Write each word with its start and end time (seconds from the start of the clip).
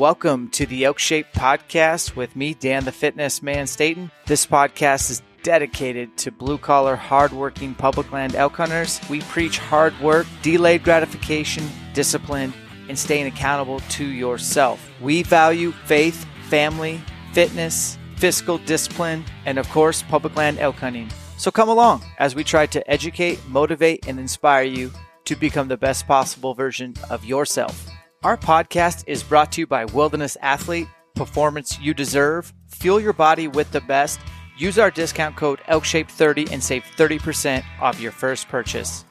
Welcome 0.00 0.48
to 0.52 0.64
the 0.64 0.86
Elk 0.86 0.98
Shape 0.98 1.26
Podcast 1.34 2.16
with 2.16 2.34
me, 2.34 2.54
Dan 2.54 2.86
the 2.86 2.90
Fitness 2.90 3.42
Man 3.42 3.66
Staton. 3.66 4.10
This 4.24 4.46
podcast 4.46 5.10
is 5.10 5.20
dedicated 5.42 6.16
to 6.16 6.32
blue 6.32 6.56
collar, 6.56 6.96
hardworking 6.96 7.74
public 7.74 8.10
land 8.10 8.34
elk 8.34 8.56
hunters. 8.56 8.98
We 9.10 9.20
preach 9.20 9.58
hard 9.58 9.92
work, 10.00 10.26
delayed 10.40 10.84
gratification, 10.84 11.68
discipline, 11.92 12.54
and 12.88 12.98
staying 12.98 13.26
accountable 13.26 13.80
to 13.80 14.06
yourself. 14.06 14.88
We 15.02 15.22
value 15.22 15.72
faith, 15.84 16.26
family, 16.48 16.98
fitness, 17.34 17.98
fiscal 18.16 18.56
discipline, 18.56 19.22
and 19.44 19.58
of 19.58 19.68
course, 19.68 20.00
public 20.00 20.34
land 20.34 20.60
elk 20.60 20.76
hunting. 20.76 21.10
So 21.36 21.50
come 21.50 21.68
along 21.68 22.04
as 22.18 22.34
we 22.34 22.42
try 22.42 22.64
to 22.68 22.90
educate, 22.90 23.38
motivate, 23.48 24.08
and 24.08 24.18
inspire 24.18 24.64
you 24.64 24.92
to 25.26 25.36
become 25.36 25.68
the 25.68 25.76
best 25.76 26.06
possible 26.06 26.54
version 26.54 26.94
of 27.10 27.22
yourself. 27.22 27.89
Our 28.22 28.36
podcast 28.36 29.04
is 29.06 29.22
brought 29.22 29.50
to 29.52 29.62
you 29.62 29.66
by 29.66 29.86
Wilderness 29.86 30.36
Athlete, 30.42 30.88
Performance 31.14 31.80
You 31.80 31.94
Deserve. 31.94 32.52
Fuel 32.68 33.00
your 33.00 33.14
body 33.14 33.48
with 33.48 33.72
the 33.72 33.80
best. 33.80 34.20
Use 34.58 34.78
our 34.78 34.90
discount 34.90 35.36
code 35.36 35.58
ELKSHAPE30 35.60 36.52
and 36.52 36.62
save 36.62 36.84
30% 36.98 37.64
off 37.80 37.98
your 37.98 38.12
first 38.12 38.46
purchase. 38.48 39.06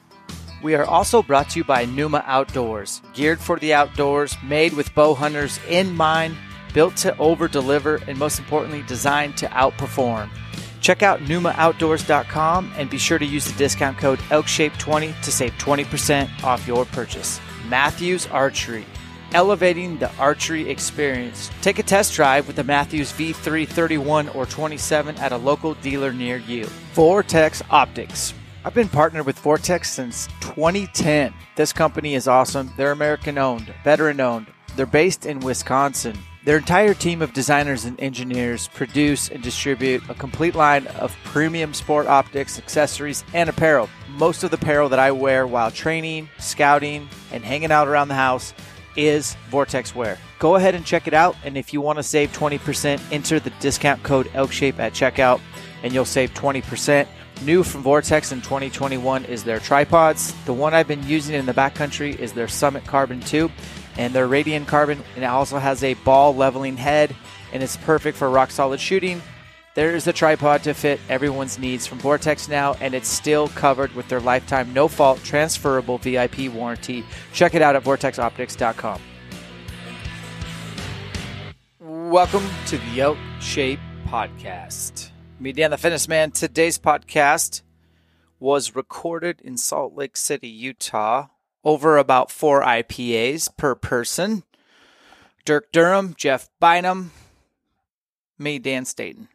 We 0.62 0.76
are 0.76 0.84
also 0.84 1.24
brought 1.24 1.50
to 1.50 1.58
you 1.58 1.64
by 1.64 1.86
Numa 1.86 2.22
Outdoors, 2.24 3.02
geared 3.12 3.40
for 3.40 3.58
the 3.58 3.74
outdoors, 3.74 4.36
made 4.44 4.74
with 4.74 4.94
bow 4.94 5.14
hunters 5.14 5.58
in 5.68 5.96
mind, 5.96 6.36
built 6.72 6.94
to 6.98 7.16
over 7.18 7.48
deliver, 7.48 7.96
and 8.06 8.16
most 8.16 8.38
importantly, 8.38 8.84
designed 8.86 9.36
to 9.38 9.46
outperform. 9.48 10.30
Check 10.80 11.02
out 11.02 11.18
NumaOutdoors.com 11.22 12.74
and 12.76 12.88
be 12.88 12.98
sure 12.98 13.18
to 13.18 13.26
use 13.26 13.44
the 13.44 13.58
discount 13.58 13.98
code 13.98 14.20
ELKSHAPE20 14.30 15.20
to 15.20 15.32
save 15.32 15.52
20% 15.54 16.44
off 16.44 16.64
your 16.68 16.84
purchase. 16.84 17.40
Mathews 17.68 18.26
Archery, 18.28 18.84
elevating 19.34 19.98
the 19.98 20.14
archery 20.16 20.68
experience. 20.68 21.50
Take 21.62 21.78
a 21.78 21.82
test 21.82 22.14
drive 22.14 22.46
with 22.46 22.56
the 22.56 22.64
Mathews 22.64 23.12
V331 23.12 24.34
or 24.34 24.46
27 24.46 25.16
at 25.16 25.32
a 25.32 25.36
local 25.36 25.74
dealer 25.74 26.12
near 26.12 26.36
you. 26.36 26.64
Vortex 26.94 27.62
Optics. 27.70 28.34
I've 28.64 28.74
been 28.74 28.88
partnered 28.88 29.24
with 29.24 29.38
Vortex 29.38 29.90
since 29.90 30.26
2010. 30.40 31.32
This 31.56 31.72
company 31.72 32.14
is 32.14 32.28
awesome. 32.28 32.72
They're 32.76 32.92
American 32.92 33.38
owned, 33.38 33.72
veteran 33.84 34.20
owned. 34.20 34.48
They're 34.76 34.86
based 34.86 35.24
in 35.24 35.40
Wisconsin. 35.40 36.18
Their 36.42 36.56
entire 36.56 36.94
team 36.94 37.20
of 37.20 37.34
designers 37.34 37.84
and 37.84 38.00
engineers 38.00 38.68
produce 38.68 39.28
and 39.28 39.42
distribute 39.42 40.02
a 40.08 40.14
complete 40.14 40.54
line 40.54 40.86
of 40.86 41.14
premium 41.24 41.74
sport 41.74 42.06
optics, 42.06 42.58
accessories, 42.58 43.24
and 43.34 43.50
apparel. 43.50 43.90
Most 44.16 44.42
of 44.42 44.50
the 44.50 44.56
apparel 44.56 44.88
that 44.88 44.98
I 44.98 45.10
wear 45.10 45.46
while 45.46 45.70
training, 45.70 46.30
scouting, 46.38 47.08
and 47.30 47.44
hanging 47.44 47.70
out 47.70 47.88
around 47.88 48.08
the 48.08 48.14
house 48.14 48.54
is 48.96 49.36
Vortex 49.50 49.94
Wear. 49.94 50.18
Go 50.38 50.56
ahead 50.56 50.74
and 50.74 50.84
check 50.84 51.06
it 51.06 51.14
out, 51.14 51.36
and 51.44 51.56
if 51.56 51.72
you 51.72 51.80
want 51.80 51.98
to 51.98 52.02
save 52.02 52.32
20%, 52.32 53.00
enter 53.12 53.40
the 53.40 53.50
discount 53.60 54.02
code 54.02 54.26
ELKSHAPE 54.28 54.78
at 54.78 54.92
checkout, 54.92 55.40
and 55.82 55.92
you'll 55.92 56.04
save 56.04 56.32
20%. 56.34 57.06
New 57.42 57.62
from 57.62 57.82
Vortex 57.82 58.32
in 58.32 58.42
2021 58.42 59.24
is 59.24 59.44
their 59.44 59.60
tripods. 59.60 60.34
The 60.44 60.52
one 60.52 60.74
I've 60.74 60.86
been 60.86 61.06
using 61.06 61.34
in 61.34 61.46
the 61.46 61.54
backcountry 61.54 62.18
is 62.18 62.34
their 62.34 62.48
Summit 62.48 62.84
Carbon 62.84 63.20
2 63.20 63.50
and 63.96 64.12
their 64.12 64.28
Radian 64.28 64.66
Carbon. 64.66 65.02
And 65.14 65.24
it 65.24 65.26
also 65.26 65.58
has 65.58 65.82
a 65.82 65.94
ball 65.94 66.36
leveling 66.36 66.76
head 66.76 67.16
and 67.54 67.62
it's 67.62 67.78
perfect 67.78 68.18
for 68.18 68.28
rock 68.28 68.50
solid 68.50 68.78
shooting. 68.78 69.22
There 69.74 69.94
is 69.94 70.08
a 70.08 70.12
tripod 70.12 70.64
to 70.64 70.74
fit 70.74 70.98
everyone's 71.08 71.56
needs 71.56 71.86
from 71.86 72.00
Vortex 72.00 72.48
now, 72.48 72.74
and 72.80 72.92
it's 72.92 73.08
still 73.08 73.46
covered 73.46 73.92
with 73.92 74.08
their 74.08 74.18
lifetime 74.18 74.72
no 74.72 74.88
fault 74.88 75.22
transferable 75.22 75.96
VIP 75.98 76.52
warranty. 76.52 77.04
Check 77.32 77.54
it 77.54 77.62
out 77.62 77.76
at 77.76 77.84
vortexoptics.com. 77.84 79.00
Welcome 81.78 82.48
to 82.66 82.78
the 82.78 83.00
Elk 83.00 83.18
Shape 83.40 83.78
Podcast. 84.08 85.10
Me, 85.38 85.52
Dan 85.52 85.70
the 85.70 85.78
Fitness 85.78 86.08
Man. 86.08 86.32
Today's 86.32 86.76
podcast 86.76 87.62
was 88.40 88.74
recorded 88.74 89.40
in 89.40 89.56
Salt 89.56 89.94
Lake 89.94 90.16
City, 90.16 90.48
Utah, 90.48 91.28
over 91.62 91.96
about 91.96 92.32
four 92.32 92.62
IPAs 92.62 93.56
per 93.56 93.76
person. 93.76 94.42
Dirk 95.44 95.70
Durham, 95.70 96.14
Jeff 96.18 96.48
Bynum, 96.58 97.12
me, 98.36 98.58
Dan 98.58 98.84
Staton. 98.84 99.28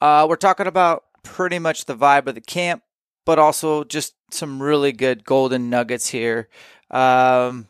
Uh, 0.00 0.26
we're 0.28 0.36
talking 0.36 0.66
about 0.66 1.04
pretty 1.22 1.58
much 1.58 1.84
the 1.84 1.96
vibe 1.96 2.26
of 2.26 2.34
the 2.34 2.40
camp, 2.40 2.82
but 3.24 3.38
also 3.38 3.84
just 3.84 4.14
some 4.30 4.62
really 4.62 4.92
good 4.92 5.24
golden 5.24 5.70
nuggets 5.70 6.08
here. 6.08 6.48
Um, 6.90 7.68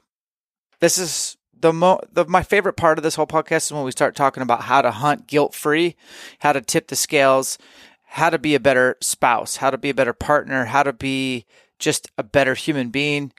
this 0.80 0.98
is 0.98 1.36
the, 1.58 1.72
mo- 1.72 2.00
the 2.12 2.26
my 2.26 2.42
favorite 2.42 2.76
part 2.76 2.98
of 2.98 3.02
this 3.02 3.14
whole 3.14 3.26
podcast 3.26 3.66
is 3.66 3.72
when 3.72 3.84
we 3.84 3.90
start 3.90 4.14
talking 4.14 4.42
about 4.42 4.62
how 4.62 4.82
to 4.82 4.90
hunt 4.90 5.26
guilt 5.26 5.54
free, 5.54 5.96
how 6.40 6.52
to 6.52 6.60
tip 6.60 6.88
the 6.88 6.96
scales, 6.96 7.58
how 8.04 8.30
to 8.30 8.38
be 8.38 8.54
a 8.54 8.60
better 8.60 8.96
spouse, 9.00 9.56
how 9.56 9.70
to 9.70 9.78
be 9.78 9.90
a 9.90 9.94
better 9.94 10.12
partner, 10.12 10.66
how 10.66 10.82
to 10.82 10.92
be 10.92 11.46
just 11.78 12.10
a 12.18 12.22
better 12.22 12.54
human 12.54 12.90
being. 12.90 13.32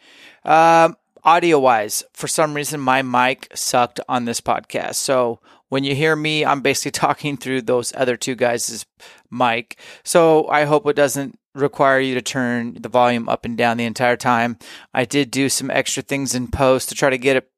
Um, 0.44 0.98
audio 1.24 1.60
wise, 1.60 2.04
for 2.14 2.28
some 2.28 2.54
reason, 2.54 2.80
my 2.80 3.02
mic 3.02 3.48
sucked 3.54 4.00
on 4.08 4.26
this 4.26 4.42
podcast. 4.42 4.96
So 4.96 5.40
when 5.70 5.84
you 5.84 5.96
hear 5.96 6.16
me, 6.16 6.46
I'm 6.46 6.62
basically 6.62 6.92
talking 7.00 7.38
through 7.38 7.64
those 7.64 7.94
other 7.96 8.18
two 8.18 8.36
guys' 8.36 8.86
mic. 9.30 9.80
So 10.04 10.48
I 10.48 10.66
hope 10.66 10.88
it 10.88 10.96
doesn't 10.96 11.38
require 11.54 12.00
you 12.00 12.14
to 12.16 12.22
turn 12.22 12.78
the 12.80 12.90
volume 12.90 13.28
up 13.28 13.46
and 13.46 13.58
down 13.58 13.78
the 13.78 13.86
entire 13.86 14.18
time. 14.18 14.58
I 14.94 15.06
did 15.06 15.32
do 15.32 15.50
some 15.50 15.72
extra 15.72 16.04
things 16.04 16.36
in 16.36 16.50
post 16.50 16.90
to 16.90 16.96
try 16.96 17.10
to 17.10 17.18
get 17.18 17.38
it 17.38 17.52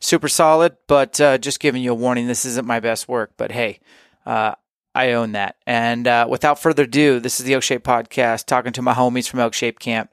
super 0.00 0.28
solid, 0.28 0.76
but 0.86 1.20
uh, 1.20 1.38
just 1.38 1.60
giving 1.60 1.82
you 1.82 1.92
a 1.92 1.94
warning, 1.94 2.26
this 2.26 2.44
isn't 2.44 2.66
my 2.66 2.80
best 2.80 3.08
work. 3.08 3.32
But 3.36 3.52
hey, 3.52 3.80
uh, 4.24 4.54
I 4.94 5.12
own 5.12 5.32
that. 5.32 5.56
And 5.66 6.06
uh, 6.06 6.26
without 6.28 6.58
further 6.58 6.84
ado, 6.84 7.20
this 7.20 7.40
is 7.40 7.46
the 7.46 7.54
Elk 7.54 7.62
Shape 7.62 7.84
Podcast, 7.84 8.46
talking 8.46 8.72
to 8.72 8.82
my 8.82 8.94
homies 8.94 9.28
from 9.28 9.40
Elk 9.40 9.54
Shape 9.54 9.78
Camp, 9.78 10.10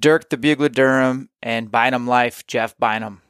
Dirk 0.00 0.30
the 0.30 0.36
Bugler 0.36 0.68
Durham, 0.68 1.28
and 1.42 1.70
Bynum 1.70 2.06
Life, 2.06 2.46
Jeff 2.46 2.76
Bynum. 2.78 3.22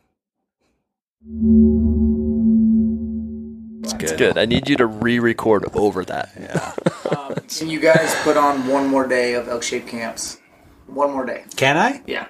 It's 3.95 4.11
good. 4.11 4.19
good. 4.19 4.39
I 4.39 4.47
need 4.47 4.69
you 4.69 4.77
to 4.77 4.87
re-record 4.87 5.65
over 5.75 6.05
that. 6.05 6.33
Yeah. 6.39 6.73
um, 7.17 7.35
can 7.35 7.69
you 7.69 7.81
guys 7.81 8.15
put 8.23 8.37
on 8.37 8.67
one 8.67 8.89
more 8.89 9.07
day 9.07 9.35
of 9.35 9.49
Elk 9.49 9.63
Shape 9.63 9.87
Camps? 9.87 10.41
One 10.87 11.13
more 11.13 11.25
day. 11.25 11.45
Can 11.57 11.77
I? 11.77 12.03
Yeah. 12.07 12.27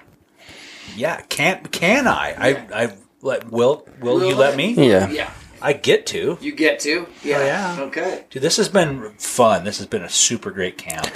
Yeah. 0.95 1.21
Can 1.29 1.63
Can 1.65 2.07
I? 2.07 2.29
Yeah. 2.29 2.67
I 2.71 2.83
I 2.83 2.93
let 3.21 3.51
will 3.51 3.87
will, 3.99 4.19
will 4.19 4.27
you 4.27 4.35
let 4.35 4.55
me? 4.55 4.73
Yeah. 4.73 5.09
Yeah. 5.09 5.31
I 5.61 5.73
get 5.73 6.05
to. 6.07 6.37
You 6.39 6.51
get 6.53 6.79
to? 6.81 7.07
Yeah. 7.23 7.37
Oh, 7.39 7.45
yeah. 7.45 7.77
Okay. 7.81 8.25
Dude, 8.29 8.43
this 8.43 8.57
has 8.57 8.69
been 8.69 9.13
fun. 9.17 9.63
This 9.63 9.79
has 9.79 9.87
been 9.87 10.03
a 10.03 10.09
super 10.09 10.51
great 10.51 10.77
camp. 10.77 11.09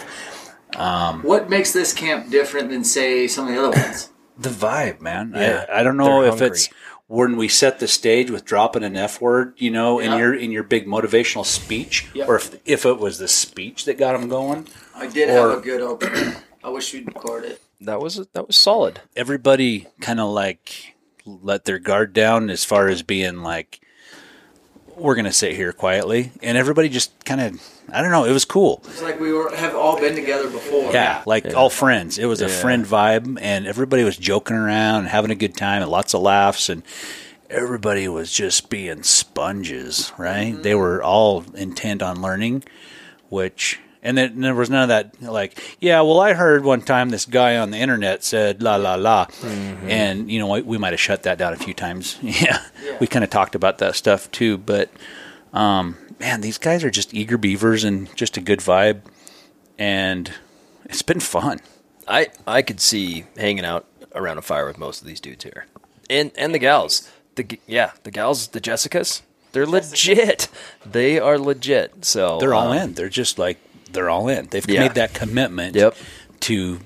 Um, 0.75 1.21
what 1.21 1.49
makes 1.49 1.73
this 1.73 1.93
camp 1.93 2.31
different 2.31 2.69
than, 2.69 2.83
say, 2.83 3.27
some 3.27 3.47
of 3.47 3.53
the 3.53 3.59
other 3.59 3.77
ones? 3.77 4.09
The 4.37 4.49
vibe, 4.49 5.01
man. 5.01 5.33
Yeah. 5.35 5.65
I, 5.71 5.81
I 5.81 5.83
don't 5.83 5.97
know 5.97 6.23
if 6.23 6.41
it's 6.41 6.69
when 7.11 7.35
we 7.35 7.49
set 7.49 7.79
the 7.79 7.89
stage 7.89 8.31
with 8.31 8.45
dropping 8.45 8.85
an 8.85 8.95
F 8.95 9.19
word, 9.19 9.53
you 9.57 9.69
know, 9.69 9.99
yeah. 9.99 10.13
in 10.13 10.19
your 10.19 10.33
in 10.33 10.49
your 10.49 10.63
big 10.63 10.87
motivational 10.87 11.45
speech, 11.45 12.07
yep. 12.13 12.29
or 12.29 12.37
if 12.37 12.55
if 12.65 12.85
it 12.85 12.99
was 12.99 13.17
the 13.17 13.27
speech 13.27 13.83
that 13.83 13.97
got 13.97 14.13
them 14.13 14.29
going. 14.29 14.65
I 14.95 15.07
did 15.07 15.29
or, 15.29 15.49
have 15.49 15.59
a 15.59 15.61
good 15.61 15.81
opener. 15.81 16.37
I 16.63 16.69
wish 16.69 16.93
we'd 16.93 17.07
record 17.07 17.43
it. 17.43 17.61
That 17.81 17.99
was 17.99 18.25
that 18.31 18.47
was 18.47 18.55
solid. 18.55 19.01
Everybody 19.13 19.87
kind 19.99 20.21
of 20.21 20.29
like 20.29 20.95
let 21.25 21.65
their 21.65 21.79
guard 21.79 22.13
down 22.13 22.49
as 22.49 22.63
far 22.63 22.87
as 22.87 23.03
being 23.03 23.41
like 23.41 23.81
we're 24.95 25.15
gonna 25.15 25.33
sit 25.33 25.53
here 25.57 25.73
quietly, 25.73 26.31
and 26.41 26.57
everybody 26.57 26.87
just 26.87 27.25
kind 27.25 27.41
of 27.41 27.61
I 27.91 28.01
don't 28.01 28.11
know. 28.11 28.25
It 28.25 28.31
was 28.31 28.45
cool. 28.45 28.81
It's 28.85 29.01
like 29.01 29.19
we 29.19 29.33
were 29.33 29.53
have 29.55 29.75
all 29.75 29.99
been 29.99 30.15
together 30.15 30.49
before. 30.49 30.91
Yeah, 30.91 31.23
like 31.25 31.45
yeah. 31.45 31.53
all 31.53 31.69
friends. 31.69 32.17
It 32.17 32.25
was 32.25 32.41
yeah. 32.41 32.47
a 32.47 32.49
friend 32.49 32.85
vibe, 32.85 33.37
and 33.41 33.67
everybody 33.67 34.03
was 34.03 34.17
joking 34.17 34.55
around 34.55 35.01
and 35.01 35.07
having 35.09 35.31
a 35.31 35.35
good 35.35 35.55
time, 35.55 35.81
and 35.81 35.91
lots 35.91 36.13
of 36.13 36.21
laughs, 36.21 36.69
and 36.69 36.83
everybody 37.49 38.07
was 38.07 38.31
just 38.31 38.69
being 38.69 39.03
sponges. 39.03 40.11
Right? 40.17 40.53
Mm-hmm. 40.53 40.61
They 40.61 40.75
were 40.75 41.03
all 41.03 41.43
intent 41.55 42.01
on 42.01 42.21
learning, 42.21 42.63
which 43.29 43.79
and 44.03 44.17
then 44.17 44.41
there 44.41 44.55
was 44.55 44.69
none 44.69 44.83
of 44.83 44.89
that 44.89 45.21
like, 45.21 45.59
yeah, 45.79 46.01
well, 46.01 46.19
I 46.19 46.33
heard 46.33 46.63
one 46.63 46.81
time 46.81 47.09
this 47.09 47.25
guy 47.25 47.57
on 47.57 47.71
the 47.71 47.77
internet 47.77 48.23
said 48.23 48.63
la 48.63 48.75
la 48.75 48.95
la, 48.95 49.25
mm-hmm. 49.25 49.89
and 49.89 50.31
you 50.31 50.39
know 50.39 50.47
we, 50.47 50.61
we 50.61 50.77
might 50.77 50.93
have 50.93 50.99
shut 50.99 51.23
that 51.23 51.37
down 51.37 51.53
a 51.53 51.57
few 51.57 51.73
times. 51.73 52.17
yeah, 52.21 52.63
yeah. 52.83 52.97
we 52.99 53.07
kind 53.07 53.23
of 53.23 53.29
talked 53.29 53.53
about 53.53 53.77
that 53.77 53.95
stuff 53.95 54.31
too. 54.31 54.57
But 54.57 54.89
um, 55.53 55.97
man, 56.21 56.41
these 56.41 56.57
guys 56.57 56.83
are 56.83 56.91
just 56.91 57.13
eager 57.13 57.37
beavers 57.37 57.83
and 57.83 58.15
just 58.15 58.37
a 58.37 58.41
good 58.41 58.59
vibe, 58.59 59.01
and 59.77 60.31
it's 60.85 61.01
been 61.01 61.19
fun. 61.19 61.59
I 62.07 62.27
I 62.47 62.61
could 62.61 62.79
see 62.79 63.25
hanging 63.35 63.65
out 63.65 63.85
around 64.13 64.37
a 64.37 64.41
fire 64.41 64.67
with 64.67 64.77
most 64.77 65.01
of 65.01 65.07
these 65.07 65.19
dudes 65.19 65.43
here, 65.43 65.65
and 66.09 66.31
and 66.37 66.53
the 66.53 66.59
gals. 66.59 67.11
The 67.35 67.59
yeah, 67.67 67.91
the 68.03 68.11
gals, 68.11 68.47
the 68.49 68.61
Jessicas. 68.61 69.23
They're 69.51 69.65
legit. 69.65 70.47
They 70.85 71.19
are 71.19 71.37
legit. 71.37 72.05
So 72.05 72.37
they're 72.39 72.53
all 72.53 72.71
um, 72.71 72.77
in. 72.77 72.93
They're 72.93 73.09
just 73.09 73.37
like 73.39 73.57
they're 73.91 74.09
all 74.09 74.29
in. 74.29 74.47
They've 74.47 74.67
yeah. 74.69 74.81
made 74.81 74.93
that 74.93 75.13
commitment 75.13 75.75
yep. 75.75 75.95
to 76.41 76.79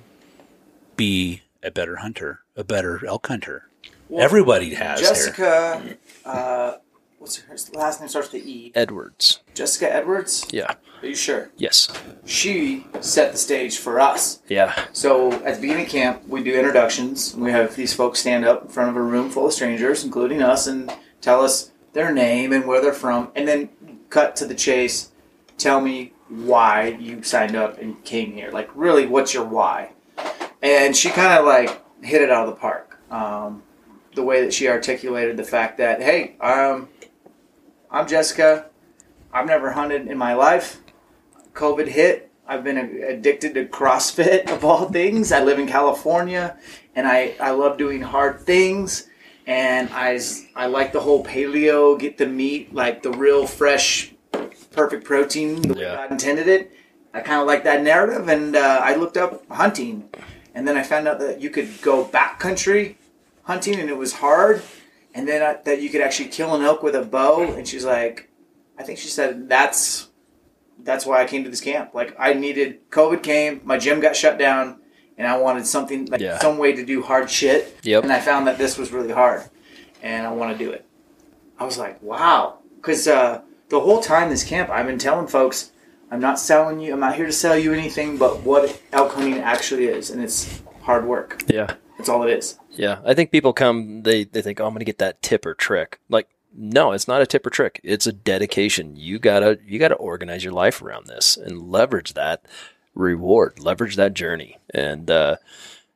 be 0.96 1.42
a 1.62 1.72
better 1.72 1.98
hunter, 1.98 2.40
a 2.56 2.64
better 2.64 3.06
elk 3.06 3.28
hunter. 3.28 3.68
Well, 4.08 4.24
Everybody 4.24 4.76
has. 4.76 5.02
Jessica, 5.02 5.98
uh, 6.26 6.78
what's 7.26 7.38
her 7.38 7.80
last 7.80 8.00
name? 8.00 8.08
Starts 8.08 8.32
with 8.32 8.46
E. 8.46 8.72
Edwards. 8.76 9.40
Jessica 9.56 9.92
Edwards. 9.92 10.46
Yeah. 10.52 10.76
Are 11.02 11.08
you 11.08 11.16
sure? 11.16 11.50
Yes. 11.58 11.92
She 12.24 12.86
set 13.02 13.32
the 13.32 13.38
stage 13.40 13.80
for 13.80 14.00
us. 14.00 14.44
Yeah. 14.48 14.86
So 14.94 15.32
at 15.44 15.56
the 15.56 15.62
beginning 15.62 15.86
of 15.86 15.92
camp, 15.92 16.28
we 16.28 16.44
do 16.44 16.54
introductions. 16.54 17.34
And 17.34 17.42
we 17.42 17.52
have 17.52 17.76
these 17.76 17.96
folks 17.96 18.20
stand 18.20 18.46
up 18.46 18.64
in 18.64 18.68
front 18.68 18.92
of 18.92 18.96
a 18.96 19.02
room 19.02 19.32
full 19.32 19.48
of 19.48 19.54
strangers, 19.54 20.04
including 20.04 20.44
us, 20.44 20.68
and 20.68 20.94
tell 21.20 21.44
us 21.44 21.72
their 21.94 22.14
name 22.14 22.54
and 22.54 22.68
where 22.68 22.80
they're 22.80 22.94
from, 22.94 23.32
and 23.36 23.48
then 23.48 23.70
cut 24.12 24.36
to 24.36 24.46
the 24.46 24.54
chase. 24.54 25.12
Tell 25.58 25.82
me 25.82 26.14
why 26.30 26.96
you 27.00 27.24
signed 27.24 27.56
up 27.56 27.80
and 27.80 28.04
came 28.04 28.34
here. 28.34 28.52
Like, 28.52 28.70
really, 28.76 29.08
what's 29.08 29.34
your 29.34 29.46
why? 29.46 29.94
And 30.62 30.96
she 30.96 31.10
kind 31.10 31.40
of 31.40 31.46
like 31.46 31.82
hit 32.04 32.22
it 32.22 32.30
out 32.30 32.48
of 32.48 32.54
the 32.54 32.62
park. 32.62 33.00
Um, 33.10 33.64
the 34.14 34.24
way 34.24 34.42
that 34.44 34.54
she 34.54 34.68
articulated 34.68 35.38
the 35.38 35.44
fact 35.44 35.78
that, 35.78 36.02
hey, 36.02 36.36
um, 36.40 36.88
I'm 37.96 38.08
Jessica. 38.08 38.66
I've 39.32 39.46
never 39.46 39.72
hunted 39.72 40.08
in 40.08 40.18
my 40.18 40.34
life. 40.34 40.82
COVID 41.54 41.88
hit. 41.88 42.30
I've 42.46 42.62
been 42.62 42.78
addicted 42.78 43.54
to 43.54 43.68
CrossFit 43.68 44.52
of 44.54 44.66
all 44.66 44.90
things. 44.90 45.32
I 45.32 45.42
live 45.42 45.60
in 45.60 45.66
California, 45.66 46.58
and 46.94 47.08
I, 47.08 47.36
I 47.40 47.52
love 47.52 47.78
doing 47.78 48.02
hard 48.02 48.42
things. 48.42 49.08
And 49.48 49.90
I, 49.94 50.20
I 50.58 50.66
like 50.66 50.92
the 50.92 51.00
whole 51.00 51.24
paleo, 51.24 51.98
get 51.98 52.18
the 52.18 52.26
meat, 52.26 52.74
like 52.74 53.02
the 53.02 53.12
real 53.12 53.48
fresh 53.48 54.14
perfect 54.74 55.06
protein 55.06 55.62
the 55.62 55.74
way 55.74 55.82
yeah. 55.84 55.96
God 55.96 56.12
intended 56.12 56.50
it. 56.50 56.74
I 57.14 57.22
kind 57.22 57.40
of 57.40 57.48
like 57.48 57.64
that 57.64 57.82
narrative, 57.82 58.28
and 58.28 58.58
uh, 58.58 58.82
I 58.84 58.96
looked 58.96 59.16
up 59.16 59.50
hunting, 59.50 60.10
and 60.54 60.68
then 60.68 60.76
I 60.76 60.84
found 60.84 61.08
out 61.08 61.20
that 61.20 61.40
you 61.40 61.50
could 61.50 61.82
go 61.82 62.04
backcountry 62.04 62.96
hunting, 63.44 63.80
and 63.80 63.90
it 63.90 63.96
was 63.96 64.16
hard, 64.16 64.64
and 65.16 65.28
then 65.28 65.42
I, 65.42 65.60
that 65.64 65.82
you 65.82 65.90
could 65.90 66.02
actually 66.02 66.30
kill 66.30 66.54
an 66.54 66.62
elk 66.62 66.84
with 66.84 66.94
a 66.94 67.02
bow. 67.02 67.42
And 67.42 67.68
she's 67.68 67.86
like, 67.86 68.30
I 68.78 68.84
think 68.84 69.00
she 69.00 69.08
said 69.08 69.50
that's 69.50 70.10
that's 70.84 71.06
why 71.06 71.24
I 71.24 71.26
came 71.26 71.44
to 71.44 71.50
this 71.50 71.62
camp. 71.62 71.96
Like 71.96 72.16
I 72.20 72.34
needed 72.34 72.92
COVID 72.92 73.24
came, 73.24 73.62
my 73.64 73.78
gym 73.78 74.00
got 74.00 74.16
shut 74.16 74.38
down, 74.38 74.80
and 75.18 75.28
I 75.28 75.38
wanted 75.38 75.66
something 75.66 76.06
like 76.06 76.22
yeah. 76.22 76.38
some 76.40 76.58
way 76.60 76.74
to 76.74 76.86
do 76.86 77.02
hard 77.02 77.32
shit. 77.32 77.80
Yep. 77.84 78.04
And 78.04 78.14
I 78.14 78.20
found 78.20 78.46
that 78.46 78.60
this 78.60 78.78
was 78.78 78.92
really 78.92 79.14
hard, 79.14 79.44
and 80.04 80.28
I 80.28 80.32
want 80.32 80.56
to 80.56 80.64
do 80.64 80.72
it. 80.72 80.86
I 81.58 81.64
was 81.64 81.80
like, 81.80 82.00
wow, 82.04 82.60
because. 82.76 83.08
Uh, 83.08 83.42
the 83.70 83.80
whole 83.80 84.00
time 84.00 84.30
this 84.30 84.44
camp, 84.44 84.70
I've 84.70 84.86
been 84.86 85.00
telling 85.00 85.28
folks, 85.28 85.72
I'm 86.12 86.20
not 86.20 86.40
selling 86.40 86.80
you, 86.80 86.94
I'm 86.94 87.00
not 87.00 87.16
here 87.16 87.26
to 87.26 87.32
sell 87.32 87.58
you 87.58 87.74
anything 87.74 88.18
but 88.18 88.42
what 88.44 88.82
elk 88.92 89.14
hunting 89.14 89.40
actually 89.40 89.86
is, 89.86 90.10
and 90.10 90.24
it's 90.24 90.62
hard 90.82 91.06
work. 91.06 91.44
Yeah. 91.48 91.74
That's 91.98 92.10
all 92.10 92.24
it 92.24 92.30
is. 92.38 92.60
Yeah. 92.76 93.00
I 93.06 93.14
think 93.14 93.32
people 93.32 93.54
come, 93.54 94.04
they, 94.04 94.24
they 94.24 94.42
think, 94.42 94.60
oh, 94.60 94.66
I'm 94.66 94.74
going 94.74 94.80
to 94.80 94.86
get 94.86 95.00
that 95.00 95.22
tip 95.22 95.46
or 95.46 95.54
trick. 95.54 96.00
Like, 96.10 96.28
no, 96.54 96.92
it's 96.92 97.08
not 97.08 97.22
a 97.22 97.26
tip 97.26 97.46
or 97.46 97.50
trick. 97.50 97.82
It's 97.84 98.08
a 98.08 98.14
dedication. 98.14 98.96
You 98.96 99.20
gotta, 99.20 99.60
you 99.66 99.78
gotta 99.80 99.96
organize 99.96 100.44
your 100.44 100.54
life 100.54 100.82
around 100.82 101.08
this 101.08 101.36
and 101.36 101.70
leverage 101.70 102.14
that 102.14 102.46
reward, 102.94 103.60
leverage 103.60 103.98
that 103.98 104.14
journey. 104.14 104.58
And, 104.74 105.12
uh, 105.12 105.36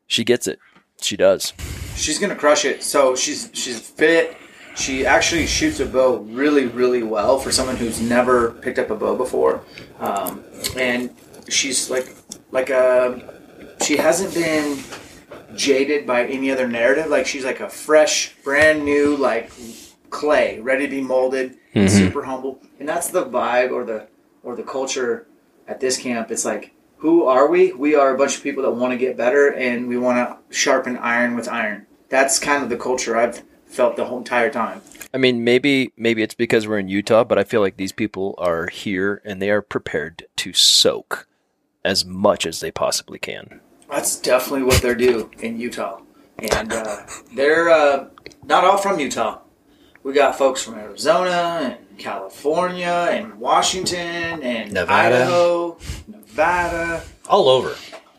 she 0.10 0.24
gets 0.26 0.48
it. 0.48 0.60
She 1.02 1.16
does. 1.16 1.54
She's 1.96 2.20
gonna 2.20 2.36
crush 2.36 2.66
it. 2.66 2.84
So 2.84 3.16
she's 3.16 3.50
she's 3.54 3.80
fit. 3.80 4.36
She 4.76 5.06
actually 5.06 5.46
shoots 5.46 5.80
a 5.80 5.86
bow 5.86 6.18
really, 6.18 6.66
really 6.66 7.04
well 7.04 7.38
for 7.38 7.52
someone 7.52 7.76
who's 7.76 8.02
never 8.02 8.52
picked 8.52 8.80
up 8.80 8.90
a 8.90 8.96
bow 8.96 9.16
before, 9.16 9.62
um, 10.00 10.44
and 10.76 11.16
she's 11.48 11.90
like, 11.90 12.16
like 12.52 12.70
a, 12.70 13.14
um, 13.14 13.24
she 13.86 13.98
hasn't 13.98 14.34
been 14.34 14.80
jaded 15.56 16.06
by 16.06 16.26
any 16.26 16.52
other 16.52 16.68
narrative. 16.68 17.08
Like 17.08 17.26
she's 17.26 17.46
like 17.46 17.60
a 17.60 17.70
fresh, 17.70 18.36
brand 18.44 18.84
new, 18.84 19.16
like 19.16 19.52
clay, 20.10 20.60
ready 20.60 20.86
to 20.88 20.92
be 20.92 21.02
molded, 21.02 21.58
mm-hmm. 21.74 21.88
super 21.88 22.24
humble, 22.24 22.62
and 22.80 22.88
that's 22.88 23.10
the 23.10 23.26
vibe 23.26 23.72
or 23.72 23.84
the 23.84 24.08
or 24.44 24.56
the 24.56 24.64
culture 24.64 25.28
at 25.68 25.80
this 25.80 25.98
camp. 25.98 26.32
It's 26.32 26.46
like, 26.46 26.74
who 26.98 27.26
are 27.26 27.48
we? 27.48 27.74
We 27.74 27.96
are 27.96 28.14
a 28.14 28.18
bunch 28.18 28.38
of 28.38 28.44
people 28.44 28.64
that 28.64 28.72
want 28.72 28.92
to 28.92 28.98
get 28.98 29.18
better, 29.18 29.54
and 29.54 29.88
we 29.88 29.98
want 29.98 30.18
to 30.18 30.56
sharpen 30.56 30.98
iron 30.98 31.36
with 31.36 31.48
iron. 31.48 31.88
That's 32.10 32.40
kind 32.40 32.64
of 32.64 32.70
the 32.70 32.78
culture 32.78 33.18
I've 33.18 33.44
felt 33.66 33.96
the 33.96 34.06
whole 34.06 34.18
entire 34.18 34.50
time. 34.50 34.82
I 35.14 35.18
mean, 35.18 35.44
maybe 35.44 35.94
maybe 35.98 36.22
it's 36.22 36.36
because 36.36 36.68
we're 36.68 36.80
in 36.80 36.88
Utah, 36.88 37.24
but 37.24 37.40
I 37.40 37.44
feel 37.44 37.62
like 37.62 37.78
these 37.78 37.92
people 37.92 38.36
are 38.38 38.68
here 38.68 39.22
and 39.26 39.42
they 39.42 39.50
are 39.50 39.62
prepared 39.62 40.26
to 40.38 40.54
soak 40.54 41.28
as 41.84 42.06
much 42.06 42.46
as 42.46 42.60
they 42.60 42.72
possibly 42.72 43.18
can. 43.18 43.62
That's 43.90 44.20
definitely 44.20 44.64
what 44.64 44.82
they're 44.82 44.96
due 44.96 45.32
in 45.40 45.60
Utah, 45.60 46.02
and 46.38 46.72
uh, 46.72 46.98
they're 47.34 47.70
uh, 47.70 48.08
not 48.46 48.64
all 48.64 48.78
from 48.78 49.00
Utah. 49.00 49.40
We 50.04 50.14
got 50.14 50.38
folks 50.38 50.62
from 50.64 50.76
Arizona 50.76 51.78
and 51.80 51.98
California 51.98 53.08
and 53.10 53.40
Washington 53.40 54.44
and 54.44 54.72
Nevada. 54.72 55.16
Idaho, 55.24 55.78
Nevada, 56.08 57.04
all 57.28 57.50
over. 57.50 57.76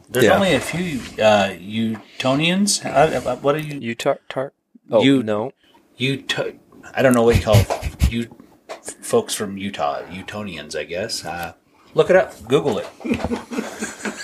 There's 0.08 0.24
yeah. 0.24 0.34
only 0.34 0.54
a 0.54 0.60
few 0.60 0.98
uh, 1.22 1.50
Utonians. 1.50 2.84
Uh, 2.84 3.36
what 3.36 3.54
are 3.54 3.58
you? 3.58 3.78
Utah. 3.78 4.16
Tar- 4.28 4.52
Oh 4.92 5.02
you 5.02 5.22
no, 5.22 5.52
you. 5.96 6.16
T- 6.16 6.58
I 6.94 7.02
don't 7.02 7.14
know 7.14 7.22
what 7.22 7.36
you 7.36 7.42
call 7.42 7.62
you 8.08 8.28
folks 8.82 9.34
from 9.34 9.56
Utah, 9.56 10.02
Utonians, 10.06 10.76
I 10.76 10.82
guess. 10.84 11.24
Uh, 11.24 11.52
look 11.94 12.10
it 12.10 12.16
up. 12.16 12.34
Google 12.48 12.78
it. 12.78 12.88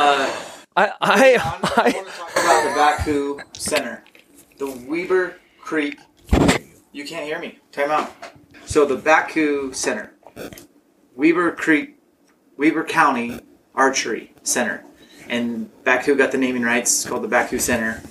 uh, 0.00 0.30
I 0.76 0.86
I, 0.86 0.92
I, 1.00 1.36
I 1.76 1.90
want 1.90 2.08
to 2.08 2.12
talk 2.12 2.30
about 2.32 2.64
the 2.64 3.10
Bakcou 3.10 3.56
Center, 3.56 4.04
the 4.58 4.70
Weber 4.88 5.36
Creek. 5.60 5.98
You 6.92 7.04
can't 7.04 7.24
hear 7.24 7.38
me. 7.38 7.58
Time 7.70 7.90
out. 7.90 8.12
So 8.64 8.86
the 8.86 8.96
Bakcou 8.96 9.74
Center. 9.74 10.14
Weber 11.14 11.52
Creek, 11.52 11.98
Weber 12.56 12.84
County 12.84 13.40
Archery 13.74 14.32
Center, 14.42 14.84
and 15.28 15.70
Bakcou 15.84 16.16
got 16.16 16.32
the 16.32 16.38
naming 16.38 16.62
rights. 16.62 17.02
It's 17.02 17.10
called 17.10 17.22
the 17.22 17.28
Bakcou 17.28 17.60
Center, 17.60 18.02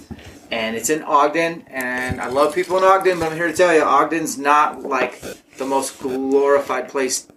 and 0.52 0.76
it's 0.76 0.92
in 0.92 1.02
Ogden. 1.02 1.64
And 1.68 2.22
I 2.22 2.28
love 2.28 2.54
people 2.54 2.78
in 2.78 2.84
Ogden, 2.84 3.20
but 3.20 3.32
I'm 3.32 3.36
here 3.36 3.48
to 3.48 3.54
tell 3.54 3.74
you, 3.74 3.82
Ogden's 3.82 4.38
not 4.38 4.84
like 4.84 5.22
the 5.58 5.66
most 5.66 6.00
glorified 6.00 6.88
place. 6.88 7.28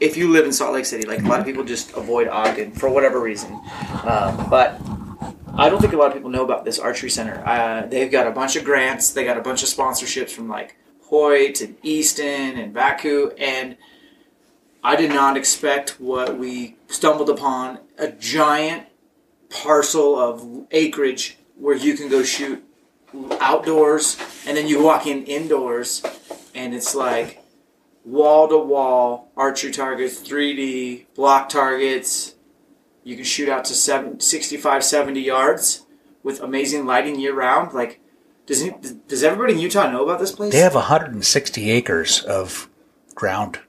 If 0.00 0.16
you 0.16 0.30
live 0.30 0.44
in 0.44 0.52
Salt 0.52 0.74
Lake 0.74 0.86
City, 0.86 1.06
like 1.06 1.22
a 1.22 1.26
lot 1.26 1.40
of 1.40 1.46
people 1.46 1.64
just 1.64 1.92
avoid 1.96 2.28
Ogden 2.28 2.72
for 2.72 2.88
whatever 2.88 3.20
reason, 3.20 3.52
um, 4.04 4.48
but 4.48 4.80
I 5.54 5.68
don't 5.68 5.80
think 5.80 5.92
a 5.92 5.96
lot 5.96 6.06
of 6.06 6.14
people 6.14 6.30
know 6.30 6.44
about 6.44 6.64
this 6.64 6.78
archery 6.78 7.10
center. 7.10 7.42
Uh, 7.44 7.84
they've 7.86 8.10
got 8.10 8.28
a 8.28 8.30
bunch 8.30 8.54
of 8.54 8.64
grants. 8.64 9.10
They 9.10 9.24
got 9.24 9.36
a 9.36 9.40
bunch 9.40 9.64
of 9.64 9.68
sponsorships 9.68 10.30
from 10.30 10.48
like 10.48 10.76
Hoyt 11.06 11.60
and 11.60 11.76
Easton 11.82 12.58
and 12.58 12.72
Bakcou, 12.72 13.34
and 13.40 13.76
I 14.84 14.94
did 14.94 15.10
not 15.10 15.36
expect 15.36 16.00
what 16.00 16.38
we 16.38 16.76
stumbled 16.86 17.28
upon 17.28 17.80
a 17.98 18.12
giant 18.12 18.86
parcel 19.50 20.16
of 20.16 20.66
acreage 20.70 21.38
where 21.56 21.74
you 21.74 21.94
can 21.94 22.08
go 22.08 22.22
shoot 22.22 22.62
outdoors, 23.40 24.16
and 24.46 24.56
then 24.56 24.68
you 24.68 24.80
walk 24.80 25.06
in 25.06 25.24
indoors, 25.24 26.04
and 26.54 26.74
it's 26.74 26.94
like 26.94 27.42
wall 28.08 28.48
to 28.48 28.58
wall 28.58 29.30
archery 29.36 29.70
targets, 29.70 30.20
3D 30.20 31.06
block 31.14 31.48
targets. 31.48 32.34
You 33.04 33.16
can 33.16 33.24
shoot 33.24 33.48
out 33.48 33.64
to 33.66 33.74
seven, 33.74 34.20
65, 34.20 34.84
70 34.84 35.20
yards 35.20 35.86
with 36.22 36.40
amazing 36.40 36.86
lighting 36.86 37.18
year 37.20 37.34
round. 37.34 37.72
Like, 37.72 38.00
does 38.46 38.64
does 39.06 39.22
everybody 39.22 39.54
in 39.54 39.58
Utah 39.58 39.90
know 39.90 40.04
about 40.04 40.20
this 40.20 40.32
place? 40.32 40.52
They 40.52 40.58
have 40.60 40.74
160 40.74 41.70
acres 41.70 42.22
of 42.22 42.68
ground. 43.14 43.60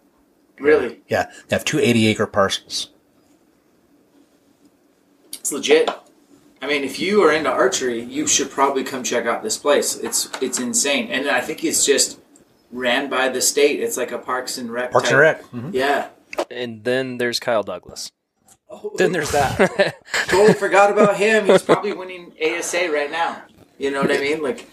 really. 0.60 1.02
Yeah, 1.08 1.32
they 1.48 1.56
have 1.56 1.66
two 1.66 1.80
80 1.80 2.08
acre 2.08 2.28
parcels. 2.28 2.92
It's 5.34 5.52
legit. 5.52 5.90
I 6.62 6.68
mean, 6.68 6.84
if 6.84 7.00
you 7.00 7.24
are 7.24 7.32
into 7.32 7.50
archery, 7.50 8.04
you 8.04 8.28
should 8.28 8.52
probably 8.52 8.84
come 8.84 9.04
check 9.04 9.26
out 9.26 9.44
this 9.44 9.58
place. 9.58 9.96
It's 9.98 10.30
it's 10.42 10.60
insane, 10.60 11.10
and 11.10 11.30
I 11.30 11.40
think 11.42 11.64
it's 11.64 11.86
just 11.86 12.19
ran 12.72 13.10
by 13.10 13.30
the 13.30 13.42
state. 13.42 13.80
It's 13.80 13.98
like 13.98 14.12
a 14.12 14.18
Parks 14.20 14.58
and 14.58 14.72
Rec. 14.72 14.92
Parks 14.92 15.10
type- 15.10 15.14
and 15.14 15.20
Rec. 15.22 15.44
Mhm. 15.52 15.74
Yeah. 15.74 16.10
And 16.52 16.84
then 16.84 17.18
there's 17.18 17.40
Kyle 17.40 17.64
Douglas. 17.64 18.12
Then 18.98 19.12
there's 19.12 19.32
that. 19.32 19.96
totally 20.28 20.54
forgot 20.54 20.92
about 20.92 21.18
him. 21.18 21.46
He's 21.48 21.64
probably 21.64 21.94
winning 21.94 22.32
ASA 22.42 22.90
right 22.92 23.10
now. 23.12 23.42
You 23.80 23.90
know 23.92 24.02
what 24.02 24.12
I 24.12 24.20
mean? 24.20 24.44
Like, 24.44 24.70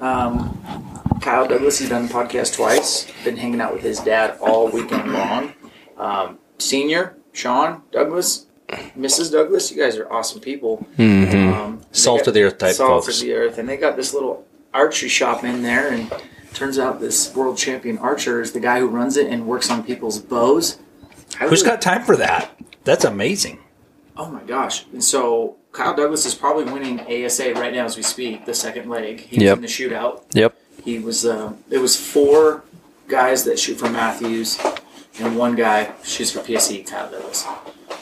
um, 0.00 1.00
Kyle 1.22 1.46
Douglas, 1.48 1.78
he's 1.78 1.88
done 1.88 2.06
the 2.06 2.12
podcast 2.12 2.54
twice. 2.56 3.06
Been 3.24 3.36
hanging 3.36 3.60
out 3.60 3.72
with 3.72 3.82
his 3.82 4.00
dad 4.00 4.38
all 4.40 4.68
weekend 4.68 5.12
long. 5.12 5.54
Um, 5.96 6.38
senior, 6.58 7.16
Sean 7.32 7.82
Douglas, 7.92 8.46
Mrs. 8.68 9.32
Douglas, 9.32 9.70
you 9.72 9.82
guys 9.82 9.96
are 9.96 10.10
awesome 10.12 10.40
people. 10.40 10.86
Um, 10.98 11.80
Salt 11.92 12.20
got- 12.20 12.28
of 12.28 12.34
the 12.34 12.42
earth 12.42 12.58
type 12.58 12.74
Salt 12.74 13.04
folks. 13.04 13.16
of 13.20 13.26
the 13.26 13.32
earth. 13.34 13.58
And 13.58 13.68
they 13.68 13.76
got 13.76 13.96
this 13.96 14.12
little 14.14 14.44
archery 14.74 15.08
shop 15.08 15.44
in 15.44 15.62
there. 15.62 15.88
And 15.92 16.10
turns 16.54 16.78
out 16.78 17.00
this 17.00 17.34
world 17.34 17.56
champion 17.58 17.98
archer 17.98 18.40
is 18.40 18.52
the 18.52 18.60
guy 18.60 18.80
who 18.80 18.86
runs 18.88 19.16
it 19.16 19.26
and 19.28 19.46
works 19.46 19.70
on 19.70 19.82
people's 19.82 20.18
bows. 20.18 20.78
I 21.38 21.44
Who's 21.44 21.50
was- 21.50 21.62
got 21.62 21.80
time 21.82 22.02
for 22.04 22.16
that? 22.16 22.50
That's 22.84 23.04
amazing. 23.04 23.58
Oh 24.16 24.26
my 24.30 24.42
gosh! 24.42 24.84
And 24.92 25.02
so 25.02 25.56
Kyle 25.72 25.94
Douglas 25.94 26.26
is 26.26 26.34
probably 26.34 26.64
winning 26.70 27.00
ASA 27.00 27.54
right 27.54 27.72
now 27.72 27.84
as 27.86 27.96
we 27.96 28.02
speak. 28.02 28.44
The 28.44 28.52
second 28.54 28.90
leg, 28.90 29.20
he's 29.20 29.42
Yep. 29.42 29.56
in 29.56 29.62
the 29.62 29.68
shootout. 29.68 30.22
Yep. 30.34 30.58
He 30.84 30.98
was. 30.98 31.24
Uh, 31.24 31.52
it 31.70 31.78
was 31.78 31.96
four 31.96 32.64
guys 33.08 33.44
that 33.44 33.58
shoot 33.58 33.78
for 33.78 33.88
Mathews, 33.88 34.58
and 35.20 35.36
one 35.38 35.54
guy 35.56 35.92
shoots 36.04 36.30
for 36.32 36.40
PSE. 36.40 36.82
Kyle 36.86 37.10
Douglas, 37.10 37.46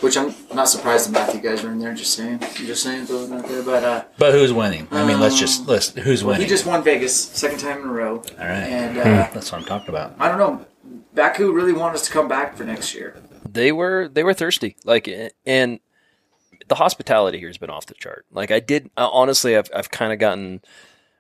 which 0.01 0.17
I'm 0.17 0.35
not 0.55 0.69
surprised 0.69 1.13
the 1.13 1.33
You 1.35 1.41
guys 1.41 1.65
are 1.65 1.71
in 1.71 1.79
there. 1.79 1.95
Just 1.95 2.15
saying, 2.15 2.41
just 2.55 2.83
saying, 2.83 3.07
throwing 3.07 3.33
out 3.33 3.47
there. 3.49 3.63
But 3.63 3.85
uh, 3.85 4.05
But 4.19 4.33
who's 4.33 4.53
winning? 4.53 4.89
I 4.91 5.07
mean, 5.07 5.21
let's 5.21 5.39
just 5.39 5.67
let's 5.67 5.91
who's 5.91 6.25
winning? 6.25 6.43
he 6.43 6.47
just 6.49 6.67
won 6.67 6.83
Vegas 6.83 7.15
second 7.15 7.59
time 7.59 7.83
in 7.83 7.89
a 7.89 7.93
row. 7.93 8.17
All 8.17 8.23
right. 8.39 8.65
And 8.65 8.99
uh, 8.99 9.03
That's 9.33 9.51
what 9.53 9.61
I'm 9.61 9.67
talking 9.67 9.89
about. 9.91 10.15
I 10.19 10.29
don't 10.29 10.39
know. 10.39 10.67
Bakcou 11.15 11.53
really 11.53 11.73
wanted 11.73 11.97
us 11.97 12.07
to 12.07 12.13
come 12.13 12.29
back 12.29 12.57
for 12.57 12.65
next 12.65 12.95
year. 12.95 13.17
they 13.49 13.73
were 13.73 14.09
they 14.09 14.23
were 14.23 14.35
thirsty 14.35 14.77
like 14.85 15.09
and 15.47 15.81
the 16.69 16.75
hospitality 16.75 17.39
here 17.39 17.49
has 17.49 17.57
been 17.59 17.71
off 17.71 17.87
the 17.87 17.95
chart 17.95 18.27
like 18.31 18.51
i 18.51 18.61
did 18.61 18.91
uh, 18.97 19.09
honestly 19.11 19.57
i've, 19.57 19.71
I've 19.75 19.91
kind 19.91 20.13
of 20.13 20.19
gotten 20.19 20.61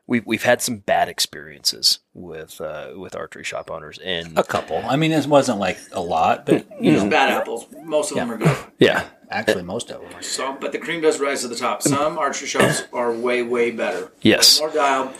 we've, 0.08 0.26
we've 0.26 0.42
had 0.42 0.60
some 0.60 0.78
bad 0.78 1.08
experiences 1.08 2.00
with 2.14 2.60
uh, 2.60 2.94
with 2.96 3.14
archery 3.14 3.44
shop 3.44 3.70
owners 3.70 3.98
and 4.04 4.36
A 4.36 4.42
couple. 4.42 4.78
I 4.84 4.96
mean, 4.96 5.12
it 5.12 5.26
wasn't 5.26 5.60
like 5.60 5.78
a 5.92 6.00
lot, 6.00 6.44
but 6.46 6.66
you 6.80 6.90
There's 6.90 7.04
know, 7.04 7.10
bad 7.10 7.30
apples. 7.30 7.66
Most 7.84 8.10
of 8.10 8.16
them 8.16 8.32
are 8.32 8.36
good. 8.38 8.56
yeah 8.80 9.04
actually 9.30 9.62
most 9.62 9.90
of 9.90 10.00
them. 10.00 10.10
Are. 10.14 10.22
Some, 10.22 10.58
but 10.58 10.72
the 10.72 10.78
cream 10.78 11.00
does 11.02 11.20
rise 11.20 11.42
to 11.42 11.48
the 11.48 11.54
top. 11.54 11.82
Some 11.82 12.18
archery 12.18 12.48
shops 12.48 12.84
are 12.92 13.12
way, 13.12 13.42
way 13.42 13.70
better. 13.70 14.10
Yes. 14.22 14.58
Way 14.58 14.66
more 14.66 14.74
dialed, 14.74 15.14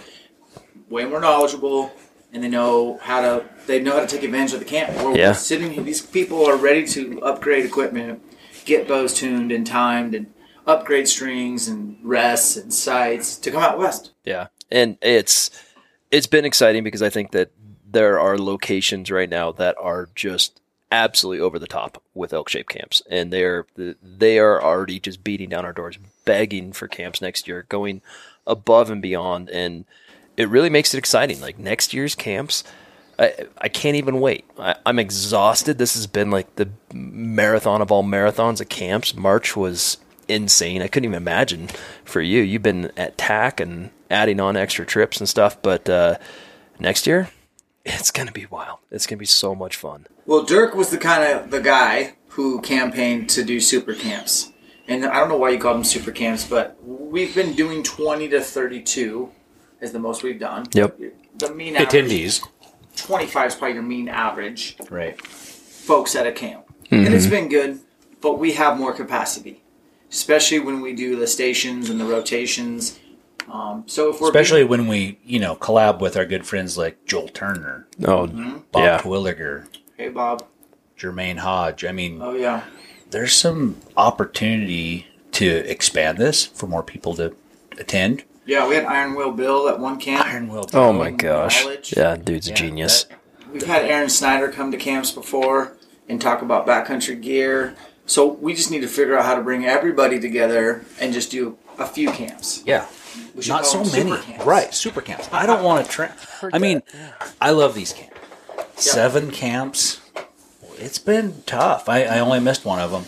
way 0.89 1.05
more 1.05 1.21
knowledgeable, 1.21 1.93
and 2.33 2.43
they 2.43 2.49
know 2.49 2.99
how 3.03 3.21
to. 3.21 3.45
They 3.67 3.81
know 3.81 3.93
how 3.93 4.01
to 4.01 4.07
take 4.07 4.23
advantage 4.23 4.55
of 4.55 4.61
the 4.61 4.65
camp. 4.65 4.97
We're 5.05 5.15
Yeah. 5.17 5.33
sitting. 5.33 5.85
These 5.85 6.01
people 6.03 6.47
are 6.47 6.57
ready 6.57 6.87
to 6.89 7.21
upgrade 7.23 7.67
equipment, 7.67 8.23
get 8.65 8.89
bows 8.89 9.13
tuned 9.13 9.53
and 9.53 9.67
timed, 9.67 10.15
and 10.15 10.33
upgrade 10.67 11.07
strings 11.09 11.69
and 11.69 11.99
rests 12.03 12.57
and 12.57 12.73
sights 12.73 13.37
to 13.37 13.51
come 13.51 13.63
out 13.63 13.79
west. 13.79 14.13
Yeah, 14.25 14.47
and 14.71 14.99
it's 15.01 15.51
it's 16.11 16.27
been 16.27 16.45
exciting 16.45 16.85
because 16.85 17.03
I 17.03 17.11
think 17.11 17.33
that 17.33 17.51
there 17.91 18.19
are 18.21 18.39
locations 18.39 19.11
right 19.11 19.29
now 19.29 19.53
that 19.53 19.77
are 19.81 20.09
just 20.15 20.61
absolutely 20.91 21.41
over 21.41 21.59
the 21.59 21.67
top 21.67 22.03
with 22.15 22.33
elk 22.33 22.49
shape 22.49 22.69
camps, 22.69 23.03
and 23.11 23.33
they're 23.33 23.67
they 23.77 24.39
are 24.39 24.63
already 24.63 25.01
just 25.01 25.25
beating 25.25 25.49
down 25.49 25.65
our 25.65 25.73
doors, 25.73 25.99
begging 26.25 26.73
for 26.73 26.89
camps 26.89 27.21
next 27.21 27.49
year, 27.49 27.67
going 27.69 28.01
above 28.47 28.91
and 28.91 29.03
beyond, 29.03 29.51
and 29.51 29.85
it 30.37 30.49
really 30.49 30.71
makes 30.71 30.95
it 30.95 30.99
exciting. 30.99 31.41
Like 31.41 31.59
next 31.59 31.93
year's 31.93 32.15
camps. 32.15 32.65
I, 33.21 33.35
I 33.61 33.69
can't 33.69 33.97
even 33.97 34.21
wait. 34.21 34.45
I, 34.61 34.77
I'm 34.87 35.01
exhausted. 35.01 35.77
This 35.77 35.95
has 35.95 36.07
been 36.07 36.31
like 36.31 36.55
the 36.55 36.69
marathon 36.93 37.83
of 37.83 37.91
all 37.91 38.05
marathons 38.05 38.61
of 38.61 38.69
camps. 38.69 39.13
March 39.13 39.57
was 39.57 39.99
insane. 40.29 40.83
I 40.83 40.89
couldn't 40.89 41.07
even 41.07 41.17
imagine 41.17 41.69
for 42.05 42.21
you. 42.21 42.43
You've 42.43 42.63
been 42.63 42.93
at 42.97 43.19
TAC 43.19 43.61
and 43.61 43.91
adding 44.11 44.41
on 44.41 44.57
extra 44.57 44.87
trips 44.87 45.19
and 45.19 45.29
stuff, 45.29 45.61
but 45.63 45.89
uh, 45.89 46.17
next 46.79 47.07
year 47.07 47.31
it's 47.85 48.11
gonna 48.11 48.33
be 48.33 48.47
wild. 48.47 48.79
It's 48.91 49.07
gonna 49.07 49.19
be 49.19 49.27
so 49.27 49.55
much 49.55 49.77
fun. 49.77 50.07
Well, 50.27 50.43
Dirk 50.43 50.75
was 50.75 50.91
the 50.91 50.99
kind 50.99 51.25
of 51.25 51.51
the 51.51 51.61
guy 51.61 52.15
who 52.29 52.61
campaigned 52.61 53.31
to 53.31 53.43
do 53.43 53.61
super 53.61 53.95
camps, 53.95 54.53
and 54.87 55.05
I 55.07 55.21
don't 55.21 55.29
know 55.29 55.39
why 55.39 55.51
you 55.51 55.59
called 55.59 55.77
them 55.77 55.85
super 55.85 56.13
camps, 56.13 56.47
but 56.47 56.77
we've 56.83 57.35
been 57.35 57.55
doing 57.55 57.83
twenty 57.83 58.29
to 58.29 58.41
thirty-two 58.41 59.31
is 59.81 59.93
the 59.93 59.99
most 59.99 60.23
we've 60.23 60.39
done. 60.39 60.67
Yep. 60.73 60.99
The 61.39 61.55
mean 61.55 61.77
average, 61.77 61.89
Attendees, 61.89 62.47
twenty-five 62.97 63.49
is 63.49 63.55
probably 63.55 63.75
your 63.75 63.83
mean 63.83 64.09
average 64.09 64.77
right? 64.91 65.21
folks 65.21 66.15
at 66.15 66.27
a 66.27 66.33
camp, 66.33 66.67
and 66.91 67.15
it's 67.15 67.27
been 67.27 67.49
good, 67.49 67.81
but 68.21 68.39
we 68.39 68.53
have 68.53 68.79
more 68.79 68.93
capacity, 68.93 69.63
especially 70.11 70.59
when 70.59 70.81
we 70.81 70.93
do 70.93 71.17
the 71.17 71.27
stations 71.27 71.91
and 71.91 72.01
the 72.01 72.05
rotations. 72.05 72.99
Um, 73.51 73.85
so 73.87 74.11
if 74.11 74.21
we're 74.21 74.29
Especially 74.29 74.65
when 74.65 74.87
we, 74.89 75.19
you 75.25 75.39
know, 75.39 75.57
collab 75.57 76.01
with 76.01 76.17
our 76.17 76.27
good 76.27 76.47
friends 76.47 76.77
like 76.77 77.05
Joel 77.07 77.29
Turner, 77.29 77.87
Oh 78.05 78.27
Bob 78.27 78.83
yeah, 78.85 78.99
Twilliger, 79.01 79.67
hey 79.97 80.11
Bob, 80.11 80.45
Jermaine 80.99 81.39
Hodge. 81.39 81.85
I 81.85 81.93
mean, 81.93 82.21
oh 82.21 82.35
yeah, 82.35 82.65
there's 83.11 83.33
some 83.33 83.77
opportunity 83.97 85.07
to 85.33 85.47
expand 85.71 86.19
this 86.19 86.45
for 86.45 86.67
more 86.67 86.83
people 86.83 87.15
to 87.15 87.35
attend. 87.79 88.25
yeah, 88.45 88.69
we 88.69 88.75
had 88.75 88.85
Iron 88.85 89.15
Will 89.15 89.31
Bill 89.33 89.69
at 89.69 89.79
one 89.79 89.99
camp. 89.99 90.27
Iron 90.27 90.49
Will. 90.49 90.67
oh 90.75 90.93
my 90.93 91.11
gosh, 91.11 91.63
Knowledge. 91.65 91.95
yeah, 91.97 92.17
dude's 92.17 92.49
a 92.49 92.53
genius. 92.55 93.05
that- 93.05 93.15
We've 93.51 93.63
had 93.67 93.87
Aron 93.87 94.11
Snyder 94.11 94.51
come 94.53 94.71
to 94.73 94.77
camps 94.77 95.11
before 95.11 95.73
and 96.07 96.21
talk 96.21 96.43
about 96.43 96.67
backcountry 96.67 97.19
gear. 97.19 97.75
So 98.09 98.27
we 98.27 98.55
just 98.55 98.71
need 98.73 98.81
to 98.81 98.89
figure 98.89 99.17
out 99.17 99.25
how 99.25 99.35
to 99.37 99.43
bring 99.43 99.65
everybody 99.67 100.19
together 100.19 100.85
and 100.99 101.13
just 101.13 101.31
do 101.31 101.57
a 101.79 101.87
few 101.87 102.11
camps. 102.11 102.63
yeah. 102.67 102.87
We 103.35 103.43
should 103.43 103.51
Not 103.51 103.63
call 103.63 103.71
so 103.71 103.79
them 103.79 103.87
super 103.89 104.11
many. 104.11 104.23
camps. 104.23 104.45
Right, 104.45 104.75
super 104.75 105.01
camps. 105.01 105.29
I 105.33 105.47
don't 105.47 105.63
want 105.63 105.85
to 105.87 105.91
tra 105.91 106.15
I 106.53 106.59
mean, 106.59 106.83
I 107.41 107.51
love 107.51 107.75
these 107.75 107.93
camps. 107.93 108.17
Seven 108.77 109.31
camps. 109.31 110.01
It's 110.77 110.99
been 110.99 111.43
tough. 111.47 111.89
I, 111.89 112.05
I 112.05 112.19
only 112.21 112.41
missed 112.41 112.65
one 112.65 112.79
of 112.81 112.91
them, 112.91 113.05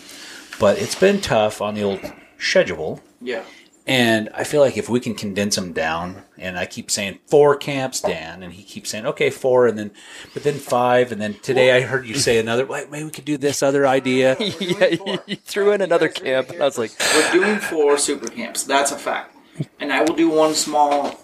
but 0.59 0.77
it's 0.79 0.95
been 0.95 1.21
tough 1.21 1.61
on 1.61 1.75
the 1.75 1.83
old 1.83 1.99
schedule. 2.39 3.01
Yeah. 3.21 3.43
And 3.87 4.29
I 4.33 4.43
feel 4.43 4.61
like 4.61 4.77
if 4.77 4.89
we 4.89 4.99
can 4.99 5.15
condense 5.15 5.55
them 5.55 5.73
down, 5.73 6.23
and 6.41 6.57
I 6.57 6.65
keep 6.65 6.89
saying 6.89 7.19
four 7.27 7.55
camps, 7.55 8.01
Dan, 8.01 8.43
and 8.43 8.51
he 8.51 8.63
keeps 8.63 8.89
saying 8.89 9.05
okay 9.05 9.29
four, 9.29 9.67
and 9.67 9.77
then 9.77 9.91
but 10.33 10.43
then 10.43 10.55
five, 10.55 11.11
and 11.11 11.21
then 11.21 11.35
today 11.35 11.71
I 11.71 11.81
heard 11.81 12.05
you 12.07 12.15
say 12.15 12.39
another. 12.39 12.65
Wait, 12.65 12.89
maybe 12.89 13.05
we 13.05 13.11
could 13.11 13.25
do 13.25 13.37
this 13.37 13.61
other 13.63 13.85
idea. 13.85 14.35
yeah, 14.59 14.87
you, 14.87 15.19
you 15.27 15.35
threw 15.35 15.71
in 15.71 15.81
another 15.81 16.09
camp, 16.09 16.49
and 16.49 16.61
I 16.61 16.65
was 16.65 16.77
like, 16.77 16.91
We're 17.13 17.31
doing 17.31 17.59
four 17.59 17.97
super 17.97 18.27
camps. 18.27 18.63
That's 18.63 18.91
a 18.91 18.97
fact. 18.97 19.35
And 19.79 19.93
I 19.93 20.01
will 20.01 20.15
do 20.15 20.29
one 20.29 20.55
small 20.55 21.19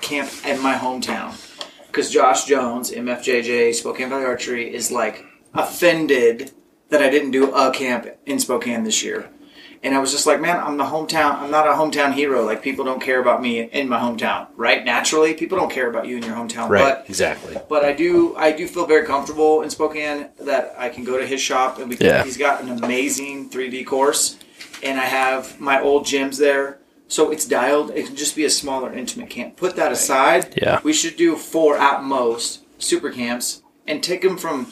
camp 0.00 0.30
in 0.44 0.60
my 0.62 0.74
hometown. 0.74 1.44
Because 1.86 2.10
Josh 2.10 2.44
Jones, 2.44 2.90
MFJJ, 2.90 3.74
Spokane 3.74 4.10
Valley 4.10 4.24
Archery, 4.24 4.72
is 4.72 4.90
like 4.90 5.24
offended 5.54 6.52
that 6.90 7.02
I 7.02 7.10
didn't 7.10 7.30
do 7.30 7.52
a 7.54 7.72
camp 7.72 8.06
in 8.26 8.38
Spokane 8.38 8.84
this 8.84 9.02
year. 9.02 9.30
And 9.82 9.94
I 9.94 9.98
was 10.00 10.10
just 10.10 10.26
like, 10.26 10.40
man, 10.40 10.56
I'm 10.58 10.76
the 10.76 10.84
hometown. 10.84 11.38
I'm 11.38 11.50
not 11.50 11.66
a 11.66 11.72
hometown 11.72 12.12
hero. 12.12 12.44
Like 12.44 12.62
people 12.62 12.84
don't 12.84 13.00
care 13.00 13.20
about 13.20 13.40
me 13.40 13.60
in 13.60 13.88
my 13.88 13.98
hometown, 13.98 14.48
right? 14.56 14.84
Naturally, 14.84 15.34
people 15.34 15.56
don't 15.56 15.70
care 15.70 15.88
about 15.88 16.06
you 16.06 16.16
in 16.16 16.22
your 16.24 16.34
hometown. 16.34 16.68
Right. 16.68 16.82
But 16.96 17.04
exactly. 17.08 17.56
but 17.68 17.84
I 17.84 17.92
do 17.92 18.34
I 18.36 18.52
do 18.52 18.66
feel 18.66 18.86
very 18.86 19.06
comfortable 19.06 19.62
in 19.62 19.70
Spokane 19.70 20.28
that 20.40 20.74
I 20.76 20.88
can 20.88 21.04
go 21.04 21.16
to 21.18 21.26
his 21.26 21.40
shop 21.40 21.78
and 21.78 21.88
we 21.88 21.96
can, 21.96 22.06
Yeah. 22.06 22.24
he's 22.24 22.36
got 22.36 22.60
an 22.62 22.70
amazing 22.70 23.50
3D 23.50 23.86
course 23.86 24.38
and 24.82 24.98
I 24.98 25.04
have 25.04 25.60
my 25.60 25.80
old 25.80 26.04
gyms 26.06 26.38
there. 26.38 26.78
So 27.06 27.30
it's 27.30 27.46
dialed. 27.46 27.90
It 27.92 28.06
can 28.06 28.16
just 28.16 28.36
be 28.36 28.44
a 28.44 28.50
smaller 28.50 28.92
intimate 28.92 29.30
camp. 29.30 29.56
Put 29.56 29.76
that 29.76 29.92
aside. 29.92 30.54
Yeah. 30.60 30.80
We 30.82 30.92
should 30.92 31.16
do 31.16 31.36
four 31.36 31.78
at 31.78 32.02
most 32.02 32.64
super 32.82 33.10
camps 33.10 33.62
and 33.86 34.02
take 34.02 34.22
them 34.22 34.36
from 34.36 34.66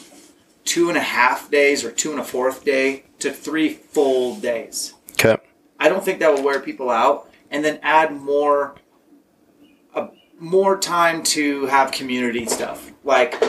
two 0.65 0.89
and 0.89 0.97
a 0.97 1.01
half 1.01 1.49
days 1.49 1.83
or 1.83 1.91
two 1.91 2.11
and 2.11 2.19
a 2.19 2.23
fourth 2.23 2.63
day 2.65 3.05
to 3.19 3.31
three 3.31 3.69
full 3.73 4.35
days. 4.35 4.93
Okay. 5.19 5.37
I 5.79 5.89
don't 5.89 6.03
think 6.03 6.19
that 6.19 6.33
will 6.33 6.43
wear 6.43 6.59
people 6.59 6.89
out, 6.89 7.29
and 7.51 7.63
then 7.63 7.79
add 7.81 8.11
more, 8.11 8.75
a, 9.95 10.09
more 10.39 10.77
time 10.77 11.23
to 11.23 11.65
have 11.67 11.91
community 11.91 12.45
stuff. 12.45 12.91
Like 13.03 13.41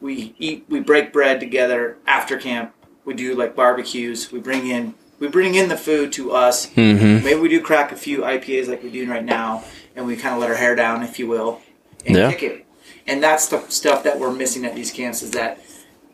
we 0.00 0.34
eat, 0.38 0.64
we 0.68 0.80
break 0.80 1.12
bread 1.12 1.40
together 1.40 1.98
after 2.06 2.38
camp. 2.38 2.72
We 3.04 3.14
do 3.14 3.34
like 3.34 3.54
barbecues. 3.56 4.32
We 4.32 4.40
bring 4.40 4.66
in, 4.68 4.94
we 5.18 5.28
bring 5.28 5.54
in 5.54 5.68
the 5.68 5.76
food 5.76 6.12
to 6.14 6.32
us. 6.32 6.68
Mm-hmm. 6.70 7.24
Maybe 7.24 7.40
we 7.40 7.48
do 7.48 7.60
crack 7.60 7.92
a 7.92 7.96
few 7.96 8.20
IPAs 8.20 8.68
like 8.68 8.82
we're 8.82 8.90
doing 8.92 9.08
right 9.08 9.24
now, 9.24 9.64
and 9.94 10.06
we 10.06 10.16
kind 10.16 10.34
of 10.34 10.40
let 10.40 10.50
our 10.50 10.56
hair 10.56 10.74
down, 10.74 11.02
if 11.02 11.18
you 11.18 11.26
will, 11.26 11.60
and 12.04 12.16
Yeah. 12.16 12.30
kick 12.30 12.42
it. 12.42 12.66
And 13.06 13.22
that's 13.22 13.46
the 13.48 13.60
stuff 13.68 14.02
that 14.02 14.18
we're 14.18 14.32
missing 14.32 14.64
at 14.64 14.74
these 14.74 14.90
camps 14.90 15.22
is 15.22 15.30
that 15.32 15.60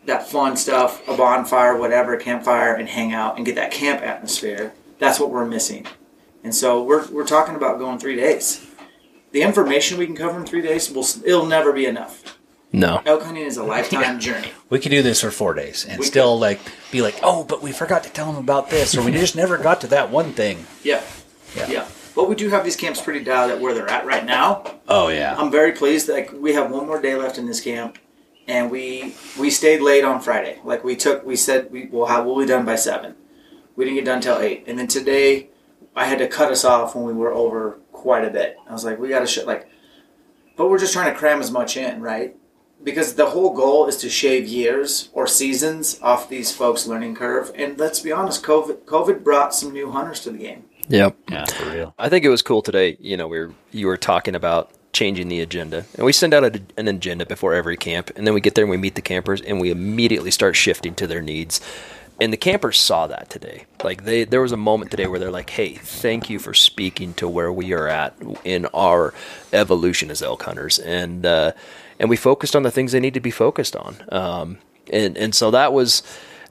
that 0.06 0.28
fun 0.28 0.56
stuff, 0.56 1.06
a 1.08 1.16
bonfire, 1.16 1.76
whatever, 1.76 2.16
campfire, 2.16 2.74
and 2.74 2.88
hang 2.88 3.12
out 3.12 3.36
and 3.36 3.46
get 3.46 3.54
that 3.54 3.70
camp 3.70 4.02
atmosphere. 4.02 4.72
That's 4.98 5.20
what 5.20 5.30
we're 5.30 5.46
missing. 5.46 5.86
And 6.44 6.54
so 6.54 6.82
we're, 6.82 7.06
we're 7.08 7.26
talking 7.26 7.54
about 7.54 7.78
going 7.78 7.98
three 7.98 8.16
days. 8.16 8.66
The 9.32 9.42
information 9.42 9.98
we 9.98 10.06
can 10.06 10.16
cover 10.16 10.38
in 10.38 10.46
three 10.46 10.62
days 10.62 10.90
will 10.90 11.06
it'll 11.24 11.46
never 11.46 11.72
be 11.72 11.86
enough. 11.86 12.38
No. 12.72 13.02
Elk 13.04 13.22
hunting 13.22 13.44
is 13.44 13.56
a 13.58 13.64
lifetime 13.64 14.18
journey. 14.20 14.50
We 14.70 14.78
could 14.78 14.90
do 14.90 15.02
this 15.02 15.20
for 15.20 15.30
four 15.30 15.54
days 15.54 15.84
and 15.86 15.98
We 15.98 16.06
still 16.06 16.38
like 16.38 16.60
be 16.90 17.02
like, 17.02 17.18
oh, 17.22 17.44
but 17.44 17.62
we 17.62 17.70
forgot 17.72 18.02
to 18.04 18.10
tell 18.10 18.32
them 18.32 18.42
about 18.42 18.70
this, 18.70 18.96
or 18.96 19.02
we 19.02 19.12
just 19.12 19.36
never 19.36 19.58
got 19.58 19.80
to 19.82 19.86
that 19.88 20.10
one 20.10 20.32
thing. 20.32 20.66
Yeah. 20.82 21.02
Yeah. 21.54 21.68
yeah, 21.68 21.88
But 22.14 22.30
we 22.30 22.34
do 22.34 22.48
have 22.48 22.64
these 22.64 22.76
camps 22.76 22.98
pretty 22.98 23.22
dialed 23.22 23.50
at 23.50 23.60
where 23.60 23.74
they're 23.74 23.90
at 23.90 24.06
right 24.06 24.24
now. 24.24 24.64
Oh 24.88 25.08
yeah. 25.08 25.36
I'm 25.36 25.50
very 25.50 25.72
pleased 25.72 26.06
that 26.06 26.14
like, 26.14 26.32
we 26.32 26.54
have 26.54 26.70
one 26.70 26.86
more 26.86 27.00
day 27.00 27.14
left 27.14 27.36
in 27.36 27.46
this 27.46 27.60
camp, 27.60 27.98
and 28.48 28.70
we 28.70 29.14
we 29.38 29.50
stayed 29.50 29.80
late 29.80 30.04
on 30.04 30.20
Friday. 30.20 30.60
Like 30.64 30.84
we 30.84 30.96
took, 30.96 31.24
we 31.24 31.36
said 31.36 31.70
we 31.70 31.86
will 31.86 32.06
have 32.06 32.24
we'll 32.24 32.38
be 32.38 32.46
done 32.46 32.64
by 32.64 32.76
seven. 32.76 33.14
We 33.76 33.84
didn't 33.84 33.96
get 33.96 34.04
done 34.04 34.20
till 34.20 34.38
eight, 34.38 34.64
and 34.66 34.78
then 34.78 34.86
today 34.86 35.48
I 35.94 36.04
had 36.06 36.18
to 36.18 36.28
cut 36.28 36.50
us 36.50 36.64
off 36.64 36.94
when 36.94 37.04
we 37.04 37.12
were 37.12 37.32
over 37.32 37.78
quite 37.92 38.24
a 38.24 38.30
bit. 38.30 38.56
I 38.68 38.72
was 38.72 38.84
like, 38.84 38.98
we 38.98 39.08
got 39.08 39.20
to 39.20 39.26
shut 39.26 39.46
like, 39.46 39.68
but 40.56 40.68
we're 40.68 40.78
just 40.78 40.92
trying 40.92 41.12
to 41.12 41.18
cram 41.18 41.40
as 41.40 41.50
much 41.50 41.76
in, 41.76 42.00
right? 42.00 42.36
Because 42.82 43.14
the 43.14 43.26
whole 43.26 43.54
goal 43.54 43.86
is 43.86 43.96
to 43.98 44.10
shave 44.10 44.48
years 44.48 45.08
or 45.12 45.26
seasons 45.26 46.00
off 46.02 46.28
these 46.28 46.54
folks' 46.54 46.86
learning 46.86 47.14
curve. 47.14 47.52
And 47.54 47.78
let's 47.78 48.00
be 48.00 48.10
honest, 48.10 48.42
COVID 48.42 48.84
COVID 48.84 49.22
brought 49.22 49.54
some 49.54 49.72
new 49.72 49.90
hunters 49.90 50.20
to 50.20 50.30
the 50.30 50.38
game. 50.38 50.64
Yep. 50.88 51.16
yeah, 51.30 51.44
for 51.44 51.70
real. 51.70 51.94
I 51.98 52.08
think 52.08 52.24
it 52.24 52.28
was 52.28 52.42
cool 52.42 52.60
today. 52.60 52.96
You 52.98 53.16
know, 53.16 53.28
we 53.28 53.38
were 53.38 53.54
you 53.70 53.86
were 53.86 53.96
talking 53.96 54.34
about 54.34 54.72
changing 54.92 55.28
the 55.28 55.40
agenda, 55.40 55.84
and 55.94 56.04
we 56.04 56.12
send 56.12 56.34
out 56.34 56.44
a, 56.44 56.62
an 56.76 56.88
agenda 56.88 57.26
before 57.26 57.54
every 57.54 57.76
camp, 57.76 58.10
and 58.16 58.26
then 58.26 58.34
we 58.34 58.40
get 58.40 58.54
there 58.54 58.64
and 58.64 58.70
we 58.70 58.76
meet 58.76 58.94
the 58.94 59.02
campers, 59.02 59.40
and 59.40 59.60
we 59.60 59.70
immediately 59.70 60.30
start 60.30 60.56
shifting 60.56 60.94
to 60.94 61.06
their 61.06 61.22
needs. 61.22 61.60
And 62.20 62.32
the 62.32 62.36
campers 62.36 62.78
saw 62.78 63.06
that 63.08 63.30
today. 63.30 63.64
Like 63.82 64.04
they, 64.04 64.24
there 64.24 64.42
was 64.42 64.52
a 64.52 64.56
moment 64.56 64.90
today 64.90 65.06
where 65.06 65.18
they're 65.18 65.30
like, 65.30 65.50
"Hey, 65.50 65.74
thank 65.74 66.30
you 66.30 66.38
for 66.38 66.54
speaking 66.54 67.14
to 67.14 67.28
where 67.28 67.52
we 67.52 67.72
are 67.72 67.88
at 67.88 68.14
in 68.44 68.66
our 68.66 69.12
evolution 69.52 70.10
as 70.10 70.22
elk 70.22 70.42
hunters," 70.42 70.78
and 70.78 71.26
uh, 71.26 71.52
and 71.98 72.10
we 72.10 72.16
focused 72.16 72.54
on 72.54 72.62
the 72.62 72.70
things 72.70 72.92
they 72.92 73.00
need 73.00 73.14
to 73.14 73.20
be 73.20 73.30
focused 73.30 73.74
on. 73.74 73.96
Um, 74.10 74.58
and 74.92 75.16
and 75.16 75.34
so 75.34 75.50
that 75.50 75.72
was 75.72 76.02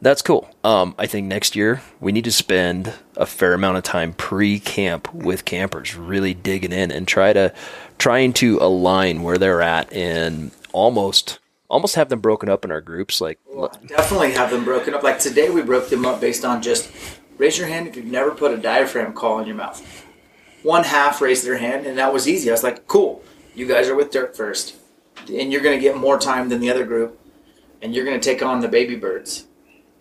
that's 0.02 0.24
cool. 0.24 0.50
Um, 0.64 0.96
I 0.98 1.06
think 1.06 1.28
next 1.28 1.56
year 1.56 1.82
we 2.00 2.12
need 2.12 2.24
to 2.24 2.32
spend 2.32 2.94
a 3.16 3.26
fair 3.26 3.54
amount 3.54 3.78
of 3.78 3.84
time 3.84 4.14
pre-camp 4.14 5.14
with 5.14 5.46
campers, 5.46 5.96
really 5.96 6.34
digging 6.34 6.72
in 6.72 6.92
and 6.92 7.08
try 7.08 7.34
to 7.34 7.54
trying 8.02 8.34
to 8.34 8.58
align 8.60 9.22
where 9.22 9.38
they're 9.38 9.62
at 9.62 9.94
and 9.94 10.50
almost 10.74 11.38
almost 11.70 11.94
have 11.94 12.10
them 12.10 12.20
broken 12.20 12.50
up 12.50 12.66
in 12.66 12.72
our 12.72 12.82
groups. 12.82 13.22
Like, 13.22 13.40
Definitely 13.88 14.32
have 14.32 14.50
them 14.50 14.66
broken 14.66 14.96
up. 14.96 15.04
Like 15.04 15.20
today, 15.20 15.52
we 15.52 15.62
broke 15.62 15.88
them 15.90 16.04
up 16.04 16.20
based 16.20 16.44
on 16.44 16.64
just 16.64 16.92
raise 17.38 17.60
your 17.60 17.68
hand 17.68 17.88
if 17.88 17.96
you've 17.96 18.06
never 18.06 18.32
put 18.32 18.52
a 18.52 18.58
diaphragm 18.58 19.14
call 19.14 19.40
in 19.40 19.46
your 19.46 19.56
mouth. 19.56 20.04
One 20.64 20.84
half 20.84 21.22
raised 21.22 21.46
their 21.46 21.58
hand, 21.58 21.86
and 21.86 21.98
that 22.00 22.12
was 22.12 22.28
easy. 22.28 22.50
I 22.50 22.54
was 22.54 22.64
like, 22.64 22.88
cool, 22.88 23.24
you 23.54 23.68
guys 23.68 23.88
are 23.88 23.96
with 23.96 24.12
Dirk 24.12 24.36
first, 24.36 24.76
and 25.28 25.52
you're 25.52 25.62
going 25.62 25.78
to 25.78 25.82
get 25.82 25.96
more 25.96 26.20
time 26.20 26.50
than 26.50 26.60
the 26.60 26.72
other 26.72 26.86
group, 26.86 27.20
and 27.84 27.94
you're 27.94 28.06
going 28.06 28.20
to 28.20 28.24
take 28.24 28.42
on 28.44 28.62
the 28.62 28.68
baby 28.68 28.96
birds. 28.96 29.46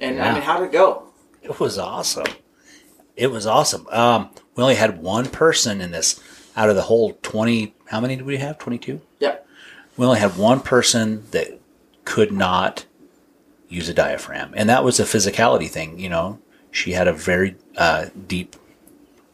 And 0.00 0.20
I 0.22 0.32
mean, 0.32 0.42
how'd 0.42 0.62
it 0.62 0.72
go? 0.72 1.04
It 1.42 1.60
was 1.60 1.78
awesome. 1.78 2.26
It 3.14 3.30
was 3.30 3.46
awesome. 3.46 3.86
Um, 3.90 4.30
we 4.56 4.62
only 4.62 4.74
had 4.74 5.02
one 5.02 5.26
person 5.26 5.82
in 5.82 5.90
this 5.90 6.18
out 6.60 6.68
of 6.68 6.76
the 6.76 6.82
whole 6.82 7.14
twenty. 7.22 7.74
How 7.86 8.00
many 8.00 8.16
did 8.16 8.26
we 8.26 8.36
have? 8.36 8.58
Twenty-two. 8.58 9.00
Yep. 9.20 9.46
We 9.96 10.04
only 10.06 10.20
had 10.20 10.36
one 10.36 10.60
person 10.60 11.24
that 11.30 11.58
could 12.04 12.30
not 12.32 12.84
use 13.68 13.88
a 13.88 13.94
diaphragm, 13.94 14.52
and 14.54 14.68
that 14.68 14.84
was 14.84 15.00
a 15.00 15.04
physicality 15.04 15.68
thing. 15.68 15.98
You 15.98 16.10
know, 16.10 16.38
she 16.70 16.92
had 16.92 17.08
a 17.08 17.12
very 17.14 17.56
uh, 17.78 18.06
deep 18.26 18.56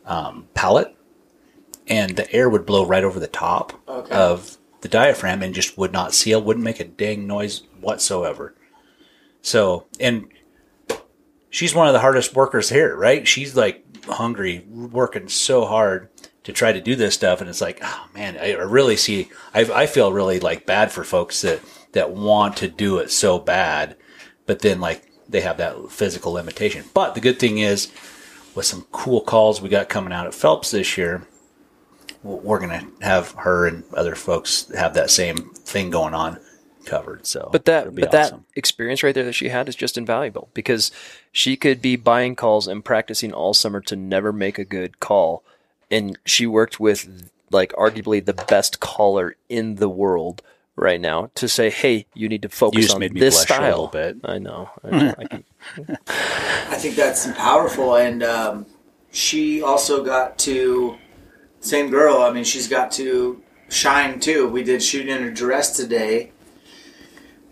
um, 0.05 0.47
palate, 0.55 0.95
and 1.89 2.15
the 2.17 2.33
air 2.33 2.49
would 2.49 2.65
blow 2.65 2.87
right 2.87 3.03
over 3.05 3.19
the 3.19 3.27
top 3.27 3.73
Okay. 3.89 4.15
of 4.15 4.57
the 4.83 4.89
diaphragm 4.89 5.43
and 5.43 5.53
just 5.53 5.77
would 5.77 5.93
not 5.93 6.15
seal, 6.15 6.41
wouldn't 6.41 6.65
make 6.65 6.79
a 6.79 6.85
dang 6.85 7.27
noise 7.27 7.63
whatsoever. 7.81 8.55
So, 9.43 9.87
and 9.99 10.29
she's 11.51 11.75
one 11.75 11.89
of 11.89 11.93
the 11.93 12.01
hardest 12.01 12.37
workers 12.37 12.69
here, 12.69 12.95
right? 12.97 13.27
She's 13.27 13.57
like 13.57 13.83
hungry, 14.07 14.65
working 14.69 15.29
so 15.29 15.65
hard 15.65 16.09
to 16.47 16.53
try 16.53 16.71
to 16.71 16.81
do 16.81 16.95
this 16.95 17.13
stuff, 17.13 17.41
and 17.41 17.51
it's 17.51 17.61
like, 17.61 17.81
oh 17.83 18.07
man, 18.15 18.39
I 18.39 18.53
really 18.53 18.97
see. 18.97 19.31
I, 19.53 19.63
I 19.65 19.87
feel 19.87 20.13
really 20.13 20.39
like 20.39 20.65
bad 20.65 20.93
for 20.93 21.03
folks 21.03 21.43
that 21.43 21.61
that 21.91 22.13
want 22.13 22.57
to 22.59 22.69
do 22.69 22.99
it 22.99 23.11
so 23.11 23.41
bad, 23.41 23.97
but 24.47 24.61
then 24.61 24.81
like 24.81 25.11
they 25.29 25.41
have 25.41 25.57
that 25.57 25.91
physical 25.91 26.31
limitation. 26.31 26.85
But 26.95 27.17
the 27.17 27.21
good 27.21 27.41
thing 27.41 27.59
is, 27.59 27.91
with 28.55 28.65
some 28.65 28.87
cool 28.93 29.23
calls 29.23 29.61
we 29.61 29.69
got 29.69 29.89
coming 29.89 30.13
out 30.13 30.29
at 30.29 30.35
Phelps 30.35 30.71
this 30.71 30.97
year, 30.97 31.27
we're 32.23 32.61
gonna 32.61 32.87
have 33.01 33.33
her 33.33 33.67
and 33.67 33.83
other 33.93 34.15
folks 34.15 34.71
have 34.77 34.95
that 34.95 35.11
same 35.11 35.51
thing 35.51 35.91
going 35.91 36.15
on 36.15 36.39
covered. 36.85 37.27
So, 37.27 37.49
but 37.51 37.65
that 37.65 37.93
but 37.93 38.13
that 38.13 38.35
experience 38.55 39.03
right 39.03 39.17
there 39.17 39.25
that 39.25 39.33
she 39.33 39.49
had 39.49 39.69
is 39.69 39.75
just 39.75 39.99
invaluable 39.99 40.49
because 40.55 40.93
she 41.33 41.57
could 41.57 41.83
be 41.83 41.97
buying 41.97 42.37
calls 42.37 42.69
and 42.69 42.85
practicing 42.85 43.33
all 43.33 43.53
summer 43.53 43.81
to 43.81 43.97
never 43.97 44.33
make 44.33 44.61
a 44.61 44.65
good 44.65 45.01
call, 45.01 45.43
and 45.91 46.19
she 46.25 46.47
worked 46.47 46.81
with 46.81 47.31
like 47.51 47.73
arguably 47.73 48.25
the 48.25 48.35
best 48.35 48.81
caller 48.81 49.37
in 49.49 49.77
the 49.77 49.89
world 49.89 50.43
right 50.75 51.01
now 51.01 51.31
to 51.35 51.49
say, 51.49 51.71
"Hey, 51.71 52.07
you 52.15 52.29
need 52.29 52.43
to 52.43 52.49
focus 52.49 52.85
just 52.85 52.95
on 52.95 53.01
made 53.01 53.15
me 53.15 53.21
this 53.21 53.35
blush 53.35 53.51
a 53.51 53.55
style." 53.55 53.69
little 53.71 53.87
bit. 53.89 54.17
I 54.25 54.39
know. 54.39 54.71
I, 54.85 54.91
know. 54.91 55.15
I 55.19 55.25
can, 55.27 55.45
I 55.79 56.77
think 56.77 56.97
that's 56.97 57.27
powerful, 57.33 57.97
and 57.97 58.23
um, 58.23 58.67
she 59.11 59.63
also 59.63 60.05
got 60.05 60.39
to 60.41 60.97
same 61.61 61.91
girl. 61.91 62.19
I 62.19 62.33
mean, 62.33 62.45
she's 62.45 62.69
got 62.69 62.93
to 62.93 63.43
shine 63.69 64.21
too. 64.21 64.49
We 64.49 64.63
did 64.63 64.83
shoot 64.83 65.09
in 65.09 65.23
her 65.23 65.31
dress 65.31 65.77
today, 65.77 66.33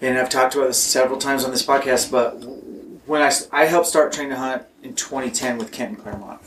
and 0.01 0.18
I've 0.18 0.29
talked 0.29 0.55
about 0.55 0.68
this 0.68 0.83
several 0.83 1.18
times 1.18 1.44
on 1.44 1.51
this 1.51 1.64
podcast. 1.64 2.11
But 2.11 2.35
when 3.07 3.23
I 3.23 3.33
I 3.53 3.64
helped 3.66 3.87
start 3.87 4.12
train 4.12 4.29
to 4.31 4.37
hunt 4.37 4.64
in 4.85 4.94
2010 4.94 5.59
with 5.59 5.73
Kenton 5.73 5.97
Clairmont. 5.97 6.40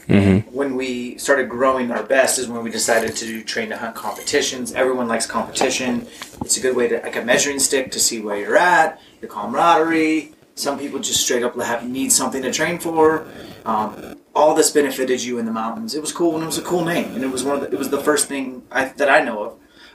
When 0.51 0.75
we 0.75 1.17
started 1.17 1.49
growing 1.49 1.91
our 1.91 2.03
best 2.03 2.37
is 2.37 2.47
when 2.47 2.63
we 2.63 2.69
decided 2.69 3.15
to 3.15 3.25
do 3.25 3.43
train 3.43 3.69
to 3.69 3.77
hunt 3.77 3.95
competitions. 3.95 4.73
Everyone 4.73 5.07
likes 5.07 5.25
competition. 5.25 6.07
It's 6.41 6.57
a 6.57 6.61
good 6.61 6.75
way 6.75 6.87
to 6.87 6.99
like 6.99 7.15
a 7.15 7.25
measuring 7.25 7.59
stick 7.59 7.91
to 7.91 7.99
see 7.99 8.21
where 8.21 8.37
you're 8.37 8.55
at, 8.55 9.01
the 9.21 9.27
camaraderie. 9.27 10.33
Some 10.55 10.79
people 10.79 10.99
just 10.99 11.21
straight 11.21 11.43
up 11.43 11.59
have 11.59 11.87
need 11.87 12.11
something 12.11 12.41
to 12.43 12.51
train 12.51 12.79
for. 12.79 13.27
Um, 13.65 14.15
all 14.35 14.53
this 14.53 14.69
benefited 14.69 15.23
you 15.23 15.39
in 15.39 15.45
the 15.45 15.51
mountains. 15.51 15.95
It 15.95 16.01
was 16.01 16.11
cool 16.11 16.35
and 16.35 16.43
it 16.43 16.45
was 16.45 16.59
a 16.59 16.63
cool 16.63 16.85
name, 16.85 17.15
and 17.15 17.23
it 17.23 17.31
was 17.31 17.43
one 17.43 17.55
of 17.55 17.61
the, 17.61 17.71
it 17.71 17.77
was 17.77 17.89
the 17.89 17.99
first 17.99 18.27
thing 18.27 18.63
I, 18.71 18.85
that 18.85 19.09
I 19.09 19.21
know 19.21 19.43
of. 19.43 19.53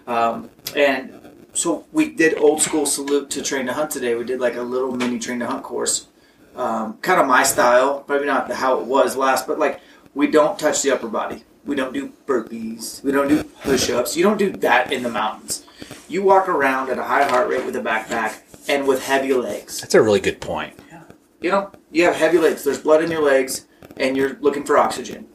Um, 0.08 0.50
and 0.76 1.14
so 1.54 1.84
we 1.92 2.10
did 2.10 2.36
old 2.38 2.60
school 2.60 2.86
salute 2.86 3.30
to 3.30 3.42
train 3.42 3.66
to 3.66 3.72
hunt 3.72 3.90
today. 3.92 4.14
We 4.14 4.24
did 4.24 4.40
like 4.40 4.56
a 4.56 4.62
little 4.62 4.92
mini 4.92 5.18
train 5.18 5.38
to 5.40 5.46
hunt 5.46 5.62
course, 5.62 6.08
um, 6.56 6.98
kind 6.98 7.20
of 7.20 7.26
my 7.26 7.42
style, 7.42 8.04
maybe 8.08 8.26
not 8.26 8.50
how 8.50 8.80
it 8.80 8.86
was 8.86 9.16
last, 9.16 9.46
but 9.46 9.58
like 9.58 9.80
we 10.14 10.26
don't 10.26 10.58
touch 10.58 10.82
the 10.82 10.92
upper 10.92 11.08
body. 11.08 11.44
We 11.64 11.76
don't 11.76 11.94
do 11.94 12.12
burpees. 12.26 13.02
We 13.04 13.12
don't 13.12 13.28
do 13.28 13.44
push-ups. 13.44 14.16
You 14.16 14.24
don't 14.24 14.36
do 14.36 14.50
that 14.50 14.92
in 14.92 15.02
the 15.04 15.08
mountains. 15.08 15.64
You 16.08 16.22
walk 16.24 16.48
around 16.48 16.90
at 16.90 16.98
a 16.98 17.04
high 17.04 17.24
heart 17.24 17.48
rate 17.48 17.64
with 17.64 17.76
a 17.76 17.80
backpack 17.80 18.40
and 18.68 18.86
with 18.86 19.04
heavy 19.04 19.32
legs. 19.32 19.80
That's 19.80 19.94
a 19.94 20.02
really 20.02 20.20
good 20.20 20.40
point. 20.40 20.78
Yeah. 20.90 21.02
you 21.40 21.50
know, 21.50 21.70
you 21.90 22.04
have 22.04 22.16
heavy 22.16 22.38
legs. 22.38 22.64
There's 22.64 22.80
blood 22.80 23.02
in 23.02 23.10
your 23.10 23.22
legs, 23.22 23.66
and 23.96 24.16
you're 24.16 24.36
looking 24.40 24.64
for 24.64 24.76
oxygen. 24.76 25.28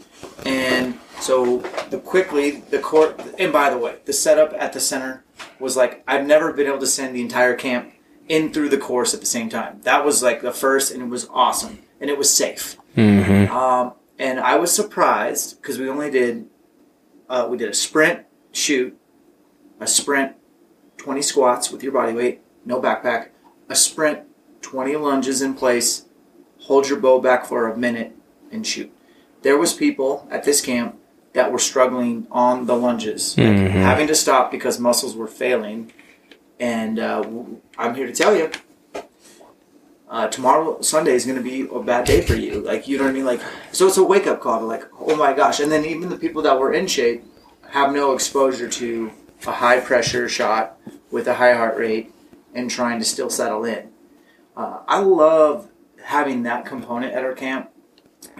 And 0.45 0.99
so 1.19 1.59
the 1.89 1.99
quickly 1.99 2.61
the 2.69 2.79
court. 2.79 3.19
And 3.39 3.53
by 3.53 3.69
the 3.69 3.77
way, 3.77 3.97
the 4.05 4.13
setup 4.13 4.53
at 4.53 4.73
the 4.73 4.79
center 4.79 5.23
was 5.59 5.75
like 5.77 6.03
I've 6.07 6.25
never 6.25 6.53
been 6.53 6.67
able 6.67 6.79
to 6.79 6.87
send 6.87 7.15
the 7.15 7.21
entire 7.21 7.55
camp 7.55 7.91
in 8.27 8.51
through 8.51 8.69
the 8.69 8.77
course 8.77 9.13
at 9.13 9.19
the 9.19 9.25
same 9.25 9.49
time. 9.49 9.79
That 9.83 10.03
was 10.05 10.21
like 10.21 10.41
the 10.41 10.51
first, 10.51 10.91
and 10.93 11.01
it 11.01 11.07
was 11.07 11.27
awesome, 11.31 11.79
and 12.01 12.09
it 12.09 12.17
was 12.17 12.29
safe. 12.33 12.77
Um, 13.47 13.93
and 14.19 14.39
I 14.39 14.55
was 14.55 14.73
surprised 14.73 15.61
because 15.61 15.77
we 15.79 15.87
only 15.89 16.09
did 16.11 16.47
uh, 17.29 17.47
we 17.49 17.57
did 17.57 17.69
a 17.69 17.73
sprint, 17.73 18.25
shoot, 18.51 18.97
a 19.79 19.87
sprint, 19.87 20.33
twenty 20.97 21.21
squats 21.21 21.71
with 21.71 21.83
your 21.83 21.91
body 21.91 22.13
weight, 22.13 22.41
no 22.65 22.81
backpack, 22.81 23.29
a 23.69 23.75
sprint, 23.75 24.21
twenty 24.61 24.95
lunges 24.95 25.41
in 25.41 25.53
place, 25.53 26.05
hold 26.61 26.89
your 26.89 26.99
bow 26.99 27.19
back 27.21 27.45
for 27.45 27.67
a 27.69 27.77
minute, 27.77 28.15
and 28.51 28.65
shoot. 28.65 28.91
There 29.43 29.57
was 29.57 29.73
people 29.73 30.27
at 30.31 30.43
this 30.43 30.61
camp 30.61 30.97
that 31.33 31.51
were 31.51 31.59
struggling 31.59 32.25
on 32.31 32.65
the 32.65 32.75
lunges, 32.75 33.37
like 33.37 33.47
having 33.81 34.07
to 34.07 34.15
stop 34.15 34.49
because 34.51 34.79
muscles 34.79 35.15
were 35.15 35.27
failing. 35.27 35.91
And 36.59 36.99
uh, 36.99 37.23
I'm 37.77 37.95
here 37.95 38.07
to 38.07 38.13
tell 38.13 38.35
you, 38.35 38.51
uh, 40.09 40.27
tomorrow 40.27 40.81
Sunday 40.81 41.11
is 41.13 41.25
going 41.25 41.37
to 41.37 41.43
be 41.43 41.67
a 41.69 41.79
bad 41.81 42.05
day 42.05 42.21
for 42.21 42.35
you. 42.35 42.61
Like 42.61 42.87
you 42.87 42.97
know 42.97 43.03
what 43.03 43.11
I 43.11 43.13
mean? 43.13 43.25
Like 43.25 43.41
so, 43.71 43.87
it's 43.87 43.97
a 43.97 44.03
wake 44.03 44.27
up 44.27 44.41
call. 44.41 44.61
Like 44.61 44.85
oh 44.99 45.15
my 45.15 45.33
gosh! 45.33 45.59
And 45.59 45.71
then 45.71 45.85
even 45.85 46.09
the 46.09 46.17
people 46.17 46.41
that 46.43 46.57
were 46.59 46.73
in 46.73 46.87
shape 46.87 47.23
have 47.69 47.93
no 47.93 48.13
exposure 48.13 48.69
to 48.69 49.11
a 49.45 49.51
high 49.51 49.79
pressure 49.79 50.27
shot 50.27 50.77
with 51.11 51.27
a 51.27 51.35
high 51.35 51.53
heart 51.53 51.77
rate 51.77 52.13
and 52.53 52.71
trying 52.71 52.99
to 52.99 53.05
still 53.05 53.29
settle 53.29 53.65
in. 53.65 53.89
Uh, 54.55 54.79
I 54.87 54.99
love 54.99 55.69
having 56.05 56.43
that 56.43 56.65
component 56.65 57.13
at 57.13 57.23
our 57.23 57.33
camp 57.33 57.69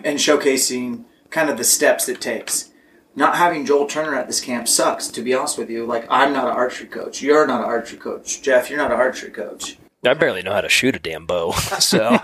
and 0.03 0.17
showcasing 0.17 1.03
kind 1.29 1.49
of 1.49 1.57
the 1.57 1.63
steps 1.63 2.09
it 2.09 2.21
takes. 2.21 2.71
Not 3.17 3.35
having 3.35 3.65
Joel 3.65 3.87
Turner 3.87 4.13
at 4.13 4.27
this 4.27 4.39
camp 4.39 4.67
sucks, 4.67 5.07
to 5.07 5.23
be 5.23 5.33
honest 5.33 5.57
with 5.57 5.71
you. 5.71 5.87
Like, 5.87 6.05
I'm 6.07 6.33
not 6.33 6.45
an 6.45 6.53
archery 6.53 6.85
coach. 6.85 7.19
You're 7.19 7.47
not 7.47 7.61
an 7.61 7.65
archery 7.65 7.97
coach. 7.97 8.43
Jeff, 8.43 8.69
you're 8.69 8.77
not 8.77 8.91
an 8.91 8.99
archery 8.99 9.31
coach. 9.31 9.79
I 10.05 10.13
barely 10.13 10.43
know 10.43 10.53
how 10.53 10.61
to 10.61 10.69
shoot 10.69 10.95
a 10.95 10.99
damn 10.99 11.25
bow, 11.25 11.51
so 11.79 12.19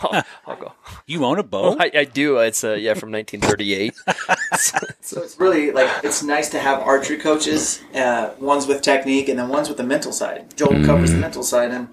I'll, 0.00 0.24
I'll 0.46 0.56
go. 0.56 0.72
You 1.06 1.26
own 1.26 1.38
a 1.38 1.42
bow? 1.42 1.76
I, 1.78 1.90
I 1.94 2.04
do. 2.04 2.38
It's 2.38 2.64
uh, 2.64 2.72
yeah 2.72 2.94
from 2.94 3.12
1938. 3.12 3.94
So 5.00 5.20
it's 5.20 5.38
really 5.38 5.70
like 5.70 5.90
it's 6.02 6.22
nice 6.22 6.48
to 6.50 6.58
have 6.58 6.80
archery 6.80 7.18
coaches, 7.18 7.82
uh, 7.94 8.30
ones 8.38 8.66
with 8.66 8.80
technique 8.80 9.28
and 9.28 9.38
then 9.38 9.48
ones 9.48 9.68
with 9.68 9.76
the 9.76 9.84
mental 9.84 10.12
side. 10.12 10.56
Joel 10.56 10.82
covers 10.86 11.10
the 11.10 11.18
mental 11.18 11.42
side, 11.42 11.70
and 11.72 11.88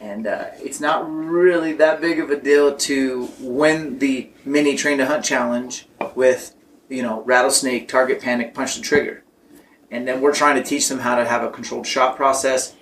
and 0.00 0.26
uh, 0.26 0.46
it's 0.58 0.80
not 0.80 1.10
really 1.10 1.72
that 1.74 2.00
big 2.02 2.18
of 2.18 2.30
a 2.30 2.36
deal 2.36 2.76
to 2.76 3.28
win 3.40 3.98
the 3.98 4.28
mini 4.44 4.76
train 4.76 4.98
to 4.98 5.06
hunt 5.06 5.24
challenge 5.24 5.86
with 6.14 6.54
you 6.90 7.02
know 7.02 7.22
rattlesnake, 7.22 7.88
target 7.88 8.20
panic, 8.20 8.52
punch 8.52 8.76
the 8.76 8.82
trigger, 8.82 9.24
and 9.90 10.06
then 10.06 10.20
we're 10.20 10.34
trying 10.34 10.56
to 10.56 10.62
teach 10.62 10.88
them 10.88 10.98
how 10.98 11.16
to 11.16 11.24
have 11.24 11.42
a 11.42 11.50
controlled 11.50 11.86
shot 11.86 12.16
process. 12.16 12.74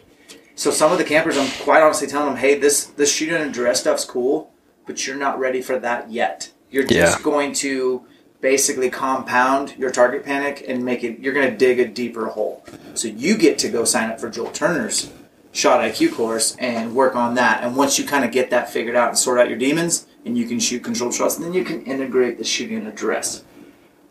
So 0.56 0.72
some 0.72 0.90
of 0.90 0.98
the 0.98 1.04
campers, 1.04 1.38
I'm 1.38 1.48
quite 1.62 1.82
honestly 1.82 2.08
telling 2.08 2.30
them, 2.30 2.36
hey, 2.36 2.58
this 2.58 2.86
this 2.86 3.14
shooting 3.14 3.36
and 3.36 3.54
duress 3.54 3.80
stuff's 3.80 4.04
cool, 4.04 4.50
but 4.86 5.06
you're 5.06 5.16
not 5.16 5.38
ready 5.38 5.62
for 5.62 5.78
that 5.78 6.10
yet. 6.10 6.50
You're 6.70 6.84
just 6.84 7.22
going 7.22 7.52
to 7.54 8.04
basically 8.40 8.90
compound 8.90 9.74
your 9.78 9.90
target 9.90 10.24
panic 10.24 10.64
and 10.66 10.84
make 10.84 11.04
it. 11.04 11.20
You're 11.20 11.34
going 11.34 11.50
to 11.50 11.56
dig 11.56 11.78
a 11.78 11.86
deeper 11.86 12.26
hole. 12.26 12.64
So 12.94 13.08
you 13.08 13.36
get 13.36 13.58
to 13.60 13.68
go 13.68 13.84
sign 13.84 14.10
up 14.10 14.20
for 14.20 14.28
Joel 14.28 14.50
Turner's 14.50 15.12
shot 15.52 15.80
IQ 15.80 16.12
course 16.14 16.56
and 16.56 16.94
work 16.94 17.16
on 17.16 17.34
that. 17.34 17.64
And 17.64 17.76
once 17.76 17.98
you 17.98 18.04
kind 18.04 18.24
of 18.24 18.30
get 18.30 18.50
that 18.50 18.70
figured 18.70 18.96
out 18.96 19.08
and 19.08 19.18
sort 19.18 19.38
out 19.38 19.48
your 19.48 19.58
demons, 19.58 20.06
and 20.24 20.36
you 20.36 20.46
can 20.46 20.60
shoot 20.60 20.84
controlled 20.84 21.14
shots, 21.14 21.36
then 21.36 21.54
you 21.54 21.64
can 21.64 21.82
integrate 21.84 22.38
the 22.38 22.44
shooting 22.44 22.78
and 22.78 22.88
address. 22.88 23.42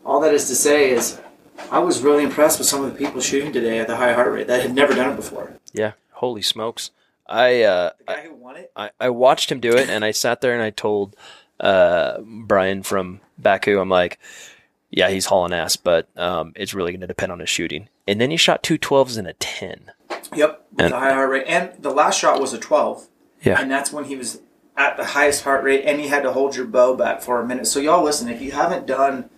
All 0.08 0.20
that 0.20 0.32
is 0.32 0.48
to 0.48 0.54
say 0.56 0.90
is, 0.90 1.20
I 1.70 1.80
was 1.80 2.00
really 2.02 2.24
impressed 2.24 2.58
with 2.58 2.66
some 2.66 2.82
of 2.82 2.90
the 2.90 2.98
people 2.98 3.20
shooting 3.20 3.52
today 3.52 3.78
at 3.78 3.86
the 3.88 3.96
high 3.96 4.14
heart 4.14 4.32
rate 4.32 4.46
that 4.46 4.62
had 4.62 4.74
never 4.74 4.94
done 4.94 5.12
it 5.12 5.16
before. 5.16 5.52
yeah, 5.74 5.92
holy 6.12 6.40
smokes! 6.40 6.90
I 7.28 7.62
uh, 7.62 7.90
The 7.98 8.04
guy 8.06 8.20
who 8.22 8.34
won 8.34 8.56
it, 8.56 8.72
I, 8.74 8.90
I 8.98 9.10
watched 9.10 9.52
him 9.52 9.60
do 9.60 9.70
it, 9.76 9.90
and 9.90 10.04
I 10.06 10.12
sat 10.12 10.40
there 10.40 10.54
and 10.54 10.62
I 10.62 10.70
told 10.70 11.14
uh, 11.60 12.18
Brian 12.22 12.82
from 12.82 13.20
Bakcou, 13.40 13.78
I'm 13.78 13.90
like, 13.90 14.18
yeah, 14.90 15.10
he's 15.10 15.26
hauling 15.26 15.52
ass, 15.52 15.76
but 15.76 16.08
um, 16.16 16.52
it's 16.56 16.72
really 16.72 16.92
going 16.92 17.02
to 17.02 17.06
depend 17.06 17.30
on 17.32 17.40
his 17.40 17.50
shooting. 17.50 17.90
And 18.06 18.18
then 18.18 18.30
he 18.30 18.38
shot 18.38 18.62
two 18.62 18.78
12s 18.78 19.18
and 19.18 19.28
a 19.28 19.34
10. 19.34 19.90
Yep, 20.34 20.66
with 20.72 20.80
And- 20.86 20.92
the 20.94 20.98
high 20.98 21.12
heart 21.12 21.28
rate. 21.28 21.44
And 21.46 21.72
the 21.78 21.90
last 21.90 22.18
shot 22.18 22.40
was 22.40 22.54
a 22.54 22.58
12. 22.58 23.06
Yeah. 23.42 23.60
And 23.60 23.70
that's 23.70 23.92
when 23.92 24.04
he 24.04 24.16
was 24.16 24.40
at 24.78 24.96
the 24.96 25.04
highest 25.04 25.44
heart 25.44 25.62
rate 25.62 25.84
and 25.84 26.00
he 26.00 26.08
had 26.08 26.22
to 26.22 26.32
hold 26.32 26.56
your 26.56 26.64
bow 26.64 26.94
back 26.96 27.20
for 27.20 27.38
a 27.42 27.46
minute. 27.46 27.66
So, 27.66 27.80
y'all 27.80 28.02
listen, 28.02 28.30
if 28.30 28.40
you 28.40 28.52
haven't 28.52 28.86
done 28.86 29.28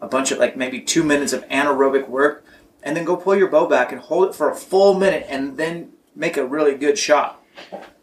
a 0.00 0.08
bunch 0.08 0.30
of 0.30 0.38
like 0.38 0.56
maybe 0.56 0.80
two 0.80 1.02
minutes 1.04 1.32
of 1.32 1.46
anaerobic 1.48 2.08
work 2.08 2.44
and 2.82 2.96
then 2.96 3.04
go 3.04 3.16
pull 3.16 3.36
your 3.36 3.48
bow 3.48 3.66
back 3.66 3.92
and 3.92 4.00
hold 4.00 4.28
it 4.28 4.34
for 4.34 4.50
a 4.50 4.54
full 4.54 4.94
minute 4.98 5.26
and 5.28 5.56
then 5.56 5.92
make 6.14 6.36
a 6.36 6.46
really 6.46 6.74
good 6.74 6.98
shot. 6.98 7.42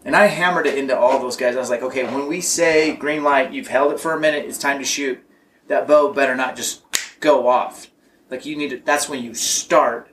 And 0.06 0.16
I 0.16 0.28
hammered 0.28 0.68
it 0.68 0.78
into 0.78 0.98
all 0.98 1.20
those 1.20 1.36
guys. 1.36 1.56
I 1.56 1.60
was 1.60 1.70
like, 1.70 1.82
okay, 1.82 2.04
when 2.04 2.28
we 2.28 2.42
say 2.42 2.96
green 2.96 3.24
light, 3.24 3.52
you've 3.52 3.68
held 3.68 3.92
it 3.92 4.00
for 4.00 4.14
a 4.14 4.20
minute, 4.20 4.46
it's 4.46 4.58
time 4.58 4.80
to 4.80 4.86
shoot. 4.86 5.20
That 5.68 5.88
bow 5.88 6.14
better 6.14 6.36
not 6.36 6.56
just 6.56 6.84
go 7.20 7.48
off. 7.48 7.88
Like 8.30 8.46
you 8.46 8.56
need 8.56 8.70
to, 8.70 8.78
that's 8.78 9.10
when 9.10 9.24
you 9.24 9.34
start 9.34 10.10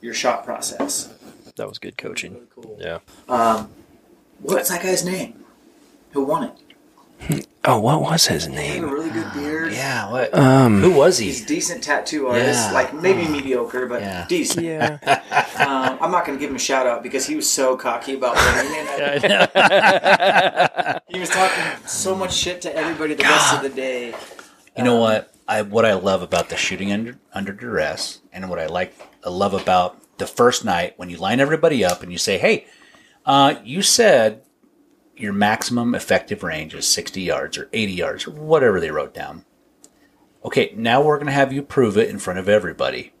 your 0.00 0.14
shot 0.14 0.44
process. 0.44 1.14
That 1.56 1.68
was 1.68 1.78
good 1.78 1.96
coaching. 1.96 2.48
cool 2.54 2.76
Yeah. 2.80 2.98
Um, 3.28 3.70
What's 4.42 4.70
that 4.70 4.82
guy's 4.82 5.04
name? 5.04 5.44
Who 6.12 6.24
won 6.24 6.44
it? 6.44 6.52
Oh, 7.64 7.78
what 7.78 8.00
was 8.00 8.26
his 8.26 8.46
He 8.46 8.52
had 8.54 8.60
a 8.60 8.80
name? 8.80 8.90
really 8.90 9.10
good 9.10 9.30
beard. 9.34 9.72
Yeah. 9.72 10.10
What? 10.10 10.34
Um, 10.34 10.80
Who 10.80 10.92
was 10.92 11.18
he? 11.18 11.26
He's 11.26 11.44
a 11.44 11.46
decent 11.46 11.84
tattoo 11.84 12.26
artist, 12.28 12.68
Yeah. 12.68 12.72
like 12.72 12.94
maybe 12.94 13.28
mediocre, 13.28 13.86
but 13.86 14.00
Yeah. 14.00 14.26
decent. 14.28 14.64
Yeah. 14.66 14.98
Um, 15.60 15.98
I'm 16.00 16.10
not 16.10 16.24
going 16.24 16.38
to 16.38 16.40
give 16.40 16.48
him 16.50 16.56
a 16.56 16.60
shout 16.60 16.86
out 16.86 17.02
because 17.02 17.26
he 17.26 17.36
was 17.36 17.48
so 17.48 17.76
cocky 17.76 18.14
about 18.14 18.34
winning. 18.34 18.86
And 18.88 19.22
he 21.08 21.20
was 21.20 21.28
talking 21.28 21.62
so 21.86 22.14
much 22.14 22.32
shit 22.32 22.62
to 22.62 22.74
everybody 22.74 23.12
the 23.14 23.22
rest 23.24 23.54
of 23.56 23.62
the 23.62 23.68
day. 23.68 24.14
You 24.76 24.84
know 24.84 24.96
what? 24.96 25.32
I 25.46 25.62
what 25.62 25.84
I 25.84 25.92
love 25.94 26.22
about 26.22 26.48
the 26.48 26.56
shooting 26.56 26.92
under 26.92 27.18
under 27.34 27.52
duress, 27.52 28.20
and 28.32 28.48
what 28.48 28.58
I 28.58 28.66
like 28.66 28.94
I 29.24 29.28
love 29.28 29.52
about 29.52 29.98
the 30.18 30.26
first 30.26 30.64
night 30.64 30.94
when 30.96 31.10
you 31.10 31.18
line 31.18 31.40
everybody 31.40 31.84
up 31.84 32.02
and 32.02 32.10
you 32.10 32.18
say, 32.18 32.38
"Hey, 32.38 32.66
uh, 33.26 33.56
you 33.62 33.82
said 33.82 34.42
your 35.20 35.32
maximum 35.32 35.94
effective 35.94 36.42
range 36.42 36.74
is 36.74 36.86
sixty 36.86 37.22
yards 37.22 37.58
or 37.58 37.68
eighty 37.72 37.92
yards 37.92 38.26
or 38.26 38.30
whatever 38.32 38.80
they 38.80 38.90
wrote 38.90 39.14
down." 39.14 39.44
Okay, 40.44 40.72
now 40.74 41.02
we're 41.02 41.16
going 41.16 41.26
to 41.26 41.32
have 41.32 41.52
you 41.52 41.62
prove 41.62 41.98
it 41.98 42.08
in 42.08 42.18
front 42.18 42.38
of 42.38 42.48
everybody. 42.48 43.12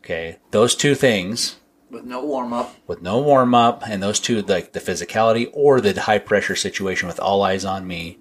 Okay, 0.00 0.38
those 0.50 0.74
two 0.74 0.94
things 0.94 1.56
With 1.90 2.04
no 2.04 2.24
warm 2.24 2.52
up. 2.52 2.74
with 2.86 3.02
no 3.02 3.20
warm 3.20 3.54
up 3.54 3.82
and 3.88 4.02
those 4.02 4.18
two 4.20 4.42
like 4.42 4.72
the 4.72 4.80
physicality 4.80 5.48
or 5.52 5.80
the 5.80 6.00
high 6.00 6.18
pressure 6.18 6.56
situation 6.56 7.06
with 7.08 7.20
all 7.20 7.42
eyes 7.42 7.64
on 7.64 7.86
me 7.86 8.18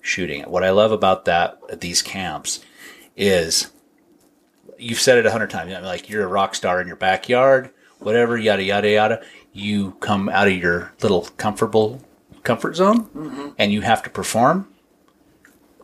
shooting 0.00 0.40
it. 0.40 0.48
What 0.48 0.64
I 0.64 0.70
love 0.70 0.92
about 0.92 1.24
that 1.26 1.58
at 1.70 1.80
these 1.80 2.02
camps 2.02 2.60
is 3.16 3.70
you've 4.78 5.00
said 5.00 5.18
it 5.18 5.26
a 5.26 5.30
hundred 5.32 5.50
times. 5.50 5.72
Like 5.82 6.08
you're 6.08 6.24
a 6.24 6.28
rock 6.28 6.54
star 6.54 6.80
in 6.80 6.86
your 6.86 6.96
backyard, 6.96 7.70
whatever, 8.00 8.36
yada 8.36 8.62
yada 8.62 8.88
yada. 8.90 9.22
You 9.52 9.92
come 10.00 10.28
out 10.28 10.48
of 10.48 10.54
your 10.54 10.92
little 11.00 11.28
comfortable 11.36 12.02
comfort 12.44 12.76
zone 12.76 13.06
mm-hmm. 13.06 13.48
and 13.58 13.72
you 13.72 13.80
have 13.80 14.02
to 14.04 14.10
perform. 14.10 14.68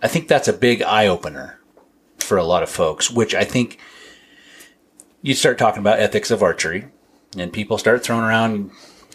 I 0.03 0.09
think 0.09 0.29
that's 0.29 0.49
a 0.49 0.53
big 0.53 0.83
eye 0.83 1.07
opener 1.07 1.59
for 2.19 2.39
a 2.39 2.45
lot 2.45 2.63
of 2.63 2.71
folks, 2.71 3.11
which 3.11 3.35
I 3.35 3.45
think 3.45 3.79
you 5.23 5.35
start 5.35 5.59
talking 5.59 5.81
about 5.81 6.01
ethics 6.01 6.31
of 6.31 6.43
archery 6.43 6.87
and 7.37 7.53
people 7.53 7.79
start 7.79 8.03
throwing 8.03 8.25
around 8.25 8.71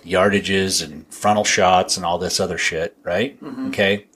yardages 0.06 0.84
and 0.84 1.12
frontal 1.14 1.44
shots 1.44 1.98
and 1.98 2.06
all 2.06 2.18
this 2.18 2.40
other 2.40 2.58
shit, 2.58 2.96
right? 3.04 3.42
Mm-hmm. 3.44 3.68
Okay. 3.68 4.08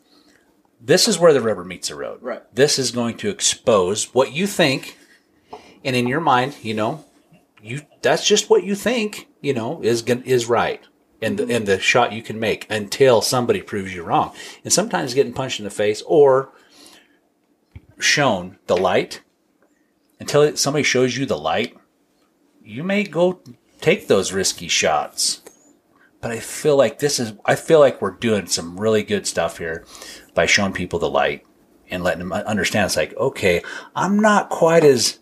This 0.82 1.08
is 1.08 1.20
where 1.20 1.34
the 1.34 1.42
rubber 1.42 1.66
meets 1.66 1.90
the 1.90 1.96
road. 1.96 2.22
Right. 2.22 2.44
This 2.54 2.80
is 2.80 2.92
going 2.92 3.18
to 3.18 3.30
expose 3.30 4.14
what 4.14 4.32
you 4.32 4.48
think, 4.48 4.98
and 5.84 5.96
in 5.96 6.08
your 6.08 6.22
mind, 6.22 6.56
you 6.62 6.74
know, 6.74 7.04
you 7.62 7.82
that's 8.02 8.26
just 8.26 8.50
what 8.50 8.64
you 8.64 8.76
think, 8.76 9.28
you 9.42 9.54
know, 9.54 9.82
is 9.82 10.04
is 10.04 10.48
right, 10.48 10.82
and 11.22 11.38
the, 11.38 11.44
mm-hmm. 11.44 11.52
and 11.52 11.66
the 11.66 11.80
shot 11.80 12.14
you 12.14 12.22
can 12.22 12.40
make 12.40 12.66
until 12.70 13.22
somebody 13.22 13.62
proves 13.62 13.94
you 13.94 14.04
wrong, 14.04 14.34
and 14.64 14.72
sometimes 14.72 15.14
getting 15.14 15.34
punched 15.34 15.60
in 15.60 15.66
the 15.66 15.72
face 15.72 16.02
or 16.06 16.52
shown 18.00 18.58
the 18.68 18.78
light 18.78 19.22
until 20.20 20.56
somebody 20.56 20.84
shows 20.84 21.18
you 21.18 21.26
the 21.26 21.38
light 21.38 21.76
you 22.70 22.84
may 22.84 23.04
go 23.04 23.42
take 23.82 24.08
those 24.08 24.32
risky 24.32 24.68
shots. 24.68 25.42
But 26.22 26.32
I 26.32 26.40
feel 26.40 26.76
like 26.76 27.00
this 27.00 27.20
is, 27.20 27.34
I 27.46 27.56
feel 27.56 27.80
like 27.80 28.02
we're 28.02 28.12
doing 28.12 28.46
some 28.46 28.80
really 28.80 29.02
good 29.02 29.26
stuff 29.26 29.58
here 29.58 29.86
by 30.36 30.46
showing 30.46 30.74
people 30.74 31.00
the 31.00 31.10
light 31.10 31.46
and 31.90 32.04
letting 32.04 32.20
them 32.20 32.34
understand 32.34 32.86
it's 32.86 32.98
like, 32.98 33.16
okay, 33.18 33.64
I'm 33.96 34.20
not 34.20 34.50
quite 34.50 34.84
as 34.84 35.20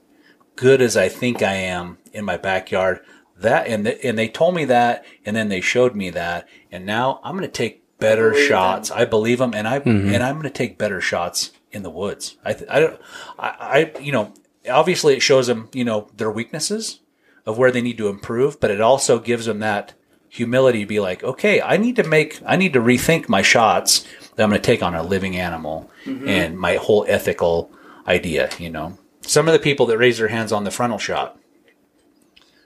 good 0.58 0.82
as 0.82 0.98
I 0.98 1.08
think 1.08 1.42
I 1.42 1.54
am 1.54 2.00
in 2.12 2.26
my 2.26 2.36
backyard. 2.36 3.00
That, 3.40 3.68
and, 3.68 3.86
th- 3.86 4.00
and 4.04 4.18
they 4.18 4.28
told 4.30 4.56
me 4.56 4.66
that, 4.66 5.06
and 5.26 5.36
then 5.36 5.50
they 5.50 5.62
showed 5.62 5.96
me 5.96 6.10
that, 6.12 6.48
and 6.72 6.86
now 6.86 7.20
I'm 7.24 7.34
going 7.38 7.44
to 7.48 7.48
take 7.52 7.84
better 8.00 8.32
believe 8.32 8.48
shots. 8.48 8.90
them. 8.90 8.98
I 8.98 9.06
believe 9.06 9.38
them, 9.40 9.54
and 9.54 9.68
I 9.68 9.80
Mm-hmm. 9.80 10.14
and 10.14 10.24
I'm 10.24 10.36
going 10.36 10.44
to 10.44 10.50
take 10.50 10.78
better 10.78 11.00
shots 11.02 11.52
in 11.72 11.84
the 11.84 11.90
woods. 11.90 12.38
I 12.46 12.54
th- 12.54 12.70
I 12.70 12.80
don't 12.80 13.00
I, 13.38 13.92
I 13.96 14.00
you 14.00 14.12
know 14.12 14.34
obviously 14.70 15.14
it 15.16 15.22
shows 15.22 15.48
them 15.48 15.70
you 15.74 15.84
know 15.86 16.10
their 16.16 16.32
weaknesses 16.32 17.00
of 17.46 17.58
where 17.58 17.72
they 17.72 17.82
need 17.82 17.98
to 18.00 18.08
improve, 18.08 18.60
but 18.60 18.72
it 18.72 18.82
also 18.82 19.20
gives 19.20 19.46
them 19.46 19.60
that 19.60 19.94
humility 20.30 20.82
to 20.82 20.86
be 20.86 21.00
like, 21.00 21.24
okay, 21.24 21.62
I 21.62 21.78
need 21.78 21.96
to 21.98 22.04
make 22.04 22.40
I 22.46 22.56
need 22.56 22.74
to 22.74 22.82
rethink 22.82 23.30
my 23.30 23.42
shots 23.42 24.06
that 24.36 24.44
I'm 24.44 24.50
going 24.50 24.62
to 24.62 24.66
take 24.66 24.82
on 24.84 24.96
a 24.96 25.04
living 25.04 25.36
animal 25.38 25.90
Mm-hmm. 26.06 26.28
and 26.28 26.58
my 26.58 26.76
whole 26.76 27.06
ethical 27.08 27.72
idea. 28.08 28.50
You 28.58 28.70
know, 28.70 28.98
some 29.22 29.48
of 29.48 29.54
the 29.54 29.60
people 29.60 29.86
that 29.88 29.98
raise 29.98 30.18
their 30.18 30.30
hands 30.30 30.52
on 30.52 30.64
the 30.64 30.72
frontal 30.72 30.98
shot. 31.00 31.38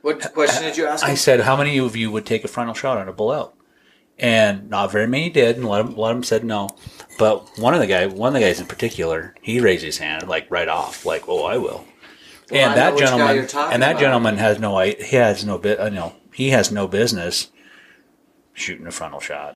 What 0.02 0.34
question 0.34 0.64
did 0.64 0.78
you 0.78 0.88
ask? 0.88 1.04
I 1.04 1.12
him? 1.12 1.16
said, 1.16 1.42
how 1.42 1.56
many 1.56 1.78
of 1.78 1.96
you 1.96 2.12
would 2.12 2.26
take 2.26 2.44
a 2.44 2.48
frontal 2.48 2.74
shot 2.74 2.98
on 2.98 3.08
a 3.08 3.14
bull 3.14 3.34
elk? 3.34 3.58
And 4.18 4.70
not 4.70 4.92
very 4.92 5.08
many 5.08 5.30
did, 5.30 5.58
and 5.58 5.66
of, 5.66 5.96
one 5.96 6.12
of 6.12 6.18
them 6.18 6.24
said 6.24 6.44
no. 6.44 6.70
But 7.18 7.58
one 7.58 7.74
of 7.74 7.80
the 7.80 7.88
guy, 7.88 8.06
one 8.06 8.28
of 8.28 8.34
the 8.34 8.40
guys 8.40 8.60
in 8.60 8.68
particular, 8.68 9.36
he 9.42 9.60
raised 9.60 9.84
his 9.84 9.98
hand 9.98 10.28
like 10.28 10.50
right 10.52 10.68
off, 10.68 11.06
like, 11.06 11.24
"Oh, 11.28 11.44
I 11.44 11.58
will." 11.58 11.86
Well, 12.52 12.62
and 12.62 12.72
know 12.72 12.76
that 12.76 12.98
gentleman, 12.98 13.36
you're 13.36 13.48
talking 13.48 13.74
and 13.74 13.82
that 13.82 13.98
gentleman 13.98 14.38
has 14.38 14.60
no, 14.60 14.78
he 14.78 15.16
has 15.16 15.44
no 15.46 15.58
bit, 15.58 15.80
uh, 15.80 15.90
no, 15.90 16.14
he 16.34 16.50
has 16.50 16.72
no 16.72 16.88
business 16.88 17.48
shooting 18.54 18.86
a 18.86 18.92
frontal 18.92 19.22
shot. 19.22 19.56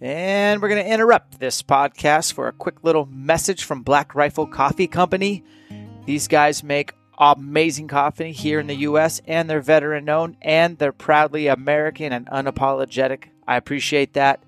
And 0.00 0.60
we're 0.60 0.68
going 0.68 0.84
to 0.84 0.92
interrupt 0.92 1.40
this 1.40 1.62
podcast 1.62 2.34
for 2.34 2.48
a 2.48 2.52
quick 2.52 2.84
little 2.84 3.06
message 3.06 3.64
from 3.64 3.82
Black 3.82 4.14
Rifle 4.14 4.46
Coffee 4.46 4.86
Company. 4.86 5.42
These 6.04 6.28
guys 6.28 6.62
make 6.62 6.92
amazing 7.18 7.88
coffee 7.88 8.32
here 8.32 8.60
in 8.60 8.66
the 8.66 8.74
U.S., 8.74 9.22
and 9.26 9.48
they're 9.48 9.62
veteran 9.62 10.06
owned, 10.10 10.36
and 10.42 10.76
they're 10.76 10.92
proudly 10.92 11.46
American 11.46 12.12
and 12.12 12.26
unapologetic. 12.26 13.28
I 13.48 13.56
appreciate 13.56 14.12
that. 14.12 14.42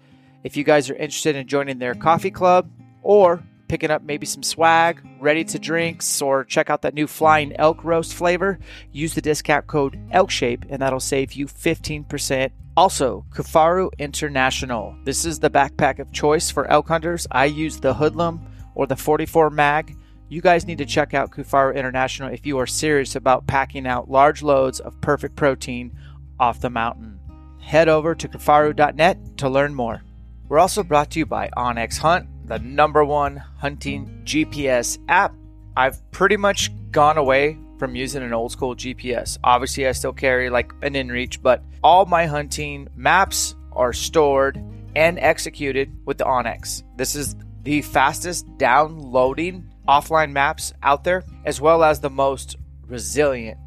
If 0.45 0.55
you 0.59 0.65
guys 0.65 0.91
are 0.91 0.97
interested 0.97 1.35
in 1.35 1.47
joining 1.47 1.79
their 1.79 1.95
coffee 1.95 2.31
club 2.31 2.71
or 3.03 3.43
picking 3.69 3.91
up 3.91 4.03
maybe 4.03 4.27
some 4.27 4.43
swag, 4.43 5.01
ready 5.21 5.45
to 5.45 5.59
drinks, 5.59 6.21
or 6.21 6.45
check 6.45 6.71
out 6.71 6.83
that 6.83 6.95
new 6.95 7.07
Flying 7.07 7.55
Elk 7.57 7.85
Roast 7.85 8.15
flavor, 8.15 8.59
use 8.91 9.15
the 9.15 9.21
discount 9.21 9.67
code 9.67 9.99
ELKSHAPE 10.11 10.65
and 10.71 10.83
that'll 10.83 11.01
save 11.01 11.35
you 11.35 11.47
15%. 11.47 12.51
Also, 12.77 13.25
Kifaru 13.31 13.91
International. 13.99 14.97
This 15.05 15.25
is 15.25 15.41
the 15.41 15.51
backpack 15.51 15.99
of 15.99 16.13
choice 16.13 16.51
for 16.51 16.67
elk 16.69 16.89
hunters. 16.89 17.27
I 17.31 17.47
use 17.47 17.81
the 17.81 17.95
Hoodlum 17.95 18.41
or 18.75 18.87
the 18.87 18.97
44 18.97 19.51
Mag. 19.51 19.97
You 20.29 20.41
guys 20.41 20.67
need 20.67 20.79
to 20.79 20.87
check 20.87 21.13
out 21.13 21.33
Kifaru 21.33 21.75
International 21.75 22.33
if 22.33 22.47
you 22.47 22.59
are 22.59 22.67
serious 22.67 23.17
about 23.17 23.47
packing 23.47 23.87
out 23.87 24.11
large 24.11 24.43
loads 24.43 24.79
of 24.79 25.01
perfect 25.01 25.35
protein 25.35 25.97
off 26.39 26.61
the 26.61 26.71
mountain. 26.71 27.19
Head 27.61 27.89
over 27.89 28.15
to 28.15 28.29
kifaru.net 28.29 29.39
to 29.39 29.49
learn 29.49 29.75
more. 29.75 30.03
We're 30.49 30.61
also 30.61 30.83
brought 30.83 31.11
to 31.11 31.19
you 31.19 31.27
by 31.27 31.51
onX 31.57 31.99
Hunt, 31.99 32.29
the 32.49 32.59
number 32.59 33.05
one 33.05 33.37
hunting 33.37 34.23
GPS 34.25 34.99
app. 35.09 35.35
I've 35.77 36.11
pretty 36.11 36.37
much 36.37 36.71
gone 36.91 37.19
away 37.19 37.59
from 37.79 37.95
using 37.95 38.23
an 38.23 38.33
old 38.33 38.53
school 38.53 38.75
GPS. 38.75 39.39
Obviously, 39.45 39.87
I 39.87 39.93
still 39.93 40.13
carry 40.13 40.51
like 40.51 40.73
an 40.83 40.95
InReach, 40.95 41.41
but 41.43 41.63
all 41.83 42.07
my 42.07 42.27
hunting 42.27 42.89
maps 42.97 43.55
are 43.73 43.93
stored 43.93 44.63
and 44.97 45.19
executed 45.19 45.95
with 46.05 46.19
the 46.19 46.25
onX. 46.25 46.83
This 46.97 47.15
is 47.15 47.37
the 47.63 47.83
fastest 47.83 48.47
downloading 48.59 49.71
offline 49.87 50.33
maps 50.33 50.73
out 50.83 51.05
there, 51.05 51.25
as 51.45 51.61
well 51.61 51.85
as 51.85 52.01
the 52.01 52.11
most 52.11 52.57
resilient, 52.87 53.59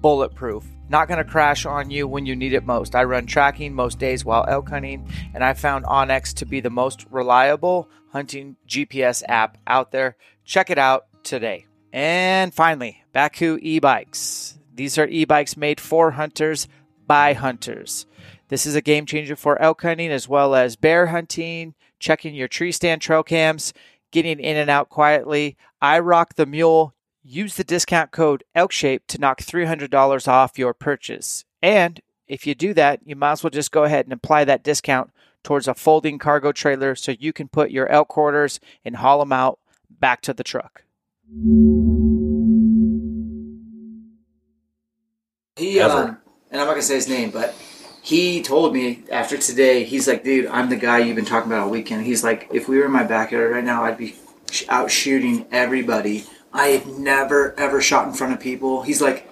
bulletproof. 0.00 0.64
Not 0.88 1.06
going 1.06 1.18
to 1.18 1.30
crash 1.30 1.66
on 1.66 1.90
you 1.90 2.08
when 2.08 2.26
you 2.26 2.34
need 2.34 2.52
it 2.52 2.66
most. 2.66 2.96
I 2.96 3.04
run 3.04 3.26
tracking 3.26 3.72
most 3.72 4.00
days 4.00 4.24
while 4.24 4.44
elk 4.48 4.68
hunting, 4.68 5.08
and 5.34 5.44
I 5.44 5.54
found 5.54 5.84
onX 5.84 6.34
to 6.34 6.46
be 6.46 6.60
the 6.60 6.70
most 6.70 7.06
reliable 7.10 7.88
hunting 8.12 8.56
GPS 8.68 9.22
app 9.28 9.58
out 9.66 9.92
there. 9.92 10.16
Check 10.44 10.70
it 10.70 10.78
out 10.78 11.06
today. 11.22 11.66
And 11.92 12.54
finally, 12.54 13.02
Bakcou 13.14 13.58
e 13.60 13.78
bikes. 13.78 14.58
These 14.74 14.98
are 14.98 15.06
e 15.08 15.24
bikes 15.24 15.56
made 15.56 15.80
for 15.80 16.12
hunters 16.12 16.68
by 17.06 17.32
hunters. 17.32 18.06
This 18.48 18.66
is 18.66 18.74
a 18.74 18.80
game 18.80 19.06
changer 19.06 19.36
for 19.36 19.60
elk 19.60 19.82
hunting 19.82 20.10
as 20.10 20.28
well 20.28 20.54
as 20.54 20.76
bear 20.76 21.06
hunting, 21.06 21.74
checking 21.98 22.34
your 22.34 22.48
tree 22.48 22.72
stand 22.72 23.00
trail 23.00 23.22
cams, 23.22 23.72
getting 24.10 24.40
in 24.40 24.56
and 24.56 24.70
out 24.70 24.88
quietly. 24.88 25.56
I 25.80 25.98
rock 26.00 26.34
the 26.34 26.46
mule. 26.46 26.94
Use 27.22 27.56
the 27.56 27.64
discount 27.64 28.12
code 28.12 28.44
ELKSHAPE 28.56 29.02
to 29.08 29.18
knock 29.18 29.40
$300 29.42 30.26
off 30.26 30.58
your 30.58 30.72
purchase. 30.72 31.44
And 31.60 32.00
if 32.26 32.46
you 32.46 32.54
do 32.54 32.72
that, 32.74 33.00
you 33.04 33.14
might 33.14 33.32
as 33.32 33.44
well 33.44 33.50
just 33.50 33.72
go 33.72 33.84
ahead 33.84 34.06
and 34.06 34.12
apply 34.12 34.44
that 34.44 34.64
discount 34.64 35.10
towards 35.42 35.68
a 35.68 35.74
folding 35.74 36.18
cargo 36.18 36.52
trailer 36.52 36.94
so 36.94 37.12
you 37.12 37.32
can 37.32 37.48
put 37.48 37.70
your 37.70 37.88
elk 37.88 38.08
quarters 38.08 38.60
and 38.84 38.96
haul 38.96 39.20
them 39.20 39.32
out 39.32 39.58
back 39.88 40.20
to 40.22 40.32
the 40.32 40.44
truck. 40.44 40.84
He, 45.56 45.80
Ever. 45.80 45.92
um, 45.92 46.18
and 46.50 46.60
I'm 46.60 46.66
not 46.66 46.72
gonna 46.72 46.82
say 46.82 46.94
his 46.94 47.08
name, 47.08 47.30
but 47.30 47.54
he 48.02 48.42
told 48.42 48.72
me 48.72 49.04
after 49.12 49.36
today, 49.36 49.84
he's 49.84 50.08
like, 50.08 50.24
dude, 50.24 50.46
I'm 50.46 50.70
the 50.70 50.76
guy 50.76 50.98
you've 50.98 51.16
been 51.16 51.24
talking 51.24 51.50
about 51.50 51.64
all 51.64 51.70
weekend. 51.70 52.04
He's 52.06 52.24
like, 52.24 52.48
if 52.52 52.68
we 52.68 52.78
were 52.78 52.86
in 52.86 52.92
my 52.92 53.04
backyard 53.04 53.52
right 53.52 53.64
now, 53.64 53.84
I'd 53.84 53.98
be 53.98 54.16
out 54.68 54.90
shooting 54.90 55.46
everybody. 55.52 56.24
I 56.52 56.68
had 56.68 56.86
never 56.86 57.54
ever 57.58 57.80
shot 57.80 58.08
in 58.08 58.14
front 58.14 58.32
of 58.32 58.40
people. 58.40 58.82
He's 58.82 59.00
like, 59.00 59.28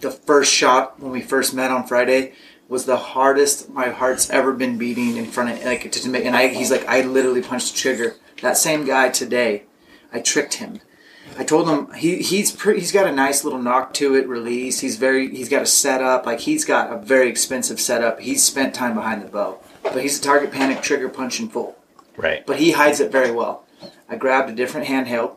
the 0.00 0.10
first 0.10 0.52
shot 0.52 1.00
when 1.00 1.12
we 1.12 1.20
first 1.20 1.54
met 1.54 1.70
on 1.70 1.86
Friday 1.86 2.34
was 2.68 2.84
the 2.84 2.96
hardest 2.96 3.70
my 3.70 3.88
heart's 3.88 4.28
ever 4.30 4.52
been 4.52 4.76
beating 4.76 5.16
in 5.16 5.26
front 5.26 5.50
of 5.50 5.64
like 5.64 5.90
to, 5.90 6.08
make. 6.08 6.24
And 6.24 6.36
I, 6.36 6.48
he's 6.48 6.70
like, 6.70 6.86
I 6.86 7.00
literally 7.00 7.42
punched 7.42 7.72
the 7.72 7.78
trigger. 7.78 8.16
That 8.42 8.56
same 8.56 8.84
guy 8.84 9.08
today, 9.08 9.64
I 10.12 10.20
tricked 10.20 10.54
him. 10.54 10.80
I 11.36 11.44
told 11.44 11.68
him 11.68 11.92
he 11.94 12.22
he's 12.22 12.50
pre, 12.50 12.78
he's 12.78 12.92
got 12.92 13.06
a 13.06 13.12
nice 13.12 13.44
little 13.44 13.60
knock 13.60 13.94
to 13.94 14.14
it 14.14 14.28
release. 14.28 14.80
He's 14.80 14.96
very 14.96 15.34
he's 15.34 15.48
got 15.48 15.62
a 15.62 15.66
setup 15.66 16.26
like 16.26 16.40
he's 16.40 16.64
got 16.64 16.92
a 16.92 16.98
very 16.98 17.28
expensive 17.28 17.80
setup. 17.80 18.20
He's 18.20 18.42
spent 18.42 18.74
time 18.74 18.94
behind 18.94 19.22
the 19.22 19.28
bow, 19.28 19.60
but 19.82 20.02
he's 20.02 20.18
a 20.18 20.22
target 20.22 20.52
panic 20.52 20.82
trigger 20.82 21.08
punch 21.08 21.40
in 21.40 21.48
full. 21.48 21.76
Right. 22.16 22.44
But 22.46 22.58
he 22.58 22.72
hides 22.72 23.00
it 23.00 23.12
very 23.12 23.30
well. 23.30 23.64
I 24.08 24.16
grabbed 24.16 24.50
a 24.50 24.54
different 24.54 24.88
handheld. 24.88 25.36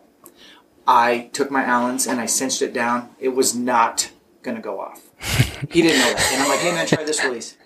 I 0.88 1.30
took 1.34 1.52
my 1.52 1.63
Allen's 1.63 2.08
and 2.08 2.20
I 2.20 2.26
cinched 2.26 2.62
it 2.62 2.74
down. 2.74 3.10
It 3.20 3.30
was 3.30 3.54
not 3.54 4.12
gonna 4.41 4.62
go 4.62 4.80
off. 4.80 5.11
He 5.71 5.81
didn't 5.81 5.99
know 5.99 6.13
that, 6.13 6.29
and 6.34 6.43
I'm 6.43 6.49
like, 6.49 6.60
"Hey 6.60 6.71
man, 6.71 6.88
try 6.88 7.03
this 7.03 7.23
release." 7.23 7.57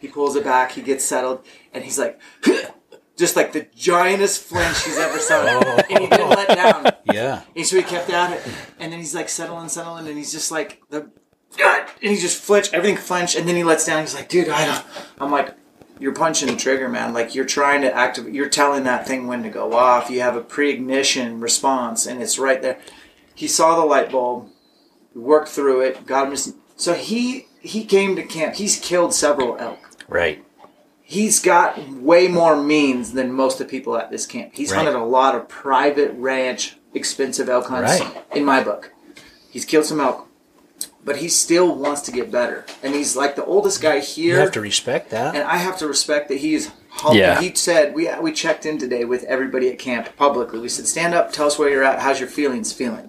He 0.00 0.08
pulls 0.08 0.36
it 0.36 0.44
back. 0.44 0.72
He 0.72 0.82
gets 0.82 1.04
settled, 1.04 1.44
and 1.72 1.84
he's 1.84 1.98
like, 1.98 2.18
just 3.16 3.36
like 3.36 3.52
the 3.52 3.62
giantest 3.76 4.40
flinch 4.40 4.84
he's 4.84 4.98
ever 4.98 5.18
seen, 5.18 5.36
oh. 5.40 5.80
and 5.90 5.98
he 5.98 6.08
didn't 6.08 6.30
let 6.30 6.48
down. 6.48 6.92
Yeah. 7.12 7.42
And 7.54 7.66
so 7.66 7.76
he 7.76 7.82
kept 7.82 8.10
at 8.10 8.32
it, 8.32 8.52
and 8.78 8.92
then 8.92 8.98
he's 8.98 9.14
like 9.14 9.28
settling, 9.28 9.68
settling, 9.68 10.08
and 10.08 10.16
he's 10.16 10.32
just 10.32 10.50
like 10.50 10.82
the, 10.90 11.10
and 11.60 11.88
he 12.00 12.16
just 12.16 12.42
flinch, 12.42 12.72
everything 12.72 12.96
flinch, 12.96 13.36
and 13.36 13.46
then 13.48 13.56
he 13.56 13.64
lets 13.64 13.86
down. 13.86 14.00
He's 14.00 14.14
like, 14.14 14.28
dude, 14.28 14.48
I 14.48 14.66
don't. 14.66 14.86
I'm 15.18 15.30
like, 15.30 15.54
you're 16.00 16.12
punching 16.14 16.48
the 16.48 16.56
trigger, 16.56 16.88
man. 16.88 17.12
Like 17.12 17.34
you're 17.34 17.44
trying 17.44 17.82
to 17.82 17.94
activate. 17.94 18.34
You're 18.34 18.48
telling 18.48 18.84
that 18.84 19.06
thing 19.06 19.26
when 19.26 19.42
to 19.42 19.48
go 19.48 19.74
off. 19.74 20.10
You 20.10 20.20
have 20.20 20.36
a 20.36 20.40
pre-ignition 20.40 21.40
response, 21.40 22.06
and 22.06 22.22
it's 22.22 22.38
right 22.38 22.60
there. 22.60 22.80
He 23.34 23.48
saw 23.48 23.78
the 23.78 23.86
light 23.86 24.10
bulb, 24.10 24.48
worked 25.14 25.48
through 25.48 25.82
it, 25.82 26.06
got 26.06 26.26
him. 26.26 26.30
His, 26.32 26.54
so 26.84 26.94
he 26.94 27.46
he 27.60 27.84
came 27.84 28.14
to 28.16 28.22
camp. 28.22 28.54
He's 28.56 28.76
killed 28.78 29.14
several 29.14 29.56
elk 29.58 29.78
Right. 30.08 30.44
he's 31.02 31.40
got 31.40 31.88
way 32.10 32.28
more 32.28 32.56
means 32.56 33.12
than 33.12 33.32
most 33.32 33.60
of 33.60 33.66
the 33.66 33.70
people 33.70 33.96
at 33.96 34.10
this 34.10 34.26
camp. 34.26 34.50
He's 34.54 34.70
Right. 34.70 34.78
hunted 34.84 34.94
a 34.94 35.04
lot 35.04 35.34
of 35.34 35.48
private 35.48 36.12
ranch, 36.16 36.76
expensive 36.92 37.48
elk 37.48 37.66
hunts 37.68 38.00
Right. 38.00 38.24
in 38.34 38.44
my 38.44 38.62
book. 38.62 38.90
He's 39.50 39.64
killed 39.64 39.86
some 39.86 40.00
elk, 40.00 40.28
but 41.04 41.16
he 41.16 41.28
still 41.28 41.74
wants 41.74 42.02
to 42.02 42.12
get 42.12 42.30
better. 42.30 42.66
And 42.82 42.94
he's 42.94 43.16
like 43.16 43.34
the 43.36 43.44
oldest 43.44 43.80
guy 43.80 44.00
here. 44.00 44.34
You 44.34 44.40
have 44.40 44.52
to 44.52 44.60
respect 44.60 45.10
that. 45.10 45.34
and 45.34 45.44
I 45.44 45.56
have 45.56 45.78
to 45.78 45.86
respect 45.88 46.28
that 46.28 46.38
he's 46.38 46.70
humble. 46.90 47.16
Yeah. 47.18 47.40
He 47.40 47.52
said 47.54 47.94
we 47.94 48.08
we 48.20 48.30
checked 48.32 48.66
in 48.66 48.76
today 48.78 49.04
with 49.04 49.24
everybody 49.24 49.70
at 49.70 49.78
camp 49.78 50.10
publicly. 50.16 50.58
We 50.60 50.68
said, 50.68 50.86
"Stand 50.86 51.14
up, 51.14 51.32
tell 51.32 51.46
us 51.46 51.58
where 51.58 51.70
you're 51.70 51.82
at. 51.90 52.00
How's 52.00 52.20
your 52.20 52.28
feelings 52.28 52.72
feeling?" 52.72 53.08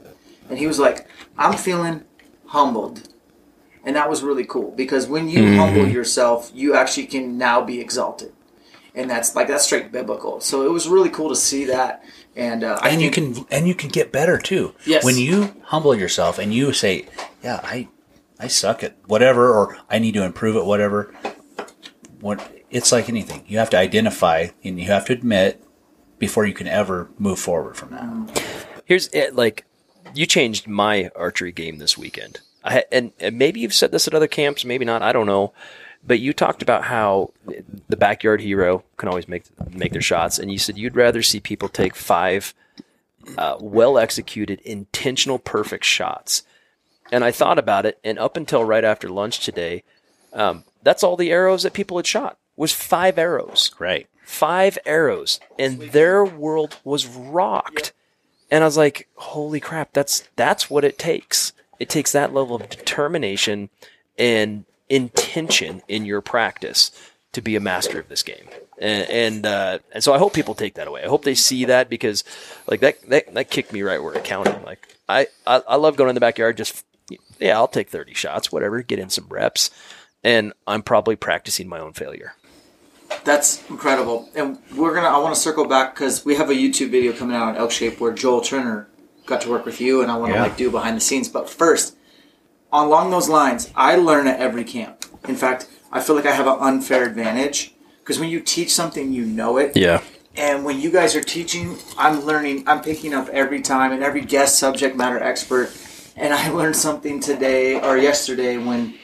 And 0.49 0.59
he 0.59 0.67
was 0.67 0.79
like, 0.79 1.07
"I'm 1.37 1.57
feeling 1.57 2.03
humbled." 2.47 3.09
And 3.85 3.95
that 3.95 4.09
was 4.09 4.23
really 4.23 4.45
cool 4.45 4.71
because 4.71 5.07
when 5.07 5.29
you 5.29 5.39
Mm-hmm. 5.39 5.57
humble 5.59 5.87
yourself, 5.87 6.51
you 6.53 6.75
actually 6.75 7.05
can 7.05 7.37
now 7.37 7.61
be 7.61 7.79
exalted. 7.79 8.33
And 8.95 9.09
that's 9.09 9.35
like 9.35 9.47
that's 9.47 9.65
straight 9.65 9.91
biblical. 9.91 10.39
So 10.41 10.65
it 10.65 10.71
was 10.71 10.87
really 10.87 11.09
cool 11.09 11.29
to 11.29 11.35
see 11.35 11.65
that. 11.65 12.03
And 12.35 12.63
uh, 12.63 12.79
I 12.81 12.89
and 12.89 13.01
you 13.01 13.11
can 13.11 13.45
and 13.51 13.67
you 13.67 13.75
can 13.75 13.89
get 13.89 14.11
better 14.11 14.37
too. 14.37 14.73
Yes. 14.85 15.03
When 15.03 15.17
you 15.17 15.53
humble 15.65 15.93
yourself 15.95 16.39
and 16.39 16.53
you 16.53 16.73
say, 16.73 17.05
"Yeah, 17.43 17.59
I 17.63 17.87
I 18.39 18.47
suck 18.47 18.83
at 18.83 18.95
whatever 19.05 19.53
or 19.53 19.77
I 19.89 19.99
need 19.99 20.13
to 20.15 20.23
improve 20.23 20.55
at 20.55 20.65
whatever." 20.65 21.13
What 22.21 22.51
it's 22.71 22.91
like 22.91 23.07
anything. 23.09 23.43
You 23.47 23.57
have 23.59 23.69
to 23.71 23.77
identify 23.77 24.47
and 24.63 24.79
you 24.79 24.85
have 24.87 25.05
to 25.05 25.13
admit 25.13 25.63
before 26.17 26.45
you 26.45 26.53
can 26.53 26.67
ever 26.67 27.09
move 27.19 27.39
forward 27.39 27.77
from 27.77 27.91
that. 27.91 28.41
Here's 28.85 29.07
it. 29.09 29.35
Like, 29.35 29.65
you 30.13 30.25
changed 30.25 30.67
my 30.67 31.09
archery 31.15 31.51
game 31.51 31.77
this 31.77 31.97
weekend. 31.97 32.39
I, 32.65 32.83
and, 32.91 33.13
and 33.19 33.37
maybe 33.37 33.59
you've 33.59 33.73
said 33.73 33.91
this 33.91 34.07
at 34.07 34.15
other 34.15 34.27
camps, 34.27 34.65
maybe 34.65 34.85
not. 34.85 35.03
I 35.03 35.13
don't 35.13 35.27
know. 35.27 35.53
But 36.07 36.19
you 36.19 36.33
talked 36.33 36.61
about 36.61 36.83
how 36.83 37.31
the 37.89 37.97
backyard 37.97 38.41
hero 38.41 38.83
can 38.97 39.09
always 39.09 39.27
make 39.27 39.45
make 39.71 39.91
their 39.91 40.01
shots, 40.01 40.37
and 40.37 40.51
you 40.51 40.59
said 40.59 40.77
you'd 40.77 40.95
rather 40.95 41.23
see 41.23 41.39
people 41.39 41.67
take 41.67 41.95
five 41.95 42.53
uh, 43.37 43.57
well 43.59 43.97
executed, 43.97 44.59
intentional, 44.61 45.39
perfect 45.39 45.83
shots. 45.83 46.43
And 47.11 47.23
I 47.23 47.31
thought 47.31 47.57
about 47.57 47.85
it, 47.85 47.99
and 48.03 48.19
up 48.19 48.37
until 48.37 48.63
right 48.63 48.83
after 48.83 49.09
lunch 49.09 49.39
today, 49.39 49.83
um, 50.33 50.63
that's 50.83 51.03
all 51.03 51.17
the 51.17 51.31
arrows 51.31 51.63
that 51.63 51.73
people 51.73 51.97
had 51.97 52.07
shot 52.07 52.37
was 52.55 52.71
five 52.71 53.17
arrows. 53.17 53.71
Right. 53.79 54.07
Five 54.23 54.77
arrows, 54.85 55.39
and 55.57 55.79
their 55.91 56.25
world 56.25 56.77
was 56.83 57.05
rocked. 57.07 57.93
And 58.51 58.63
I 58.63 58.67
was 58.67 58.77
like, 58.77 59.07
"Holy 59.15 59.59
crap! 59.59 59.93
That's 59.93 60.23
that's 60.35 60.69
what 60.69 60.83
it 60.83 60.99
takes. 60.99 61.53
It 61.79 61.89
takes 61.89 62.11
that 62.11 62.33
level 62.33 62.55
of 62.55 62.69
determination 62.69 63.69
and 64.17 64.65
intention 64.89 65.81
in 65.87 66.05
your 66.05 66.21
practice 66.21 66.91
to 67.33 67.41
be 67.41 67.55
a 67.55 67.59
master 67.59 67.99
of 67.99 68.07
this 68.09 68.23
game." 68.23 68.47
And 68.77 69.09
and, 69.09 69.45
uh, 69.45 69.79
and 69.93 70.03
so 70.03 70.13
I 70.13 70.17
hope 70.17 70.33
people 70.33 70.53
take 70.53 70.73
that 70.75 70.87
away. 70.87 71.03
I 71.03 71.07
hope 71.07 71.23
they 71.23 71.35
see 71.35 71.65
that 71.65 71.89
because, 71.89 72.23
like 72.67 72.81
that 72.81 73.01
that, 73.09 73.33
that 73.33 73.49
kicked 73.49 73.71
me 73.71 73.81
right 73.81 74.01
where 74.01 74.13
it 74.13 74.23
counted. 74.23 74.63
Like 74.63 74.95
I, 75.07 75.27
I 75.47 75.61
I 75.67 75.75
love 75.75 75.95
going 75.95 76.09
in 76.09 76.15
the 76.15 76.21
backyard. 76.21 76.57
Just 76.57 76.85
yeah, 77.39 77.55
I'll 77.55 77.67
take 77.67 77.89
thirty 77.89 78.13
shots, 78.13 78.51
whatever, 78.51 78.81
get 78.81 78.99
in 78.99 79.09
some 79.09 79.27
reps, 79.29 79.69
and 80.23 80.53
I'm 80.67 80.83
probably 80.83 81.15
practicing 81.15 81.67
my 81.69 81.79
own 81.79 81.93
failure. 81.93 82.33
That's 83.23 83.67
incredible. 83.69 84.29
And 84.35 84.59
we're 84.75 84.93
gonna. 84.93 85.07
I 85.07 85.17
want 85.19 85.33
to 85.33 85.39
circle 85.39 85.65
back 85.65 85.95
because 85.95 86.25
we 86.25 86.35
have 86.35 86.49
a 86.49 86.53
YouTube 86.53 86.89
video 86.89 87.13
coming 87.13 87.35
out 87.35 87.49
on 87.49 87.55
Elk 87.55 87.71
Shape 87.71 87.99
where 87.99 88.11
Joel 88.11 88.41
Turner 88.41 88.87
got 89.25 89.41
to 89.41 89.49
work 89.49 89.65
with 89.65 89.81
you, 89.81 90.01
and 90.01 90.11
I 90.11 90.17
want 90.17 90.31
to 90.33 90.37
Yeah. 90.37 90.43
like 90.43 90.57
do 90.57 90.69
behind 90.71 90.95
the 90.97 91.01
scenes. 91.01 91.27
But 91.29 91.49
first, 91.49 91.95
along 92.71 93.11
those 93.11 93.29
lines, 93.29 93.71
I 93.75 93.95
learn 93.95 94.27
at 94.27 94.39
every 94.39 94.63
camp. 94.63 95.05
In 95.27 95.35
fact, 95.35 95.67
I 95.91 95.99
feel 96.01 96.15
like 96.15 96.25
I 96.25 96.31
have 96.33 96.47
an 96.47 96.57
unfair 96.59 97.03
advantage 97.05 97.73
because 97.99 98.19
when 98.19 98.29
you 98.29 98.39
teach 98.39 98.73
something, 98.73 99.11
you 99.11 99.25
know 99.25 99.57
it. 99.57 99.75
Yeah. 99.75 100.01
And 100.37 100.65
when 100.65 100.79
you 100.81 100.91
guys 100.91 101.15
are 101.15 101.21
teaching, 101.21 101.77
I'm 101.97 102.25
learning, 102.25 102.65
I'm 102.67 102.81
picking 102.81 103.13
up 103.13 103.29
every 103.29 103.61
time, 103.61 103.91
and 103.93 104.03
every 104.03 104.21
guest 104.21 104.59
subject 104.59 104.95
matter 104.97 105.21
expert. 105.21 105.71
And 106.17 106.33
I 106.33 106.49
learned 106.59 106.75
something 106.75 107.19
today 107.19 107.79
or 107.79 107.97
yesterday 107.97 108.57
when 108.57 108.95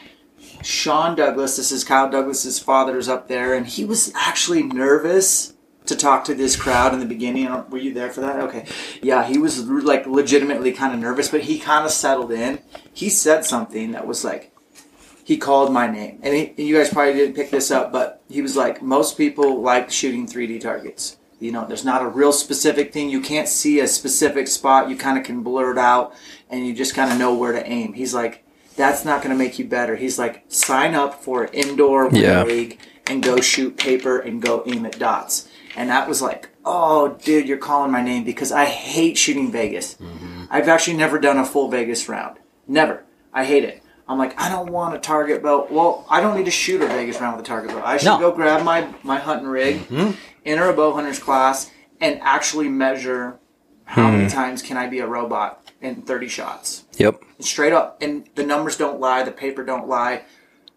Sean 0.62 1.15
Douglas, 1.15 1.55
this 1.57 1.71
is 1.71 1.84
Kyle 1.84 2.10
Douglas's 2.10 2.60
father, 2.60 2.97
is 2.97 3.07
up 3.10 3.27
there, 3.27 3.53
and 3.53 3.65
he 3.65 3.86
was 3.86 4.12
actually 4.15 4.62
nervous 4.63 5.53
to 5.91 5.97
talk 5.97 6.25
to 6.25 6.34
this 6.34 6.56
crowd 6.56 6.93
in 6.93 6.99
the 6.99 7.06
beginning. 7.06 7.45
Were 7.69 7.77
you 7.77 7.93
there 7.93 8.10
for 8.10 8.21
that? 8.21 8.39
Okay. 8.41 8.65
Yeah, 9.01 9.23
he 9.25 9.38
was 9.38 9.60
like 9.65 10.08
legitimately 10.08 10.71
kind 10.73 10.93
of 10.93 10.99
nervous, 10.99 11.30
but 11.30 11.41
he 11.41 11.60
kind 11.60 11.86
of 11.86 11.91
settled 11.91 12.32
in. 12.32 12.60
He 12.93 13.10
said 13.10 13.45
something 13.45 13.91
that 13.91 14.08
was 14.08 14.23
like, 14.23 14.51
he 15.23 15.38
called 15.38 15.71
my 15.71 15.88
name. 15.88 16.19
And 16.23 16.34
he, 16.34 16.54
you 16.63 16.75
guys 16.77 16.89
probably 16.91 17.13
didn't 17.13 17.36
pick 17.36 17.51
this 17.51 17.69
up, 17.71 17.91
but 17.91 18.21
he 18.30 18.41
was 18.41 18.56
like, 18.58 18.82
most 18.82 19.17
people 19.17 19.62
like 19.62 19.91
shooting 19.91 20.25
3D 20.27 20.60
targets. 20.62 21.17
You 21.39 21.51
know, 21.51 21.65
there's 21.65 21.86
not 21.86 22.01
a 22.04 22.08
real 22.08 22.32
specific 22.34 22.91
thing. 22.93 23.10
You 23.10 23.21
can't 23.21 23.47
see 23.47 23.80
a 23.80 23.88
specific 23.88 24.47
spot. 24.47 24.89
You 24.89 24.95
kind 24.97 25.17
of 25.17 25.23
can 25.23 25.41
blur 25.41 25.71
it 25.71 25.77
out 25.77 26.13
and 26.49 26.65
you 26.67 26.73
just 26.73 26.93
kind 26.95 27.12
of 27.12 27.17
know 27.17 27.34
where 27.34 27.51
to 27.51 27.65
aim. 27.65 27.93
He's 27.93 28.13
like, 28.13 28.43
that's 28.75 29.06
not 29.06 29.21
going 29.23 29.36
to 29.36 29.43
make 29.43 29.58
you 29.60 29.65
better. 29.65 29.95
He's 29.95 30.19
like, 30.19 30.43
sign 30.49 30.95
up 30.95 31.23
for 31.23 31.45
indoor 31.45 32.10
Yeah. 32.12 32.43
league 32.43 32.80
and 33.08 33.23
go 33.23 33.41
shoot 33.41 33.77
paper 33.77 34.19
and 34.19 34.41
go 34.41 34.63
aim 34.67 34.86
at 34.86 34.99
dots. 34.99 35.47
And 35.75 35.89
that 35.89 36.07
was 36.07 36.21
like, 36.21 36.49
oh, 36.65 37.15
dude, 37.23 37.47
you're 37.47 37.57
calling 37.57 37.91
my 37.91 38.01
name 38.01 38.23
because 38.23 38.51
I 38.51 38.65
hate 38.65 39.17
shooting 39.17 39.51
Vegas. 39.51 39.95
Mm-hmm. 39.95 40.45
I've 40.49 40.67
actually 40.67 40.97
never 40.97 41.19
done 41.19 41.38
a 41.38 41.45
full 41.45 41.69
Vegas 41.69 42.10
round. 42.10 42.38
Never. 42.67 43.03
I 43.34 43.45
hate 43.45 43.63
it. 43.63 43.84
I'm 44.07 44.17
like, 44.17 44.39
I 44.39 44.49
don't 44.49 44.71
want 44.71 44.95
a 44.95 44.99
target 44.99 45.41
bow. 45.41 45.67
Well, 45.69 46.05
I 46.10 46.19
don't 46.19 46.36
need 46.36 46.45
to 46.45 46.51
shoot 46.51 46.81
a 46.81 46.88
Vegas 46.88 47.21
round 47.21 47.38
with 47.38 47.45
a 47.45 47.47
target 47.47 47.71
bow. 47.71 47.81
I 47.84 47.97
should 47.97 48.07
No. 48.07 48.19
go 48.19 48.31
grab 48.34 48.65
my, 48.65 48.93
my 49.03 49.17
hunting 49.17 49.47
rig, 49.47 49.88
mm-hmm. 49.88 50.12
enter 50.45 50.69
a 50.69 50.73
bow 50.73 50.93
hunter's 50.93 51.19
class, 51.19 51.71
and 52.01 52.19
actually 52.21 52.67
measure 52.67 53.39
how 53.86 54.10
many 54.10 54.23
hmm. 54.23 54.29
times 54.29 54.62
can 54.62 54.77
I 54.77 54.88
be 54.88 54.99
a 54.99 55.07
robot 55.07 55.69
in 55.81 56.01
30 56.03 56.27
shots. 56.29 56.86
Yep. 56.97 57.21
Straight 57.39 57.73
up. 57.73 58.01
And 58.01 58.27
the 58.36 58.45
numbers 58.45 58.77
don't 58.77 58.99
lie, 58.99 59.23
the 59.23 59.31
paper 59.31 59.63
don't 59.63 59.88
lie. 59.88 60.23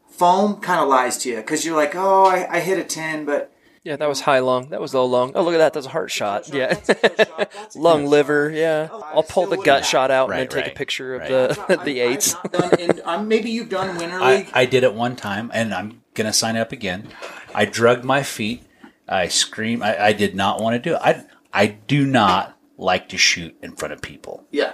Foam 0.08 0.56
kind 0.56 0.80
of 0.80 0.88
lies 0.88 1.16
to 1.18 1.30
you 1.30 1.36
because 1.36 1.64
you're 1.64 1.76
like, 1.76 1.94
oh, 1.94 2.24
I, 2.24 2.56
I 2.56 2.60
hit 2.60 2.78
a 2.78 2.84
10, 2.84 3.24
but 3.24 3.52
Yeah, 3.84 3.96
that 3.96 4.08
was 4.08 4.22
high 4.22 4.38
lung. 4.38 4.70
That 4.70 4.80
was 4.80 4.94
low 4.94 5.04
lung. 5.04 5.32
Oh, 5.34 5.42
look 5.44 5.52
at 5.54 5.58
that. 5.58 5.74
That's 5.74 5.84
a 5.86 5.90
heart 5.90 6.10
shot. 6.10 6.48
Yeah. 6.52 6.68
That's 6.72 6.88
a 6.88 6.94
good 6.94 7.28
shot. 7.28 7.76
Lung, 7.76 8.02
good 8.04 8.08
liver. 8.10 8.50
Yeah. 8.50 8.88
Oh, 8.90 9.02
I 9.02 9.12
I'll 9.12 9.22
pull 9.22 9.46
the 9.46 9.56
gut 9.58 9.80
have- 9.80 9.86
shot 9.86 10.10
out 10.10 10.30
and 10.30 10.38
Right, 10.38 10.38
then 10.38 10.48
take 10.48 10.64
a 10.64 10.68
right, 10.68 10.74
picture 10.74 11.14
of 11.16 11.20
right. 11.20 11.28
the 11.30 11.64
I've- 11.68 11.84
the 11.84 12.02
I've 12.02 12.12
eights. 12.12 12.32
not 12.34 12.52
done 12.52 12.80
in- 12.80 13.00
um, 13.04 13.28
maybe 13.28 13.50
you've 13.50 13.68
done 13.68 13.96
winter 13.98 14.18
league. 14.20 14.48
I, 14.54 14.62
I 14.62 14.64
did 14.64 14.84
it 14.84 14.94
one 14.94 15.16
time, 15.16 15.50
and 15.52 15.74
I'm 15.74 16.00
gonna 16.14 16.32
sign 16.32 16.56
up 16.56 16.72
again. 16.72 17.08
I 17.54 17.66
drug 17.66 18.04
my 18.04 18.22
feet. 18.22 18.62
I 19.06 19.28
scream. 19.28 19.82
I, 19.82 20.02
I 20.02 20.12
did 20.14 20.34
not 20.34 20.62
want 20.62 20.74
to 20.74 20.78
do 20.78 20.94
it. 20.96 21.00
I 21.02 21.24
I 21.52 21.66
do 21.66 22.06
not 22.06 22.56
like 22.78 23.10
to 23.10 23.18
shoot 23.18 23.54
in 23.62 23.72
front 23.76 23.92
of 23.92 24.00
people. 24.00 24.44
yeah. 24.50 24.72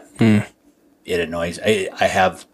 It 1.05 1.19
annoys. 1.19 1.59
I 1.65 1.89
I 1.99 2.07
have 2.07 2.47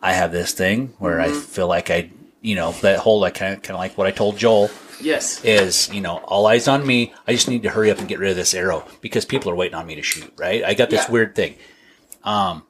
I 0.00 0.12
have 0.12 0.30
this 0.30 0.52
thing 0.52 0.94
where 1.00 1.20
I 1.20 1.32
feel 1.32 1.66
like 1.66 1.90
I 1.90 2.10
you 2.46 2.54
know 2.54 2.70
that 2.82 2.98
whole 3.00 3.18
like 3.20 3.34
kind 3.34 3.54
of 3.54 3.62
kind 3.62 3.74
of 3.76 3.80
like 3.80 3.98
what 3.98 4.06
I 4.06 4.12
told 4.12 4.36
Joel 4.38 4.70
Yes. 5.00 5.44
is 5.44 5.92
you 5.92 6.00
know 6.00 6.18
all 6.18 6.46
eyes 6.46 6.68
on 6.68 6.86
me. 6.86 7.12
I 7.26 7.32
just 7.32 7.48
need 7.48 7.62
to 7.64 7.70
hurry 7.70 7.90
up 7.90 7.98
and 7.98 8.06
get 8.08 8.18
rid 8.20 8.30
of 8.30 8.36
this 8.36 8.54
arrow 8.54 8.86
because 9.00 9.24
people 9.24 9.50
are 9.50 9.54
waiting 9.56 9.74
on 9.74 9.86
me 9.86 9.96
to 9.96 10.02
shoot. 10.02 10.32
Right? 10.38 10.62
I 10.64 10.74
got 10.74 10.88
this 10.90 11.04
Yeah. 11.06 11.10
weird 11.12 11.34
thing, 11.34 11.56
um, 12.24 12.62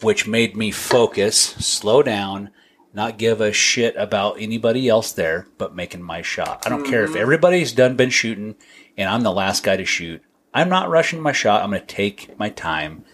which 0.00 0.26
made 0.26 0.56
me 0.56 0.70
focus, 0.70 1.36
slow 1.38 2.02
down, 2.02 2.50
not 2.94 3.18
give 3.18 3.40
a 3.40 3.52
shit 3.52 3.94
about 3.96 4.40
anybody 4.40 4.88
else 4.88 5.12
there, 5.12 5.46
but 5.58 5.74
making 5.74 6.02
my 6.02 6.22
shot. 6.22 6.62
I 6.66 6.68
don't 6.70 6.86
care 6.86 7.04
if 7.04 7.14
everybody's 7.14 7.72
done 7.72 7.96
been 7.96 8.10
shooting 8.10 8.54
and 8.96 9.08
I'm 9.08 9.22
the 9.22 9.32
last 9.32 9.62
guy 9.62 9.76
to 9.76 9.84
shoot. 9.84 10.22
I'm 10.54 10.68
not 10.68 10.88
rushing 10.88 11.20
my 11.20 11.32
shot. 11.32 11.62
I'm 11.62 11.70
going 11.70 11.80
to 11.80 11.86
take 11.86 12.38
my 12.38 12.48
time 12.48 13.04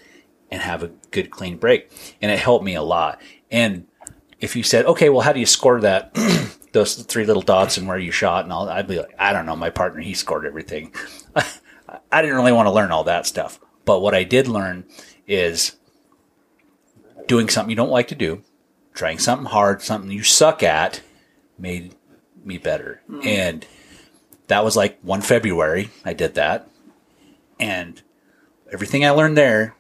and 0.51 0.63
have 0.63 0.83
a 0.83 0.93
good 1.11 1.31
clean 1.31 1.57
break, 1.59 1.91
and 2.23 2.31
it 2.31 2.39
helped 2.39 2.65
me 2.65 2.75
a 2.77 2.83
lot. 2.83 3.21
And 3.51 3.87
if 4.47 4.55
you 4.55 4.63
said, 4.63 4.87
okay, 4.87 5.09
well, 5.09 5.23
how 5.23 5.33
do 5.33 5.41
you 5.41 5.47
score 5.47 5.81
that? 5.81 6.15
Those 6.73 6.95
three 6.95 7.27
little 7.27 7.43
dots 7.43 7.79
and 7.79 7.89
where 7.89 7.99
you 7.99 8.13
shot, 8.13 8.45
and 8.45 8.53
all, 8.53 8.69
I'd 8.69 8.87
be 8.87 8.99
like, 8.99 9.15
I 9.19 9.33
don't 9.33 9.45
know. 9.45 9.57
My 9.57 9.71
partner, 9.71 10.01
he 10.01 10.15
scored 10.15 10.47
everything. 10.47 10.95
I 12.13 12.23
didn't 12.23 12.37
really 12.37 12.53
want 12.53 12.67
to 12.67 12.73
learn 12.73 12.93
all 12.93 13.03
that 13.05 13.27
stuff. 13.27 13.59
But 13.85 14.01
what 14.01 14.15
I 14.15 14.23
did 14.23 14.47
learn 14.47 14.85
is 15.27 15.75
doing 17.27 17.49
something 17.49 17.71
you 17.71 17.77
don't 17.77 17.91
like 17.91 18.07
to 18.09 18.15
do, 18.15 18.45
trying 18.95 19.19
something 19.19 19.49
hard, 19.49 19.83
something 19.83 20.13
you 20.13 20.23
suck 20.23 20.63
at, 20.63 21.03
made 21.59 21.97
me 22.45 22.57
better. 22.57 23.03
Hmm. 23.09 23.21
And 23.25 23.67
that 24.47 24.65
was 24.65 24.77
like 24.77 25.01
one 25.03 25.23
February. 25.23 25.91
I 26.05 26.13
did 26.13 26.35
that. 26.35 26.69
And 27.59 28.01
everything 28.73 29.05
I 29.05 29.11
learned 29.11 29.37
there, 29.37 29.75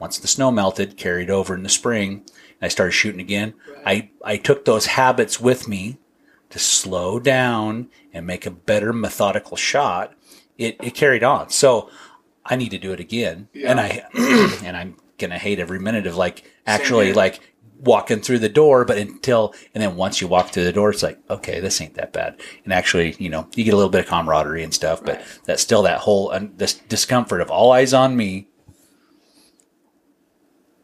once 0.00 0.18
the 0.18 0.26
snow 0.26 0.50
melted, 0.50 0.96
carried 0.96 1.30
over 1.30 1.54
in 1.54 1.62
the 1.62 1.68
spring, 1.68 2.24
I 2.60 2.68
started 2.68 2.92
shooting 2.92 3.20
again. 3.20 3.54
I, 3.86 4.10
I 4.24 4.36
took 4.36 4.64
those 4.64 4.86
habits 4.86 5.40
with 5.40 5.68
me 5.68 5.98
to 6.50 6.58
slow 6.58 7.20
down 7.20 7.88
and 8.12 8.26
make 8.26 8.46
a 8.46 8.50
better 8.50 8.92
methodical 8.92 9.56
shot. 9.56 10.14
It, 10.56 10.76
it 10.82 10.94
carried 10.94 11.22
on. 11.22 11.50
So 11.50 11.90
I 12.44 12.56
need 12.56 12.70
to 12.70 12.78
do 12.78 12.92
it 12.92 13.00
again. 13.00 13.48
And 13.64 13.78
I 13.78 14.04
and 14.64 14.76
I'm 14.76 14.96
gonna 15.18 15.38
hate 15.38 15.58
every 15.58 15.78
minute 15.78 16.06
of 16.06 16.16
like 16.16 16.50
actually 16.66 17.12
like 17.12 17.40
walking 17.80 18.20
through 18.20 18.40
the 18.40 18.48
door, 18.48 18.84
but 18.84 18.98
until 18.98 19.54
and 19.74 19.82
then 19.82 19.96
once 19.96 20.20
you 20.20 20.26
walk 20.26 20.48
through 20.50 20.64
the 20.64 20.72
door, 20.72 20.90
it's 20.90 21.02
like, 21.02 21.18
okay, 21.30 21.60
this 21.60 21.80
ain't 21.80 21.94
that 21.94 22.12
bad. 22.12 22.40
And 22.64 22.72
actually, 22.72 23.14
you 23.18 23.28
know, 23.28 23.48
you 23.54 23.64
get 23.64 23.74
a 23.74 23.76
little 23.76 23.90
bit 23.90 24.00
of 24.00 24.06
camaraderie 24.06 24.64
and 24.64 24.74
stuff, 24.74 25.04
but 25.04 25.22
that's 25.44 25.62
still 25.62 25.82
that 25.82 26.00
whole 26.00 26.32
un- 26.32 26.54
this 26.56 26.74
discomfort 26.74 27.40
of 27.40 27.50
all 27.50 27.72
eyes 27.72 27.94
on 27.94 28.16
me. 28.16 28.48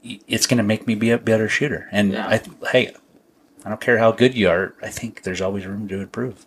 Y- 0.05 0.21
It's 0.27 0.47
going 0.47 0.59
to 0.59 0.65
make 0.65 0.87
me 0.87 0.95
be 0.95 1.11
a 1.11 1.19
better 1.19 1.49
shooter. 1.49 1.89
And 1.91 2.13
Yeah. 2.13 2.27
I, 2.29 2.43
hey, 2.71 2.95
I 3.65 3.69
don't 3.69 3.81
care 3.81 3.99
how 3.99 4.13
good 4.13 4.35
you 4.35 4.49
are. 4.49 4.75
I 4.83 4.89
think 4.89 5.23
there's 5.23 5.41
always 5.41 5.67
room 5.67 5.89
to 5.89 6.01
improve. 6.01 6.47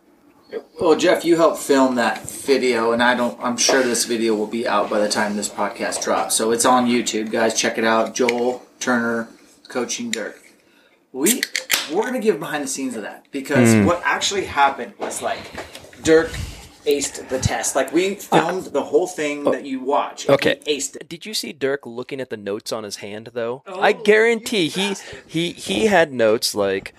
Well, 0.79 0.95
Jeff, 0.95 1.25
you 1.25 1.35
helped 1.35 1.59
film 1.59 1.95
that 1.95 2.21
video, 2.21 2.93
and 2.93 3.03
I 3.03 3.15
don't. 3.15 3.37
I'm 3.41 3.57
sure 3.57 3.83
this 3.83 4.05
video 4.05 4.33
will 4.33 4.47
be 4.47 4.65
out 4.65 4.89
by 4.89 4.99
the 4.99 5.09
time 5.09 5.35
this 5.35 5.49
podcast 5.49 6.03
drops. 6.03 6.35
So 6.35 6.51
it's 6.51 6.63
on 6.63 6.87
YouTube, 6.87 7.31
guys. 7.31 7.53
Check 7.53 7.77
it 7.77 7.83
out. 7.83 8.15
Joel 8.15 8.63
Turner 8.79 9.27
coaching 9.67 10.09
Dirk. 10.09 10.39
We 11.11 11.41
we're 11.91 12.03
gonna 12.03 12.19
give 12.19 12.39
behind 12.39 12.63
the 12.63 12.67
scenes 12.67 12.95
of 12.95 13.01
that 13.01 13.25
because 13.31 13.73
hmm. 13.73 13.85
what 13.85 14.01
actually 14.05 14.45
happened 14.45 14.93
was 14.99 15.21
like 15.21 15.39
Dirk 16.03 16.31
aced 16.87 17.27
the 17.29 17.39
test. 17.39 17.75
Like 17.75 17.91
we 17.93 18.17
uh, 18.17 18.19
filmed 18.19 18.65
the 18.73 18.83
whole 18.83 19.07
thing 19.07 19.47
oh, 19.47 19.51
that 19.51 19.65
you 19.65 19.79
watch. 19.81 20.25
and 20.25 20.33
Okay. 20.35 20.59
he 20.65 20.77
aced 20.77 20.95
it. 20.95 21.07
Did 21.09 21.25
you 21.25 21.33
see 21.33 21.53
Dirk 21.53 21.85
looking 21.85 22.19
at 22.21 22.29
the 22.29 22.37
notes 22.37 22.71
on 22.71 22.83
his 22.83 22.97
hand 22.97 23.29
though? 23.33 23.63
Oh, 23.67 23.79
I 23.79 23.91
guarantee 23.91 24.67
he 24.67 24.95
he 25.27 25.51
he 25.51 25.85
had 25.87 26.11
notes 26.13 26.55
like 26.55 26.93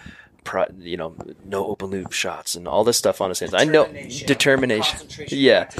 pro- 0.44 0.66
you 0.78 0.96
know, 0.96 1.16
no 1.44 1.66
open 1.66 1.88
loop 1.90 2.12
shots 2.12 2.54
and 2.54 2.68
all 2.68 2.84
this 2.84 2.96
stuff 2.98 3.20
on 3.20 3.30
his 3.30 3.40
hands. 3.40 3.54
I 3.54 3.64
know 3.64 3.84
Determination, 3.86 4.26
determination. 4.26 4.98
concentration, 4.98 5.38
Yeah. 5.38 5.70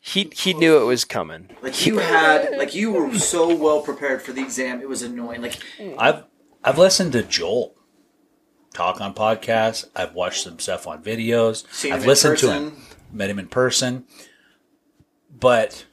he 0.00 0.30
he 0.34 0.54
knew 0.54 0.80
it 0.80 0.84
was 0.84 1.04
coming. 1.04 1.50
Like 1.62 1.86
you 1.86 1.98
had, 1.98 2.56
like 2.56 2.74
you 2.74 2.92
were 2.92 3.14
so 3.18 3.54
well 3.54 3.82
prepared 3.82 4.22
for 4.22 4.32
the 4.32 4.40
exam. 4.42 4.80
It 4.80 4.88
was 4.88 5.02
annoying. 5.02 5.42
Like 5.42 5.58
I've 5.98 6.24
I've 6.64 6.78
listened 6.78 7.12
to 7.12 7.22
Joel 7.22 7.74
talk 8.74 9.00
on 9.00 9.14
podcasts. 9.14 9.88
I've 9.96 10.14
watched 10.14 10.44
some 10.44 10.58
stuff 10.58 10.86
on 10.86 11.02
videos. 11.02 11.64
I've 11.86 11.96
him 11.96 12.02
in 12.02 12.06
listened 12.06 12.38
to 12.38 12.46
person. 12.46 12.64
him, 12.68 12.76
met 13.12 13.30
him 13.30 13.38
in 13.38 13.48
person. 13.48 14.04
But 15.40 15.84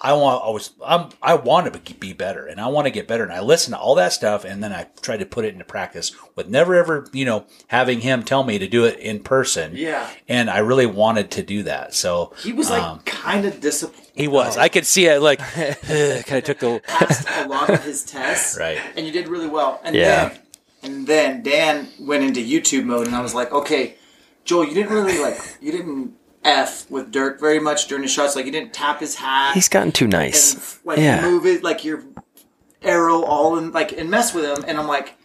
I 0.00 0.12
want 0.14 0.44
I 0.44 0.50
was 0.50 0.70
I'm 0.84 1.10
I 1.22 1.34
want 1.34 1.72
to 1.72 1.94
be 1.94 2.12
better 2.12 2.46
and 2.46 2.60
I 2.60 2.66
want 2.66 2.86
to 2.86 2.90
get 2.90 3.06
better 3.06 3.22
and 3.22 3.32
I 3.32 3.40
listen 3.40 3.72
to 3.72 3.78
all 3.78 3.94
that 3.94 4.12
stuff 4.12 4.44
and 4.44 4.62
then 4.62 4.72
I 4.72 4.88
try 5.00 5.16
to 5.16 5.24
put 5.24 5.44
it 5.44 5.52
into 5.52 5.64
practice 5.64 6.12
with 6.34 6.48
never 6.48 6.74
ever 6.74 7.06
you 7.12 7.24
know 7.24 7.46
having 7.68 8.00
him 8.00 8.22
tell 8.24 8.42
me 8.42 8.58
to 8.58 8.66
do 8.66 8.84
it 8.86 8.98
in 8.98 9.20
person. 9.20 9.72
Yeah. 9.76 10.10
and 10.28 10.50
I 10.50 10.58
really 10.58 10.86
wanted 10.86 11.30
to 11.32 11.42
do 11.42 11.62
that. 11.62 11.94
So 11.94 12.32
he 12.42 12.52
was 12.52 12.70
like 12.70 12.82
um, 12.82 13.00
kind 13.04 13.44
of 13.46 13.60
disappointed. 13.60 14.10
he 14.14 14.26
was. 14.28 14.56
I 14.58 14.68
could 14.68 14.84
see 14.84 15.06
it 15.06 15.20
like 15.22 15.38
kind 15.52 16.38
of 16.38 16.44
took 16.44 16.58
the 16.58 16.80
passed 16.86 17.28
a 17.28 17.48
lot 17.48 17.70
of 17.70 17.84
his 17.84 18.02
tests, 18.04 18.58
Right. 18.58 18.80
And 18.96 19.06
you 19.06 19.12
did 19.12 19.28
really 19.28 19.48
well. 19.48 19.80
And 19.84 19.94
Yeah. 19.94 20.28
then, 20.30 20.38
and 20.82 21.06
then 21.06 21.42
Dan 21.42 21.88
went 22.00 22.24
into 22.24 22.40
YouTube 22.40 22.84
mode, 22.84 23.06
and 23.06 23.16
I 23.16 23.22
was 23.22 23.32
like, 23.34 23.52
okay, 23.52 23.94
Joel, 24.44 24.66
you 24.66 24.74
didn't 24.74 24.92
really 24.92 25.18
like, 25.18 25.38
you 25.60 25.72
didn't 25.72 26.14
f 26.44 26.90
with 26.90 27.10
Dirk 27.10 27.40
very 27.40 27.58
much 27.58 27.88
during 27.88 28.02
the 28.02 28.08
shots. 28.08 28.36
Like 28.36 28.46
you 28.46 28.52
didn't 28.52 28.72
tap 28.72 29.00
his 29.00 29.16
hat. 29.16 29.54
He's 29.54 29.68
gotten 29.68 29.92
too 29.92 30.04
and 30.04 30.12
nice. 30.12 30.80
like 30.84 30.98
Yeah. 30.98 31.22
move 31.22 31.46
it 31.46 31.62
like 31.62 31.84
your 31.84 32.04
arrow 32.82 33.22
all 33.22 33.56
in 33.58 33.72
like 33.72 33.92
and 33.92 34.10
mess 34.10 34.34
with 34.34 34.44
him 34.44 34.64
and 34.68 34.78
I'm 34.78 34.86
like 34.86 35.16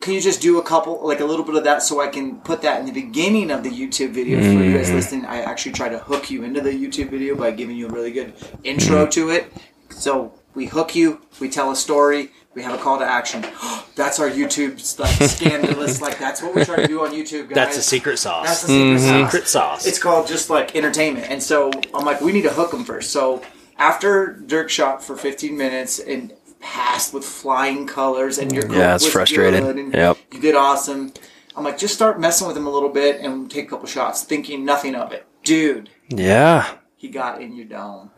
can 0.00 0.14
you 0.14 0.20
just 0.20 0.40
do 0.40 0.58
a 0.58 0.62
couple 0.62 1.06
like 1.06 1.20
a 1.20 1.24
little 1.24 1.44
bit 1.44 1.54
of 1.54 1.64
that 1.64 1.82
so 1.82 2.00
I 2.00 2.08
can 2.08 2.40
put 2.40 2.62
that 2.62 2.80
in 2.80 2.86
the 2.86 2.92
beginning 2.92 3.50
of 3.50 3.62
the 3.62 3.70
YouTube 3.70 4.10
video 4.10 4.40
for 4.40 4.62
you 4.62 4.74
guys 4.74 4.86
mm-hmm. 4.86 4.96
listening 4.96 5.24
I 5.26 5.42
actually 5.42 5.72
try 5.72 5.90
to 5.90 5.98
hook 5.98 6.30
you 6.30 6.44
into 6.44 6.60
the 6.60 6.70
YouTube 6.70 7.10
video 7.10 7.34
by 7.36 7.50
giving 7.50 7.76
you 7.76 7.88
a 7.88 7.92
really 7.92 8.10
good 8.10 8.32
intro 8.64 9.02
mm-hmm. 9.02 9.10
to 9.10 9.30
it 9.30 9.52
so 9.90 10.32
we 10.54 10.66
hook 10.66 10.94
you 10.94 11.20
we 11.40 11.50
tell 11.50 11.70
a 11.70 11.76
story 11.76 12.30
we 12.54 12.62
have 12.62 12.78
a 12.78 12.82
call 12.82 12.98
to 12.98 13.04
action 13.04 13.42
that's 13.94 14.18
our 14.20 14.30
YouTube 14.30 14.98
like 14.98 15.30
scandalous 15.30 16.00
like 16.00 16.18
that's 16.18 16.42
what 16.42 16.54
we 16.54 16.64
try 16.64 16.76
to 16.76 16.86
do 16.86 17.04
on 17.04 17.12
YouTube 17.12 17.48
guys 17.48 17.54
that's 17.54 17.76
a 17.76 17.82
secret 17.82 18.18
sauce. 18.18 18.46
that's 18.46 18.62
the 18.62 18.68
secret 18.68 18.84
mm-hmm. 18.86 18.98
sauce. 18.98 19.32
secret 19.32 19.48
sauce. 19.48 19.86
It's 19.86 19.98
called 19.98 20.26
just 20.26 20.50
like 20.50 20.74
entertainment. 20.76 21.30
And 21.30 21.42
so 21.42 21.70
I'm 21.92 22.04
like, 22.04 22.20
we 22.20 22.32
need 22.32 22.42
to 22.42 22.50
hook 22.50 22.70
them 22.70 22.84
first. 22.84 23.10
So 23.10 23.42
after 23.78 24.32
Dirk 24.46 24.70
shot 24.70 25.02
for 25.02 25.16
15 25.16 25.56
minutes 25.56 25.98
and 25.98 26.32
passed 26.60 27.12
with 27.12 27.24
flying 27.24 27.86
colors, 27.86 28.38
and 28.38 28.52
your 28.52 28.66
Yeah, 28.72 28.94
it's 28.94 29.04
was 29.04 29.12
frustrating. 29.12 29.92
Yep. 29.92 30.18
you 30.32 30.40
did 30.40 30.54
awesome. 30.54 31.12
I'm 31.56 31.62
like, 31.64 31.78
just 31.78 31.94
start 31.94 32.18
messing 32.18 32.48
with 32.48 32.56
him 32.56 32.66
a 32.66 32.70
little 32.70 32.88
bit 32.88 33.20
and 33.20 33.50
take 33.50 33.66
a 33.66 33.70
couple 33.70 33.86
shots, 33.86 34.24
thinking 34.24 34.64
nothing 34.64 34.94
of 34.94 35.12
it. 35.12 35.26
Dude, 35.44 35.90
Yeah. 36.08 36.76
he 36.96 37.08
got 37.08 37.40
in 37.40 37.54
your 37.54 37.66
dome. 37.66 38.10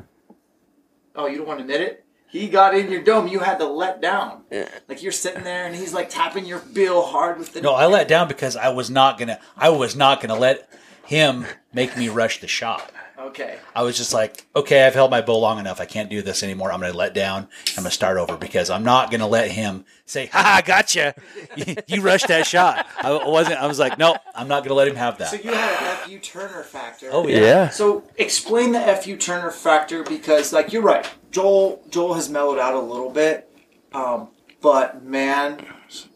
Oh, 1.15 1.27
you 1.27 1.39
don't 1.39 1.47
want 1.47 1.59
to 1.59 1.65
admit 1.65 1.81
it? 1.81 2.06
He 2.29 2.49
got 2.49 2.77
in 2.77 2.91
your 2.91 3.03
dome. 3.03 3.29
You 3.29 3.41
had 3.41 3.59
to 3.59 3.67
let 3.67 4.01
down. 4.01 4.43
Like 4.89 5.03
you're 5.03 5.13
sitting 5.13 5.45
there, 5.45 5.67
and 5.67 5.75
he's 5.75 5.95
like 5.95 6.11
tapping 6.11 6.45
your 6.45 6.59
bill 6.59 7.03
hard 7.03 7.39
with 7.39 7.53
the. 7.53 7.61
No, 7.61 7.75
I 7.75 7.87
let 7.87 8.09
down 8.09 8.29
because 8.29 8.57
I 8.57 8.69
was 8.69 8.91
not 8.91 9.19
gonna. 9.19 9.41
I 9.57 9.71
was 9.71 9.97
not 9.97 10.21
gonna 10.21 10.37
let 10.37 10.69
him 11.05 11.47
make 11.73 11.97
me 11.97 12.09
rush 12.09 12.41
the 12.41 12.49
shot. 12.49 12.93
Okay. 13.19 13.59
I 13.75 13.83
was 13.83 13.97
just 13.97 14.13
like, 14.13 14.47
okay, 14.55 14.87
I've 14.87 14.95
held 14.95 15.11
my 15.11 15.21
bow 15.23 15.39
long 15.39 15.59
enough. 15.59 15.81
I 15.81 15.87
can't 15.87 16.11
do 16.11 16.21
this 16.21 16.43
anymore. 16.43 16.71
I'm 16.71 16.81
gonna 16.81 16.93
let 16.93 17.15
down. 17.15 17.49
I'm 17.71 17.83
gonna 17.83 17.91
start 17.91 18.19
over 18.19 18.37
because 18.37 18.71
I'm 18.71 18.85
not 18.85 19.11
gonna 19.11 19.27
let 19.27 19.51
him 19.51 19.85
say, 20.05 20.27
"Ha, 20.27 20.43
ha 20.43 20.63
gotcha." 20.65 21.15
you, 21.57 21.77
you 21.87 22.03
rushed 22.03 22.29
that 22.29 22.47
shot. 22.47 22.87
I 23.01 23.13
wasn't. 23.13 23.59
I 23.59 23.67
was 23.67 23.79
like, 23.79 23.99
no, 23.99 24.17
I'm 24.35 24.49
not 24.49 24.65
gonna 24.65 24.75
let 24.75 24.89
him 24.89 24.97
have 24.97 25.19
that. 25.19 25.31
So 25.31 25.37
you 25.37 25.53
had 25.53 26.05
a 26.05 26.09
FU 26.09 26.19
Turner 26.19 26.63
factor. 26.63 27.09
Oh 27.11 27.27
yeah. 27.27 27.41
Yeah. 27.41 27.69
So 27.71 28.05
explain 28.17 28.73
the 28.73 28.81
FU 28.81 29.17
Turner 29.17 29.51
factor 29.51 30.03
because, 30.03 30.53
like, 30.53 30.73
you're 30.73 30.83
right. 30.83 31.11
Joel 31.41 31.83
Joel 31.91 32.15
has 32.15 32.31
mellowed 32.31 32.59
out 32.59 32.73
a 32.73 32.81
little 32.81 33.11
bit, 33.11 33.47
um, 33.93 34.29
but 34.63 35.05
man, 35.05 35.59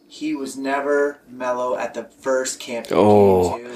he 0.07 0.33
was 0.33 0.57
never 0.57 1.19
mellow 1.29 1.75
at 1.77 1.93
the 1.93 2.05
first 2.05 2.59
camp. 2.59 2.87
He 2.87 2.95
Oh. 2.95 3.51
came 3.51 3.65
to. 3.65 3.71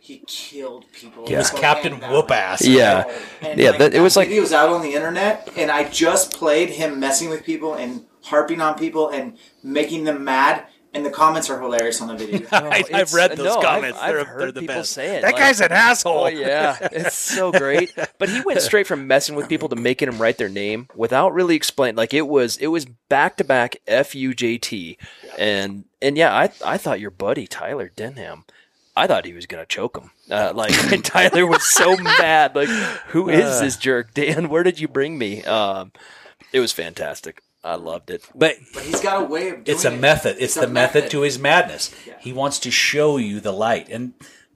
He 0.00 0.22
killed 0.26 0.86
people. 0.92 1.24
He 1.24 1.36
was 1.36 1.50
Captain 1.50 1.92
hand 2.00 2.12
Whoop 2.12 2.28
down. 2.28 2.38
Ass. 2.38 2.66
Yeah. 2.66 3.04
And, 3.42 3.60
Yeah, 3.60 3.70
like, 3.70 3.78
that- 3.78 3.94
it 3.94 4.00
was 4.00 4.16
like- 4.16 4.26
he 4.28 4.40
was 4.40 4.52
out 4.52 4.70
on 4.70 4.82
the 4.82 4.94
internet, 4.94 5.48
and 5.56 5.70
I 5.70 5.84
just 5.84 6.34
played 6.34 6.70
him 6.70 6.98
messing 6.98 7.28
with 7.30 7.44
people 7.44 7.74
and 7.74 8.06
harping 8.22 8.60
on 8.60 8.76
people 8.76 9.08
and 9.08 9.38
making 9.62 10.02
them 10.02 10.24
mad. 10.24 10.64
And 10.94 11.04
the 11.04 11.10
comments 11.10 11.50
are 11.50 11.60
hilarious 11.60 12.00
on 12.00 12.08
the 12.08 12.16
video. 12.16 12.48
I, 12.52 12.82
I've 12.94 13.12
read 13.12 13.32
those 13.32 13.44
no, 13.44 13.56
I've- 13.56 13.66
comments. 13.66 13.98
I've 14.00 14.14
they're, 14.14 14.24
heard 14.24 14.40
they're 14.40 14.52
the 14.52 14.60
people 14.60 14.74
best. 14.76 14.92
say 14.92 15.18
it, 15.18 15.20
that 15.22 15.32
like- 15.34 15.36
guy's 15.36 15.60
an 15.60 15.70
asshole. 15.70 16.24
Oh 16.24 16.26
yeah, 16.28 16.78
it's 16.92 17.14
so 17.14 17.52
great. 17.52 17.94
But 18.18 18.30
he 18.30 18.40
went 18.40 18.62
straight 18.62 18.86
from 18.86 19.06
messing 19.06 19.34
with 19.36 19.48
people 19.50 19.68
to 19.68 19.76
making 19.76 20.10
them 20.10 20.20
write 20.20 20.38
their 20.38 20.48
name 20.48 20.88
without 20.94 21.34
really 21.34 21.56
explaining. 21.56 21.96
Like 21.96 22.14
it 22.14 22.26
was, 22.26 22.56
it 22.56 22.68
was 22.68 22.86
back 22.86 23.36
to 23.36 23.44
back 23.44 23.76
F 23.86 24.14
U 24.14 24.32
J 24.34 24.56
T, 24.56 24.96
and 25.36 25.84
and 26.00 26.16
yeah, 26.16 26.34
I 26.34 26.50
I 26.64 26.78
thought 26.78 27.00
your 27.00 27.10
buddy 27.10 27.46
Tyler 27.46 27.90
Denham, 27.94 28.44
I 28.96 29.06
thought 29.06 29.26
he 29.26 29.34
was 29.34 29.44
gonna 29.46 29.66
choke 29.66 29.98
him. 29.98 30.10
Uh, 30.30 30.52
like 30.54 30.72
Tyler 31.04 31.46
was 31.46 31.64
so 31.70 31.96
mad. 31.98 32.56
Like 32.56 32.68
who 33.08 33.28
is 33.28 33.60
this 33.60 33.76
jerk, 33.76 34.14
Dan? 34.14 34.48
Where 34.48 34.62
did 34.62 34.80
you 34.80 34.88
bring 34.88 35.18
me? 35.18 35.44
Um, 35.44 35.92
it 36.50 36.60
was 36.60 36.72
fantastic. 36.72 37.42
I 37.64 37.74
loved 37.74 38.10
it. 38.10 38.24
But 38.34 38.56
but 38.72 38.82
he's 38.84 39.00
got 39.00 39.22
a 39.22 39.24
way 39.24 39.48
of 39.48 39.64
doing 39.64 39.66
it. 39.66 39.68
it's 39.68 39.84
a 39.84 39.92
it. 39.92 40.00
method. 40.00 40.36
It's, 40.38 40.56
a 40.56 40.60
the 40.60 40.68
method. 40.68 41.10
to 41.10 41.22
his 41.22 41.38
madness. 41.38 41.94
Yeah. 42.06 42.14
He 42.20 42.32
wants 42.32 42.58
to 42.60 42.70
show 42.70 43.16
you 43.16 43.40
the 43.40 43.52
light, 43.52 43.88
and 43.88 44.14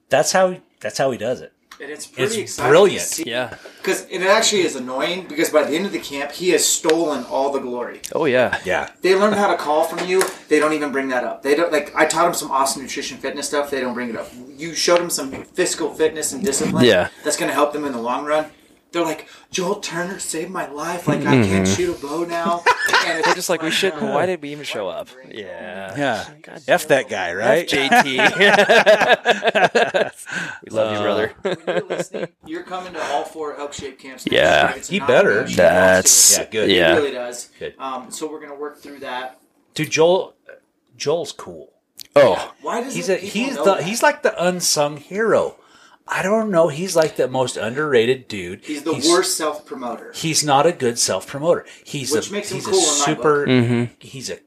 that's 0.08 0.32
how 0.32 0.58
that's 0.80 0.98
how 0.98 1.10
he 1.10 1.18
does 1.18 1.40
it. 1.40 1.52
And 1.80 1.90
it's 1.90 2.06
pretty 2.06 2.22
It's 2.22 2.36
exciting 2.36 2.70
brilliant. 2.70 3.00
To 3.00 3.14
see. 3.14 3.24
Yeah. 3.26 3.56
Because 3.78 4.06
it 4.08 4.22
actually 4.22 4.62
is 4.62 4.76
annoying 4.76 5.26
because 5.26 5.50
by 5.50 5.64
the 5.64 5.74
end 5.74 5.84
of 5.84 5.90
the 5.90 5.98
camp, 5.98 6.30
he 6.30 6.50
has 6.50 6.64
stolen 6.64 7.24
all 7.24 7.50
the 7.50 7.58
glory. 7.58 8.02
Oh 8.14 8.26
yeah. 8.26 8.60
Yeah. 8.64 8.90
They 9.00 9.16
learn 9.16 9.32
how 9.32 9.50
to 9.50 9.56
call 9.56 9.82
from 9.82 10.06
you. 10.06 10.22
They 10.48 10.60
don't 10.60 10.74
even 10.74 10.92
bring 10.92 11.08
that 11.08 11.24
up. 11.24 11.42
They 11.42 11.56
don't 11.56 11.72
like. 11.72 11.92
I 11.96 12.06
taught 12.06 12.24
them 12.24 12.34
some 12.34 12.52
awesome 12.52 12.82
nutrition 12.82 13.18
fitness 13.18 13.48
stuff. 13.48 13.68
They 13.68 13.80
don't 13.80 13.94
bring 13.94 14.10
it 14.10 14.16
up. 14.16 14.28
You 14.56 14.74
showed 14.74 15.00
them 15.00 15.10
some 15.10 15.32
physical 15.44 15.92
fitness 15.92 16.32
and 16.32 16.44
discipline. 16.44 16.84
Yeah. 16.84 17.08
that's 17.24 17.36
going 17.36 17.48
to 17.48 17.54
help 17.54 17.72
them 17.72 17.84
in 17.84 17.90
the 17.92 18.00
long 18.00 18.24
run. 18.26 18.46
They're 18.92 19.02
like, 19.04 19.26
Joel 19.50 19.76
Turner 19.76 20.18
saved 20.18 20.50
my 20.50 20.68
life. 20.70 21.08
Like 21.08 21.20
I 21.20 21.42
can't 21.42 21.66
shoot 21.66 21.96
a 21.96 22.00
bow 22.00 22.24
now. 22.24 22.62
And 23.04 23.18
it's 23.18 23.26
They're 23.26 23.34
just 23.34 23.48
like 23.50 23.62
we 23.62 23.70
shouldn't. 23.72 24.00
Why 24.02 24.26
did 24.26 24.40
we 24.42 24.52
even 24.52 24.64
show 24.64 24.86
up? 24.86 25.08
Yeah. 25.28 25.96
Yeah. 25.98 26.58
F 26.68 26.86
that 26.88 27.08
guy, 27.08 27.34
right? 27.34 27.66
JT. 27.68 28.04
we 30.62 30.70
love 30.70 30.92
you, 30.92 30.98
brother. 31.02 31.32
when 31.42 31.56
you're 31.66 31.86
listening, 31.88 32.28
you're 32.46 32.62
coming 32.62 32.92
to 32.92 33.02
all 33.02 33.24
four 33.24 33.56
elk 33.58 33.72
shape 33.72 33.98
camps. 33.98 34.26
next 34.26 34.32
Yeah. 34.34 34.68
year. 34.68 34.76
It's 34.78 34.88
He 34.88 34.98
not 35.00 35.08
better. 35.08 35.34
gonna 35.34 35.46
be- 35.46 35.54
That's 35.54 36.38
Yeah, 36.38 36.44
good. 36.44 36.70
It 36.70 36.76
Yeah. 36.76 36.94
really 36.94 37.12
does. 37.12 37.48
Good. 37.58 37.74
Um, 37.78 38.10
so 38.10 38.30
we're 38.30 38.40
gonna 38.40 38.54
work 38.54 38.78
through 38.80 39.00
that. 39.00 39.38
Dude, 39.74 39.90
Joel. 39.90 40.34
Joel's 40.96 41.32
cool. 41.32 41.72
Oh, 42.14 42.52
Why 42.60 42.82
does 42.82 42.94
He's 42.94 43.08
a 43.08 43.16
he's 43.16 43.56
the 43.56 43.64
that? 43.64 43.82
he's 43.84 44.02
like 44.02 44.22
the 44.22 44.40
unsung 44.42 44.98
hero. 44.98 45.56
I 46.06 46.22
don't 46.22 46.50
know. 46.50 46.68
He's 46.68 46.96
like 46.96 47.16
the 47.16 47.28
most 47.28 47.56
underrated 47.56 48.28
dude. 48.28 48.64
He's 48.64 48.82
the 48.82 48.92
worst 49.08 49.36
self 49.36 49.64
promoter. 49.64 50.12
He's 50.14 50.44
not 50.44 50.66
a 50.66 50.72
good 50.72 50.98
self 50.98 51.26
promoter. 51.26 51.64
He's 51.84 52.12
Which 52.12 52.28
a 52.30 52.32
makes 52.32 52.50
him 52.50 52.56
he's 52.56 52.66
cool 52.66 52.74
a 52.78 52.82
in 52.82 53.04
super. 53.16 53.46
Mm-hmm. 53.46 53.94
He's 54.00 54.28
a 54.30 54.38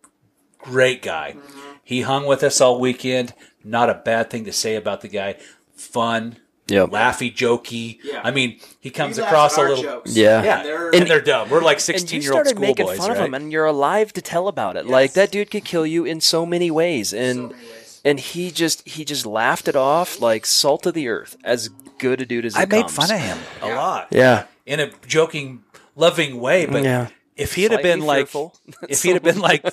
great 0.59 1.01
guy. 1.01 1.35
Mm-hmm. 1.37 1.59
He 1.83 2.01
hung 2.01 2.25
with 2.25 2.43
us 2.43 2.59
all 2.61 2.79
weekend. 2.79 3.33
Not 3.63 3.89
a 3.89 3.93
bad 3.95 4.29
thing 4.29 4.45
to 4.45 4.51
say 4.53 4.75
about 4.75 5.01
the 5.01 5.07
guy. 5.07 5.37
Fun, 5.75 6.37
Yep. 6.67 6.89
laughy, 6.89 7.33
jokey. 7.33 7.99
Yeah. 8.03 8.21
I 8.23 8.31
mean, 8.31 8.59
he 8.79 8.89
comes 8.89 9.17
He 9.17 9.21
across 9.23 9.55
a 9.57 9.61
little. 9.61 9.83
jokes. 9.83 10.15
Yeah. 10.15 10.43
Yeah, 10.43 10.63
They're- 10.63 10.89
and, 10.91 11.07
they're 11.07 11.21
dumb. 11.21 11.49
We're 11.49 11.61
like 11.61 11.79
sixteen-year-old 11.79 12.45
started 12.47 12.59
making 12.59 12.87
schoolboys, 12.87 12.97
fun 12.97 13.11
of 13.11 13.17
him, 13.17 13.33
and 13.35 13.51
you're 13.51 13.65
alive 13.65 14.13
to 14.13 14.21
tell 14.21 14.47
about 14.47 14.75
it. 14.75 14.87
Like 14.87 15.13
that 15.13 15.31
dude 15.31 15.51
could 15.51 15.63
kill 15.63 15.85
you 15.85 16.05
in 16.05 16.21
so 16.21 16.43
many 16.45 16.71
ways, 16.71 17.13
and 17.13 17.49
many 17.49 17.53
ways. 17.53 17.74
And 18.05 18.19
he 18.19 18.51
just 18.51 18.87
he 18.87 19.03
just 19.03 19.25
laughed 19.25 19.67
it 19.67 19.75
off 19.75 20.21
like 20.21 20.45
salt 20.45 20.85
of 20.85 20.93
the 20.93 21.09
earth, 21.09 21.35
as 21.43 21.67
good 21.97 22.21
a 22.21 22.25
dude 22.25 22.45
as 22.45 22.55
I 22.55 22.63
it 22.63 22.69
made 22.69 22.81
comes. 22.83 22.95
fun 22.95 23.11
of 23.11 23.19
him 23.19 23.37
a 23.61 23.67
lot. 23.75 24.07
Yeah, 24.11 24.45
in 24.65 24.79
a 24.79 24.91
joking, 25.07 25.63
loving 25.95 26.39
way. 26.39 26.65
But 26.65 26.83
Yeah. 26.83 27.07
if 27.35 27.55
he'd 27.55 27.71
have 27.73 27.81
been 27.83 28.01
like, 28.05 28.29
if 28.89 29.03
he'd 29.03 29.13
have 29.13 29.23
been 29.23 29.39
like, 29.39 29.65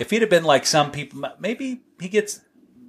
if 0.00 0.08
he'd 0.10 0.22
have 0.22 0.30
been 0.30 0.44
like 0.44 0.64
some 0.64 0.90
people, 0.90 1.28
maybe 1.38 1.82
he 2.00 2.08
gets 2.08 2.40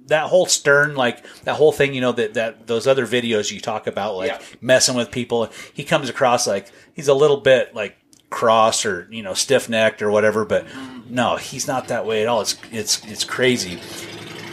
that 0.06 0.26
whole 0.28 0.46
stern, 0.46 0.94
like 0.96 1.24
that 1.44 1.54
whole 1.56 1.72
thing. 1.72 1.92
You 1.94 2.00
know 2.00 2.12
that 2.12 2.34
that 2.34 2.66
those 2.66 2.86
other 2.86 3.06
videos 3.06 3.50
you 3.52 3.60
talk 3.60 3.86
about, 3.86 4.16
like 4.16 4.30
Yeah. 4.30 4.40
messing 4.60 4.94
with 4.96 5.10
people. 5.10 5.50
He 5.74 5.84
comes 5.84 6.08
across 6.08 6.46
like 6.46 6.68
he's 6.94 7.08
a 7.08 7.14
little 7.14 7.38
bit 7.38 7.74
like 7.74 7.96
cross 8.30 8.84
or 8.86 9.08
you 9.10 9.22
know 9.24 9.34
stiff 9.34 9.68
necked 9.68 10.02
or 10.02 10.10
whatever. 10.10 10.44
But 10.44 10.66
no, 11.08 11.36
he's 11.36 11.66
not 11.66 11.88
that 11.88 12.06
way 12.06 12.22
at 12.22 12.28
all. 12.28 12.40
It's 12.42 12.56
it's 12.70 13.04
it's 13.06 13.24
crazy. 13.24 13.80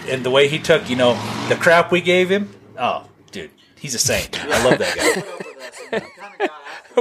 And 0.10 0.24
the 0.24 0.30
way 0.30 0.47
he 0.47 0.60
took, 0.60 0.89
you 0.89 0.95
know, 0.95 1.14
the 1.49 1.55
crap 1.55 1.91
we 1.91 2.01
gave 2.01 2.30
him. 2.30 2.53
Oh, 2.80 3.05
dude, 3.32 3.51
he's 3.76 3.93
a 3.95 3.99
saint. 3.99 4.41
I 4.43 4.64
love 4.64 4.80
that 4.80 4.95
guy. 4.95 5.22
Put 5.22 5.30
up 5.30 5.39
with 5.45 5.58
us, 5.58 5.80
and 5.91 6.03
we 6.03 6.10
kinda 6.10 6.38
got 6.47 6.51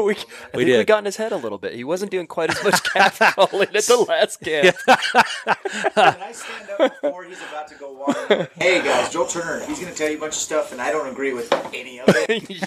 we, 0.04 0.14
I 0.14 0.56
We 0.56 0.64
think 0.64 0.76
we 0.78 0.84
got 0.84 0.98
in 0.98 1.04
his 1.06 1.16
head 1.16 1.32
a 1.32 1.36
little 1.36 1.56
bit. 1.58 1.72
He 1.74 1.84
wasn't 1.84 2.10
doing 2.10 2.26
quite 2.26 2.50
as 2.50 2.62
much 2.64 2.82
catcalling 2.82 3.74
at 3.74 3.84
the 3.84 4.04
last 4.08 4.40
camp. 4.40 4.76
When 4.86 6.22
I 6.22 6.32
stand 6.32 6.68
up 6.78 7.00
before 7.00 7.24
he's 7.24 7.40
about 7.48 7.68
to 7.68 7.74
go 7.76 7.92
water, 7.92 8.26
like, 8.28 8.52
hey 8.54 8.82
guys, 8.82 9.10
Joel 9.12 9.26
Turner, 9.26 9.64
he's 9.66 9.78
going 9.80 9.90
to 9.92 9.96
tell 9.98 10.10
you 10.10 10.16
a 10.18 10.20
bunch 10.20 10.34
of 10.34 10.40
stuff, 10.40 10.72
and 10.72 10.80
I 10.82 10.90
don't 10.90 11.08
agree 11.08 11.32
with 11.32 11.50
any 11.72 12.00
of 12.00 12.08
it. 12.08 12.42
He 12.42 12.54
is. 12.54 12.62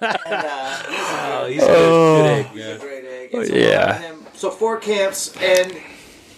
and, 0.00 0.46
uh, 0.46 0.82
Oh, 0.88 1.46
he's 1.48 1.62
a 1.62 1.66
good, 1.66 1.72
good 2.16 2.26
egg, 2.26 2.46
he's 2.46 2.66
a 2.66 2.78
great 2.78 3.04
egg. 3.04 3.34
And 3.34 3.46
so 3.46 3.54
Yeah. 3.54 3.98
him. 3.98 4.26
So 4.34 4.50
four 4.50 4.78
camps, 4.78 5.34
and 5.40 5.76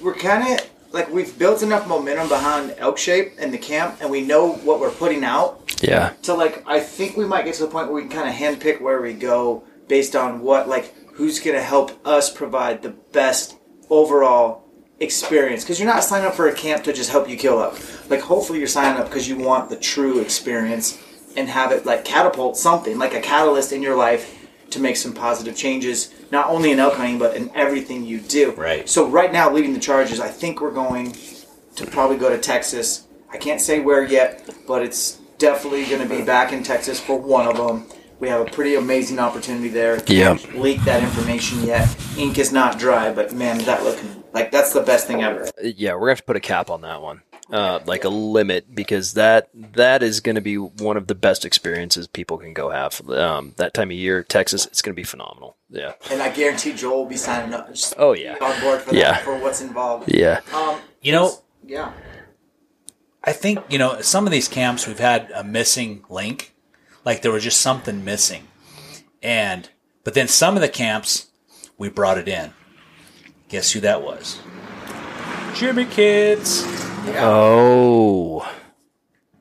we're 0.01 0.15
kind 0.15 0.59
of 0.59 0.69
like 0.91 1.11
we've 1.11 1.39
built 1.39 1.63
enough 1.63 1.87
momentum 1.87 2.29
behind 2.29 2.75
Elk 2.79 2.99
Shape 2.99 3.35
and 3.39 3.53
the 3.53 3.59
camp, 3.59 3.99
and 4.01 4.11
we 4.11 4.23
know 4.23 4.53
what 4.53 4.81
we're 4.81 4.91
putting 4.91 5.25
out. 5.25 5.75
Yeah. 5.83 6.13
So 6.23 6.37
like 6.37 6.65
I 6.67 6.81
think 6.81 7.17
we 7.17 7.25
might 7.25 7.45
get 7.45 7.55
to 7.55 7.63
the 7.63 7.71
point 7.71 7.89
where 7.89 7.97
we 7.97 8.09
can 8.09 8.11
kind 8.11 8.29
of 8.29 8.35
handpick 8.35 8.81
where 8.81 9.01
we 9.01 9.13
go 9.13 9.65
based 9.89 10.17
on 10.17 10.41
what 10.41 10.69
like 10.69 10.95
who's 11.13 11.41
going 11.41 11.57
to 11.57 11.63
help 11.63 12.07
us 12.07 12.31
provide 12.31 12.83
the 12.83 12.91
best 12.91 13.57
overall 13.91 14.65
experience 15.01 15.63
because 15.63 15.79
you're 15.79 15.89
not 15.89 16.03
signing 16.03 16.27
up 16.27 16.35
for 16.35 16.49
a 16.49 16.55
camp 16.55 16.85
to 16.85 16.93
just 16.93 17.11
help 17.11 17.29
you 17.29 17.37
kill 17.37 17.61
elk. 17.61 17.79
Like 18.11 18.21
hopefully 18.21 18.59
you're 18.59 18.69
signing 18.69 19.01
up 19.01 19.09
because 19.09 19.29
you 19.29 19.37
want 19.37 19.71
the 19.71 19.77
true 19.77 20.21
experience 20.21 21.03
and 21.37 21.49
have 21.49 21.73
it 21.73 21.87
like 21.87 22.05
catapult 22.05 22.57
something 22.57 22.99
like 22.99 23.15
a 23.15 23.21
catalyst 23.21 23.73
in 23.73 23.83
your 23.83 23.97
life 23.97 24.38
to 24.71 24.81
make 24.81 24.97
some 24.97 25.13
positive 25.13 25.57
changes 25.57 26.15
not 26.31 26.49
only 26.49 26.73
in 26.73 26.79
elk 26.79 26.95
hunting 26.95 27.19
but 27.19 27.37
in 27.37 27.51
everything 27.55 28.05
you 28.05 28.21
do. 28.21 28.53
Right. 28.53 28.89
So 28.89 29.09
right 29.09 29.33
now 29.33 29.53
leading 29.53 29.73
the 29.73 29.81
charges 29.81 30.21
I 30.21 30.29
think 30.29 30.61
we're 30.61 30.71
going 30.71 31.17
to 31.77 31.87
probably 31.87 32.17
go 32.17 32.29
to 32.29 32.39
Texas. 32.39 33.07
I 33.31 33.37
can't 33.37 33.61
say 33.61 33.81
where 33.81 34.05
yet, 34.05 34.49
but 34.67 34.83
it's 34.83 35.19
definitely 35.39 35.85
going 35.87 36.07
to 36.07 36.09
be 36.09 36.23
back 36.23 36.53
in 36.53 36.63
Texas 36.63 37.01
for 37.01 37.19
one 37.19 37.47
of 37.47 37.57
them. 37.57 37.87
We 38.21 38.29
have 38.29 38.41
a 38.41 38.51
pretty 38.51 38.75
amazing 38.75 39.21
opportunity 39.21 39.69
there. 39.69 40.01
Can't 40.01 40.59
leak 40.59 40.83
that 40.83 41.05
information 41.05 41.63
yet. 41.63 41.95
Ink 42.17 42.39
is 42.39 42.51
not 42.51 42.79
dry, 42.79 43.13
but 43.13 43.33
man, 43.33 43.61
is 43.61 43.67
that 43.67 43.85
looking 43.85 44.25
like 44.33 44.51
that's 44.51 44.73
the 44.73 44.81
best 44.81 45.07
thing 45.07 45.23
ever. 45.23 45.45
Uh, 45.45 45.69
yeah, 45.77 45.95
we're 45.95 46.01
gonna 46.01 46.11
have 46.13 46.19
to 46.19 46.25
put 46.25 46.37
a 46.37 46.41
cap 46.41 46.69
on 46.69 46.81
that 46.81 47.01
one, 47.01 47.23
uh, 47.51 47.81
like 47.87 48.05
a 48.05 48.09
limit, 48.09 48.75
because 48.75 49.15
that 49.15 49.49
that 49.55 50.03
is 50.03 50.21
going 50.21 50.35
to 50.35 50.41
be 50.43 50.57
one 50.57 50.97
of 50.97 51.07
the 51.07 51.15
best 51.15 51.45
experiences 51.45 52.07
people 52.07 52.39
can 52.39 52.53
go 52.53 52.71
have. 52.71 53.01
Um, 53.09 53.55
that 53.57 53.73
time 53.75 53.89
of 53.91 53.97
year, 53.97 54.23
Texas, 54.23 54.67
it's 54.67 54.83
going 54.83 54.95
to 54.95 55.01
be 55.01 55.05
phenomenal. 55.05 55.57
Yeah. 55.71 55.93
And 56.11 56.23
I 56.23 56.31
guarantee 56.31 56.73
Joel 56.75 56.99
will 56.99 57.07
be 57.07 57.17
signing 57.17 57.55
up. 57.55 57.69
Just 57.69 57.95
Oh 57.99 58.13
yeah. 58.13 58.37
on 58.41 58.61
board 58.61 58.81
for 58.83 58.95
Yeah. 58.95 59.13
that, 59.13 59.23
for 59.25 59.39
what's 59.39 59.61
involved. 59.61 60.13
Yeah. 60.13 60.41
Um, 60.55 60.81
You 61.03 61.13
know, 61.13 61.33
yeah. 61.65 61.93
I 63.25 63.33
think 63.33 63.59
you 63.69 63.79
know 63.79 64.01
some 64.01 64.27
of 64.27 64.31
these 64.33 64.49
camps 64.49 64.87
we've 64.87 64.99
had 64.99 65.31
a 65.35 65.45
missing 65.45 66.05
link, 66.09 66.55
like 67.05 67.23
there 67.23 67.33
was 67.33 67.45
just 67.45 67.61
something 67.61 68.05
missing, 68.05 68.49
and 69.23 69.69
but 70.05 70.15
then 70.15 70.29
some 70.29 70.55
of 70.57 70.63
the 70.63 70.69
camps 70.69 71.27
we 71.77 71.89
brought 71.89 72.17
it 72.19 72.29
in. 72.29 72.53
Guess 73.49 73.73
who 73.73 73.81
that 73.81 74.03
was? 74.03 74.39
Jimmy 75.55 75.85
Kits. 75.87 76.63
Oh. 77.17 78.51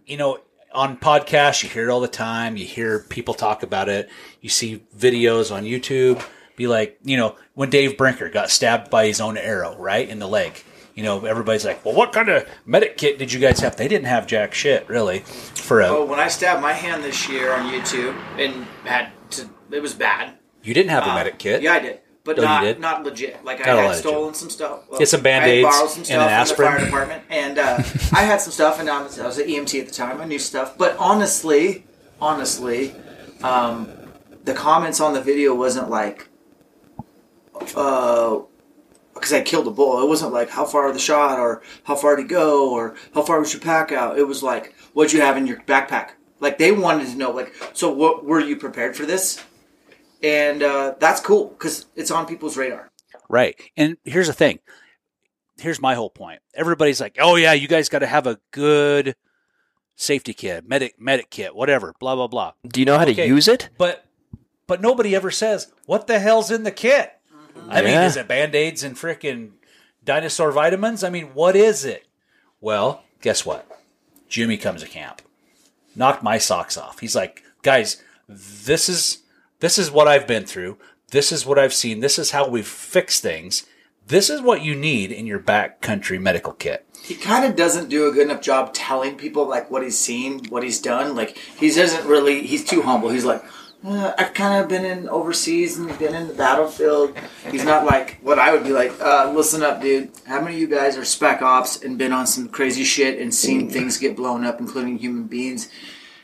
You 0.05 0.17
know, 0.17 0.39
on 0.73 0.97
podcasts 0.97 1.63
you 1.63 1.69
hear 1.69 1.89
it 1.89 1.91
all 1.91 1.99
the 1.99 2.07
time. 2.07 2.57
You 2.57 2.65
hear 2.65 2.99
people 2.99 3.33
talk 3.33 3.63
about 3.63 3.89
it. 3.89 4.09
You 4.41 4.49
see 4.49 4.83
videos 4.97 5.53
on 5.53 5.63
YouTube. 5.63 6.23
Be 6.55 6.67
like, 6.67 6.97
you 7.03 7.17
know, 7.17 7.35
when 7.53 7.69
Dave 7.69 7.97
Brinker 7.97 8.29
got 8.29 8.49
stabbed 8.49 8.89
by 8.89 9.05
his 9.05 9.21
own 9.21 9.37
arrow, 9.37 9.75
right 9.77 10.07
in 10.07 10.19
the 10.19 10.27
leg. 10.27 10.63
You 10.95 11.03
know, 11.03 11.23
everybody's 11.25 11.63
like, 11.63 11.85
"Well, 11.85 11.93
what 11.93 12.11
kind 12.11 12.27
of 12.29 12.47
medic 12.65 12.97
kit 12.97 13.19
did 13.19 13.31
you 13.31 13.39
guys 13.39 13.59
have?" 13.59 13.75
They 13.75 13.87
didn't 13.87 14.07
have 14.07 14.25
jack 14.25 14.55
shit, 14.55 14.89
really, 14.89 15.19
for 15.19 15.81
a 15.81 15.87
Oh, 15.89 16.05
when 16.05 16.19
I 16.19 16.27
stabbed 16.27 16.59
my 16.63 16.73
hand 16.73 17.03
this 17.03 17.29
year 17.29 17.53
on 17.53 17.71
YouTube 17.71 18.19
and 18.39 18.65
had 18.83 19.09
to, 19.31 19.47
it 19.69 19.79
was 19.83 19.93
bad. 19.93 20.33
You 20.63 20.73
didn't 20.73 20.89
have 20.89 21.03
a 21.05 21.11
Uh, 21.11 21.15
medic 21.15 21.37
kit. 21.37 21.61
Yeah, 21.61 21.73
I 21.73 21.79
did. 21.79 21.99
But 22.27 22.37
Oh, 22.39 22.41
not 22.43 22.79
not 22.79 23.03
legit. 23.03 23.43
Like 23.45 23.65
I 23.65 23.71
a 23.71 23.87
had 23.87 23.95
stolen 23.95 24.33
some 24.35 24.49
stuff. 24.49 24.81
Well, 24.89 24.99
Get 24.99 25.07
some 25.07 25.21
Band-Aids 25.23 25.65
had 25.65 25.87
some 25.87 25.97
and 25.99 26.05
stuff 26.05 26.21
an 26.21 26.29
aspirin. 26.29 26.71
the 26.73 26.77
fire 26.77 26.85
department, 26.85 27.23
and 27.29 27.57
uh, 27.57 27.77
I 28.13 28.23
had 28.23 28.41
some 28.41 28.51
stuff, 28.51 28.79
and 28.79 28.89
I 28.89 29.01
was, 29.01 29.17
I 29.17 29.25
was 29.25 29.37
an 29.39 29.47
EMT 29.47 29.79
at 29.79 29.87
the 29.87 29.93
time. 29.93 30.19
I 30.21 30.25
knew 30.25 30.37
stuff, 30.37 30.77
but 30.77 30.95
honestly, 30.97 31.85
honestly, 32.21 32.93
um, 33.41 33.89
the 34.43 34.53
comments 34.53 34.99
on 34.99 35.13
the 35.13 35.21
video 35.21 35.55
wasn't 35.55 35.89
like, 35.89 36.27
uh, 37.75 38.39
because 39.13 39.33
I 39.33 39.41
killed 39.41 39.67
a 39.67 39.71
bull. 39.71 40.01
It 40.03 40.07
wasn't 40.07 40.33
like 40.33 40.49
how 40.49 40.65
far 40.65 40.91
the 40.91 40.99
shot, 40.99 41.39
or 41.39 41.61
how 41.85 41.95
far 41.95 42.15
to 42.17 42.23
go, 42.23 42.71
or 42.73 42.95
how 43.13 43.21
far 43.23 43.39
was 43.39 43.53
your 43.53 43.61
pack 43.61 43.91
out. 43.91 44.19
It 44.19 44.27
was 44.27 44.43
like 44.43 44.75
what'd 44.93 45.13
you 45.13 45.21
have 45.21 45.37
in 45.37 45.47
your 45.47 45.57
backpack. 45.61 46.09
Like 46.39 46.57
they 46.57 46.71
wanted 46.71 47.07
to 47.07 47.15
know, 47.15 47.31
like, 47.31 47.53
so 47.73 47.89
what 47.91 48.25
were 48.25 48.39
you 48.39 48.57
prepared 48.57 48.95
for 48.95 49.05
this? 49.05 49.43
And 50.23 50.63
uh, 50.63 50.95
that's 50.99 51.21
cool 51.21 51.49
because 51.49 51.85
it's 51.95 52.11
on 52.11 52.25
people's 52.25 52.57
radar. 52.57 52.91
Right. 53.29 53.55
And 53.75 53.97
here's 54.03 54.27
the 54.27 54.33
thing. 54.33 54.59
Here's 55.59 55.81
my 55.81 55.95
whole 55.95 56.09
point. 56.09 56.41
Everybody's 56.53 57.01
like, 57.01 57.17
"Oh 57.19 57.35
yeah, 57.35 57.53
you 57.53 57.67
guys 57.67 57.89
got 57.89 57.99
to 57.99 58.07
have 58.07 58.27
a 58.27 58.39
good 58.51 59.15
safety 59.95 60.33
kit, 60.33 60.67
medic 60.67 60.99
medic 60.99 61.31
kit, 61.31 61.55
whatever, 61.55 61.95
blah 61.99 62.15
blah 62.15 62.27
blah." 62.27 62.51
Do 62.67 62.79
you 62.79 62.85
know 62.85 62.97
how 62.97 63.05
to 63.05 63.13
use 63.13 63.47
it? 63.47 63.69
But 63.77 64.05
but 64.67 64.81
nobody 64.81 65.15
ever 65.15 65.31
says, 65.31 65.71
"What 65.87 66.05
the 66.05 66.19
hell's 66.19 66.51
in 66.51 66.61
the 66.61 66.71
kit?" 66.71 67.11
I 67.69 67.81
mean, 67.81 67.95
is 67.95 68.15
it 68.17 68.27
band-aids 68.27 68.83
and 68.83 68.95
freaking 68.95 69.53
dinosaur 70.03 70.51
vitamins? 70.51 71.03
I 71.03 71.09
mean, 71.09 71.33
what 71.33 71.55
is 71.55 71.83
it? 71.83 72.07
Well, 72.61 73.03
guess 73.19 73.43
what? 73.43 73.67
Jimmy 74.29 74.57
comes 74.57 74.83
to 74.83 74.87
camp. 74.87 75.23
Knocked 75.95 76.21
my 76.21 76.37
socks 76.37 76.77
off. 76.77 76.99
He's 76.99 77.15
like, 77.15 77.41
"Guys, 77.63 78.03
this 78.29 78.89
is 78.89 79.23
this 79.59 79.77
is 79.77 79.91
what 79.91 80.07
I've 80.07 80.27
been 80.27 80.45
through. 80.45 80.77
This 81.11 81.31
is 81.31 81.45
what 81.45 81.57
I've 81.57 81.73
seen. 81.73 81.99
This 82.01 82.19
is 82.19 82.31
how 82.31 82.47
we've 82.47 82.67
fixed 82.67 83.23
things. 83.23 83.65
This 84.05 84.29
is 84.29 84.41
what 84.41 84.61
you 84.61 84.75
need 84.75 85.11
in 85.11 85.25
your 85.25 85.39
backcountry 85.39 86.19
medical 86.21 86.53
kit." 86.53 86.85
He 87.03 87.15
kind 87.15 87.45
of 87.45 87.55
doesn't 87.55 87.89
do 87.89 88.07
a 88.07 88.11
good 88.11 88.29
enough 88.29 88.41
job 88.41 88.73
telling 88.73 89.15
people 89.15 89.47
like 89.47 89.71
what 89.71 89.83
he's 89.83 89.97
seen, 89.97 90.43
what 90.49 90.63
he's 90.63 90.81
done. 90.81 91.15
Like 91.15 91.37
he 91.37 91.69
doesn't 91.69 92.05
really. 92.05 92.45
He's 92.45 92.65
too 92.65 92.81
humble. 92.81 93.09
He's 93.09 93.23
like, 93.23 93.43
uh, 93.85 94.11
I've 94.17 94.33
kind 94.33 94.61
of 94.61 94.67
been 94.67 94.83
in 94.83 95.07
overseas 95.07 95.77
and 95.77 95.97
been 95.99 96.15
in 96.15 96.27
the 96.27 96.33
battlefield. 96.33 97.15
He's 97.49 97.63
not 97.63 97.85
like 97.85 98.17
what 98.21 98.39
I 98.39 98.51
would 98.51 98.63
be 98.63 98.71
like. 98.71 98.91
Uh, 98.99 99.31
listen 99.33 99.63
up, 99.63 99.81
dude. 99.81 100.11
How 100.25 100.41
many 100.41 100.55
of 100.55 100.61
you 100.61 100.67
guys 100.67 100.97
are 100.97 101.05
spec 101.05 101.41
ops 101.41 101.81
and 101.81 101.97
been 101.97 102.11
on 102.11 102.27
some 102.27 102.49
crazy 102.49 102.83
shit 102.83 103.19
and 103.19 103.33
seen 103.33 103.69
things 103.69 103.97
get 103.97 104.15
blown 104.15 104.43
up, 104.43 104.59
including 104.59 104.97
human 104.97 105.25
beings? 105.25 105.69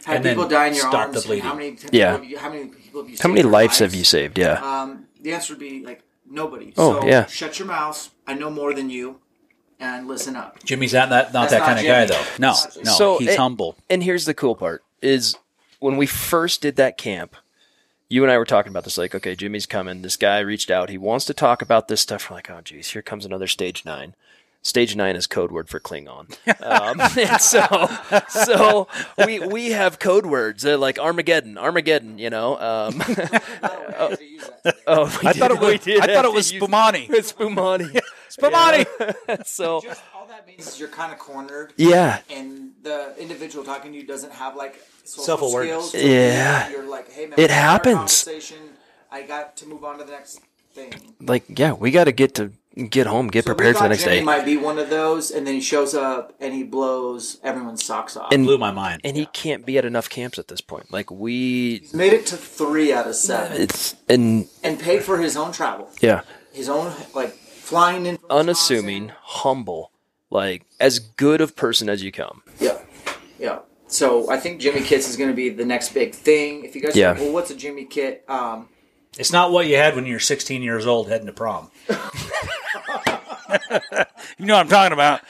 Had 0.04 0.18
And 0.18 0.26
people 0.26 0.48
die 0.48 0.68
in 0.68 0.74
your 0.74 0.88
arms? 0.88 1.26
How 1.40 1.54
many? 1.54 1.78
Yeah. 1.92 2.18
How 2.38 2.50
many 2.50 2.72
people 2.94 3.02
have 3.02 3.10
you? 3.10 3.18
How 3.22 3.30
many 3.30 3.42
saved 3.42 3.46
their 3.46 3.52
lives 3.52 3.80
have 3.80 3.96
you 3.96 4.04
saved? 4.04 4.38
Yeah. 4.38 4.82
Um, 4.82 5.06
the 5.22 5.34
answer 5.34 5.54
would 5.54 5.60
be 5.60 5.84
like 5.86 6.04
nobody. 6.30 6.74
Oh, 6.78 7.02
so 7.02 7.08
yeah. 7.08 7.26
Shut 7.26 7.60
your 7.60 7.68
mouth. 7.68 8.10
I 8.28 8.34
know 8.36 8.50
more 8.50 8.74
than 8.74 8.90
you, 8.90 9.20
and 9.80 10.08
listen 10.08 10.36
up. 10.36 10.64
Jimmy's 10.64 10.94
not 10.94 11.10
that 11.10 11.34
not 11.34 11.50
That's 11.50 11.54
that 11.54 11.60
not 11.60 11.66
kind 11.68 11.80
of 11.80 11.86
guy 11.86 12.06
though. 12.06 12.24
No, 12.40 12.56
no, 12.84 12.92
So, 12.92 13.18
he's 13.20 13.30
it- 13.30 13.38
humble. 13.40 13.76
And 13.90 14.04
here's 14.04 14.26
the 14.26 14.34
cool 14.34 14.56
part 14.56 14.84
is 15.02 15.36
when 15.80 15.98
we 15.98 16.06
first 16.06 16.62
did 16.62 16.76
that 16.78 16.98
camp, 16.98 17.36
you 18.10 18.24
and 18.24 18.32
I 18.32 18.38
were 18.38 18.46
talking 18.46 18.70
about 18.72 18.84
this 18.86 18.98
like, 18.98 19.14
okay, 19.16 19.36
Jimmy's 19.36 19.66
coming. 19.66 20.02
This 20.02 20.16
guy 20.18 20.40
reached 20.40 20.70
out. 20.72 20.90
He 20.90 20.98
wants 20.98 21.26
to 21.26 21.34
talk 21.34 21.62
about 21.62 21.88
this 21.88 22.02
stuff. 22.02 22.30
We're 22.30 22.38
like, 22.38 22.50
oh 22.50 22.62
geez, 22.64 22.92
here 22.92 23.02
comes 23.02 23.26
another 23.26 23.48
stage 23.48 23.84
nine. 23.86 24.16
Stage 24.66 24.96
nine 24.96 25.16
is 25.18 25.28
code 25.28 25.52
word 25.52 25.68
for 25.70 25.80
Klingon. 25.80 26.36
Um, 26.64 27.02
and 27.20 27.42
so, 27.42 27.90
so 28.30 28.88
we 29.26 29.40
we 29.40 29.72
have 29.72 30.00
code 30.00 30.26
words 30.26 30.66
uh, 30.66 30.78
like 30.78 30.98
Armageddon, 30.98 31.58
Armageddon. 31.58 32.18
You 32.18 32.30
know. 32.30 32.54
Um, 32.58 33.04
oh, 34.88 35.20
we 35.22 35.28
I 35.28 35.34
thought 35.34 35.52
it 35.52 35.60
was. 35.60 35.70
we 35.72 35.78
did 35.80 36.02
I 36.02 36.14
thought 36.14 36.26
it 36.26 36.30
to 36.30 36.32
was 36.32 36.52
use- 36.52 36.64
Spumani. 36.64 37.10
It's 37.10 37.34
Spumani. 37.34 38.00
Spumani. 38.30 39.46
so 39.46 39.82
Just 39.82 40.02
all 40.16 40.26
that 40.28 40.48
means 40.48 40.68
is 40.68 40.80
you're 40.80 40.88
kind 40.90 41.12
of 41.12 41.20
cornered, 41.20 41.74
yeah, 41.78 42.20
and 42.30 42.72
the 42.82 43.14
individual 43.20 43.64
talking 43.66 43.92
to 43.92 43.98
you 43.98 44.06
doesn't 44.06 44.32
have 44.34 44.56
like 44.56 44.80
social 45.04 45.24
Self-awareness. 45.26 45.90
skills. 45.90 46.04
So 46.04 46.10
Yeah. 46.10 46.70
you're 46.70 46.88
like, 46.90 47.12
hey 47.12 47.26
man, 47.26 47.34
It 47.34 47.38
we 47.38 47.44
had 47.44 47.52
our 47.52 47.58
happens. 47.72 48.24
Conversation. 48.24 48.58
I 49.12 49.24
got 49.24 49.58
to 49.58 49.68
move 49.68 49.84
on 49.84 49.98
to 50.00 50.04
the 50.06 50.12
next 50.12 50.40
thing. 50.74 50.94
like 51.20 51.44
yeah, 51.60 51.74
we 51.74 51.92
got 51.92 52.06
to 52.06 52.12
get 52.12 52.36
to 52.36 52.52
get 52.90 53.08
home, 53.08 53.28
get 53.28 53.46
So 53.46 53.54
prepared 53.54 53.78
for 53.78 53.84
the 53.84 53.90
next 53.90 54.04
Jimmy 54.04 54.18
day. 54.18 54.24
Might 54.24 54.46
be 54.46 54.58
one 54.58 54.80
of 54.80 54.90
those, 54.90 55.32
and 55.32 55.46
then 55.46 55.54
he 55.56 55.62
shows 55.62 55.94
up 55.94 56.34
and 56.40 56.54
he 56.54 56.64
blows 56.64 57.38
everyone's 57.44 57.84
socks 57.84 58.16
off. 58.18 58.32
And- 58.32 58.46
Blew 58.46 58.58
my 58.58 58.72
mind. 58.72 59.02
and 59.04 59.16
he 59.18 59.26
can't 59.28 59.66
be 59.66 59.78
at 59.78 59.86
enough 59.86 60.10
camps 60.10 60.38
at 60.40 60.48
this 60.48 60.62
point. 60.62 60.92
Like 60.92 61.12
we, 61.12 61.80
He's 61.80 61.94
made 61.94 62.14
it 62.14 62.26
to 62.28 62.38
three 62.38 62.92
out 62.94 63.08
of 63.08 63.16
seven, 63.16 63.62
it's 63.62 63.96
and 64.10 64.48
and 64.64 64.80
paid 64.80 65.04
for 65.04 65.18
his 65.20 65.38
own 65.38 65.52
travel, 65.52 65.90
yeah, 66.02 66.22
his 66.52 66.68
own 66.70 66.94
like 67.14 67.32
flying 67.34 68.06
in. 68.06 68.18
unassuming, 68.30 69.04
Wisconsin. 69.04 69.22
humble, 69.24 69.92
like 70.30 70.66
as 70.80 71.00
good 71.00 71.42
of 71.42 71.56
person 71.56 71.90
as 71.90 72.04
you 72.04 72.12
come. 72.12 72.42
Yeah, 72.60 72.80
yeah. 73.40 73.60
So 73.88 74.30
I 74.32 74.38
think 74.38 74.60
Jimmy 74.60 74.82
Kits 74.82 75.08
is 75.08 75.18
going 75.18 75.30
to 75.30 75.36
be 75.36 75.50
the 75.50 75.66
next 75.66 75.94
big 75.94 76.16
thing. 76.16 76.66
If 76.66 76.76
you 76.76 76.82
guys, 76.82 76.96
Yeah. 76.96 77.12
are 77.12 77.16
well, 77.16 77.32
what's 77.34 77.52
a 77.52 77.56
Jimmy 77.56 77.86
Kit? 77.86 78.24
Um, 78.28 78.68
It's 79.20 79.32
not 79.32 79.52
what 79.52 79.68
you 79.68 79.76
had 79.76 79.96
when 79.96 80.08
you 80.08 80.14
were 80.14 80.20
16 80.20 80.64
years 80.64 80.88
old 80.88 81.08
heading 81.10 81.28
to 81.28 81.34
prom. 81.34 81.70
you 84.38 84.46
know 84.46 84.56
what 84.56 84.66
I'm 84.66 84.70
talking 84.70 84.94
about. 84.94 85.22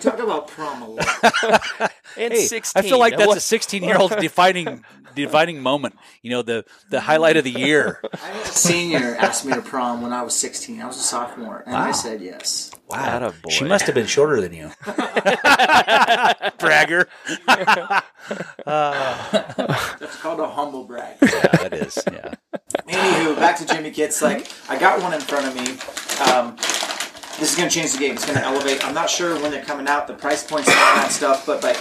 talk 0.00 0.18
about 0.18 0.48
prom 0.48 0.82
a 0.82 0.88
lot. 0.88 1.92
And 2.16 2.32
Hey, 2.32 2.44
16. 2.44 2.82
I 2.82 2.88
feel 2.88 2.98
like 2.98 3.16
that's 3.16 3.36
a 3.36 3.40
16 3.40 3.84
year 3.84 3.96
old 3.96 4.10
defining 4.20 4.84
defining 5.14 5.62
moment. 5.62 5.96
You 6.22 6.30
know, 6.30 6.42
the 6.42 6.64
the 6.90 7.00
highlight 7.00 7.36
of 7.36 7.44
the 7.44 7.52
year. 7.52 8.00
I 8.12 8.16
had 8.16 8.42
a 8.42 8.48
senior 8.48 9.16
asked 9.16 9.44
me 9.46 9.52
to 9.54 9.62
prom 9.62 10.02
when 10.02 10.12
I 10.12 10.22
was 10.22 10.34
16. 10.34 10.82
I 10.82 10.86
was 10.86 10.96
a 10.96 11.00
sophomore, 11.00 11.62
and 11.66 11.76
I 11.76 11.92
said 11.92 12.20
yes. 12.20 12.72
Wow, 12.88 13.20
Attaboy. 13.30 13.50
she 13.50 13.64
must 13.64 13.86
have 13.86 13.94
been 13.94 14.06
shorter 14.08 14.40
than 14.40 14.52
you. 14.52 14.70
Bragger. 16.58 17.08
That's 18.66 20.16
called 20.16 20.40
a 20.40 20.48
humble 20.48 20.84
brag. 20.84 21.16
Yeah, 21.22 21.28
that 21.28 21.72
is. 21.72 21.96
Yeah. 22.12 22.34
Anywho, 22.88 23.36
back 23.36 23.56
to 23.58 23.66
Jimmy 23.66 23.92
Kits. 23.92 24.20
Like, 24.20 24.50
I 24.68 24.78
got 24.78 25.00
one 25.00 25.14
in 25.14 25.20
front 25.20 25.46
of 25.46 25.54
me. 25.54 25.78
Um, 26.32 26.56
this 27.40 27.50
is 27.50 27.56
going 27.56 27.68
to 27.68 27.74
change 27.74 27.92
the 27.92 27.98
game. 27.98 28.14
It's 28.14 28.24
going 28.24 28.38
to 28.38 28.44
elevate. 28.44 28.84
I'm 28.86 28.94
not 28.94 29.10
sure 29.10 29.34
when 29.40 29.50
they're 29.50 29.64
coming 29.64 29.88
out, 29.88 30.06
the 30.06 30.14
price 30.14 30.46
points 30.46 30.68
and 30.68 30.78
all 30.78 30.94
that 30.96 31.10
stuff, 31.10 31.44
but 31.46 31.62
like, 31.62 31.76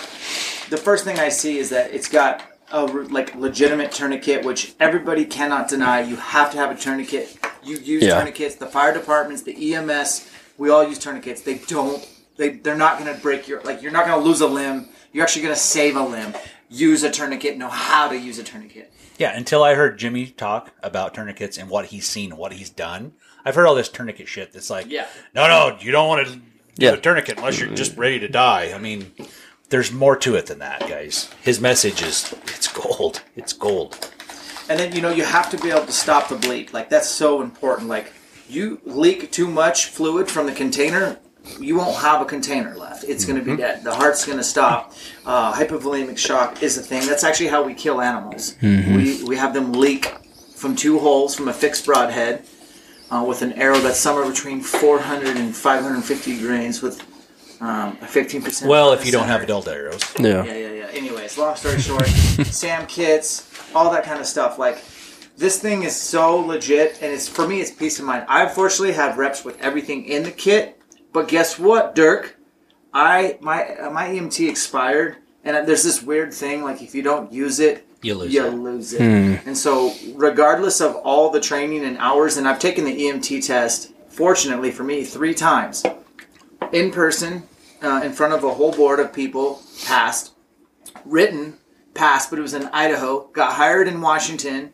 the 0.69 0.77
first 0.77 1.03
thing 1.03 1.19
I 1.19 1.29
see 1.29 1.57
is 1.59 1.69
that 1.69 1.91
it's 1.93 2.07
got 2.07 2.43
a 2.71 2.85
like 2.85 3.35
legitimate 3.35 3.91
tourniquet, 3.91 4.45
which 4.45 4.73
everybody 4.79 5.25
cannot 5.25 5.67
deny. 5.67 6.01
You 6.01 6.15
have 6.15 6.51
to 6.51 6.57
have 6.57 6.71
a 6.71 6.75
tourniquet. 6.75 7.37
You 7.63 7.77
use 7.77 8.03
Yeah. 8.03 8.15
tourniquets. 8.15 8.55
The 8.55 8.67
fire 8.67 8.93
departments, 8.93 9.41
the 9.43 9.73
EMS, 9.73 10.29
we 10.57 10.69
all 10.69 10.83
use 10.87 10.99
tourniquets. 10.99 11.41
They 11.41 11.55
don't. 11.55 12.07
They 12.37 12.49
they're 12.49 12.77
not 12.77 12.99
going 12.99 13.13
to 13.13 13.19
break 13.21 13.47
your 13.47 13.61
like. 13.63 13.81
You're 13.81 13.91
not 13.91 14.05
going 14.05 14.19
to 14.21 14.25
lose 14.25 14.41
a 14.41 14.47
limb. 14.47 14.87
You're 15.11 15.23
actually 15.23 15.41
going 15.41 15.55
to 15.55 15.59
save 15.59 15.95
a 15.95 16.03
limb. 16.03 16.33
Use 16.69 17.01
a 17.03 17.09
tourniquet. 17.09 17.57
Know 17.57 17.69
how 17.69 18.07
to 18.07 18.17
use 18.17 18.37
a 18.37 18.43
tourniquet. 18.43 18.93
Yeah, 19.17 19.35
until 19.35 19.63
I 19.63 19.73
heard 19.73 19.97
Jimmy 19.97 20.27
talk 20.27 20.71
about 20.83 21.13
tourniquets 21.15 21.57
and 21.57 21.69
what 21.69 21.87
he's 21.87 22.05
seen, 22.07 22.37
what 22.37 22.53
he's 22.53 22.69
done. 22.69 23.13
I've 23.45 23.55
heard 23.55 23.65
all 23.67 23.75
this 23.75 23.89
tourniquet 23.89 24.27
shit 24.27 24.51
that's 24.53 24.69
like, 24.69 24.87
Yeah. 24.89 25.07
no, 25.33 25.47
no, 25.47 25.77
you 25.79 25.91
don't 25.91 26.07
want 26.07 26.27
to 26.27 26.33
do 26.35 26.41
Yeah. 26.77 26.91
a 26.93 26.97
tourniquet 26.97 27.37
unless 27.37 27.59
you're 27.59 27.69
just 27.73 27.97
ready 27.97 28.19
to 28.19 28.27
die. 28.27 28.71
I 28.75 28.77
mean, 28.77 29.11
there's 29.69 29.91
more 29.91 30.15
to 30.17 30.35
it 30.35 30.47
than 30.47 30.59
that, 30.59 30.81
guys. 30.87 31.29
His 31.41 31.59
message 31.61 32.01
is, 32.01 32.33
it's 32.47 32.67
gold. 32.67 33.21
It's 33.35 33.53
gold. 33.53 34.09
And 34.69 34.79
then 34.79 34.93
you 34.93 35.01
know 35.01 35.09
you 35.09 35.23
have 35.23 35.49
to 35.51 35.57
be 35.57 35.71
able 35.71 35.85
to 35.87 35.91
stop 35.91 36.29
the 36.29 36.35
bleed. 36.35 36.73
Like 36.73 36.89
that's 36.89 37.09
so 37.09 37.41
important. 37.41 37.87
Like 37.89 38.13
you 38.47 38.79
leak 38.85 39.31
too 39.31 39.47
much 39.47 39.85
fluid 39.87 40.29
from 40.29 40.45
the 40.45 40.51
container, 40.51 41.17
you 41.59 41.75
won't 41.77 41.95
have 41.97 42.21
a 42.21 42.25
container 42.25 42.75
left. 42.75 43.03
It's 43.03 43.25
going 43.25 43.39
to 43.39 43.45
be 43.45 43.57
dead. 43.57 43.83
The 43.83 43.95
heart's 43.95 44.25
going 44.25 44.37
to 44.37 44.43
stop. 44.43 44.93
Uh, 45.25 45.53
hypovolemic 45.53 46.17
shock 46.19 46.61
is 46.61 46.77
a 46.77 46.81
thing. 46.83 47.07
That's 47.07 47.23
actually 47.23 47.47
how 47.47 47.63
we 47.63 47.73
kill 47.73 47.99
animals. 48.01 48.55
We 48.61 49.23
we 49.23 49.35
have 49.37 49.55
them 49.55 49.73
leak 49.73 50.13
from 50.55 50.75
two 50.75 50.99
holes 50.99 51.35
from 51.35 51.47
a 51.47 51.53
fixed 51.53 51.85
broadhead 51.87 52.45
uh, 53.11 53.23
with 53.27 53.41
an 53.41 53.53
arrow 53.53 53.79
that's 53.79 53.99
somewhere 53.99 54.29
between 54.29 54.61
400 54.61 55.37
and 55.37 55.55
550 55.55 56.39
grains 56.39 56.81
with 56.81 57.01
um, 57.61 57.97
a 58.01 58.05
15%. 58.05 58.67
Well, 58.67 58.93
if 58.93 59.05
you 59.05 59.11
don't 59.11 59.27
have 59.27 59.41
adult 59.41 59.67
arrows. 59.67 60.01
Yeah. 60.19 60.43
Yeah, 60.43 60.53
yeah, 60.53 60.71
yeah. 60.71 60.87
Anyways, 60.91 61.37
long 61.37 61.55
story 61.55 61.79
short, 61.79 62.07
Sam 62.07 62.85
kits, 62.87 63.51
all 63.75 63.91
that 63.91 64.03
kind 64.03 64.19
of 64.19 64.25
stuff. 64.25 64.57
Like, 64.57 64.83
this 65.37 65.59
thing 65.59 65.83
is 65.83 65.95
so 65.95 66.37
legit, 66.37 67.01
and 67.01 67.13
it's 67.13 67.27
for 67.27 67.47
me, 67.47 67.61
it's 67.61 67.71
peace 67.71 67.99
of 67.99 68.05
mind. 68.05 68.25
I 68.27 68.43
unfortunately 68.43 68.93
have 68.93 69.17
reps 69.17 69.45
with 69.45 69.59
everything 69.61 70.05
in 70.05 70.23
the 70.23 70.31
kit, 70.31 70.81
but 71.13 71.27
guess 71.27 71.57
what, 71.57 71.95
Dirk? 71.95 72.35
I 72.93 73.37
my 73.39 73.75
uh, 73.75 73.89
my 73.89 74.07
EMT 74.09 74.49
expired, 74.49 75.17
and 75.43 75.67
there's 75.67 75.83
this 75.83 76.03
weird 76.03 76.33
thing 76.33 76.63
like 76.63 76.81
if 76.81 76.93
you 76.93 77.01
don't 77.01 77.31
use 77.31 77.59
it, 77.59 77.87
You 78.01 78.15
lose 78.15 78.33
you 78.33 78.45
it. 78.45 78.49
lose 78.51 78.93
it. 78.93 79.01
And 79.01 79.57
so, 79.57 79.93
regardless 80.15 80.79
of 80.79 80.95
all 80.97 81.29
the 81.29 81.41
training 81.41 81.83
and 81.83 81.97
hours, 81.97 82.37
and 82.37 82.47
I've 82.47 82.59
taken 82.59 82.85
the 82.85 82.95
EMT 82.95 83.45
test, 83.45 83.91
fortunately 84.07 84.71
for 84.71 84.83
me, 84.83 85.03
three 85.03 85.33
times 85.33 85.83
in 86.71 86.91
person, 86.91 87.43
uh, 87.81 88.01
in 88.03 88.13
front 88.13 88.33
of 88.33 88.43
a 88.43 88.53
whole 88.53 88.71
board 88.71 88.99
of 88.99 89.13
people, 89.13 89.61
passed. 89.85 90.33
Written, 91.05 91.57
passed, 91.93 92.29
but 92.29 92.39
it 92.39 92.41
was 92.41 92.53
in 92.53 92.67
Idaho. 92.67 93.27
Got 93.27 93.53
hired 93.53 93.87
in 93.87 94.01
Washington. 94.01 94.71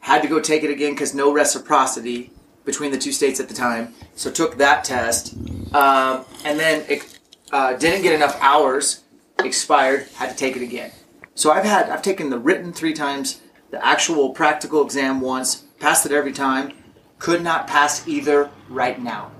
Had 0.00 0.22
to 0.22 0.28
go 0.28 0.40
take 0.40 0.62
it 0.62 0.70
again 0.70 0.92
because 0.92 1.14
no 1.14 1.32
reciprocity 1.32 2.30
between 2.64 2.90
the 2.90 2.98
two 2.98 3.12
states 3.12 3.40
at 3.40 3.48
the 3.48 3.54
time. 3.54 3.94
So 4.14 4.30
took 4.30 4.58
that 4.58 4.84
test, 4.84 5.34
um, 5.74 6.24
and 6.44 6.58
then 6.58 6.84
it 6.88 7.18
uh, 7.50 7.74
didn't 7.76 8.02
get 8.02 8.14
enough 8.14 8.36
hours. 8.40 9.02
Expired. 9.38 10.06
Had 10.14 10.30
to 10.30 10.36
take 10.36 10.56
it 10.56 10.62
again. 10.62 10.90
So 11.36 11.52
I've 11.52 11.64
had 11.64 11.90
I've 11.90 12.02
taken 12.02 12.30
the 12.30 12.38
written 12.38 12.72
three 12.72 12.94
times, 12.94 13.42
the 13.70 13.84
actual 13.84 14.30
practical 14.30 14.82
exam 14.82 15.20
once, 15.20 15.56
passed 15.78 16.06
it 16.06 16.10
every 16.10 16.32
time. 16.32 16.72
Could 17.18 17.42
not 17.42 17.66
pass 17.66 18.08
either 18.08 18.50
right 18.68 19.00
now. 19.00 19.30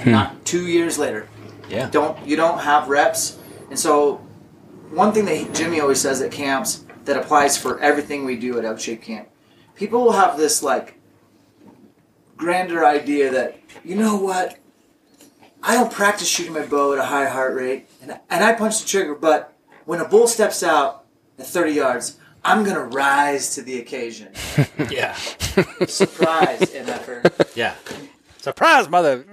Hmm. 0.00 0.10
Not 0.10 0.44
two 0.44 0.66
years 0.66 0.98
later. 0.98 1.28
Yeah. 1.70 1.88
Don't 1.90 2.26
you 2.26 2.36
don't 2.36 2.58
have 2.58 2.88
reps, 2.88 3.38
and 3.70 3.78
so 3.78 4.16
one 4.90 5.12
thing 5.12 5.24
that 5.26 5.54
Jimmy 5.54 5.80
always 5.80 6.00
says 6.00 6.20
at 6.20 6.32
camps 6.32 6.84
that 7.04 7.16
applies 7.16 7.56
for 7.56 7.78
everything 7.80 8.24
we 8.24 8.36
do 8.36 8.58
at 8.58 8.64
Elk 8.64 8.80
Shape 8.80 9.02
Camp. 9.02 9.28
People 9.76 10.02
will 10.02 10.12
have 10.12 10.36
this 10.36 10.62
like 10.62 10.98
grander 12.36 12.84
idea 12.84 13.30
that 13.30 13.58
you 13.84 13.94
know 13.94 14.16
what 14.16 14.58
I 15.62 15.74
don't 15.74 15.92
practice 15.92 16.28
shooting 16.28 16.52
my 16.52 16.66
bow 16.66 16.94
at 16.94 16.98
a 16.98 17.04
high 17.04 17.28
heart 17.28 17.54
rate, 17.54 17.88
and 18.02 18.18
and 18.28 18.42
I 18.42 18.54
punch 18.54 18.82
the 18.82 18.88
trigger, 18.88 19.14
but 19.14 19.52
when 19.84 20.00
a 20.00 20.08
bull 20.08 20.26
steps 20.26 20.64
out 20.64 21.03
at 21.38 21.46
30 21.46 21.72
yards, 21.72 22.18
I'm 22.44 22.64
gonna 22.64 22.84
rise 22.84 23.54
to 23.54 23.62
the 23.62 23.78
occasion. 23.78 24.32
Yeah. 24.90 25.14
Surprise, 25.14 26.60
MFer. 26.60 27.56
Yeah. 27.56 27.74
Surprise, 28.38 28.88
mother. 28.88 29.24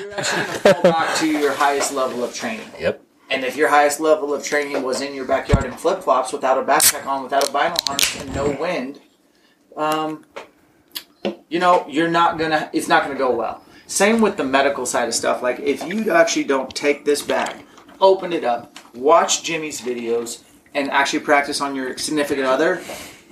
You're 0.00 0.12
actually 0.14 0.44
gonna 0.44 0.74
fall 0.74 0.82
back 0.82 1.16
to 1.18 1.26
your 1.26 1.52
highest 1.52 1.92
level 1.92 2.24
of 2.24 2.34
training. 2.34 2.68
Yep. 2.80 3.02
And 3.28 3.44
if 3.44 3.56
your 3.56 3.68
highest 3.68 4.00
level 4.00 4.32
of 4.32 4.44
training 4.44 4.82
was 4.82 5.00
in 5.00 5.14
your 5.14 5.24
backyard 5.24 5.64
in 5.64 5.72
flip 5.72 6.02
flops 6.02 6.32
without 6.32 6.58
a 6.58 6.62
backpack 6.62 7.06
on, 7.06 7.24
without 7.24 7.48
a 7.48 7.52
vinyl 7.52 7.76
harness, 7.86 8.20
and 8.20 8.34
no 8.34 8.50
wind, 8.52 9.00
um, 9.76 10.24
you 11.48 11.58
know, 11.58 11.84
you're 11.88 12.08
not 12.08 12.38
gonna. 12.38 12.70
It's 12.72 12.88
not 12.88 13.02
gonna 13.02 13.18
go 13.18 13.34
well. 13.34 13.62
Same 13.86 14.20
with 14.20 14.36
the 14.36 14.44
medical 14.44 14.86
side 14.86 15.08
of 15.08 15.14
stuff. 15.14 15.42
Like 15.42 15.60
if 15.60 15.86
you 15.86 16.10
actually 16.10 16.44
don't 16.44 16.74
take 16.74 17.04
this 17.04 17.22
bag, 17.22 17.65
open 18.00 18.32
it 18.32 18.44
up, 18.44 18.78
watch 18.94 19.42
Jimmy's 19.42 19.80
videos, 19.80 20.42
and 20.74 20.90
actually 20.90 21.20
practice 21.20 21.60
on 21.60 21.74
your 21.74 21.96
significant 21.98 22.46
other. 22.46 22.82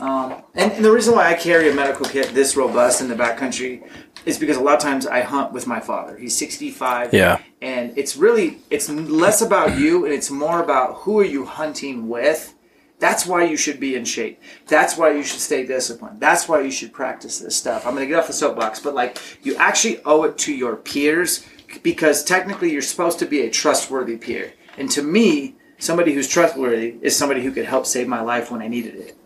Um, 0.01 0.43
and, 0.55 0.73
and 0.73 0.85
the 0.85 0.91
reason 0.91 1.15
why 1.15 1.31
I 1.31 1.35
carry 1.35 1.71
a 1.71 1.75
medical 1.75 2.05
kit 2.07 2.35
this 2.35 2.57
robust 2.57 3.01
in 3.01 3.09
the 3.09 3.15
backcountry 3.15 3.89
is 4.27 4.39
because 4.39 4.57
a 4.57 4.61
lot 4.61 4.75
of 4.75 4.81
times 4.81 5.07
I 5.07 5.21
hunt 5.21 5.53
with 5.53 5.67
my 5.67 5.79
father. 5.79 6.17
He's 6.17 6.37
65 6.37 7.15
Yeah. 7.15 7.41
and 7.63 7.97
it's 7.97 8.17
really 8.17 8.59
it's 8.71 8.89
less 8.91 9.41
about 9.41 9.79
you 9.79 10.05
and 10.05 10.13
it's 10.13 10.31
more 10.31 10.61
about 10.63 10.95
who 10.97 11.21
are 11.21 11.25
you 11.25 11.45
hunting 11.45 12.09
with 12.09 12.55
that's 12.99 13.27
why 13.27 13.45
you 13.45 13.57
should 13.57 13.79
be 13.79 13.95
in 13.97 14.05
shape 14.05 14.41
that's 14.67 14.97
why 14.97 15.11
you 15.11 15.23
should 15.23 15.41
stay 15.41 15.67
disciplined 15.67 16.19
that's 16.21 16.49
why 16.49 16.61
you 16.61 16.71
should 16.71 16.93
practice 16.93 17.39
this 17.41 17.55
stuff 17.57 17.85
i'm 17.87 17.93
going 17.95 18.05
to 18.07 18.09
get 18.09 18.19
off 18.19 18.27
the 18.29 18.33
soapbox 18.33 18.81
but 18.81 18.95
like 18.95 19.19
you 19.43 19.55
actually 19.57 20.01
owe 20.05 20.23
it 20.23 20.39
to 20.39 20.53
your 20.55 20.77
peers 20.77 21.45
because 21.83 22.23
technically 22.25 22.71
you're 22.73 22.83
supposed 22.83 23.19
to 23.19 23.27
be 23.27 23.41
a 23.43 23.51
trustworthy 23.51 24.17
peer 24.17 24.53
and 24.79 24.91
to 24.91 25.03
me 25.03 25.55
somebody 25.79 26.13
who's 26.15 26.29
trustworthy 26.29 26.97
is 27.03 27.17
somebody 27.17 27.43
who 27.43 27.51
could 27.51 27.65
help 27.67 27.87
save 27.87 28.07
my 28.09 28.21
life 28.21 28.51
when 28.51 28.63
i 28.63 28.69
needed 28.69 28.95
it 28.95 29.17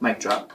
mic 0.00 0.20
drop 0.20 0.52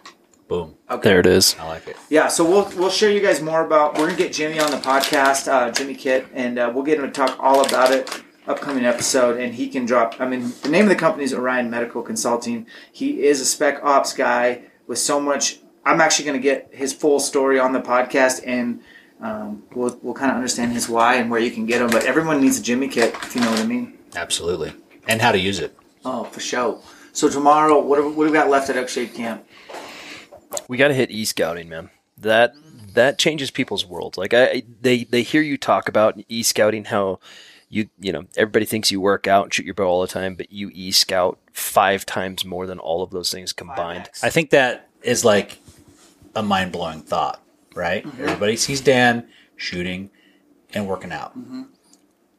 Boom. 0.47 0.75
okay 0.89 1.09
There 1.09 1.19
it 1.21 1.25
is. 1.27 1.55
I 1.57 1.65
like 1.65 1.87
it. 1.87 1.95
yeah, 2.09 2.27
so 2.27 2.43
we'll 2.43 2.69
we'll 2.77 2.89
show 2.89 3.07
you 3.07 3.21
guys 3.21 3.41
more 3.41 3.65
about. 3.65 3.97
We're 3.97 4.07
gonna 4.07 4.17
get 4.17 4.33
Jimmy 4.33 4.59
on 4.59 4.69
the 4.69 4.75
podcast, 4.75 5.47
uh, 5.47 5.71
Jimmy 5.71 5.95
Kit, 5.95 6.27
and 6.33 6.59
uh, 6.59 6.69
we'll 6.75 6.83
get 6.83 6.99
him 6.99 7.05
to 7.05 7.09
talk 7.11 7.37
all 7.39 7.65
about 7.65 7.91
it. 7.93 8.21
Upcoming 8.47 8.83
episode, 8.83 9.39
and 9.39 9.53
he 9.55 9.69
can 9.69 9.85
drop. 9.85 10.19
I 10.19 10.27
mean, 10.27 10.51
the 10.63 10.67
name 10.67 10.83
of 10.83 10.89
the 10.89 10.95
company 10.97 11.23
is 11.23 11.33
Orion 11.33 11.69
Medical 11.69 12.01
Consulting. 12.01 12.67
He 12.91 13.23
is 13.23 13.39
a 13.39 13.45
spec 13.45 13.81
ops 13.81 14.11
guy 14.11 14.63
with 14.87 14.97
so 14.99 15.21
much. 15.21 15.59
I'm 15.85 16.01
actually 16.01 16.25
gonna 16.25 16.39
get 16.39 16.67
his 16.73 16.91
full 16.91 17.21
story 17.21 17.57
on 17.57 17.71
the 17.71 17.79
podcast, 17.79 18.41
and 18.45 18.81
um, 19.21 19.63
we'll 19.73 19.97
we'll 20.01 20.13
kind 20.13 20.31
of 20.31 20.35
understand 20.35 20.73
his 20.73 20.89
why 20.89 21.15
and 21.15 21.29
where 21.29 21.39
you 21.39 21.51
can 21.51 21.65
get 21.65 21.81
him. 21.81 21.89
But 21.89 22.05
everyone 22.05 22.41
needs 22.41 22.59
a 22.59 22.63
Jimmy 22.63 22.87
Kit, 22.87 23.13
if 23.13 23.35
you 23.35 23.41
know 23.41 23.51
what 23.51 23.59
I 23.59 23.65
mean. 23.65 23.97
Absolutely. 24.15 24.73
And 25.07 25.21
how 25.21 25.31
to 25.31 25.39
use 25.39 25.59
it. 25.59 25.77
Oh, 26.03 26.25
for 26.25 26.39
sure. 26.39 26.81
So 27.13 27.29
tomorrow, 27.29 27.79
what 27.79 27.99
have, 27.99 28.15
what 28.15 28.23
have 28.23 28.31
we 28.31 28.37
got 28.37 28.49
left 28.49 28.69
at 28.69 28.77
Elk 28.77 28.89
Shape 28.89 29.13
Camp? 29.13 29.45
We 30.67 30.77
got 30.77 30.89
to 30.89 30.93
hit 30.93 31.11
e 31.11 31.25
scouting, 31.25 31.69
man. 31.69 31.89
That 32.17 32.53
that 32.93 33.17
changes 33.17 33.51
people's 33.51 33.85
worlds. 33.85 34.17
Like 34.17 34.33
I, 34.33 34.63
they 34.81 35.05
they 35.05 35.23
hear 35.23 35.41
you 35.41 35.57
talk 35.57 35.87
about 35.87 36.19
e 36.27 36.43
scouting, 36.43 36.85
how 36.85 37.19
you 37.69 37.89
you 37.99 38.11
know 38.11 38.25
everybody 38.35 38.65
thinks 38.65 38.91
you 38.91 39.01
work 39.01 39.27
out 39.27 39.45
and 39.45 39.53
shoot 39.53 39.65
your 39.65 39.75
bow 39.75 39.85
all 39.85 40.01
the 40.01 40.07
time, 40.07 40.35
but 40.35 40.51
you 40.51 40.71
e 40.73 40.91
scout 40.91 41.39
five 41.53 42.05
times 42.05 42.45
more 42.45 42.65
than 42.65 42.79
all 42.79 43.01
of 43.03 43.11
those 43.11 43.31
things 43.31 43.53
combined. 43.53 44.09
I 44.21 44.29
think 44.29 44.49
that 44.51 44.89
is 45.03 45.25
like 45.25 45.59
a 46.35 46.43
mind 46.43 46.71
blowing 46.71 47.01
thought, 47.01 47.40
right? 47.73 48.05
Mm-hmm. 48.05 48.23
Everybody 48.23 48.55
sees 48.55 48.81
Dan 48.81 49.27
shooting 49.55 50.09
and 50.73 50.87
working 50.87 51.11
out. 51.11 51.37
Mm-hmm. 51.37 51.63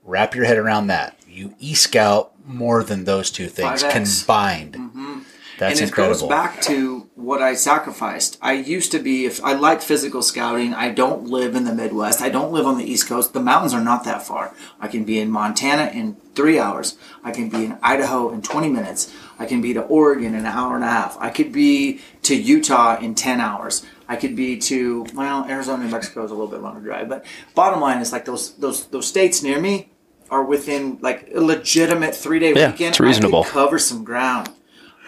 Wrap 0.04 0.34
your 0.34 0.44
head 0.44 0.58
around 0.58 0.88
that. 0.88 1.18
You 1.28 1.54
e 1.58 1.74
scout 1.74 2.32
more 2.44 2.82
than 2.82 3.04
those 3.04 3.30
two 3.30 3.48
things 3.48 3.82
5X. 3.82 3.92
combined. 3.92 4.74
Mm-hmm. 4.74 5.18
That's 5.58 5.78
and 5.78 5.88
it 5.88 5.90
incredible. 5.90 6.20
goes 6.20 6.28
back 6.28 6.60
to 6.62 7.08
what 7.14 7.40
I 7.40 7.54
sacrificed. 7.54 8.36
I 8.42 8.54
used 8.54 8.90
to 8.92 8.98
be, 8.98 9.26
if 9.26 9.42
I 9.44 9.52
like 9.52 9.80
physical 9.80 10.22
scouting, 10.22 10.74
I 10.74 10.90
don't 10.90 11.28
live 11.28 11.54
in 11.54 11.64
the 11.64 11.74
Midwest. 11.74 12.20
I 12.20 12.30
don't 12.30 12.52
live 12.52 12.66
on 12.66 12.78
the 12.78 12.84
East 12.84 13.06
Coast. 13.06 13.32
The 13.32 13.40
mountains 13.40 13.72
are 13.72 13.80
not 13.80 14.02
that 14.04 14.26
far. 14.26 14.54
I 14.80 14.88
can 14.88 15.04
be 15.04 15.20
in 15.20 15.30
Montana 15.30 15.90
in 15.94 16.16
three 16.34 16.58
hours. 16.58 16.96
I 17.22 17.30
can 17.30 17.48
be 17.48 17.66
in 17.66 17.78
Idaho 17.82 18.30
in 18.30 18.42
20 18.42 18.70
minutes. 18.70 19.14
I 19.38 19.46
can 19.46 19.60
be 19.60 19.72
to 19.74 19.82
Oregon 19.82 20.34
in 20.34 20.40
an 20.40 20.46
hour 20.46 20.74
and 20.74 20.82
a 20.82 20.88
half. 20.88 21.16
I 21.20 21.30
could 21.30 21.52
be 21.52 22.00
to 22.22 22.34
Utah 22.34 22.98
in 22.98 23.14
10 23.14 23.40
hours. 23.40 23.84
I 24.08 24.16
could 24.16 24.34
be 24.36 24.58
to, 24.58 25.06
well, 25.14 25.44
Arizona, 25.48 25.84
New 25.84 25.90
Mexico 25.90 26.24
is 26.24 26.30
a 26.30 26.34
little 26.34 26.50
bit 26.50 26.60
longer 26.60 26.80
drive. 26.80 27.08
But 27.08 27.24
bottom 27.54 27.80
line 27.80 28.00
is 28.00 28.12
like 28.12 28.24
those, 28.24 28.54
those, 28.54 28.86
those 28.86 29.06
states 29.06 29.42
near 29.42 29.60
me 29.60 29.90
are 30.30 30.42
within 30.44 30.98
like 31.00 31.28
a 31.34 31.40
legitimate 31.40 32.14
three 32.14 32.38
day 32.38 32.52
Yeah, 32.54 32.70
weekend. 32.70 32.90
it's 32.90 33.00
reasonable. 33.00 33.40
I 33.40 33.44
could 33.44 33.52
cover 33.52 33.78
some 33.78 34.04
ground. 34.04 34.50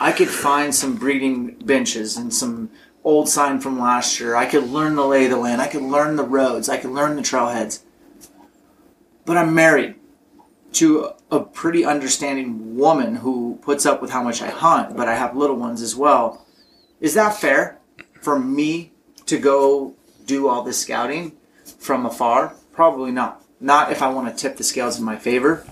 I 0.01 0.13
could 0.13 0.29
find 0.29 0.75
some 0.75 0.97
breeding 0.97 1.57
benches 1.65 2.17
and 2.17 2.33
some 2.33 2.71
old 3.05 3.29
sign 3.29 3.61
from 3.61 3.79
last 3.79 4.19
year. 4.21 4.35
I 4.37 4.47
could 4.47 4.65
learn 4.65 4.97
the 4.97 5.05
lay 5.07 5.25
of 5.25 5.31
the 5.31 5.37
land. 5.37 5.61
I 5.63 5.67
could 5.67 5.83
learn 5.83 6.17
the 6.17 6.25
roads. 6.25 6.69
I 6.69 6.79
could 6.79 6.91
learn 6.91 7.17
the 7.17 7.23
trailheads. 7.23 7.81
But 9.25 9.37
I'm 9.37 9.55
married 9.55 9.95
to 10.73 11.11
a 11.31 11.41
pretty 11.41 11.85
understanding 11.85 12.77
woman 12.77 13.17
who 13.17 13.59
puts 13.63 13.87
up 13.87 14.03
with 14.03 14.11
how 14.11 14.23
much 14.23 14.43
I 14.43 14.49
hunt, 14.49 14.97
but 14.97 15.09
I 15.09 15.15
have 15.15 15.37
little 15.37 15.57
ones 15.57 15.81
as 15.81 15.95
well. 15.95 16.45
Is 17.01 17.15
that 17.15 17.37
fair 17.37 17.79
for 18.25 18.39
me 18.39 18.93
to 19.27 19.39
go 19.39 19.95
do 20.25 20.49
all 20.49 20.63
this 20.63 20.81
scouting 20.81 21.33
from 21.79 22.07
afar? 22.07 22.55
Probably 22.73 23.13
not. 23.13 23.43
Not 23.61 23.93
if 23.93 24.03
I 24.03 24.09
want 24.09 24.29
to 24.29 24.43
tip 24.43 24.57
the 24.57 24.65
scales 24.65 24.99
in 24.99 25.05
my 25.05 25.17
favor, 25.17 25.65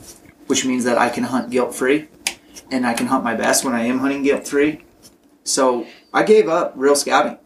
which 0.46 0.64
means 0.64 0.84
that 0.84 0.98
I 0.98 1.08
can 1.08 1.24
hunt 1.24 1.50
guilt 1.50 1.74
free 1.74 2.08
and 2.70 2.86
I 2.86 2.94
can 2.94 3.06
hunt 3.06 3.24
my 3.24 3.34
best 3.34 3.64
when 3.64 3.74
I 3.74 3.84
am 3.84 3.98
hunting 3.98 4.22
guilt 4.22 4.46
free. 4.46 4.84
So 5.44 5.86
I 6.12 6.22
gave 6.22 6.48
up 6.48 6.72
real 6.76 6.94
scouting 6.94 7.38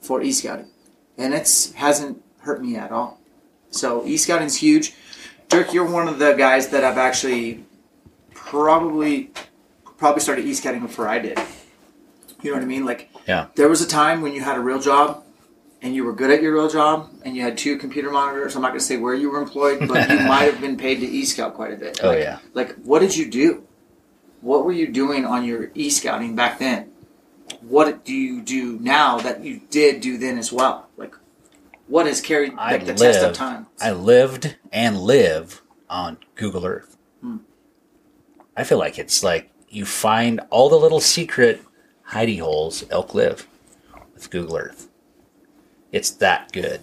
for 0.00 0.22
e 0.22 0.32
scouting, 0.32 0.70
and 1.18 1.34
it's 1.34 1.72
hasn't 1.72 2.22
hurt 2.40 2.62
me 2.62 2.76
at 2.76 2.92
all. 2.92 3.20
So 3.70 4.06
e 4.06 4.16
scouting's 4.16 4.56
huge. 4.56 4.94
Dirk, 5.48 5.72
you're 5.72 5.90
one 5.90 6.08
of 6.08 6.18
the 6.18 6.32
guys 6.32 6.68
that 6.68 6.82
I've 6.82 6.98
actually 6.98 7.64
probably 8.32 9.30
probably 9.98 10.20
started 10.20 10.46
e 10.46 10.54
scouting 10.54 10.80
before 10.80 11.08
I 11.08 11.18
did. 11.18 11.38
You 12.42 12.50
know 12.50 12.56
what 12.56 12.62
I 12.62 12.66
mean? 12.66 12.84
Like 12.84 13.10
Yeah. 13.26 13.46
there 13.56 13.68
was 13.68 13.80
a 13.82 13.88
time 13.88 14.22
when 14.22 14.32
you 14.32 14.40
had 14.40 14.56
a 14.56 14.60
real 14.60 14.80
job 14.80 15.24
and 15.82 15.94
you 15.94 16.04
were 16.04 16.12
good 16.12 16.30
at 16.30 16.42
your 16.42 16.54
real 16.54 16.68
job 16.68 17.10
and 17.24 17.36
you 17.36 17.42
had 17.42 17.58
two 17.58 17.76
computer 17.76 18.10
monitors. 18.10 18.54
I'm 18.56 18.62
not 18.62 18.68
going 18.68 18.80
to 18.80 18.84
say 18.84 18.96
where 18.96 19.14
you 19.14 19.30
were 19.30 19.40
employed, 19.40 19.86
but 19.88 20.08
you 20.08 20.16
might 20.26 20.44
have 20.44 20.60
been 20.60 20.76
paid 20.76 21.00
to 21.00 21.06
e 21.06 21.24
scout 21.24 21.54
quite 21.54 21.72
a 21.72 21.76
bit. 21.76 22.00
Oh, 22.02 22.08
Like- 22.08 22.20
yeah. 22.20 22.38
Like, 22.54 22.74
what 22.82 23.00
did 23.00 23.16
you 23.16 23.30
do? 23.30 23.66
What 24.40 24.64
were 24.64 24.72
you 24.72 24.86
doing 24.88 25.24
on 25.24 25.44
your 25.44 25.70
e 25.74 25.90
scouting 25.90 26.36
back 26.36 26.58
then? 26.58 26.90
What 27.60 28.04
do 28.04 28.14
you 28.14 28.42
do 28.42 28.78
now 28.80 29.18
that 29.18 29.42
you 29.44 29.60
did 29.70 30.00
do 30.00 30.18
then 30.18 30.38
as 30.38 30.52
well? 30.52 30.88
Like, 30.96 31.14
what 31.88 32.06
has 32.06 32.20
carried 32.20 32.54
like, 32.54 32.84
the 32.86 32.94
test 32.94 33.24
of 33.24 33.34
time? 33.34 33.66
I 33.80 33.92
lived 33.92 34.56
and 34.72 34.98
live 35.00 35.62
on 35.88 36.18
Google 36.34 36.64
Earth. 36.66 36.96
Hmm. 37.20 37.38
I 38.56 38.64
feel 38.64 38.78
like 38.78 38.98
it's 38.98 39.22
like 39.22 39.50
you 39.68 39.84
find 39.84 40.40
all 40.50 40.68
the 40.68 40.78
little 40.78 41.00
secret 41.00 41.62
hidey 42.10 42.40
holes 42.40 42.84
elk 42.90 43.14
live 43.14 43.46
with 44.14 44.30
Google 44.30 44.56
Earth. 44.56 44.88
It's 45.92 46.10
that 46.10 46.52
good. 46.52 46.80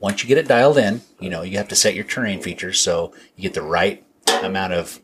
Once 0.00 0.22
you 0.22 0.28
get 0.28 0.38
it 0.38 0.48
dialed 0.48 0.76
in, 0.78 1.00
you 1.18 1.30
know, 1.30 1.42
you 1.42 1.56
have 1.56 1.68
to 1.68 1.76
set 1.76 1.94
your 1.94 2.04
terrain 2.04 2.40
features 2.42 2.78
so 2.78 3.12
you 3.36 3.42
get 3.42 3.54
the 3.54 3.62
right 3.62 4.04
amount 4.42 4.72
of 4.72 5.00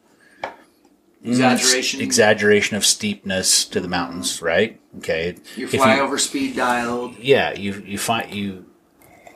Exaggeration. 1.23 2.01
exaggeration 2.01 2.77
of 2.79 2.85
steepness 2.87 3.67
to 3.67 3.79
the 3.81 3.89
mountains, 3.89 4.41
right? 4.41 4.81
Okay. 4.99 5.37
Your 5.55 5.69
If 5.69 5.75
you- 5.75 5.81
flyover 5.81 6.19
speed 6.19 6.57
dialed. 6.57 7.17
yeah, 7.19 7.53
you 7.53 7.75
you 7.87 7.99
find 7.99 8.35
you 8.35 8.65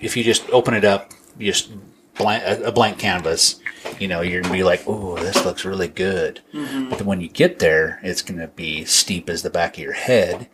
if 0.01 0.17
you 0.17 0.25
just 0.25 0.49
open 0.51 0.73
it 0.75 0.85
up, 0.85 1.13
just 1.39 1.71
blank 2.17 2.43
a, 2.47 2.65
a 2.65 2.73
blank 2.73 2.99
canvas. 2.99 3.61
You 4.01 4.09
know, 4.09 4.21
you're 4.23 4.43
gonna 4.43 4.53
be 4.55 4.63
like, 4.65 4.83
"Oh, 4.87 5.17
this 5.17 5.45
looks 5.45 5.65
really 5.65 5.89
good." 5.89 6.41
But 6.53 6.99
then 6.99 7.07
when 7.07 7.21
you 7.21 7.29
get 7.29 7.59
there, 7.59 8.01
it's 8.03 8.23
gonna 8.23 8.49
be 8.49 8.85
steep 8.85 9.29
as 9.31 9.43
the 9.43 9.51
back 9.51 9.77
of 9.77 9.83
your 9.83 9.93
head, 9.93 10.49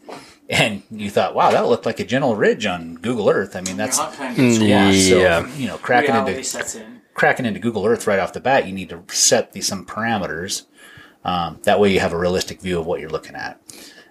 and 0.48 0.82
you 0.90 1.10
thought, 1.10 1.34
"Wow, 1.34 1.50
that 1.50 1.66
looked 1.66 1.86
like 1.86 2.00
a 2.00 2.04
gentle 2.04 2.36
ridge 2.36 2.66
on 2.66 2.94
Google 2.96 3.28
Earth." 3.30 3.56
I 3.56 3.60
mean, 3.62 3.76
that's 3.76 3.98
your 3.98 4.06
hunt 4.06 4.36
plan 4.36 4.60
yeah. 4.62 4.92
So 4.92 5.18
Yeah. 5.20 5.48
you 5.56 5.66
know, 5.66 5.78
cracking 5.78 6.10
reality 6.10 6.32
into 6.32 6.44
sets 6.44 6.74
in. 6.74 7.00
cracking 7.14 7.46
into 7.46 7.60
Google 7.60 7.86
Earth 7.86 8.06
right 8.06 8.18
off 8.18 8.32
the 8.32 8.40
bat, 8.40 8.66
you 8.66 8.72
need 8.72 8.88
to 8.90 9.02
set 9.08 9.52
these 9.52 9.66
some 9.66 9.84
parameters. 9.86 10.64
Um, 11.24 11.58
that 11.64 11.78
way, 11.80 11.92
you 11.92 12.00
have 12.00 12.12
a 12.12 12.18
realistic 12.18 12.60
view 12.60 12.78
of 12.80 12.86
what 12.86 13.00
you're 13.00 13.10
looking 13.10 13.34
at, 13.36 13.60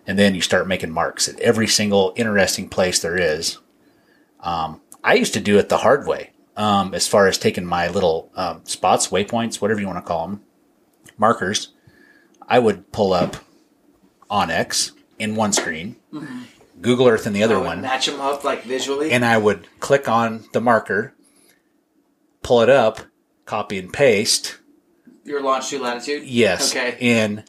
and 0.05 0.17
then 0.19 0.36
you 0.36 0.41
start 0.41 0.67
making 0.67 0.91
marks 0.91 1.27
at 1.27 1.39
every 1.39 1.67
single 1.67 2.13
interesting 2.15 2.69
place 2.69 2.99
there 2.99 3.17
is. 3.17 3.57
Um, 4.41 4.82
I 5.03 5.15
used 5.15 5.34
to 5.34 5.39
do 5.39 5.57
it 5.57 5.69
the 5.69 5.77
hard 5.77 6.05
way, 6.07 6.32
um, 6.60 6.93
as 6.93 7.07
far 7.07 7.28
as 7.28 7.38
taking 7.38 7.66
my 7.66 7.88
little 7.88 8.32
um, 8.36 8.62
spots, 8.66 9.07
waypoints, 9.07 9.62
whatever 9.62 9.80
you 9.80 9.88
want 9.88 9.97
to 9.97 10.07
call 10.07 10.28
them, 10.28 10.41
markers. 11.18 11.74
I 12.47 12.60
would 12.60 12.91
pull 12.91 13.14
up 13.14 13.38
onX 14.30 14.91
in 15.18 15.36
one 15.36 15.53
screen, 15.53 15.95
Google 16.82 17.07
Earth 17.07 17.26
in 17.28 17.34
the 17.34 17.43
other 17.43 17.60
one, 17.60 17.82
Match 17.82 18.05
them 18.07 18.20
up 18.22 18.43
like 18.43 18.64
visually. 18.64 19.12
and 19.12 19.24
I 19.26 19.38
would 19.38 19.68
click 19.80 20.07
on 20.07 20.45
the 20.53 20.62
marker, 20.62 21.14
pull 22.41 22.62
it 22.62 22.70
up, 22.70 23.01
copy 23.45 23.78
and 23.80 23.91
paste. 23.91 24.57
your 25.24 25.41
longitude 25.41 25.82
latitude. 25.82 26.24
Yes, 26.24 26.72
Okay. 26.76 26.97
in 26.99 27.43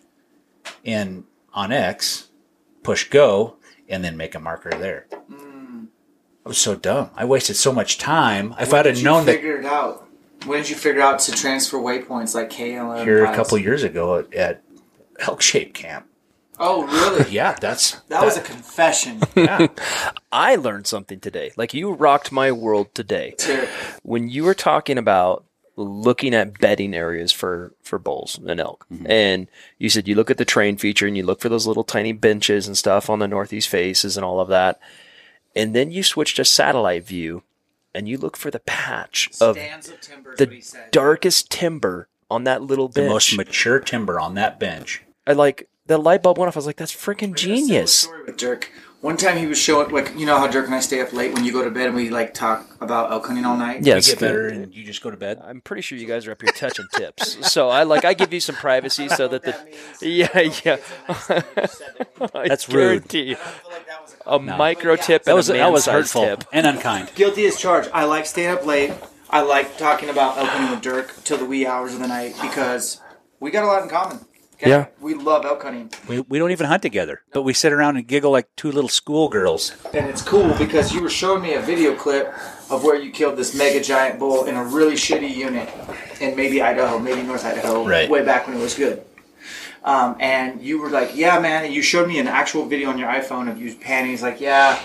in 0.85 1.25
onX, 1.57 2.29
push 2.83 3.09
go, 3.09 3.57
and 3.89 4.05
then 4.05 4.17
make 4.17 4.35
a 4.35 4.41
marker 4.41 4.71
there. 4.71 5.07
I 5.13 5.17
was 6.51 6.59
so 6.59 6.75
dumb. 6.75 7.11
I 7.15 7.25
wasted 7.27 7.55
so 7.55 7.73
much 7.73 7.97
time. 7.97 8.57
If 8.59 8.75
I'd 8.75 8.85
have 8.85 9.05
known 9.05 9.25
that 9.27 9.37
figure 9.37 9.59
it 9.59 9.65
out? 9.65 10.09
When 10.47 10.61
did 10.61 10.69
you 10.69 10.75
figure 10.75 11.01
out 11.01 11.21
to 11.21 11.33
transfer 11.33 11.77
waypoints 11.77 12.35
like 12.35 12.51
KML? 12.51 13.05
here 13.05 13.25
a 13.25 13.35
couple 13.37 13.57
years 13.57 13.85
ago 13.85 14.19
at, 14.19 14.35
at 14.35 14.63
Elk 15.21 15.43
Shape 15.43 15.73
Camp. 15.75 16.07
Oh, 16.59 16.87
really? 16.87 17.31
Yeah, 17.31 17.57
that's 17.61 17.93
That 18.09 18.25
was 18.25 18.37
a 18.37 18.41
confession. 18.41 19.21
yeah. 19.37 19.69
I 20.33 20.57
learned 20.57 20.89
something 20.89 21.21
today. 21.21 21.53
Like 21.57 21.73
you 21.73 21.93
rocked 21.93 22.33
my 22.33 22.51
world 22.51 22.93
today. 22.97 23.37
when 24.03 24.29
you 24.29 24.43
were 24.43 24.55
talking 24.55 24.99
about 24.99 25.45
looking 25.77 26.35
at 26.35 26.59
bedding 26.59 26.95
areas 26.95 27.31
for 27.31 27.73
for 27.81 27.99
bulls 27.99 28.39
and 28.45 28.61
elk 28.61 28.85
mm-hmm. 28.93 29.07
and 29.11 29.47
you 29.79 29.89
said 29.89 30.07
you 30.07 30.15
look 30.15 30.31
at 30.31 30.37
the 30.37 30.45
train 30.45 30.77
feature 30.77 31.07
and 31.07 31.17
you 31.17 31.23
look 31.23 31.41
for 31.41 31.49
those 31.49 31.67
little 31.67 31.85
tiny 31.85 32.13
benches 32.13 32.67
and 32.67 32.77
stuff 32.77 33.09
on 33.09 33.19
the 33.19 33.29
northeast 33.29 33.67
faces 33.67 34.19
and 34.19 34.27
all 34.27 34.41
of 34.41 34.49
that 34.49 34.79
and 35.55 35.75
then 35.75 35.91
you 35.91 36.03
switch 36.03 36.35
to 36.37 36.45
satellite 36.45 37.05
view 37.05 37.43
and 37.95 38.09
you 38.09 38.17
look 38.19 38.37
for 38.37 38.51
the 38.51 38.61
patch 38.61 39.31
of 39.41 39.57
stands 39.57 39.89
of 39.89 40.01
timber. 40.01 40.33
is 40.33 40.39
what 40.39 40.51
he 40.51 40.61
the 40.61 40.91
darkest 40.91 41.51
timber 41.51 42.09
on 42.31 42.45
that 42.45 42.63
little 42.63 42.89
bench. 42.89 43.05
the 43.05 43.09
most 43.09 43.37
mature 43.37 43.81
timber 43.81 44.21
on 44.21 44.35
that 44.35 44.61
bench. 44.61 45.03
I 45.27 45.33
like 45.33 45.69
the 45.87 45.99
light 45.99 46.23
bulb 46.23 46.39
went 46.39 46.49
off 46.49 46.57
I 46.57 46.61
was 46.61 46.67
like 46.67 46.77
that's 46.77 46.95
freaking 46.95 47.29
I'm 47.29 47.31
gonna 47.31 47.37
tell 47.37 47.53
a 47.53 47.57
genius 47.57 48.09
Dirk. 48.37 48.71
One 49.01 49.17
time 49.17 49.39
he 49.39 49.47
was 49.47 49.57
showing, 49.57 49.91
like, 49.91 50.15
you 50.15 50.27
know 50.27 50.37
how 50.37 50.47
Dirk 50.47 50.67
and 50.67 50.75
I 50.75 50.81
stay 50.81 51.01
up 51.01 51.15
late 51.15 51.33
when 51.33 51.43
you 51.43 51.53
go 51.53 51.65
to 51.65 51.71
bed 51.71 51.87
and 51.87 51.97
we 51.97 52.11
like 52.11 52.35
talk 52.35 52.67
about 52.83 53.11
elk 53.11 53.27
hunting 53.27 53.47
all 53.47 53.57
night. 53.57 53.81
yeah 53.83 53.95
You 53.95 53.99
it's 53.99 54.09
get 54.11 54.21
better 54.21 54.47
and 54.49 54.75
you 54.75 54.85
just 54.85 55.03
go 55.03 55.11
to 55.11 55.17
bed. 55.17 55.41
I'm 55.43 55.63
pretty 55.63 55.81
sure 55.81 55.97
you 55.97 56.07
guys 56.07 56.27
are 56.27 56.33
up 56.33 56.43
here 56.43 56.53
touching 56.53 56.85
tips. 56.97 57.51
So 57.51 57.71
I 57.71 57.85
like 57.85 58.05
I 58.05 58.13
give 58.13 58.31
you 58.35 58.41
some 58.41 58.57
privacy 58.57 59.09
so 59.09 59.27
that 59.29 59.43
the 59.43 59.57
yeah 60.07 60.51
yeah 60.65 60.77
That's 62.47 62.69
rude. 62.69 63.09
guarantee 63.09 63.37
a 64.27 64.39
micro 64.39 64.97
tip 64.97 65.25
That 65.25 65.31
and 65.31 65.37
was 65.37 65.49
a 65.49 65.55
that 65.55 65.73
was 65.73 65.87
man-sized 65.87 66.13
hurtful 66.15 66.37
tip. 66.37 66.45
and 66.53 66.67
unkind. 66.67 67.11
Guilty 67.15 67.47
as 67.47 67.57
charged. 67.59 67.89
I 67.95 68.05
like 68.05 68.27
staying 68.27 68.51
up 68.51 68.67
late. 68.67 68.93
I 69.31 69.41
like 69.41 69.79
talking 69.79 70.11
about 70.11 70.37
elk 70.37 70.49
hunting 70.49 70.71
with 70.73 70.83
Dirk 70.83 71.15
till 71.25 71.39
the 71.39 71.47
wee 71.47 71.65
hours 71.67 71.95
of 71.95 72.01
the 72.01 72.09
night 72.09 72.35
because 72.43 73.01
we 73.39 73.51
got 73.51 73.65
a 73.65 73.67
lot 73.67 73.83
in 73.83 73.89
common. 73.89 74.27
Okay? 74.61 74.71
Yeah. 74.71 74.87
We 75.01 75.15
love 75.15 75.45
elk 75.47 75.63
hunting. 75.63 75.91
We, 76.07 76.21
we 76.21 76.39
don't 76.39 76.51
even 76.51 76.67
hunt 76.67 76.83
together, 76.83 77.23
but 77.33 77.43
we 77.43 77.55
sit 77.55 77.73
around 77.73 77.97
and 77.97 78.07
giggle 78.07 78.31
like 78.31 78.49
two 78.57 78.71
little 78.71 78.89
schoolgirls. 78.89 79.75
And 79.95 80.07
it's 80.07 80.21
cool 80.23 80.53
because 80.59 80.93
you 80.93 81.01
were 81.03 81.09
showing 81.09 81.43
me 81.43 81.55
a 81.55 81.61
video 81.63 81.95
clip 81.95 82.33
of 82.71 82.85
where 82.85 82.97
you 82.97 83.11
killed 83.11 83.37
this 83.39 83.55
mega 83.57 83.81
giant 83.83 84.19
bull 84.19 84.45
in 84.45 84.57
a 84.57 84.65
really 84.65 84.95
shitty 84.95 85.35
unit 85.35 85.69
in 86.21 86.37
maybe 86.37 86.61
Idaho, 86.61 86.99
maybe 86.99 87.23
North 87.23 87.45
Idaho, 87.45 87.87
Right. 87.87 88.11
way 88.11 88.23
back 88.23 88.47
when 88.47 88.57
it 88.57 88.61
was 88.61 88.75
good. 88.75 89.03
Um, 89.83 90.17
and 90.21 90.61
you 90.61 90.79
were 90.79 90.91
like, 90.91 91.17
"Yeah, 91.17 91.39
man." 91.41 91.65
And 91.65 91.73
you 91.73 91.81
showed 91.81 92.07
me 92.07 92.19
an 92.19 92.29
actual 92.29 92.67
video 92.67 92.91
on 92.91 92.99
your 92.99 93.09
iPhone 93.09 93.51
of 93.51 93.59
you 93.59 93.75
panning. 93.75 94.11
He's 94.11 94.23
like, 94.23 94.39
"Yeah, 94.39 94.79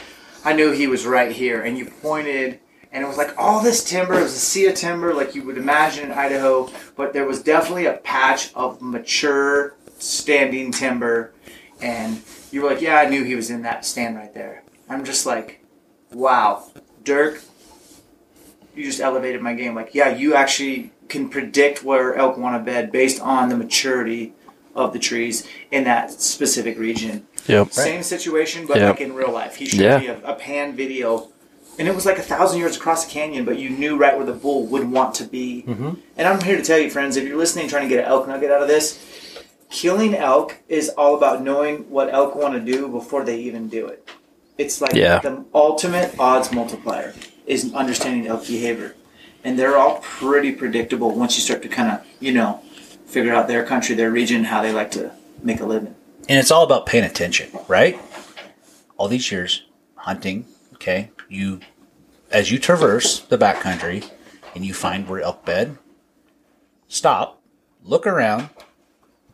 I 0.45 0.53
knew 0.53 0.71
he 0.71 0.87
was 0.87 1.05
right 1.05 1.33
here." 1.33 1.61
And 1.61 1.77
you 1.77 1.85
pointed, 2.01 2.61
and 2.95 3.03
it 3.03 3.07
was 3.07 3.17
like 3.17 3.37
all 3.37 3.59
this 3.61 3.83
timber. 3.83 4.13
It 4.17 4.23
was 4.23 4.33
a 4.33 4.39
sea 4.39 4.67
of 4.67 4.75
timber, 4.75 5.13
like 5.13 5.35
you 5.35 5.43
would 5.43 5.57
imagine 5.57 6.05
in 6.05 6.11
Idaho. 6.17 6.69
But 6.95 7.11
there 7.11 7.25
was 7.25 7.43
definitely 7.43 7.87
a 7.87 7.93
patch 7.97 8.53
of 8.55 8.81
mature 8.81 9.75
standing 9.99 10.71
timber, 10.71 11.33
and 11.81 12.21
you 12.51 12.61
were 12.61 12.69
like, 12.69 12.81
"Yeah, 12.81 12.95
I 12.97 13.09
knew 13.09 13.23
he 13.25 13.35
was 13.35 13.49
in 13.49 13.63
that 13.63 13.85
stand 13.85 14.15
right 14.15 14.33
there." 14.33 14.63
I'm 14.89 15.03
just 15.03 15.25
like, 15.25 15.59
"Wow, 16.13 16.63
Dirk." 17.03 17.41
You 18.73 18.85
just 18.85 19.01
elevated 19.01 19.41
my 19.41 19.53
game. 19.53 19.75
Like, 19.75 19.93
yeah, 19.93 20.09
you 20.15 20.33
actually 20.33 20.91
can 21.09 21.27
predict 21.29 21.83
where 21.83 22.15
elk 22.15 22.37
want 22.37 22.55
to 22.55 22.71
bed 22.71 22.91
based 22.93 23.21
on 23.21 23.49
the 23.49 23.57
maturity 23.57 24.33
of 24.73 24.93
the 24.93 24.99
trees 24.99 25.45
in 25.71 25.83
that 25.83 26.11
specific 26.11 26.77
region. 26.77 27.25
Yep. 27.47 27.71
Same 27.71 28.03
situation, 28.03 28.65
but 28.65 28.77
Yep. 28.77 28.89
like 28.89 29.01
in 29.01 29.13
real 29.15 29.31
life. 29.31 29.55
He 29.55 29.65
showed 29.65 29.79
Yeah. 29.81 29.97
me 29.99 30.07
a, 30.07 30.17
a 30.25 30.33
pan 30.33 30.75
video, 30.75 31.29
and 31.77 31.87
it 31.87 31.95
was 31.95 32.05
like 32.05 32.17
a 32.17 32.23
thousand 32.23 32.59
yards 32.59 32.77
across 32.77 33.05
the 33.05 33.11
canyon, 33.11 33.45
but 33.45 33.59
you 33.59 33.69
knew 33.69 33.97
right 33.97 34.15
where 34.15 34.25
the 34.25 34.33
bull 34.33 34.65
would 34.67 34.89
want 34.89 35.15
to 35.15 35.25
be. 35.25 35.63
Mm-hmm. 35.67 35.91
And 36.17 36.27
I'm 36.27 36.41
here 36.41 36.57
to 36.57 36.63
tell 36.63 36.79
you, 36.79 36.89
friends, 36.89 37.17
if 37.17 37.27
you're 37.27 37.37
listening, 37.37 37.67
trying 37.67 37.83
to 37.83 37.89
get 37.89 38.03
an 38.03 38.09
elk 38.09 38.27
nugget 38.27 38.51
out 38.51 38.61
of 38.61 38.67
this, 38.67 38.99
killing 39.69 40.15
elk 40.15 40.57
is 40.69 40.89
all 40.89 41.15
about 41.15 41.41
knowing 41.41 41.89
what 41.89 42.13
elk 42.13 42.35
want 42.35 42.53
to 42.53 42.59
do 42.59 42.87
before 42.87 43.23
they 43.23 43.37
even 43.39 43.67
do 43.67 43.87
it. 43.87 44.07
It's 44.57 44.79
like 44.79 44.93
Yeah. 44.93 45.19
the 45.19 45.43
ultimate 45.53 46.17
odds 46.17 46.51
multiplier 46.51 47.13
is 47.45 47.73
understanding 47.73 48.27
elk 48.27 48.47
behavior. 48.47 48.95
And 49.43 49.59
they're 49.59 49.77
all 49.77 49.99
pretty 50.01 50.51
predictable 50.53 51.11
once 51.11 51.35
you 51.35 51.41
start 51.41 51.61
to 51.63 51.67
kind 51.67 51.91
of, 51.91 52.05
you 52.19 52.31
know, 52.31 52.61
figure 53.05 53.33
out 53.33 53.47
their 53.47 53.63
country, 53.63 53.95
their 53.95 54.09
region, 54.11 54.45
how 54.45 54.61
they 54.61 54.71
like 54.71 54.91
to 54.91 55.11
make 55.43 55.59
a 55.59 55.65
living. 55.65 55.93
And 56.27 56.39
it's 56.39 56.49
all 56.49 56.63
about 56.63 56.85
paying 56.87 57.03
attention, 57.03 57.49
right? 57.67 57.99
All 58.97 59.07
these 59.07 59.31
years 59.31 59.65
hunting, 59.95 60.45
okay, 60.73 61.11
you 61.29 61.59
as 62.31 62.51
you 62.51 62.59
traverse 62.59 63.19
the 63.19 63.37
backcountry 63.37 64.09
and 64.55 64.65
you 64.65 64.73
find 64.73 65.07
where 65.07 65.21
elk 65.21 65.45
bed, 65.45 65.77
stop, 66.87 67.41
look 67.83 68.07
around. 68.07 68.49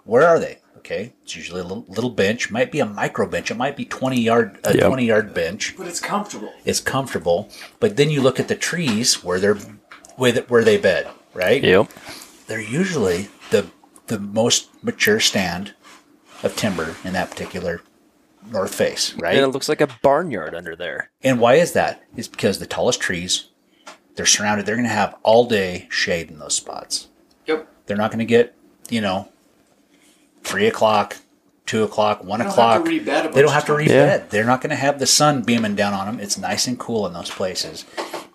Where 0.03 0.27
are 0.27 0.39
they? 0.39 0.57
Okay, 0.77 1.13
it's 1.23 1.35
usually 1.35 1.61
a 1.61 1.63
little, 1.63 1.85
little 1.87 2.09
bench. 2.09 2.49
Might 2.49 2.71
be 2.71 2.79
a 2.79 2.85
micro 2.85 3.27
bench. 3.27 3.51
It 3.51 3.57
might 3.57 3.77
be 3.77 3.85
twenty 3.85 4.19
yard 4.19 4.57
a 4.63 4.75
Yep. 4.75 4.87
twenty 4.87 5.05
yard 5.05 5.33
bench. 5.33 5.75
But 5.77 5.85
it's 5.87 5.99
comfortable. 5.99 6.51
It's 6.65 6.79
comfortable, 6.79 7.49
but 7.79 7.97
then 7.97 8.09
you 8.09 8.21
look 8.21 8.39
at 8.39 8.47
the 8.47 8.55
trees 8.55 9.23
where 9.23 9.39
they're 9.39 9.57
where 10.15 10.31
they- 10.31 10.41
where 10.41 10.63
they 10.63 10.77
bed, 10.77 11.07
right? 11.33 11.63
Yep. 11.63 11.87
they're 12.47 12.59
usually 12.59 13.29
the 13.51 13.67
the 14.07 14.19
most 14.19 14.67
mature 14.83 15.19
stand 15.21 15.73
of 16.43 16.53
timber 16.55 16.95
in 17.05 17.13
that 17.13 17.29
particular 17.29 17.81
north 18.51 18.75
face, 18.75 19.13
right? 19.15 19.35
And 19.35 19.43
it 19.43 19.47
looks 19.49 19.69
like 19.69 19.81
a 19.81 19.87
barnyard 20.01 20.53
under 20.53 20.75
there. 20.75 21.11
And 21.23 21.39
why 21.39 21.55
is 21.55 21.73
that? 21.73 22.03
It's 22.15 22.27
because 22.27 22.59
the 22.59 22.65
tallest 22.67 22.99
trees, 23.01 23.47
they're 24.15 24.25
surrounded. 24.25 24.65
They're 24.65 24.75
going 24.75 24.87
to 24.87 24.93
have 24.93 25.15
all 25.23 25.45
day 25.45 25.87
shade 25.89 26.29
in 26.29 26.39
those 26.39 26.55
spots. 26.55 27.07
Yep. 27.45 27.67
They're 27.85 27.97
not 27.97 28.11
going 28.11 28.19
to 28.19 28.25
get, 28.25 28.55
you 28.89 29.01
know, 29.01 29.29
three 30.43 30.67
o'clock, 30.67 31.17
two 31.65 31.83
o'clock, 31.83 32.23
one 32.23 32.39
They 32.39 32.43
don't 32.45 32.51
o'clock. 32.53 32.73
have 32.75 32.83
to 32.83 32.89
rebed 32.89 33.05
they 33.07 33.21
bunch 33.21 33.35
don't 33.35 33.51
have 33.53 33.65
to 33.65 33.71
times. 33.73 33.79
rebed. 33.79 33.91
Yeah. 33.91 34.17
They're 34.17 34.45
not 34.45 34.61
going 34.61 34.69
to 34.71 34.75
have 34.75 34.99
the 34.99 35.07
sun 35.07 35.43
beaming 35.43 35.75
down 35.75 35.93
on 35.93 36.05
them. 36.07 36.19
It's 36.19 36.37
nice 36.37 36.67
and 36.67 36.77
cool 36.79 37.05
in 37.07 37.13
those 37.13 37.29
places. 37.29 37.85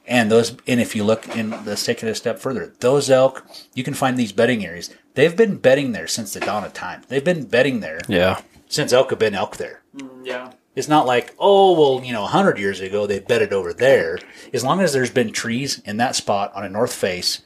And 0.09 0.31
those, 0.31 0.57
and 0.69 0.81
if 0.81 0.95
you 0.95 1.03
look 1.03 1.29
in, 1.37 1.51
let's 1.65 1.85
take 1.85 2.03
it 2.03 2.09
a 2.09 2.15
step 2.15 2.39
further. 2.39 2.73
Those 2.79 3.11
elk, 3.11 3.45
you 3.75 3.83
can 3.83 3.93
find 3.95 4.17
these 4.17 4.31
bedding 4.33 4.65
areas. 4.65 4.95
They've 5.15 5.37
been 5.37 5.57
bedding 5.57 5.93
there 5.93 6.07
since 6.07 6.33
the 6.33 6.39
dawn 6.41 6.63
of 6.65 6.73
time. 6.73 7.03
They've 7.09 7.25
been 7.25 7.45
bedding 7.47 7.81
there 7.81 7.99
Yeah. 8.07 8.41
since 8.69 8.93
elk 8.93 9.11
have 9.11 9.19
been 9.19 9.35
elk 9.35 9.57
there. 9.57 9.83
Mm, 9.97 10.27
yeah. 10.27 10.53
It's 10.75 10.89
not 10.89 11.07
like, 11.07 11.35
oh, 11.39 11.73
well, 11.73 12.05
you 12.05 12.13
know, 12.13 12.23
100 12.23 12.59
years 12.59 12.81
ago 12.81 13.07
they 13.07 13.19
bedded 13.19 13.53
over 13.53 13.73
there. 13.73 14.19
As 14.53 14.63
long 14.63 14.81
as 14.81 14.93
there's 14.93 15.11
been 15.11 15.33
trees 15.33 15.81
in 15.85 15.97
that 15.97 16.17
spot 16.17 16.53
on 16.55 16.65
a 16.65 16.69
north 16.69 16.93
face, 16.93 17.43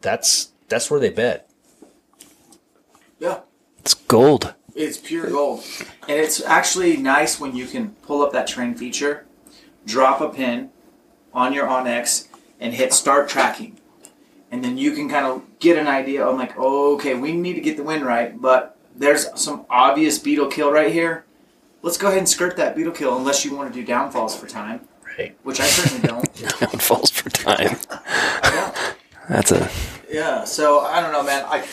that's 0.00 0.52
that's 0.68 0.90
where 0.90 1.00
they 1.00 1.10
bed. 1.10 1.44
Yeah. 3.18 3.40
It's 3.78 3.94
gold. 3.94 4.54
It's 4.74 4.96
pure 4.96 5.28
gold. 5.28 5.64
And 6.08 6.18
it's 6.18 6.40
actually 6.40 6.96
nice 6.96 7.38
when 7.38 7.54
you 7.54 7.66
can 7.66 7.90
pull 8.02 8.22
up 8.22 8.32
that 8.32 8.46
terrain 8.46 8.74
feature, 8.74 9.26
drop 9.84 10.20
a 10.20 10.28
pin 10.28 10.70
on 11.34 11.52
your 11.52 11.66
onX, 11.66 12.28
and 12.58 12.72
hit 12.72 12.92
start 12.92 13.28
tracking. 13.28 13.78
And 14.50 14.64
then 14.64 14.78
you 14.78 14.92
can 14.92 15.08
kind 15.08 15.26
of 15.26 15.42
get 15.58 15.78
an 15.78 15.88
idea. 15.88 16.26
I'm 16.26 16.36
like, 16.36 16.54
oh, 16.56 16.94
okay, 16.94 17.14
we 17.14 17.32
need 17.32 17.54
to 17.54 17.60
get 17.60 17.76
the 17.76 17.82
wind 17.82 18.04
right, 18.04 18.40
but 18.40 18.78
there's 18.94 19.28
some 19.40 19.66
obvious 19.68 20.18
beetle 20.18 20.48
kill 20.48 20.70
right 20.70 20.92
here. 20.92 21.24
Let's 21.82 21.98
go 21.98 22.06
ahead 22.08 22.18
and 22.18 22.28
skirt 22.28 22.56
that 22.56 22.76
beetle 22.76 22.92
kill 22.92 23.16
unless 23.16 23.44
you 23.44 23.54
want 23.56 23.72
to 23.72 23.78
do 23.80 23.84
downfalls 23.84 24.36
for 24.36 24.46
time, 24.46 24.80
Right. 25.18 25.36
which 25.42 25.60
I 25.60 25.64
certainly 25.66 26.06
don't. 26.12 26.34
Downfalls 26.60 27.10
for 27.10 27.28
time. 27.30 27.76
Yeah. 28.44 28.74
That's 29.28 29.52
a 29.52 29.70
Yeah, 30.10 30.44
so 30.44 30.80
I 30.80 31.00
don't 31.00 31.12
know, 31.12 31.22
man. 31.22 31.44
I 31.46 31.64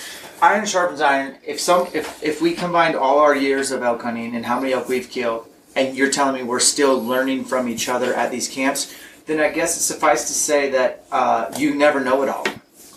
iron 0.42 0.66
sharpens 0.66 1.02
iron. 1.02 1.36
If 1.46 1.60
some, 1.60 1.88
if 1.94 2.24
if 2.24 2.42
we 2.42 2.54
combined 2.54 2.96
all 2.96 3.20
our 3.20 3.36
years 3.36 3.72
of 3.72 3.84
elk 3.84 4.02
hunting 4.02 4.36
and 4.36 4.46
how 4.46 4.60
many 4.60 4.72
elk 4.74 4.88
we've 4.88 5.10
killed, 5.10 5.48
and 5.76 5.96
you're 5.98 6.12
telling 6.12 6.36
me 6.36 6.44
we're 6.44 6.60
still 6.60 7.04
learning 7.04 7.44
from 7.46 7.68
each 7.68 7.90
other 7.90 8.14
at 8.14 8.32
these 8.32 8.48
camps, 8.48 8.94
then 9.26 9.40
I 9.40 9.50
guess 9.50 9.76
it 9.78 9.82
suffice 9.82 10.28
to 10.28 10.34
say 10.34 10.70
that 10.72 11.04
uh, 11.12 11.52
you 11.58 11.74
never 11.76 12.00
know 12.00 12.22
it 12.24 12.30
all 12.30 12.46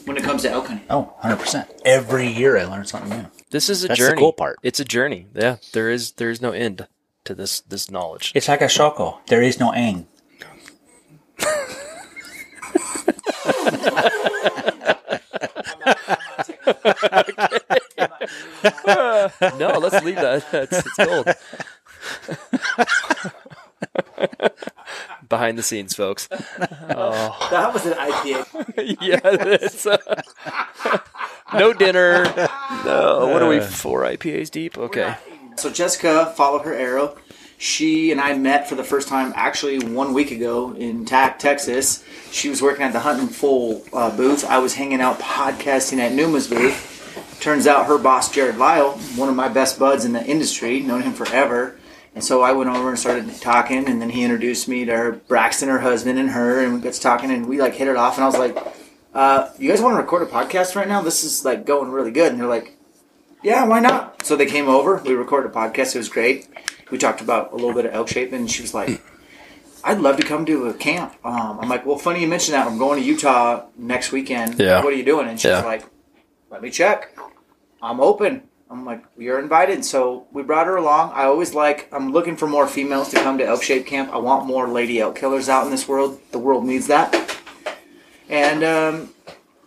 when 0.04 0.16
it 0.16 0.22
comes 0.22 0.42
to 0.42 0.50
elk 0.50 0.66
hunting. 0.68 0.86
Oh, 0.90 1.12
100%. 1.24 1.66
Every 1.84 2.26
year 2.28 2.58
I 2.58 2.64
learn 2.64 2.84
something 2.84 3.10
new. 3.10 3.26
this 3.50 3.68
is 3.70 3.84
a 3.84 3.88
That's 3.88 3.98
the 4.00 4.06
journey. 4.06 4.18
cool 4.20 4.32
part. 4.32 4.58
It's 4.62 4.80
a 4.80 4.84
journey. 4.84 5.26
Yeah. 5.34 5.56
There 5.72 5.90
is 5.90 6.12
there 6.12 6.30
is 6.30 6.40
no 6.40 6.52
end 6.52 6.86
to 7.24 7.34
this 7.34 7.60
this 7.60 7.90
knowledge. 7.90 8.32
It's 8.34 8.48
like 8.48 8.62
a 8.62 8.66
shoko. 8.66 9.18
There 9.26 9.42
is 9.42 9.58
no 9.58 9.72
ang. 9.72 10.06
no, 19.58 19.78
let's 19.78 20.04
leave 20.04 20.16
that. 20.16 20.44
That's 20.52 20.86
it's 20.86 20.96
gold. 20.96 21.28
Behind 25.28 25.58
the 25.58 25.62
scenes, 25.62 25.94
folks. 25.94 26.28
That 26.28 27.70
was 27.72 27.86
an 27.86 27.94
IPA. 27.94 28.96
yeah, 29.00 29.20
it's 29.24 29.86
uh, 29.86 29.98
no 31.54 31.72
dinner. 31.72 32.24
No, 32.84 33.28
what 33.32 33.42
are 33.42 33.48
we? 33.48 33.60
Four 33.60 34.02
IPAs 34.02 34.50
deep. 34.50 34.76
Okay. 34.76 35.14
So 35.56 35.70
Jessica 35.70 36.32
followed 36.36 36.62
her 36.62 36.74
arrow. 36.74 37.16
She 37.58 38.10
and 38.10 38.20
I 38.20 38.36
met 38.36 38.68
for 38.68 38.74
the 38.74 38.82
first 38.82 39.06
time 39.06 39.32
actually 39.36 39.78
one 39.78 40.14
week 40.14 40.32
ago 40.32 40.72
in 40.72 41.04
Tack, 41.04 41.38
Texas. 41.38 42.02
She 42.32 42.48
was 42.48 42.60
working 42.60 42.82
at 42.82 42.92
the 42.92 42.98
Huntin' 42.98 43.28
Fool 43.28 43.84
uh, 43.92 44.14
booth. 44.16 44.44
I 44.44 44.58
was 44.58 44.74
hanging 44.74 45.00
out 45.00 45.20
podcasting 45.20 45.98
at 45.98 46.12
Numa's 46.12 46.48
booth. 46.48 47.38
Turns 47.40 47.66
out 47.66 47.86
her 47.86 47.98
boss, 47.98 48.32
Jared 48.32 48.56
Lyle, 48.56 48.92
one 49.14 49.28
of 49.28 49.36
my 49.36 49.48
best 49.48 49.78
buds 49.78 50.04
in 50.04 50.12
the 50.12 50.24
industry, 50.24 50.80
known 50.80 51.02
him 51.02 51.12
forever. 51.12 51.76
And 52.14 52.22
so 52.24 52.42
I 52.42 52.52
went 52.52 52.68
over 52.68 52.88
and 52.88 52.98
started 52.98 53.32
talking, 53.40 53.88
and 53.88 54.02
then 54.02 54.10
he 54.10 54.22
introduced 54.22 54.68
me 54.68 54.84
to 54.84 54.96
her, 54.96 55.12
Braxton, 55.12 55.68
her 55.68 55.78
husband, 55.78 56.18
and 56.18 56.30
her, 56.30 56.64
and 56.64 56.74
we 56.74 56.80
got 56.80 56.94
to 56.94 57.00
talking, 57.00 57.30
and 57.30 57.46
we 57.46 57.60
like 57.60 57.74
hit 57.74 57.88
it 57.88 57.96
off. 57.96 58.16
And 58.16 58.24
I 58.24 58.26
was 58.26 58.38
like, 58.38 58.56
uh, 59.14 59.50
"You 59.58 59.70
guys 59.70 59.80
want 59.80 59.94
to 59.94 60.00
record 60.00 60.22
a 60.22 60.26
podcast 60.26 60.74
right 60.74 60.88
now? 60.88 61.00
This 61.00 61.24
is 61.24 61.44
like 61.44 61.64
going 61.64 61.90
really 61.90 62.10
good." 62.10 62.32
And 62.32 62.40
they're 62.40 62.48
like, 62.48 62.76
yeah, 63.42 63.64
why 63.66 63.80
not? 63.80 64.24
So 64.24 64.36
they 64.36 64.46
came 64.46 64.68
over. 64.68 64.96
We 65.04 65.14
recorded 65.14 65.50
a 65.50 65.54
podcast. 65.54 65.94
It 65.94 65.98
was 65.98 66.08
great. 66.08 66.48
We 66.90 66.98
talked 66.98 67.20
about 67.20 67.52
a 67.52 67.56
little 67.56 67.74
bit 67.74 67.86
of 67.86 67.94
elk 67.94 68.08
shaping. 68.08 68.40
And 68.40 68.50
she 68.50 68.62
was 68.62 68.74
like, 68.74 69.02
I'd 69.84 69.98
love 70.00 70.16
to 70.18 70.22
come 70.22 70.44
to 70.46 70.66
a 70.68 70.74
camp. 70.74 71.14
Um, 71.24 71.58
I'm 71.60 71.68
like, 71.68 71.84
well, 71.86 71.98
funny 71.98 72.20
you 72.20 72.28
mention 72.28 72.52
that. 72.52 72.66
I'm 72.66 72.78
going 72.78 73.00
to 73.00 73.04
Utah 73.04 73.64
next 73.76 74.12
weekend. 74.12 74.58
Yeah. 74.60 74.82
What 74.84 74.92
are 74.92 74.96
you 74.96 75.04
doing? 75.04 75.28
And 75.28 75.40
she's 75.40 75.50
Yeah. 75.50 75.62
like, 75.62 75.84
let 76.50 76.62
me 76.62 76.70
check. 76.70 77.16
I'm 77.80 78.00
open. 78.00 78.42
I'm 78.70 78.84
like, 78.86 79.04
you're 79.18 79.38
invited. 79.38 79.84
So 79.84 80.26
we 80.32 80.42
brought 80.42 80.66
her 80.66 80.76
along. 80.76 81.12
I 81.14 81.24
always 81.24 81.52
like, 81.52 81.88
I'm 81.92 82.12
looking 82.12 82.36
for 82.36 82.46
more 82.46 82.66
females 82.66 83.10
to 83.10 83.16
come 83.16 83.36
to 83.38 83.44
elk 83.44 83.62
shape 83.62 83.86
camp. 83.86 84.10
I 84.12 84.18
want 84.18 84.46
more 84.46 84.68
lady 84.68 85.00
elk 85.00 85.16
killers 85.16 85.48
out 85.48 85.64
in 85.64 85.70
this 85.70 85.86
world. 85.88 86.18
The 86.30 86.38
world 86.38 86.64
needs 86.64 86.86
that. 86.86 87.14
And 88.30 88.62
um, 88.64 89.10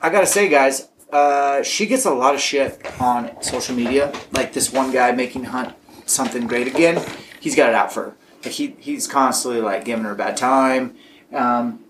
I 0.01 0.09
gotta 0.09 0.25
say, 0.25 0.47
guys, 0.49 0.87
uh, 1.11 1.63
she 1.63 1.85
gets 1.85 2.05
a 2.05 2.11
lot 2.13 2.35
of 2.35 2.41
shit 2.41 2.79
on 3.01 3.41
social 3.41 3.75
media. 3.75 4.13
Like 4.31 4.53
this 4.53 4.71
one 4.71 4.91
guy 4.91 5.11
making 5.11 5.45
Hunt 5.45 5.73
something 6.05 6.47
great 6.47 6.67
again. 6.67 7.03
He's 7.39 7.55
got 7.55 7.69
it 7.69 7.75
out 7.75 7.91
for 7.93 8.03
her. 8.03 8.15
Like 8.43 8.53
he 8.53 8.75
he's 8.79 9.07
constantly 9.07 9.61
like 9.61 9.85
giving 9.85 10.03
her 10.05 10.11
a 10.11 10.15
bad 10.15 10.37
time. 10.37 10.95
Um, 11.33 11.81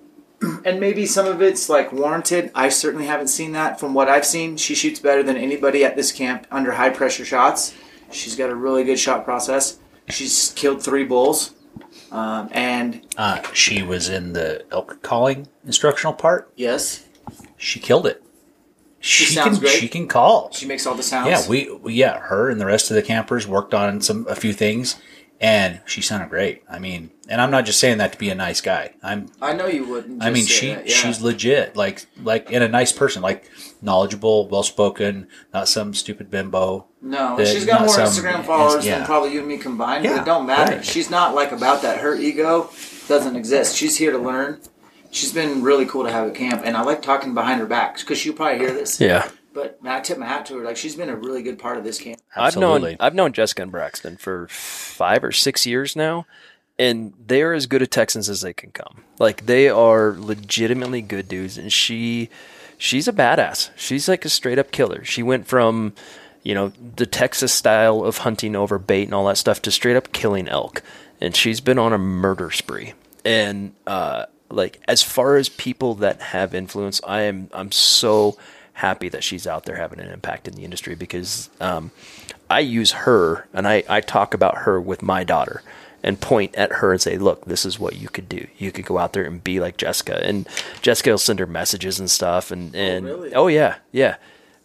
and 0.66 0.80
maybe 0.80 1.06
some 1.06 1.26
of 1.26 1.42
it's 1.42 1.70
like 1.70 1.92
warranted. 1.92 2.52
I 2.54 2.70
certainly 2.70 3.06
haven't 3.08 3.28
seen 3.30 3.54
that. 3.54 3.80
From 3.80 3.94
what 3.94 4.10
I've 4.10 4.26
seen, 4.26 4.58
she 4.58 4.76
shoots 4.76 5.00
better 5.00 5.24
than 5.24 5.38
anybody 5.38 5.84
at 5.84 5.96
this 5.96 6.12
camp 6.12 6.46
under 6.52 6.74
high 6.74 6.90
pressure 6.90 7.26
shots. 7.26 7.74
She's 8.12 8.36
got 8.36 8.50
a 8.50 8.56
really 8.56 8.84
good 8.84 9.00
shot 9.00 9.26
process. 9.26 9.80
She's 10.10 10.54
killed 10.56 10.84
three 10.84 11.04
bulls. 11.06 11.54
Um, 12.12 12.50
and 12.52 13.02
Uh, 13.18 13.42
she 13.54 13.82
was 13.82 14.08
in 14.10 14.34
the 14.34 14.64
elk 14.72 15.02
calling 15.02 15.48
instructional 15.66 16.14
part. 16.14 16.52
yes, 16.56 17.06
She 17.58 17.80
killed 17.80 18.06
it. 18.06 18.22
She, 19.06 19.26
sounds 19.26 19.58
can 19.58 19.68
great. 19.68 19.80
she 19.80 19.88
can 19.88 20.08
call. 20.08 20.52
she 20.52 20.66
makes 20.66 20.86
all 20.88 20.96
the 20.96 21.04
sounds. 21.04 21.30
Yeah, 21.30 21.48
we, 21.48 21.72
we 21.72 21.94
yeah, 21.94 22.20
her 22.20 22.50
and 22.50 22.60
the 22.60 22.66
rest 22.66 22.90
of 22.90 22.96
the 22.96 23.04
campers 23.04 23.46
worked 23.48 23.74
on 23.74 24.02
some 24.02 24.26
a 24.28 24.36
few 24.36 24.52
things, 24.52 24.96
and 25.40 25.80
she 25.86 26.02
sounded 26.02 26.30
great. 26.30 26.64
I 26.68 26.80
mean, 26.80 27.12
and 27.30 27.40
I'm 27.40 27.52
not 27.52 27.66
just 27.66 27.80
saying 27.80 28.00
that 28.00 28.14
to 28.14 28.18
be 28.18 28.30
a 28.32 28.36
nice 28.36 28.62
guy. 28.62 28.96
I'm 29.04 29.28
I 29.42 29.54
know 29.54 29.68
you 29.68 29.86
wouldn't. 29.86 30.24
I 30.24 30.32
mean, 30.32 30.46
say 30.46 30.54
she 30.54 30.74
that, 30.74 30.90
yeah. 30.90 30.96
she's 30.96 31.22
legit, 31.22 31.76
like 31.76 32.08
like 32.24 32.50
in 32.50 32.64
a 32.64 32.68
nice 32.68 32.92
person, 32.92 33.22
like 33.22 33.50
knowledgeable, 33.82 34.48
well 34.48 34.64
spoken, 34.64 35.28
not 35.54 35.68
some 35.68 35.94
stupid 35.94 36.32
bimbo. 36.32 36.88
No, 37.02 37.38
that- 37.38 37.48
she's 37.48 37.66
got 37.66 37.82
more 37.82 37.90
some- 37.90 38.08
Instagram 38.08 38.44
followers 38.44 38.86
yeah. 38.86 38.98
than 38.98 39.06
probably 39.06 39.34
you 39.34 39.40
and 39.40 39.48
me 39.48 39.60
combined. 39.60 40.04
but 40.06 40.18
it 40.22 40.26
don't 40.26 40.48
matter. 40.48 40.78
right. 40.78 40.86
She's 40.86 41.12
not 41.12 41.36
like 41.36 41.52
about 41.52 41.84
that. 41.84 42.00
Her 42.00 42.16
ego 42.16 42.72
doesn't 43.08 43.36
exist. 43.36 43.76
She's 43.76 43.98
here 43.98 44.12
to 44.12 44.18
learn. 44.18 44.62
She's 45.16 45.32
been 45.32 45.62
really 45.62 45.86
cool 45.86 46.04
to 46.04 46.12
have 46.12 46.28
at 46.28 46.36
camp, 46.36 46.64
and 46.66 46.76
I 46.76 46.82
like 46.82 47.02
talking 47.02 47.34
behind 47.34 47.62
her 47.62 47.66
back 47.66 47.98
because 47.98 48.18
she'll 48.18 48.34
probably 48.34 48.60
hear 48.60 48.74
this. 48.74 49.00
Yeah. 49.00 49.30
But 49.54 49.82
man, 49.82 49.94
I 49.94 50.00
tip 50.02 50.18
my 50.18 50.26
hat 50.26 50.46
to 50.48 50.58
her. 50.58 50.66
Like 50.66 50.76
she's 50.76 50.96
been 50.96 51.08
a 51.08 51.16
really 51.16 51.42
good 51.42 51.58
part 51.58 51.78
of 51.78 51.86
this 51.86 51.98
camp. 52.00 52.20
I've 52.36 52.58
known 52.58 52.76
Absolutely. 52.76 52.98
I've 53.00 53.16
known 53.16 53.32
Jessica 53.32 53.62
and 53.62 53.72
Braxton 53.72 54.18
for 54.18 54.48
five 54.50 55.24
or 55.24 55.32
six 55.32 55.66
years 55.66 55.96
now, 55.96 56.26
and 56.78 57.14
they're 57.26 57.54
as 57.54 57.66
good 57.66 57.82
at 57.82 57.92
Texans 57.92 58.28
as 58.28 58.42
they 58.42 58.52
can 58.52 58.72
come. 58.72 59.06
Like 59.18 59.46
they 59.46 59.70
are 59.70 60.16
legitimately 60.18 61.02
good 61.02 61.30
dudes, 61.30 61.58
and 61.58 61.72
she 61.72 62.30
she's 62.78 63.08
a 63.08 63.14
badass. 63.14 63.70
She's 63.78 64.10
like 64.10 64.26
a 64.26 64.30
straight 64.30 64.60
up 64.60 64.72
killer. 64.72 65.06
She 65.06 65.24
went 65.24 65.48
from 65.48 65.94
you 66.44 66.54
know 66.54 66.74
the 66.98 67.06
Texas 67.06 67.54
style 67.54 68.04
of 68.04 68.18
hunting 68.20 68.54
over 68.54 68.78
bait 68.78 69.06
and 69.06 69.14
all 69.14 69.28
that 69.28 69.38
stuff 69.38 69.62
to 69.62 69.72
straight 69.72 69.96
up 69.96 70.12
killing 70.12 70.50
elk, 70.50 70.84
and 71.22 71.34
she's 71.34 71.62
been 71.62 71.80
on 71.80 71.94
a 71.94 71.98
murder 71.98 72.52
spree. 72.52 72.94
And 73.24 73.74
uh, 73.88 74.26
like 74.50 74.80
as 74.88 75.02
far 75.04 75.36
as 75.38 75.50
people 75.50 75.96
that 75.96 76.22
have 76.22 76.54
influence, 76.56 77.02
I 77.08 77.22
am 77.22 77.50
I'm 77.54 77.72
so 77.72 78.38
happy 78.74 79.10
that 79.10 79.24
she's 79.24 79.48
out 79.48 79.64
there 79.66 79.78
having 79.78 80.00
an 80.00 80.12
impact 80.12 80.48
in 80.48 80.54
the 80.56 80.64
industry 80.66 80.96
because 80.96 81.50
um, 81.62 81.92
I 82.50 82.60
use 82.60 82.92
her 82.92 83.48
and 83.54 83.68
I, 83.68 83.84
I 83.88 84.02
talk 84.02 84.34
about 84.34 84.60
her 84.60 84.80
with 84.82 85.02
my 85.02 85.24
daughter 85.24 85.62
and 86.04 86.20
point 86.20 86.54
at 86.56 86.72
her 86.74 86.92
and 86.92 87.02
say, 87.02 87.18
look, 87.18 87.46
this 87.46 87.66
is 87.66 87.80
what 87.80 87.96
you 87.96 88.10
could 88.10 88.28
do. 88.28 88.46
You 88.58 88.72
could 88.74 88.86
go 88.86 88.98
out 88.98 89.14
there 89.14 89.24
and 89.24 89.42
be 89.44 89.60
like 89.62 89.78
Jessica. 89.78 90.20
And 90.24 90.46
Jessica 90.82 91.12
will 91.12 91.18
send 91.18 91.40
her 91.40 91.46
messages 91.48 92.00
and 92.00 92.12
stuff. 92.12 92.52
And, 92.52 92.76
and 92.76 93.06
really? 93.06 93.34
oh, 93.34 93.48
yeah, 93.48 93.78
yeah. 93.94 94.18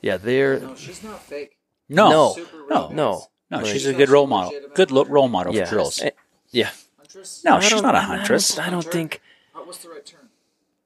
Yeah, 0.03 0.17
they're, 0.17 0.59
No, 0.61 0.75
she's 0.75 1.03
not 1.05 1.23
fake. 1.23 1.57
No, 1.89 2.11
No. 2.11 2.33
Super 2.35 2.57
no, 2.69 2.89
real. 2.89 2.91
no. 2.91 3.23
no, 3.51 3.57
Like- 3.59 3.67
she's 3.67 3.87
a 3.87 3.95
good 3.95 4.09
role 4.11 4.27
model. 4.27 4.53
Good 4.75 4.91
lo- 4.91 5.05
role 5.05 5.29
model 5.29 5.55
yeah. 5.55 5.65
for 5.67 5.77
girls. 5.77 6.01
Eh, 6.03 6.11
Yeah. 6.51 6.71
Huntress? 6.99 7.43
No, 7.45 7.57
I 7.57 7.61
she's 7.61 7.71
don't- 7.71 7.83
not 7.85 7.95
a 7.95 7.99
I 7.99 8.01
don't- 8.03 8.17
huntress. 8.19 8.59
I 8.59 8.69
don't 8.71 8.85
think 8.85 9.23
Uh, 9.55 9.61
What's 9.61 9.79
the 9.79 9.89
right 9.91 10.05
term? 10.05 10.29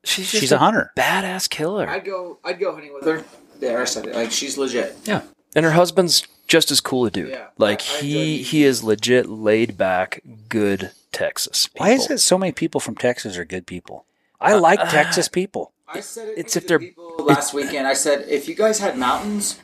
She's 0.04 0.30
just 0.30 0.40
She's 0.40 0.52
a 0.52 0.58
hunter. 0.58 0.92
badass 0.96 1.48
killer. 1.50 1.88
I'd 1.88 2.04
go. 2.04 2.38
I'd 2.44 2.58
go 2.60 2.72
hunting 2.72 2.92
with 2.94 3.04
her. 3.04 3.24
There, 3.60 3.80
I 3.80 3.84
said 3.84 4.06
it. 4.06 4.14
Like 4.14 4.30
she's 4.32 4.56
legit. 4.58 4.96
Yeah. 5.04 5.22
and 5.56 5.64
her 5.64 5.70
husband's 5.72 6.26
just 6.46 6.70
as 6.70 6.80
cool 6.80 7.06
a 7.06 7.10
dude. 7.10 7.30
Yeah. 7.30 7.46
Like 7.58 7.80
I- 7.82 7.84
I 7.98 8.00
he 8.02 8.32
enjoyed- 8.34 8.46
he 8.48 8.64
is 8.64 8.82
legit 8.84 9.28
laid 9.28 9.76
back, 9.78 10.20
good 10.48 10.90
Texas. 11.12 11.68
Why 11.76 11.90
is 11.90 12.10
it 12.10 12.18
so 12.18 12.36
many 12.36 12.52
people 12.52 12.80
from 12.80 12.96
Texas 12.96 13.36
are 13.38 13.44
good 13.44 13.66
people? 13.66 14.04
I 14.40 14.52
uh, 14.54 14.60
like 14.60 14.80
uh, 14.80 14.90
Texas 14.90 15.28
people. 15.28 15.72
I 15.88 16.00
said 16.00 16.28
it. 16.28 16.38
It's 16.38 16.52
to 16.54 16.58
if 16.58 16.64
the 16.64 16.68
they're- 16.68 16.78
people 16.80 17.14
last 17.20 17.54
weekend. 17.54 17.86
I 17.86 17.94
said 17.94 18.26
if 18.28 18.48
you 18.48 18.54
guys 18.54 18.80
had 18.80 18.98
mountains, 18.98 19.60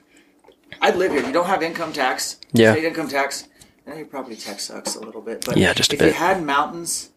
I'd 0.80 0.96
live 0.96 1.10
here. 1.12 1.26
You 1.26 1.32
don't 1.32 1.46
have 1.46 1.62
income 1.62 1.92
tax. 1.92 2.38
Yeah. 2.52 2.72
State 2.72 2.84
income 2.84 3.08
tax. 3.08 3.48
I 3.86 3.90
know 3.90 3.96
your 3.96 4.06
property 4.06 4.36
tax 4.36 4.64
sucks 4.66 4.94
a 4.94 5.00
little 5.00 5.20
bit, 5.20 5.44
but 5.44 5.56
Yeah, 5.56 5.72
just 5.74 5.92
a 5.92 5.96
if 5.96 5.98
bit. 5.98 6.06
you 6.08 6.12
had 6.14 6.42
mountains, 6.44 7.10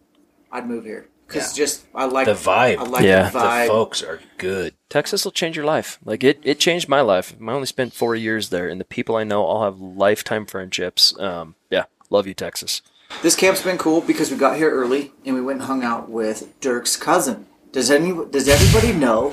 I'd 0.50 0.66
move 0.66 0.84
here 0.84 1.06
because 1.26 1.52
just 1.52 1.84
I 1.94 2.04
like 2.06 2.26
The 2.26 2.32
vibe. 2.34 2.78
I 2.78 2.82
like 2.84 3.04
Yeah. 3.04 3.30
the 3.30 3.38
The 3.38 3.44
vibe. 3.44 3.66
folks 3.68 4.02
are 4.02 4.20
good. 4.38 4.74
Texas 4.88 5.24
will 5.24 5.32
change 5.32 5.56
your 5.56 5.64
life. 5.64 5.98
Like 6.04 6.22
it, 6.24 6.40
it 6.42 6.58
changed 6.60 6.88
my 6.88 7.00
life. 7.00 7.34
I 7.40 7.50
only 7.52 7.66
spent 7.66 7.92
four 7.92 8.14
years 8.14 8.50
there, 8.50 8.68
and 8.68 8.80
the 8.80 8.84
people 8.84 9.16
I 9.16 9.24
know 9.24 9.42
all 9.44 9.64
have 9.64 9.80
lifetime 9.80 10.46
friendships. 10.46 11.18
Um, 11.18 11.54
yeah, 11.70 11.84
love 12.10 12.26
you, 12.26 12.34
Texas. 12.34 12.82
This 13.22 13.36
camp's 13.36 13.62
been 13.62 13.78
cool 13.78 14.00
because 14.00 14.30
we 14.30 14.36
got 14.36 14.56
here 14.56 14.70
early 14.70 15.12
and 15.24 15.34
we 15.34 15.40
went 15.40 15.58
and 15.60 15.66
hung 15.66 15.82
out 15.84 16.08
with 16.10 16.58
Dirk's 16.60 16.96
cousin. 16.96 17.46
Does 17.72 17.90
any 17.90 18.12
does 18.30 18.48
everybody 18.48 18.92
know 18.92 19.32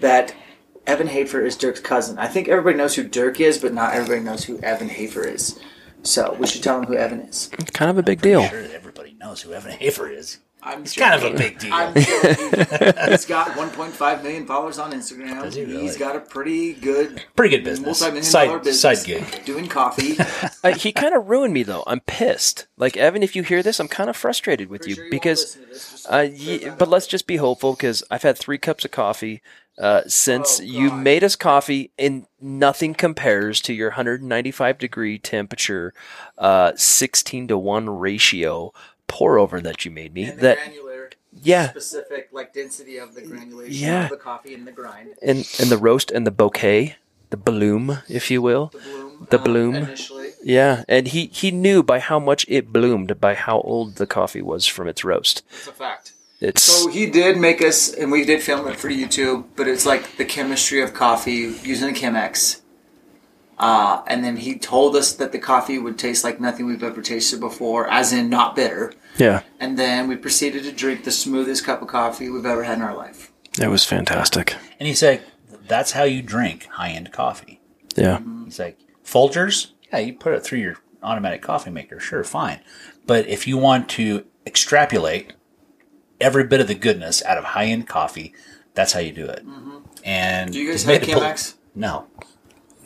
that 0.00 0.34
Evan 0.86 1.06
Hafer 1.08 1.44
is 1.44 1.56
Dirk's 1.56 1.80
cousin? 1.80 2.18
I 2.18 2.26
think 2.28 2.48
everybody 2.48 2.76
knows 2.76 2.94
who 2.96 3.04
Dirk 3.04 3.40
is, 3.40 3.58
but 3.58 3.72
not 3.74 3.94
everybody 3.94 4.20
knows 4.20 4.44
who 4.44 4.58
Evan 4.60 4.88
Hafer 4.88 5.24
is. 5.26 5.58
So 6.02 6.34
we 6.38 6.46
should 6.46 6.62
tell 6.62 6.80
them 6.80 6.86
who 6.88 6.94
Evan 6.96 7.20
is. 7.20 7.50
It's 7.58 7.70
kind 7.70 7.90
of 7.90 7.98
a 7.98 8.02
big 8.02 8.20
deal. 8.20 8.46
Sure, 8.48 8.58
everybody 8.74 9.14
knows 9.18 9.42
who 9.42 9.52
Evan 9.52 9.72
Hafer 9.72 10.08
is. 10.08 10.38
I'm 10.64 10.82
It's 10.82 10.94
kind 10.96 11.22
of 11.22 11.34
a 11.34 11.36
big 11.36 11.58
deal. 11.58 11.74
I'm 11.74 11.94
he's 13.10 13.26
got 13.26 13.48
1.5 13.48 14.22
million 14.22 14.46
followers 14.46 14.78
on 14.78 14.92
Instagram. 14.92 15.42
Does 15.42 15.54
he 15.54 15.64
really? 15.64 15.82
He's 15.82 15.96
got 15.96 16.16
a 16.16 16.20
pretty 16.20 16.72
good, 16.72 17.22
Pretty 17.36 17.56
good 17.56 17.64
business. 17.64 18.00
multi-million 18.00 18.22
Side- 18.24 18.46
dollar 18.46 18.58
business. 18.60 18.80
side 19.00 19.06
gig. 19.06 19.44
doing 19.44 19.68
coffee. 19.68 20.16
Uh, 20.64 20.74
he 20.74 20.92
kind 20.92 21.14
of 21.14 21.28
ruined 21.28 21.52
me 21.52 21.62
though. 21.62 21.84
I'm 21.86 22.00
pissed. 22.00 22.66
Like 22.78 22.96
Evan, 22.96 23.22
if 23.22 23.36
you 23.36 23.42
hear 23.42 23.62
this, 23.62 23.78
I'm 23.78 23.88
kind 23.88 24.08
of 24.08 24.16
frustrated 24.16 24.70
with 24.70 24.88
you 24.88 24.94
sure 24.94 25.04
you 25.04 25.10
because, 25.10 25.40
listen 25.58 25.64
this, 25.68 26.06
uh, 26.06 26.08
clear 26.08 26.24
ye- 26.32 26.58
that 26.64 26.78
but 26.78 26.88
let's 26.88 27.06
just 27.06 27.26
be 27.26 27.36
hopeful 27.36 27.74
because 27.74 28.02
I've 28.10 28.22
had 28.22 28.38
three 28.38 28.56
cups 28.56 28.82
of 28.86 28.90
coffee 28.90 29.42
uh, 29.78 30.02
since 30.06 30.60
Oh, 30.60 30.62
you 30.62 30.90
made 30.90 31.22
us 31.22 31.36
coffee, 31.36 31.90
and 31.98 32.26
nothing 32.40 32.94
compares 32.94 33.60
to 33.62 33.74
your 33.74 33.90
195 33.90 34.78
degree 34.78 35.18
temperature, 35.18 35.92
uh, 36.38 36.72
16 36.76 37.48
to 37.48 37.58
one 37.58 37.90
ratio 37.90 38.72
pour 39.06 39.38
over 39.38 39.60
that 39.60 39.84
you 39.84 39.90
made 39.90 40.14
me. 40.14 40.24
And 40.24 40.38
the 40.38 40.42
that 40.42 40.56
granular, 40.58 41.10
yeah, 41.32 41.68
specific 41.70 42.28
like 42.32 42.52
density 42.52 42.96
of 42.98 43.14
the 43.14 43.22
granulation 43.22 43.88
Yeah. 43.88 44.04
of 44.04 44.10
the 44.10 44.16
coffee 44.16 44.54
in 44.54 44.64
the 44.64 44.72
grind. 44.72 45.14
and 45.22 45.48
and 45.60 45.70
the 45.70 45.78
roast 45.78 46.10
and 46.10 46.26
the 46.26 46.30
bouquet, 46.30 46.96
the 47.30 47.36
bloom, 47.36 47.98
if 48.08 48.30
you 48.30 48.40
will. 48.42 48.66
The 48.72 48.78
bloom. 48.78 49.26
The 49.30 49.38
um, 49.38 49.44
bloom. 49.44 49.74
Initially. 49.76 50.30
Yeah, 50.42 50.84
and 50.88 51.08
he 51.08 51.26
he 51.26 51.50
knew 51.50 51.82
by 51.82 51.98
how 52.00 52.18
much 52.18 52.44
it 52.48 52.72
bloomed 52.72 53.20
by 53.20 53.34
how 53.34 53.60
old 53.60 53.96
the 53.96 54.06
coffee 54.06 54.42
was 54.42 54.66
from 54.66 54.88
its 54.88 55.04
roast. 55.04 55.42
It's 55.50 55.66
a 55.68 55.72
fact. 55.72 56.12
It's 56.40 56.62
So 56.62 56.88
he 56.90 57.06
did 57.08 57.38
make 57.38 57.62
us, 57.62 57.92
and 57.94 58.10
we 58.12 58.24
did 58.24 58.42
film 58.42 58.66
it 58.68 58.76
for 58.76 58.90
YouTube, 58.90 59.44
but 59.56 59.66
it's 59.68 59.86
like 59.86 60.16
the 60.16 60.24
chemistry 60.24 60.82
of 60.82 60.92
coffee 60.92 61.54
using 61.62 61.92
the 61.94 61.98
Chemex. 61.98 62.60
Uh, 63.58 64.02
and 64.06 64.24
then 64.24 64.36
he 64.36 64.58
told 64.58 64.96
us 64.96 65.12
that 65.14 65.30
the 65.32 65.38
coffee 65.38 65.78
would 65.78 65.98
taste 65.98 66.24
like 66.24 66.40
nothing 66.40 66.66
we've 66.66 66.82
ever 66.82 67.00
tasted 67.00 67.38
before, 67.40 67.88
as 67.88 68.12
in 68.12 68.28
not 68.28 68.56
bitter. 68.56 68.92
yeah, 69.16 69.42
And 69.60 69.78
then 69.78 70.08
we 70.08 70.16
proceeded 70.16 70.64
to 70.64 70.72
drink 70.72 71.04
the 71.04 71.10
smoothest 71.12 71.64
cup 71.64 71.80
of 71.82 71.88
coffee 71.88 72.28
we've 72.28 72.44
ever 72.46 72.64
had 72.64 72.78
in 72.78 72.82
our 72.82 72.96
life. 72.96 73.30
it 73.60 73.68
was 73.68 73.84
fantastic. 73.84 74.56
And 74.80 74.88
he's 74.88 75.02
like, 75.02 75.22
that's 75.68 75.92
how 75.92 76.02
you 76.02 76.20
drink 76.20 76.66
high 76.66 76.90
end 76.90 77.12
coffee. 77.12 77.60
Yeah, 77.96 78.20
He's 78.44 78.58
like, 78.58 78.78
Folgers? 79.04 79.70
Yeah, 79.92 80.00
you 80.00 80.14
put 80.14 80.32
it 80.34 80.42
through 80.42 80.58
your 80.58 80.76
automatic 81.02 81.40
coffee 81.42 81.70
maker. 81.70 82.00
Sure, 82.00 82.24
fine. 82.24 82.60
But 83.06 83.28
if 83.28 83.46
you 83.46 83.56
want 83.56 83.88
to 83.90 84.24
extrapolate 84.46 85.32
every 86.20 86.44
bit 86.44 86.60
of 86.60 86.66
the 86.68 86.74
goodness 86.74 87.22
out 87.24 87.38
of 87.38 87.44
high 87.44 87.66
end 87.66 87.86
coffee, 87.88 88.34
that's 88.74 88.92
how 88.94 89.00
you 89.00 89.12
do 89.12 89.26
it. 89.26 89.44
And 90.04 90.50
Mm-hmm. 90.50 90.52
Do 90.52 90.58
you 90.60 90.70
guys 90.70 90.80
he's 90.82 90.86
made 90.86 91.04
have 91.04 91.16
a 91.16 91.20
bel- 91.20 91.32
Chemex? 91.32 91.54
No. 91.74 92.06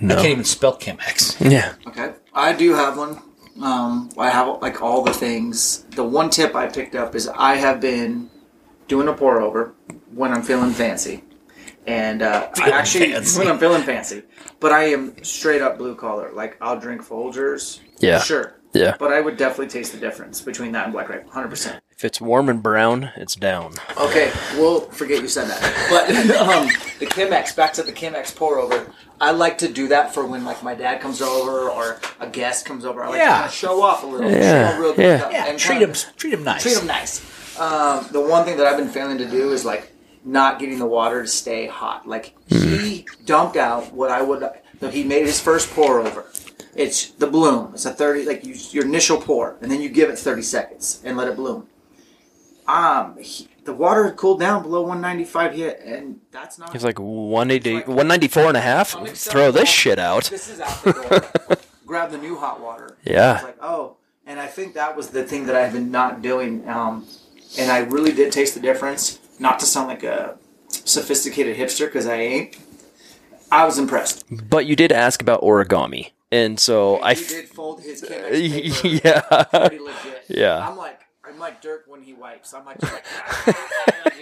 No, 0.00 0.14
I 0.14 0.18
can't 0.22 0.30
even 0.32 0.44
spell 0.44 0.76
Chemex. 0.76 1.36
yeah, 1.50 1.74
Okay. 1.86 2.12
I 2.34 2.52
do 2.52 2.74
have 2.74 2.96
one. 2.96 3.22
Um, 3.60 4.10
I 4.16 4.30
have 4.30 4.62
like 4.62 4.80
all 4.82 5.02
the 5.02 5.12
things. 5.12 5.82
The 5.96 6.04
one 6.04 6.30
tip 6.30 6.54
I 6.54 6.66
picked 6.68 6.94
up 6.94 7.14
is 7.16 7.28
I 7.28 7.56
have 7.56 7.80
been 7.80 8.30
doing 8.86 9.08
a 9.08 9.12
pour 9.12 9.40
over 9.40 9.74
when 10.14 10.32
I'm 10.32 10.42
feeling 10.42 10.70
fancy. 10.72 11.24
And 11.86 12.22
uh, 12.22 12.50
I 12.60 12.70
actually, 12.70 13.12
fancy. 13.12 13.38
when 13.38 13.48
I'm 13.48 13.58
feeling 13.58 13.82
fancy. 13.82 14.22
But 14.60 14.72
I 14.72 14.84
am 14.90 15.22
straight 15.24 15.62
up 15.62 15.78
blue 15.78 15.94
collar. 15.96 16.30
Like, 16.32 16.56
I'll 16.60 16.78
drink 16.78 17.02
Folgers. 17.02 17.80
Yeah. 17.98 18.20
Sure. 18.20 18.60
yeah. 18.74 18.94
But 18.98 19.10
I 19.12 19.20
would 19.22 19.36
definitely 19.38 19.68
taste 19.68 19.92
the 19.92 19.98
difference 19.98 20.40
between 20.42 20.72
that 20.72 20.84
and 20.84 20.92
Black 20.92 21.08
Rifle. 21.08 21.30
100%. 21.30 21.80
If 21.90 22.04
it's 22.04 22.20
warm 22.20 22.48
and 22.50 22.62
brown, 22.62 23.10
it's 23.16 23.34
down. 23.34 23.72
Okay, 24.00 24.30
we'll 24.56 24.82
forget 24.82 25.20
you 25.22 25.28
said 25.28 25.48
that. 25.48 25.60
But 25.90 26.36
um, 26.36 26.66
the 27.00 27.06
Chemex, 27.06 27.56
back 27.56 27.72
to 27.72 27.82
the 27.82 27.92
Chemex 27.92 28.36
pour 28.36 28.58
over. 28.58 28.92
I 29.20 29.32
like 29.32 29.58
to 29.58 29.68
do 29.68 29.88
that 29.88 30.14
for 30.14 30.24
when 30.26 30.44
like 30.44 30.62
my 30.62 30.74
dad 30.74 31.00
comes 31.00 31.20
over 31.20 31.68
or 31.68 32.00
a 32.20 32.26
guest 32.28 32.64
comes 32.66 32.84
over. 32.84 33.02
I 33.02 33.06
like 33.08 33.14
to 33.14 33.18
Yeah. 33.24 33.34
kind 33.34 33.46
of 33.46 33.52
show 33.52 33.82
off 33.82 34.02
a 34.04 34.06
little. 34.06 34.30
Yeah, 34.30 34.72
Show 34.74 34.80
real 34.80 34.94
good 34.94 35.02
yeah. 35.20 35.30
Yeah, 35.30 35.46
and 35.46 35.58
treat 35.58 35.82
of 35.82 35.96
treat 36.16 36.34
him 36.34 36.44
nice. 36.44 36.62
Treat 36.62 36.74
them 36.76 36.86
nice. 36.86 37.58
Um, 37.58 38.06
the 38.12 38.20
one 38.20 38.44
thing 38.44 38.56
that 38.58 38.66
I've 38.66 38.76
been 38.78 38.88
failing 38.88 39.18
to 39.18 39.26
do 39.28 39.52
is 39.52 39.64
like 39.64 39.90
not 40.24 40.58
getting 40.60 40.78
the 40.78 40.86
water 40.86 41.22
to 41.22 41.28
stay 41.28 41.66
hot. 41.66 42.06
Like 42.06 42.34
he 42.48 43.06
dumped 43.24 43.56
out 43.56 43.92
what 43.92 44.10
I 44.10 44.22
would. 44.22 44.48
So 44.80 44.88
he 44.90 45.02
made 45.02 45.26
his 45.26 45.40
first 45.40 45.70
pour 45.70 45.98
over. 46.00 46.26
It's 46.76 47.10
the 47.10 47.26
bloom. 47.26 47.72
It's 47.74 47.84
a 47.86 47.92
thirty 47.92 48.24
like 48.24 48.44
you, 48.44 48.54
your 48.70 48.84
initial 48.84 49.20
pour, 49.20 49.56
and 49.60 49.70
then 49.72 49.80
you 49.80 49.88
give 49.88 50.10
it 50.10 50.18
thirty 50.18 50.42
seconds 50.42 51.00
and 51.04 51.16
let 51.16 51.26
it 51.26 51.34
bloom. 51.34 51.66
Um, 52.68 53.16
he, 53.20 53.48
the 53.68 53.74
water 53.74 54.04
had 54.04 54.16
cooled 54.16 54.40
down 54.40 54.62
below 54.62 54.80
195 54.80 55.52
hit, 55.52 55.80
and 55.84 56.20
that's 56.30 56.58
not. 56.58 56.74
It's 56.74 56.84
like 56.84 56.98
180, 56.98 57.80
194 57.80 58.44
and 58.44 58.56
a 58.56 58.60
half. 58.60 58.92
Throw 59.14 59.50
this 59.50 59.68
shit 59.68 59.98
out. 59.98 60.24
This 60.24 60.48
is 60.48 60.58
out 60.58 60.82
the 60.82 60.92
door. 60.92 61.56
Grab 61.86 62.10
the 62.10 62.16
new 62.16 62.38
hot 62.38 62.62
water. 62.62 62.96
Yeah. 63.04 63.30
I 63.30 63.34
was 63.34 63.42
like, 63.42 63.58
oh, 63.60 63.96
and 64.26 64.40
I 64.40 64.46
think 64.46 64.72
that 64.72 64.96
was 64.96 65.10
the 65.10 65.22
thing 65.22 65.44
that 65.46 65.54
I've 65.54 65.74
been 65.74 65.90
not 65.90 66.22
doing. 66.22 66.66
Um, 66.66 67.06
and 67.58 67.70
I 67.70 67.80
really 67.80 68.12
did 68.12 68.32
taste 68.32 68.54
the 68.54 68.60
difference. 68.60 69.18
Not 69.38 69.58
to 69.60 69.66
sound 69.66 69.88
like 69.88 70.02
a 70.02 70.38
sophisticated 70.68 71.58
hipster, 71.58 71.86
because 71.86 72.06
I 72.06 72.16
ain't. 72.16 72.56
I 73.52 73.66
was 73.66 73.78
impressed. 73.78 74.24
But 74.48 74.64
you 74.64 74.76
did 74.76 74.92
ask 74.92 75.20
about 75.20 75.42
origami, 75.42 76.12
and 76.32 76.58
so 76.58 77.02
I. 77.02 77.12
he 77.12 77.24
did 77.26 77.48
fold 77.50 77.82
his 77.82 78.02
yeah. 78.82 79.20
pretty 79.44 79.78
legit. 79.78 80.24
Yeah. 80.28 80.66
I'm 80.66 80.76
like, 80.78 81.02
I'm 81.38 81.42
like 81.42 81.62
Dirk 81.62 81.84
when 81.86 82.02
he 82.02 82.14
wipes. 82.14 82.52
I'm 82.52 82.64
like, 82.64 82.80
just, 82.80 82.96
like, 83.46 83.54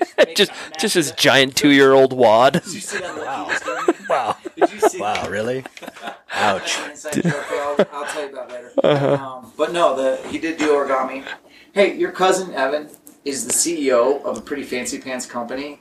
just, 0.04 0.18
making 0.18 0.34
just 0.36 0.52
just 0.78 0.94
his 0.96 1.12
giant 1.12 1.56
two 1.56 1.70
year 1.70 1.94
old 1.94 2.12
wad. 2.12 2.52
Did 2.52 2.66
you 2.66 2.80
see 2.80 2.98
that? 2.98 3.16
Wow. 3.16 3.92
Wow. 4.08 4.36
Did 4.54 4.70
you 4.70 4.78
see 4.80 5.00
Wow, 5.00 5.28
really? 5.28 5.64
Ouch. 6.32 6.78
An 6.78 6.90
inside 6.90 7.14
joke, 7.14 7.24
but 7.24 7.88
I'll, 7.92 8.02
I'll 8.04 8.12
tell 8.12 8.22
you 8.22 8.28
about 8.28 8.50
later. 8.50 9.16
Um, 9.18 9.50
but 9.56 9.72
no, 9.72 9.96
the 9.96 10.28
he 10.28 10.38
did 10.38 10.58
do 10.58 10.68
origami. 10.72 11.24
Hey, 11.72 11.96
your 11.96 12.12
cousin 12.12 12.52
Evan 12.54 12.90
is 13.24 13.46
the 13.46 13.52
CEO 13.52 14.22
of 14.22 14.36
a 14.36 14.40
pretty 14.42 14.62
fancy 14.62 15.00
pants 15.00 15.24
company, 15.24 15.78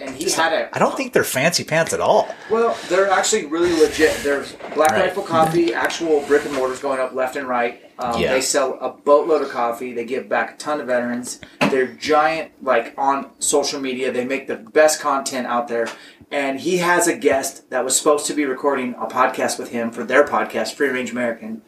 and 0.00 0.14
he 0.16 0.30
had 0.30 0.52
a. 0.52 0.74
I 0.74 0.78
don't 0.78 0.96
think 0.96 1.12
they're 1.12 1.24
fancy 1.24 1.64
pants 1.64 1.92
at 1.92 2.00
all. 2.00 2.28
Well, 2.50 2.76
they're 2.88 3.10
actually 3.10 3.46
really 3.46 3.72
legit. 3.80 4.16
There's 4.22 4.52
Black 4.74 4.90
Right. 4.90 5.06
Rifle 5.06 5.22
Coffee, 5.22 5.72
actual 5.74 6.20
brick 6.26 6.44
and 6.44 6.54
mortars 6.54 6.80
going 6.80 6.98
up 7.00 7.12
left 7.12 7.36
and 7.36 7.46
right. 7.48 7.80
Um, 7.98 8.20
Yeah. 8.20 8.32
They 8.32 8.40
sell 8.40 8.78
a 8.80 8.90
boatload 8.90 9.42
of 9.42 9.50
coffee. 9.50 9.92
They 9.92 10.04
give 10.04 10.28
back 10.28 10.54
a 10.54 10.56
ton 10.56 10.80
of 10.80 10.86
veterans. 10.86 11.40
They're 11.70 11.86
giant, 11.94 12.52
like 12.64 12.94
on 12.98 13.30
social 13.40 13.80
media. 13.80 14.10
They 14.10 14.24
make 14.24 14.46
the 14.48 14.56
best 14.56 15.00
content 15.00 15.46
out 15.46 15.68
there. 15.68 15.88
And 16.32 16.60
he 16.60 16.78
has 16.78 17.06
a 17.08 17.16
guest 17.16 17.70
that 17.70 17.84
was 17.84 17.96
supposed 17.96 18.26
to 18.26 18.34
be 18.34 18.44
recording 18.44 18.94
a 18.94 19.06
podcast 19.06 19.58
with 19.58 19.70
him 19.70 19.90
for 19.90 20.04
their 20.04 20.24
podcast, 20.24 20.74
Free 20.74 20.88
Range 20.88 21.10
American. 21.10 21.62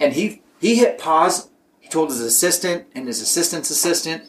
And 0.00 0.12
he 0.14 0.42
he 0.60 0.76
hit 0.76 0.98
pause. 0.98 1.50
He 1.80 1.88
told 1.88 2.08
his 2.10 2.20
assistant 2.20 2.86
and 2.94 3.06
his 3.06 3.20
assistant's 3.20 3.70
assistant, 3.70 4.24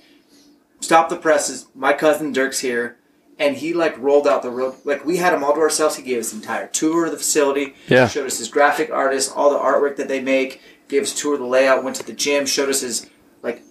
"Stop 0.79 1.09
the 1.09 1.15
presses. 1.17 1.67
My 1.75 1.93
cousin 1.93 2.31
Dirk's 2.31 2.59
here." 2.59 2.97
And 3.39 3.55
he 3.57 3.73
like 3.73 3.97
rolled 3.97 4.27
out 4.27 4.41
the 4.43 4.49
real 4.49 4.75
like 4.85 5.05
we 5.05 5.17
had 5.17 5.33
him 5.33 5.43
all 5.43 5.53
to 5.53 5.59
ourselves. 5.59 5.95
He 5.95 6.03
gave 6.03 6.19
us 6.19 6.31
the 6.31 6.37
entire 6.37 6.67
tour 6.67 7.05
of 7.05 7.11
the 7.11 7.17
facility. 7.17 7.75
Yeah. 7.87 8.07
Showed 8.07 8.27
us 8.27 8.37
his 8.37 8.47
graphic 8.49 8.89
artists, 8.91 9.31
all 9.31 9.49
the 9.51 9.59
artwork 9.59 9.97
that 9.97 10.07
they 10.07 10.21
make. 10.21 10.61
Gave 10.87 11.01
us 11.03 11.13
a 11.13 11.17
tour 11.17 11.33
of 11.33 11.39
the 11.39 11.45
layout. 11.45 11.83
Went 11.83 11.95
to 11.97 12.05
the 12.05 12.13
gym. 12.13 12.45
Showed 12.45 12.69
us 12.69 12.81
his 12.81 13.09
like 13.41 13.61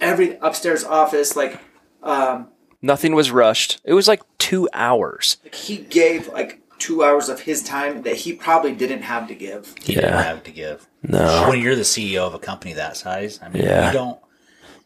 every 0.00 0.36
upstairs 0.38 0.84
office. 0.84 1.36
Like 1.36 1.58
um, 2.02 2.48
Nothing 2.82 3.14
was 3.14 3.30
rushed. 3.30 3.80
It 3.84 3.92
was 3.94 4.08
like 4.08 4.22
two 4.38 4.68
hours. 4.72 5.36
he 5.52 5.76
gave 5.78 6.28
like 6.28 6.60
two 6.78 7.04
hours 7.04 7.28
of 7.28 7.40
his 7.40 7.62
time 7.62 8.02
that 8.02 8.16
he 8.16 8.32
probably 8.32 8.72
didn't 8.72 9.02
have 9.02 9.28
to 9.28 9.34
give. 9.34 9.74
He 9.82 9.92
Yeah. 9.94 10.00
didn't 10.00 10.22
have 10.22 10.42
to 10.44 10.50
give. 10.50 10.88
No. 11.02 11.46
When 11.48 11.60
you're 11.60 11.76
the 11.76 11.82
CEO 11.84 12.26
of 12.26 12.32
a 12.32 12.38
company 12.38 12.72
that 12.72 12.96
size, 12.96 13.38
I 13.42 13.50
mean, 13.50 13.62
Yeah. 13.64 13.88
you 13.88 13.92
don't 13.92 14.18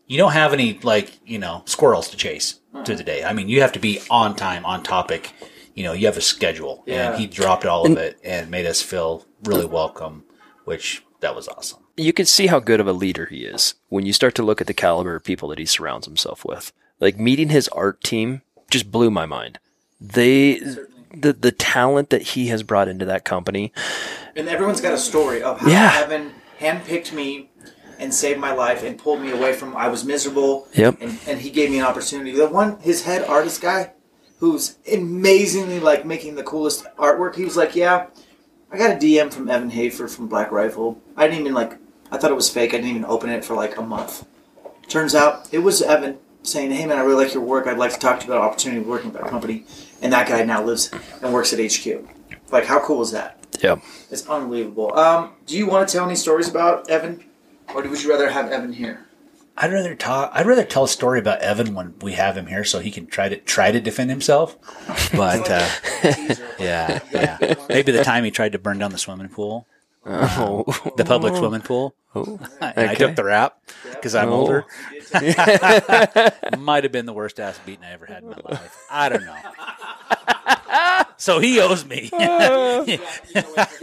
you 0.07 0.19
don't 0.19 0.33
have 0.33 0.53
any 0.53 0.79
like 0.83 1.19
you 1.27 1.39
know 1.39 1.63
squirrels 1.67 2.09
to 2.11 2.17
chase 2.17 2.61
through 2.85 2.97
the 2.97 3.05
day. 3.05 3.25
I 3.25 3.33
mean, 3.33 3.49
you 3.49 3.61
have 3.63 3.73
to 3.73 3.79
be 3.79 4.01
on 4.11 4.35
time, 4.37 4.65
on 4.67 4.83
topic. 4.83 5.33
You 5.75 5.83
know, 5.85 5.93
you 5.93 6.07
have 6.07 6.17
a 6.17 6.21
schedule, 6.21 6.85
Yeah. 6.87 7.11
and 7.11 7.21
he 7.21 7.27
dropped 7.27 7.65
all 7.67 7.85
of 7.91 7.97
it 7.99 8.19
and 8.23 8.51
made 8.51 8.65
us 8.67 8.81
feel 8.81 9.25
really 9.43 9.67
welcome, 9.67 10.25
which 10.65 11.03
that 11.21 11.35
was 11.35 11.49
awesome. 11.49 11.81
you 11.97 12.13
can 12.13 12.27
see 12.27 12.47
how 12.49 12.59
good 12.61 12.81
of 12.81 12.87
a 12.89 12.93
leader 12.93 13.27
he 13.27 13.45
is 13.45 13.75
when 13.89 14.05
you 14.05 14.13
start 14.13 14.35
to 14.35 14.43
look 14.43 14.61
at 14.61 14.67
the 14.67 14.75
caliber 14.75 15.15
of 15.17 15.23
people 15.25 15.49
that 15.49 15.59
he 15.61 15.65
surrounds 15.67 16.07
himself 16.07 16.45
with. 16.45 16.73
Like 17.01 17.19
meeting 17.19 17.49
his 17.51 17.69
art 17.69 18.03
team 18.03 18.43
just 18.71 18.91
blew 18.91 19.11
my 19.11 19.27
mind. 19.27 19.59
They 20.01 20.59
the 21.13 21.33
the 21.33 21.53
talent 21.53 22.11
that 22.11 22.23
he 22.23 22.49
has 22.49 22.63
brought 22.63 22.89
into 22.89 23.05
that 23.05 23.25
company. 23.25 23.73
And 24.37 24.49
everyone's 24.49 24.81
got 24.81 24.93
a 24.93 24.99
story 24.99 25.43
of 25.43 25.61
how 25.61 25.69
Yeah. 25.69 26.01
Evan 26.05 26.33
handpicked 26.61 27.13
me 27.13 27.51
and 28.05 28.15
saved 28.15 28.39
my 28.39 28.53
life 28.53 28.85
and 28.85 28.97
pulled 28.99 29.21
me 29.21 29.33
away 29.33 29.53
from 29.55 29.77
I 29.77 29.89
was 29.89 30.05
miserable. 30.05 30.69
Yep. 30.75 30.99
And, 31.01 31.19
and 31.27 31.41
he 31.41 31.51
gave 31.51 31.71
me 31.71 31.79
an 31.79 31.85
opportunity. 31.85 32.33
The 32.33 32.49
one 32.49 32.79
his 32.81 33.03
head 33.03 33.25
artist 33.25 33.61
guy, 33.61 33.93
who's 34.39 34.77
amazingly 34.93 35.81
like 35.81 36.05
making 36.05 36.37
the 36.37 36.45
coolest 36.45 36.85
artwork. 36.97 37.35
He 37.35 37.45
was 37.45 37.57
like, 37.57 37.75
"Yeah, 37.75 38.07
I 38.71 38.79
got 38.79 38.93
a 38.93 38.97
DM 38.97 39.33
from 39.33 39.51
Evan 39.51 39.71
Hafer 39.71 40.07
from 40.07 40.29
Black 40.29 40.53
Rifle. 40.53 41.01
I 41.17 41.27
didn't 41.27 41.41
even 41.41 41.55
like. 41.55 41.79
I 42.13 42.19
thought 42.19 42.31
it 42.31 42.35
was 42.35 42.51
fake. 42.51 42.75
I 42.75 42.77
didn't 42.77 42.91
even 42.91 43.05
open 43.07 43.31
it 43.31 43.45
for 43.45 43.55
like 43.55 43.77
a 43.77 43.83
month. 43.83 44.27
Turns 44.89 45.15
out 45.15 45.49
it 45.51 45.61
was 45.61 45.83
Evan 45.83 46.19
saying, 46.43 46.71
"Hey 46.71 46.87
man, 46.87 46.99
I 46.99 47.03
really 47.03 47.25
like 47.25 47.35
your 47.35 47.43
work. 47.43 47.67
I'd 47.67 47.79
like 47.79 47.95
to 47.95 47.99
talk 47.99 48.21
to 48.21 48.27
you 48.27 48.33
about 48.33 48.45
an 48.45 48.51
opportunity 48.51 48.83
of 48.83 48.87
working 48.87 49.11
with 49.13 49.21
our 49.21 49.29
company." 49.29 49.65
And 50.03 50.13
that 50.13 50.29
guy 50.29 50.45
now 50.45 50.63
lives 50.63 50.91
and 51.23 51.33
works 51.33 51.55
at 51.55 51.59
HQ. 51.59 52.07
Like, 52.53 52.67
how 52.67 52.79
cool 52.81 53.01
is 53.01 53.11
that? 53.13 53.41
Yep. 53.63 53.81
It's 54.11 54.29
unbelievable. 54.29 54.97
Um, 54.97 55.31
do 55.47 55.57
you 55.57 55.67
want 55.67 55.89
to 55.89 55.93
tell 55.93 56.05
any 56.05 56.15
stories 56.15 56.49
about 56.49 56.91
Evan, 56.91 57.25
or 57.75 57.83
would 57.83 58.03
you 58.03 58.11
rather 58.11 58.29
have 58.31 58.51
Evan 58.51 58.73
here? 58.73 59.07
I'd 59.57 59.73
rather 59.73 59.95
talk. 59.95 60.33
I'd 60.35 60.47
rather 60.47 60.65
tell 60.65 60.83
a 60.85 60.89
story 60.89 61.21
about 61.21 61.41
Evan 61.41 61.75
when 61.75 61.95
we 62.01 62.15
have 62.15 62.37
him 62.37 62.47
here, 62.47 62.65
so 62.65 62.81
he 62.81 62.91
can 62.91 63.07
try 63.07 63.29
to 63.29 63.37
try 63.37 63.71
to 63.71 63.81
defend 63.81 64.11
himself. 64.11 64.57
But 65.13 65.49
uh, 65.49 65.69
yeah, 66.59 66.99
yeah, 67.13 67.55
maybe 67.69 67.93
the 67.93 68.03
time 68.03 68.25
he 68.25 68.33
tried 68.33 68.53
to 68.53 68.59
burn 68.59 68.79
down 68.79 68.91
the 68.91 68.99
swimming 68.99 69.29
pool, 69.29 69.67
Oh. 70.05 70.65
the 70.97 71.05
public 71.05 71.37
swimming 71.37 71.61
pool. 71.61 71.95
Oh. 72.17 72.41
And 72.61 72.73
I 72.77 72.85
Okay. 72.93 72.95
took 72.97 73.15
the 73.17 73.23
rap 73.25 73.59
because 73.93 74.17
I'm 74.17 74.31
Oh. 74.31 74.41
older. 74.41 74.65
Might 76.59 76.83
have 76.83 76.93
been 76.93 77.07
the 77.07 77.13
worst 77.15 77.39
ass 77.39 77.59
beating 77.65 77.85
I 77.85 77.93
ever 77.93 78.07
had 78.07 78.25
in 78.25 78.31
my 78.31 78.37
life. 78.45 78.77
I 78.91 79.09
don't 79.09 79.25
know. 79.25 79.37
So 81.17 81.39
he 81.39 81.61
owes 81.61 81.85
me. 81.85 82.11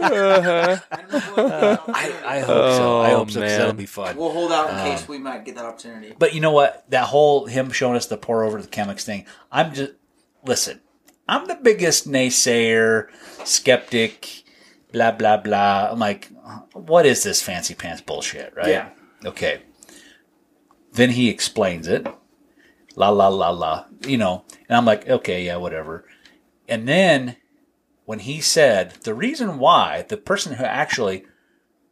Uh-huh. 0.02 0.76
Uh-huh. 1.12 1.78
I, 1.88 2.14
I 2.24 2.40
hope 2.40 2.46
so. 2.46 3.00
I 3.00 3.12
Oh, 3.12 3.16
hope 3.18 3.30
so. 3.30 3.40
'cause 3.40 3.48
man. 3.48 3.58
that'll 3.58 3.72
be 3.74 3.86
fun. 3.86 4.16
We'll 4.16 4.30
hold 4.32 4.52
out 4.52 4.70
in 4.70 4.74
uh, 4.76 4.84
case 4.84 5.08
we 5.08 5.18
might 5.18 5.44
get 5.44 5.54
that 5.56 5.64
opportunity. 5.64 6.14
But 6.18 6.34
you 6.34 6.40
know 6.40 6.52
what? 6.52 6.84
That 6.90 7.04
whole 7.04 7.46
him 7.46 7.70
showing 7.70 7.96
us 7.96 8.06
the 8.06 8.16
pour 8.16 8.44
over 8.44 8.60
the 8.60 8.68
Chemex 8.68 9.02
thing. 9.02 9.24
I'm 9.50 9.72
just 9.74 9.92
listen. 10.44 10.80
I'm 11.28 11.46
the 11.46 11.54
biggest 11.54 12.08
naysayer, 12.08 13.08
skeptic, 13.44 14.42
blah 14.92 15.12
blah 15.12 15.36
blah. 15.38 15.88
I'm 15.92 15.98
like, 15.98 16.28
what 16.72 17.06
is 17.06 17.22
this 17.22 17.40
fancy 17.42 17.74
pants 17.74 18.02
bullshit, 18.02 18.54
right? 18.56 18.68
Yeah. 18.68 18.90
Okay. 19.24 19.62
Then 20.92 21.10
he 21.10 21.28
explains 21.30 21.88
it. 21.88 22.06
La 22.96 23.08
la 23.08 23.28
la 23.28 23.50
la. 23.50 23.84
You 24.06 24.18
know, 24.18 24.44
and 24.68 24.76
I'm 24.76 24.84
like, 24.84 25.08
okay, 25.08 25.44
yeah, 25.46 25.56
whatever. 25.56 26.04
And 26.72 26.88
then 26.88 27.36
when 28.06 28.20
he 28.20 28.40
said 28.40 28.92
the 29.02 29.12
reason 29.12 29.58
why 29.58 30.06
the 30.08 30.16
person 30.16 30.54
who 30.54 30.64
actually 30.64 31.26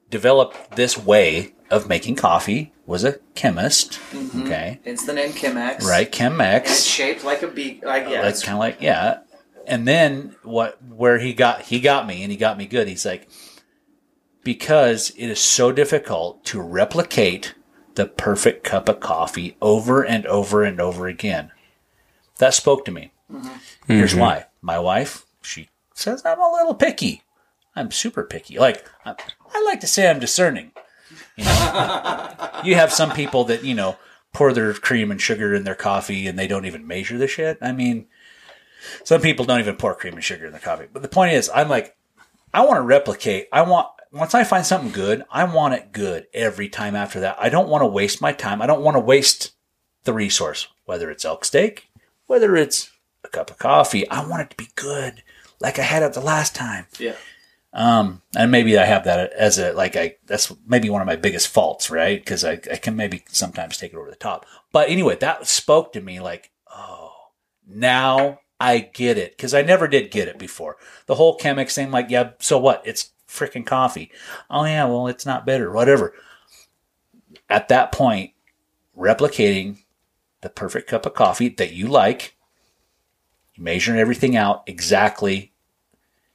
developed 0.09 0.75
this 0.75 0.97
way 0.97 1.55
of 1.71 1.87
making 1.87 2.17
coffee 2.17 2.73
was 2.87 3.05
a 3.05 3.19
chemist. 3.35 4.01
Mm-hmm. 4.11 4.45
Okay. 4.45 4.81
It's 4.87 5.05
the 5.05 5.13
name 5.13 5.33
Chemex. 5.33 5.83
Right, 5.83 6.07
And 6.19 6.41
it's 6.41 6.89
Chemex. 6.89 6.89
shaped 6.89 7.25
like 7.25 7.43
a 7.43 7.49
beak. 7.49 7.85
Uh, 7.85 7.89
like, 7.89 8.09
yeah. 8.09 8.23
That's 8.23 8.43
kind 8.43 8.55
of 8.55 8.61
like 8.61 8.81
yeah. 8.81 9.19
And 9.67 9.87
then 9.87 10.35
what? 10.45 10.83
Where 10.83 11.19
he 11.19 11.35
got 11.35 11.61
he 11.61 11.79
got 11.79 12.07
me 12.07 12.23
and 12.23 12.33
he 12.33 12.39
got 12.39 12.57
me 12.57 12.65
good. 12.65 12.89
He's 12.89 13.05
like 13.05 13.29
because 14.43 15.11
it 15.11 15.27
is 15.27 15.41
so 15.41 15.73
difficult 15.73 16.43
to 16.47 16.63
replicate 16.63 17.55
the 17.97 18.07
perfect 18.07 18.65
cup 18.65 18.89
of 18.89 19.01
coffee 19.01 19.59
over 19.61 20.03
and 20.03 20.25
over 20.25 20.65
and 20.65 20.81
over 20.81 21.07
again. 21.07 21.53
That 22.39 22.55
spoke 22.55 22.87
to 22.87 22.91
me. 22.91 23.13
Mm-hmm. 23.31 23.49
Here's 23.87 24.13
mm-hmm. 24.13 24.21
why. 24.21 24.47
My 24.63 24.79
wife, 24.79 25.27
she 25.43 25.69
says 25.95 26.25
I'm 26.25 26.41
a 26.41 26.51
little 26.51 26.75
picky. 26.75 27.23
I'm 27.77 27.91
super 27.91 28.25
picky. 28.25 28.59
Like 28.59 28.89
I, 29.05 29.15
I 29.55 29.63
like 29.65 29.81
to 29.81 29.87
say 29.87 30.09
I'm 30.09 30.21
discerning. 30.21 30.73
You 31.37 31.45
know, 31.45 32.35
you 32.65 32.75
have 32.75 32.93
some 32.93 33.13
people 33.13 33.45
that 33.45 33.65
you 33.65 33.75
know 33.75 33.97
pour 34.33 34.53
their 34.53 34.73
cream 34.75 35.11
and 35.11 35.21
sugar 35.21 35.55
in 35.55 35.65
their 35.65 35.75
coffee 35.75 36.27
and 36.27 36.39
they 36.39 36.47
don't 36.47 36.67
even 36.67 36.87
measure 36.87 37.19
the 37.19 37.27
shit. 37.27 37.59
I 37.61 37.73
mean, 37.73 38.07
some 39.05 39.21
people 39.21 39.45
don't 39.45 39.61
even 39.61 39.77
pour 39.77 39.95
cream 39.95 40.15
and 40.15 40.25
sugar 40.25 40.47
in 40.47 40.53
their 40.53 40.61
coffee. 40.61 40.87
But 40.93 41.03
the 41.03 41.09
point 41.09 41.33
is, 41.33 41.51
I'm 41.55 41.69
like, 41.69 41.97
I 42.53 42.65
want 42.65 42.79
to 42.79 42.83
replicate. 42.83 43.49
I 43.53 43.63
want 43.63 43.89
once 44.13 44.35
I 44.35 44.45
find 44.45 44.67
something 44.67 44.91
good, 44.91 45.25
I 45.31 45.45
want 45.45 45.75
it 45.75 45.93
good 45.93 46.27
every 46.35 46.69
time 46.69 46.97
after 46.97 47.21
that. 47.21 47.37
I 47.39 47.49
don't 47.49 47.69
want 47.69 47.83
to 47.83 47.87
waste 47.87 48.21
my 48.21 48.33
time. 48.33 48.61
I 48.61 48.67
don't 48.67 48.83
want 48.83 48.97
to 48.97 49.01
waste 49.01 49.53
the 50.05 50.13
resource, 50.13 50.69
whether 50.85 51.11
it's 51.11 51.25
elk 51.25 51.45
steak, 51.45 51.89
whether 52.27 52.57
it's 52.57 52.91
a 53.25 53.29
cup 53.29 53.51
of 53.51 53.59
coffee. 53.59 54.09
I 54.09 54.27
want 54.27 54.43
it 54.43 54.51
to 54.51 54.57
be 54.57 54.69
good, 54.77 55.23
like 55.61 55.79
I 55.79 55.83
had 55.83 56.03
it 56.03 56.13
the 56.13 56.21
last 56.21 56.55
time. 56.55 56.87
yeah. 56.99 57.15
Um, 57.73 58.23
and 58.37 58.51
maybe 58.51 58.77
I 58.77 58.85
have 58.85 59.05
that 59.05 59.33
as 59.33 59.59
a 59.59 59.73
like 59.73 59.95
I 59.95 60.17
that's 60.27 60.53
maybe 60.67 60.91
one 60.91 61.03
of 61.03 61.07
my 61.07 61.15
biggest 61.15 61.47
faults, 61.49 61.89
right? 61.89 62.21
Because 62.21 62.45
I, 62.45 62.53
I 62.53 62.77
can 62.77 62.97
maybe 62.97 63.23
sometimes 63.29 63.77
take 63.77 63.93
it 63.93 63.97
over 63.97 64.11
the 64.11 64.17
top. 64.17 64.45
But 64.73 64.89
anyway, 64.91 65.17
that 65.17 65.47
spoke 65.47 65.93
to 65.93 66.01
me 66.01 66.19
like, 66.19 66.51
oh, 66.75 67.13
now 67.69 68.41
I 68.59 68.79
get 68.81 69.19
it 69.19 69.37
because 69.37 69.55
I 69.55 69.63
never 69.63 69.87
did 69.87 70.11
get 70.11 70.27
it 70.27 70.37
before. 70.37 70.79
The 71.07 71.15
whole 71.15 71.39
Chemex 71.39 71.75
thing, 71.75 71.93
like, 71.93 72.11
yeah, 72.11 72.31
so 72.41 72.59
what? 72.59 72.83
It's 72.85 73.11
freaking 73.29 73.65
coffee. 73.65 74.11
Oh 74.51 74.65
yeah, 74.65 74.87
well, 74.87 75.07
it's 75.07 75.25
not 75.25 75.47
bitter, 75.47 75.71
whatever. 75.71 76.13
At 77.49 77.69
that 77.69 77.93
point, 77.93 78.33
replicating 78.99 79.79
the 80.41 80.51
perfect 80.51 80.89
cup 80.89 81.07
of 81.07 81.15
coffee 81.15 81.49
that 81.51 81.73
you 81.73 81.87
like, 81.87 82.35
measuring 83.61 84.01
everything 84.01 84.37
out 84.37 84.65
exactly 84.67 85.51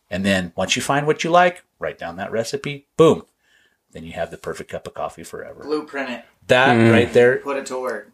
and 0.10 0.26
then 0.26 0.53
once 0.56 0.76
you 0.76 0.81
find 0.81 1.07
what 1.07 1.23
you 1.23 1.30
like, 1.30 1.64
write 1.80 1.97
down 1.97 2.18
that 2.18 2.31
recipe. 2.31 2.88
Boom. 2.97 3.26
Then 3.91 4.03
you 4.03 4.14
have 4.14 4.31
the 4.31 4.38
perfect 4.38 4.72
cup 4.72 4.88
of 4.88 4.93
coffee 4.93 5.23
forever. 5.23 5.64
Blueprint 5.64 6.10
it. 6.10 6.26
That 6.47 6.77
mm. 6.77 6.91
right 6.91 7.11
there 7.11 7.38
Put 7.38 7.57
it 7.57 7.65
to 7.68 7.81
work. 7.81 8.11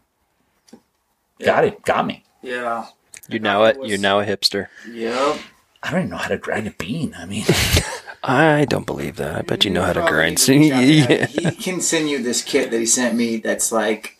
got 1.39 1.65
it. 1.65 1.81
Got 1.83 2.07
me. 2.07 2.23
Yeah. 2.41 2.87
You're 3.29 3.65
it. 3.65 3.77
a 3.77 3.87
you're 3.87 3.97
now 3.97 4.19
a 4.19 4.25
hipster. 4.25 4.67
Yep. 4.89 5.39
I 5.83 5.91
don't 5.91 6.01
even 6.01 6.09
know 6.11 6.17
how 6.17 6.29
to 6.29 6.37
grind 6.37 6.67
a 6.67 6.71
bean. 6.71 7.15
I 7.17 7.25
mean, 7.25 7.45
I 8.23 8.65
don't 8.65 8.85
believe 8.85 9.15
that. 9.17 9.35
I 9.35 9.41
bet 9.41 9.65
you 9.65 9.71
know 9.71 9.83
how 9.83 9.93
to 9.93 10.01
grind. 10.01 10.47
need 10.47 10.69
to 10.69 10.75
reach 10.77 11.03
out 11.03 11.07
to 11.07 11.41
yeah. 11.41 11.49
He 11.49 11.51
can 11.51 11.81
send 11.81 12.09
you 12.09 12.21
this 12.21 12.43
kit 12.43 12.71
that 12.71 12.79
he 12.79 12.85
sent 12.85 13.15
me 13.15 13.37
that's 13.37 13.71
like, 13.71 14.19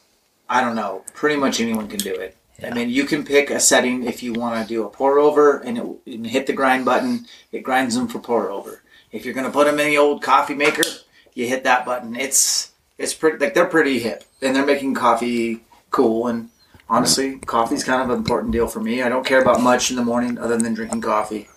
I 0.50 0.62
don't 0.62 0.76
know, 0.76 1.04
pretty 1.14 1.36
much 1.36 1.62
anyone 1.62 1.88
can 1.88 2.00
do 2.00 2.14
it. 2.14 2.36
I 2.64 2.70
mean, 2.72 2.90
you 2.90 3.06
can 3.06 3.24
pick 3.24 3.50
a 3.50 3.60
setting 3.60 4.04
if 4.04 4.22
you 4.22 4.34
want 4.34 4.62
to 4.62 4.74
do 4.74 4.86
a 4.86 4.90
pour 4.90 5.20
over 5.20 5.60
and, 5.60 5.78
it, 5.78 5.86
and 6.06 6.28
hit 6.28 6.48
the 6.48 6.54
grind 6.54 6.86
button. 6.86 7.26
It 7.52 7.64
grinds 7.64 7.96
them 7.96 8.08
for 8.08 8.20
pour 8.20 8.50
over. 8.50 8.84
If 9.12 9.26
you're 9.26 9.34
going 9.34 9.46
to 9.46 9.52
put 9.52 9.66
them 9.66 9.80
in 9.80 9.88
the 9.88 9.98
old 9.98 10.22
coffee 10.22 10.54
maker, 10.54 10.84
you 11.34 11.48
hit 11.48 11.64
that 11.64 11.86
button. 11.86 12.16
It's 12.16 12.72
it's 12.98 13.14
pretty 13.14 13.38
like 13.38 13.54
they're 13.54 13.66
pretty 13.66 14.00
hip 14.00 14.24
and 14.42 14.56
they're 14.56 14.66
making 14.66 14.94
coffee 14.94 15.64
cool 15.90 16.28
and 16.28 16.50
honestly, 16.90 17.40
coffee's 17.40 17.84
kind 17.84 18.02
of 18.02 18.10
an 18.10 18.18
important 18.18 18.52
deal 18.52 18.68
for 18.68 18.80
me. 18.80 19.02
I 19.02 19.10
don't 19.10 19.26
care 19.26 19.42
about 19.42 19.62
much 19.62 19.90
in 19.90 19.98
the 19.98 20.04
morning 20.04 20.38
other 20.38 20.58
than 20.58 20.74
drinking 20.74 21.02
coffee. 21.02 21.48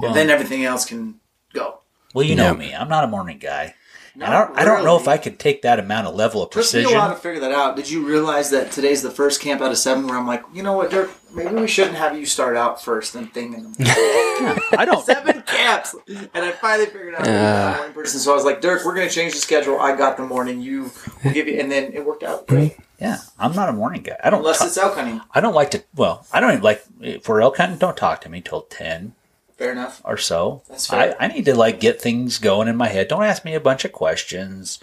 and 0.00 0.14
then 0.14 0.30
everything 0.30 0.64
else 0.64 0.84
can 0.84 1.20
go. 1.52 1.80
Well, 2.14 2.24
you 2.24 2.36
know 2.36 2.54
me. 2.54 2.74
I'm 2.74 2.88
not 2.88 3.04
a 3.04 3.08
morning 3.08 3.38
guy. 3.38 3.74
And 4.14 4.24
I 4.24 4.30
don't. 4.44 4.58
I 4.58 4.64
don't 4.64 4.84
know 4.84 4.96
if 4.98 5.08
I 5.08 5.16
could 5.16 5.38
take 5.38 5.62
that 5.62 5.78
amount 5.78 6.06
of 6.06 6.14
level 6.14 6.42
of 6.42 6.50
Took 6.50 6.56
me 6.56 6.60
a 6.60 6.64
precision. 6.64 6.92
while 6.98 7.08
to 7.08 7.16
figure 7.16 7.40
that 7.40 7.52
out. 7.52 7.76
Did 7.76 7.88
you 7.90 8.06
realize 8.06 8.50
that 8.50 8.70
today's 8.70 9.00
the 9.02 9.10
first 9.10 9.40
camp 9.40 9.62
out 9.62 9.70
of 9.70 9.78
seven 9.78 10.06
where 10.06 10.18
I'm 10.18 10.26
like, 10.26 10.42
you 10.52 10.62
know 10.62 10.74
what, 10.74 10.90
Dirk, 10.90 11.10
maybe 11.32 11.54
we 11.54 11.66
shouldn't 11.66 11.96
have 11.96 12.18
you 12.18 12.26
start 12.26 12.54
out 12.56 12.82
first 12.84 13.14
and 13.14 13.32
thing 13.32 13.54
in 13.54 13.72
the 13.72 14.64
I 14.78 14.84
don't. 14.84 15.02
seven 15.04 15.40
camps. 15.42 15.94
And 16.08 16.28
I 16.44 16.50
finally 16.52 16.86
figured 16.86 17.14
out 17.14 17.26
I'm 17.26 17.74
a 17.74 17.76
morning 17.78 17.94
person. 17.94 18.20
So 18.20 18.32
I 18.32 18.34
was 18.34 18.44
like, 18.44 18.60
Dirk, 18.60 18.84
we're 18.84 18.94
gonna 18.94 19.08
change 19.08 19.32
the 19.32 19.38
schedule. 19.40 19.80
I 19.80 19.96
got 19.96 20.18
the 20.18 20.24
morning, 20.26 20.60
you 20.60 20.90
will 21.24 21.32
give 21.32 21.48
you 21.48 21.58
and 21.58 21.72
then 21.72 21.92
it 21.94 22.04
worked 22.04 22.22
out 22.22 22.46
great. 22.46 22.76
Yeah, 23.00 23.18
I'm 23.38 23.54
not 23.54 23.68
a 23.68 23.72
morning 23.72 24.02
guy. 24.02 24.16
I 24.22 24.30
don't. 24.30 24.40
Unless 24.40 24.58
ta- 24.60 24.66
it's 24.66 24.76
elk 24.76 24.94
hunting. 24.94 25.20
I 25.32 25.40
don't 25.40 25.54
like 25.54 25.70
to. 25.72 25.82
Well, 25.94 26.24
I 26.32 26.38
don't 26.40 26.50
even 26.52 26.62
like 26.62 26.84
for 27.22 27.40
elk 27.40 27.56
hunting. 27.56 27.78
Don't 27.78 27.96
talk 27.96 28.20
to 28.20 28.28
me 28.28 28.40
till 28.42 28.62
ten 28.62 29.14
Fair 29.62 29.72
enough. 29.72 30.02
or 30.04 30.16
so. 30.16 30.62
That's 30.68 30.88
fair. 30.88 31.16
I, 31.20 31.26
I 31.26 31.28
need 31.28 31.44
to 31.44 31.54
like 31.54 31.78
get 31.78 32.00
things 32.02 32.38
going 32.38 32.66
in 32.66 32.76
my 32.76 32.88
head. 32.88 33.08
Don't 33.08 33.22
ask 33.22 33.44
me 33.44 33.54
a 33.54 33.60
bunch 33.60 33.84
of 33.84 33.92
questions. 33.92 34.80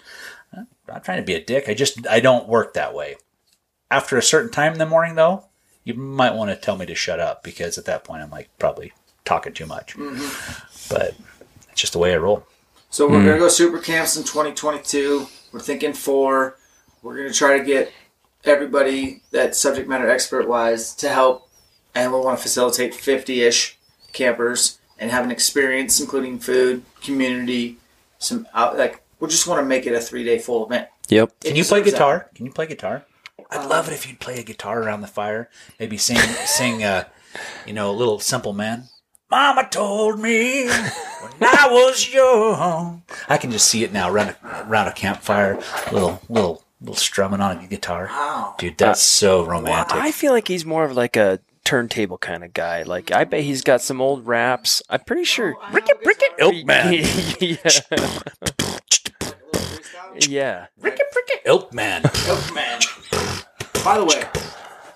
I'm 0.56 0.66
not 0.88 1.04
trying 1.04 1.18
to 1.18 1.24
be 1.24 1.34
a 1.34 1.44
dick. 1.44 1.68
I 1.68 1.74
just 1.74 2.06
I 2.06 2.20
don't 2.20 2.48
work 2.48 2.72
that 2.74 2.94
way. 2.94 3.16
After 3.90 4.16
a 4.16 4.22
certain 4.22 4.50
time 4.50 4.72
in 4.72 4.78
the 4.78 4.86
morning, 4.86 5.16
though, 5.16 5.44
you 5.84 5.94
might 5.94 6.34
want 6.34 6.50
to 6.50 6.56
tell 6.56 6.76
me 6.76 6.86
to 6.86 6.94
shut 6.94 7.20
up 7.20 7.42
because 7.42 7.76
at 7.76 7.84
that 7.84 8.04
point 8.04 8.22
I'm 8.22 8.30
like 8.30 8.48
probably 8.58 8.92
talking 9.24 9.52
too 9.52 9.66
much. 9.66 9.96
Mm-hmm. 9.96 10.94
But 10.94 11.14
it's 11.70 11.80
just 11.80 11.92
the 11.92 11.98
way 11.98 12.14
I 12.14 12.16
roll. 12.16 12.46
So 12.88 13.08
we're 13.08 13.24
gonna 13.24 13.38
go 13.38 13.48
super 13.48 13.78
camps 13.78 14.16
in 14.16 14.24
2022. 14.24 15.26
We're 15.52 15.60
thinking 15.60 15.92
four. 15.92 16.56
We're 17.02 17.16
gonna 17.18 17.32
try 17.32 17.58
to 17.58 17.64
get 17.64 17.92
everybody 18.44 19.20
that 19.30 19.54
subject 19.54 19.88
matter 19.88 20.08
expert 20.08 20.48
wise 20.48 20.94
to 20.96 21.10
help, 21.10 21.48
and 21.94 22.10
we'll 22.10 22.24
want 22.24 22.38
to 22.38 22.42
facilitate 22.42 22.94
50-ish 22.94 23.76
campers 24.12 24.78
and 24.98 25.10
have 25.10 25.24
an 25.24 25.30
experience, 25.30 26.00
including 26.00 26.38
food, 26.38 26.84
community, 27.02 27.78
some 28.18 28.46
out 28.54 28.76
like. 28.76 29.02
We 29.18 29.28
just 29.28 29.46
want 29.46 29.60
to 29.60 29.66
make 29.66 29.86
it 29.86 29.92
a 29.92 30.00
three-day 30.00 30.38
full 30.38 30.64
event. 30.64 30.88
Yep. 31.10 31.40
Can 31.40 31.54
you 31.56 31.64
play 31.64 31.80
deserves 31.80 31.92
that. 31.92 31.98
guitar? 31.98 32.30
Can 32.34 32.46
you 32.46 32.52
play 32.52 32.66
guitar? 32.66 33.04
I'd 33.50 33.68
love 33.68 33.88
it 33.88 33.92
if 33.92 34.08
you'd 34.08 34.20
play 34.20 34.38
a 34.38 34.42
guitar 34.42 34.82
around 34.82 35.00
the 35.02 35.08
fire. 35.08 35.50
Maybe 35.78 35.98
sing, 35.98 36.16
sing, 36.46 36.82
uh, 36.84 37.04
you 37.66 37.72
know, 37.72 37.90
a 37.90 37.92
little 37.92 38.18
simple 38.18 38.52
man. 38.52 38.84
Mama 39.30 39.68
told 39.70 40.18
me 40.18 40.66
when 40.66 41.32
I 41.42 41.68
was 41.70 42.12
young. 42.12 43.02
I 43.28 43.36
can 43.36 43.50
just 43.50 43.68
see 43.68 43.84
it 43.84 43.92
now 43.92 44.10
around 44.10 44.34
a, 44.42 44.66
around 44.68 44.88
a 44.88 44.92
campfire, 44.92 45.60
little, 45.92 46.20
little, 46.28 46.64
little 46.80 46.96
strumming 46.96 47.40
on 47.40 47.58
a 47.58 47.66
guitar. 47.66 48.06
Wow. 48.06 48.54
Dude, 48.58 48.78
that's 48.78 49.00
so 49.00 49.44
romantic. 49.44 49.96
I 49.96 50.10
feel 50.10 50.32
like 50.32 50.48
he's 50.48 50.64
more 50.64 50.84
of 50.84 50.96
like 50.96 51.16
a 51.16 51.38
turntable 51.70 52.18
kind 52.18 52.42
of 52.42 52.52
guy. 52.52 52.82
Like 52.82 53.12
I 53.12 53.22
bet 53.22 53.44
he's 53.44 53.62
got 53.62 53.80
some 53.80 54.00
old 54.00 54.26
raps. 54.26 54.82
I'm 54.90 54.98
pretty 55.00 55.22
sure. 55.22 55.54
Oh, 55.56 55.72
Ricky, 55.72 55.92
Ricky, 56.04 56.26
Ilk 56.40 56.66
man. 56.66 56.92
yeah. 57.40 57.56
yeah. 60.28 60.66
Ricky, 60.80 61.02
Ricky, 61.14 61.40
Ilk 61.44 61.72
man. 61.72 62.02
Oh, 62.04 62.50
man. 62.52 62.80
By 63.84 63.98
the 63.98 64.04
way, 64.04 64.24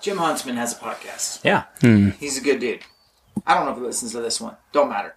Jim 0.01 0.17
Huntsman 0.17 0.57
has 0.57 0.73
a 0.73 0.75
podcast. 0.75 1.45
Yeah. 1.45 1.63
Hmm. 1.79 2.09
He's 2.19 2.37
a 2.37 2.41
good 2.41 2.59
dude. 2.59 2.81
I 3.47 3.53
don't 3.53 3.65
know 3.65 3.71
if 3.71 3.77
he 3.77 3.83
listens 3.83 4.11
to 4.11 4.19
this 4.19 4.41
one. 4.41 4.57
Don't 4.73 4.89
matter. 4.89 5.15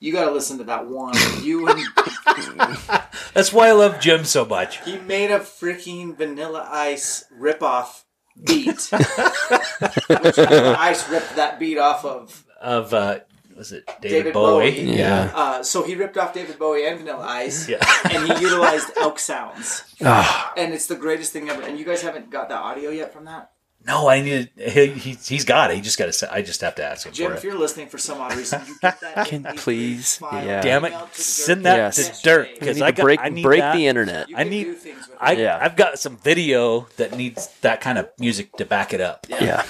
You 0.00 0.12
got 0.12 0.24
to 0.24 0.32
listen 0.32 0.58
to 0.58 0.64
that 0.64 0.88
one. 0.88 1.14
You 1.40 1.68
and 1.68 1.80
That's 3.32 3.52
why 3.52 3.68
I 3.68 3.72
love 3.72 4.00
Jim 4.00 4.24
so 4.24 4.44
much. 4.44 4.84
he 4.84 4.98
made 4.98 5.30
a 5.30 5.38
freaking 5.38 6.16
Vanilla 6.16 6.68
Ice 6.68 7.26
ripoff 7.40 8.02
beat. 8.44 8.66
Which 8.90 10.36
Vanilla 10.36 10.76
Ice 10.78 11.08
ripped 11.08 11.36
that 11.36 11.58
beat 11.58 11.78
off 11.78 12.04
of. 12.04 12.44
Of, 12.60 12.92
uh, 12.94 13.20
was 13.56 13.72
it 13.72 13.86
David, 14.00 14.10
David 14.10 14.32
Bowie? 14.34 14.70
Bowie. 14.84 14.96
Yeah. 14.96 15.30
Uh, 15.34 15.62
so 15.62 15.82
he 15.82 15.94
ripped 15.94 16.16
off 16.18 16.34
David 16.34 16.58
Bowie 16.58 16.86
and 16.86 16.98
Vanilla 16.98 17.24
Ice, 17.26 17.68
Yeah. 17.68 17.78
and 18.10 18.30
he 18.30 18.40
utilized 18.40 18.90
elk 18.98 19.18
sounds. 19.18 19.82
Ah. 20.04 20.52
and 20.56 20.74
it's 20.74 20.86
the 20.86 20.96
greatest 20.96 21.32
thing 21.32 21.48
ever. 21.48 21.62
And 21.62 21.78
you 21.78 21.84
guys 21.84 22.02
haven't 22.02 22.30
got 22.30 22.48
the 22.48 22.56
audio 22.56 22.90
yet 22.90 23.12
from 23.12 23.24
that. 23.26 23.50
No, 23.86 24.08
I 24.08 24.20
need. 24.20 24.50
He, 24.56 24.86
he, 24.88 25.12
he's 25.12 25.44
got 25.44 25.70
it. 25.70 25.76
He 25.76 25.80
just 25.82 25.96
got 25.98 26.12
to. 26.12 26.32
I 26.34 26.42
just 26.42 26.60
have 26.60 26.74
to 26.76 26.84
ask 26.84 27.06
him 27.06 27.12
Jim, 27.12 27.30
for 27.30 27.36
if 27.36 27.44
it. 27.44 27.46
you're 27.46 27.58
listening 27.58 27.86
for 27.86 27.98
some 27.98 28.20
odd 28.20 28.34
reason, 28.34 28.60
you 28.66 28.74
get 28.82 29.00
that. 29.00 29.28
Can 29.28 29.44
please- 29.56 30.18
yeah. 30.20 30.60
Damn 30.60 30.84
it! 30.84 30.92
Send 31.14 31.64
that 31.66 31.76
Yes. 31.76 32.18
to 32.20 32.22
Dirk 32.24 32.48
because 32.58 32.78
need 32.78 32.82
I 32.82 32.90
got, 32.90 33.02
break 33.04 33.20
I 33.20 33.30
break 33.30 33.60
that. 33.60 33.76
the 33.76 33.86
internet. 33.86 34.26
I 34.34 34.42
can 34.42 34.50
need- 34.50 34.64
do 34.64 34.74
things 34.74 35.06
with 35.08 35.16
I, 35.20 35.32
it. 35.34 35.38
Yeah. 35.38 35.58
I've 35.60 35.76
got 35.76 35.98
some 35.98 36.16
video 36.16 36.88
that 36.96 37.16
needs 37.16 37.48
that 37.60 37.80
kind 37.80 37.98
of 37.98 38.08
music 38.18 38.52
to 38.56 38.64
back 38.64 38.92
it 38.92 39.00
up. 39.00 39.26
Yeah. 39.28 39.64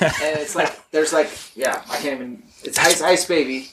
and 0.00 0.38
it's 0.38 0.54
like 0.54 0.90
there's 0.90 1.12
like 1.12 1.30
yeah, 1.56 1.82
I 1.90 1.96
can't 1.96 2.20
even. 2.20 2.42
It's 2.64 2.78
Ice 2.78 3.00
Ice 3.00 3.24
Baby, 3.24 3.70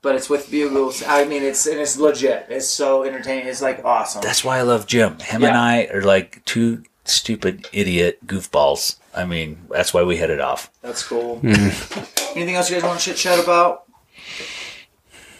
but 0.00 0.14
it's 0.16 0.30
with 0.30 0.50
bugles. 0.50 1.02
I 1.02 1.24
mean, 1.26 1.42
it's 1.42 1.66
and 1.66 1.78
it's 1.78 1.98
legit. 1.98 2.46
It's 2.48 2.66
so 2.66 3.04
entertaining. 3.04 3.46
It's 3.48 3.60
like 3.62 3.84
awesome. 3.84 4.22
That's 4.22 4.42
why 4.42 4.58
I 4.58 4.62
love 4.62 4.86
Jim. 4.86 5.18
Him 5.20 5.44
and 5.44 5.56
I 5.56 5.84
are 5.92 6.02
like 6.02 6.42
two 6.46 6.82
stupid 7.04 7.68
idiot 7.72 8.26
goofballs. 8.26 8.96
I 9.14 9.24
mean, 9.24 9.66
that's 9.70 9.92
why 9.92 10.02
we 10.02 10.16
hit 10.16 10.30
it 10.30 10.40
off. 10.40 10.70
That's 10.80 11.06
cool. 11.06 11.38
Hmm. 11.38 11.52
Anything 12.36 12.54
else 12.54 12.70
you 12.70 12.76
guys 12.76 12.84
want 12.84 13.00
to 13.00 13.04
chit 13.04 13.16
chat 13.16 13.42
about? 13.42 13.84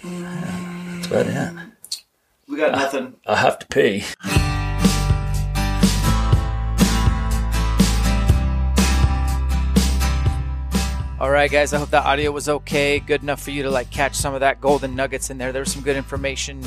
That's 0.02 1.06
about 1.06 1.26
it. 1.26 1.72
We 2.48 2.56
got 2.56 2.72
nothing. 2.72 3.14
I'll 3.26 3.36
have 3.36 3.58
to 3.60 3.66
pee. 3.66 4.04
All 11.22 11.30
right, 11.30 11.48
guys. 11.48 11.72
I 11.72 11.78
hope 11.78 11.90
that 11.90 12.04
audio 12.04 12.32
was 12.32 12.48
okay, 12.48 12.98
good 12.98 13.22
enough 13.22 13.40
for 13.40 13.52
you 13.52 13.62
to 13.62 13.70
like 13.70 13.90
catch 13.92 14.16
some 14.16 14.34
of 14.34 14.40
that 14.40 14.60
golden 14.60 14.96
nuggets 14.96 15.30
in 15.30 15.38
there. 15.38 15.52
There 15.52 15.60
was 15.60 15.72
some 15.72 15.82
good 15.82 15.96
information, 15.96 16.60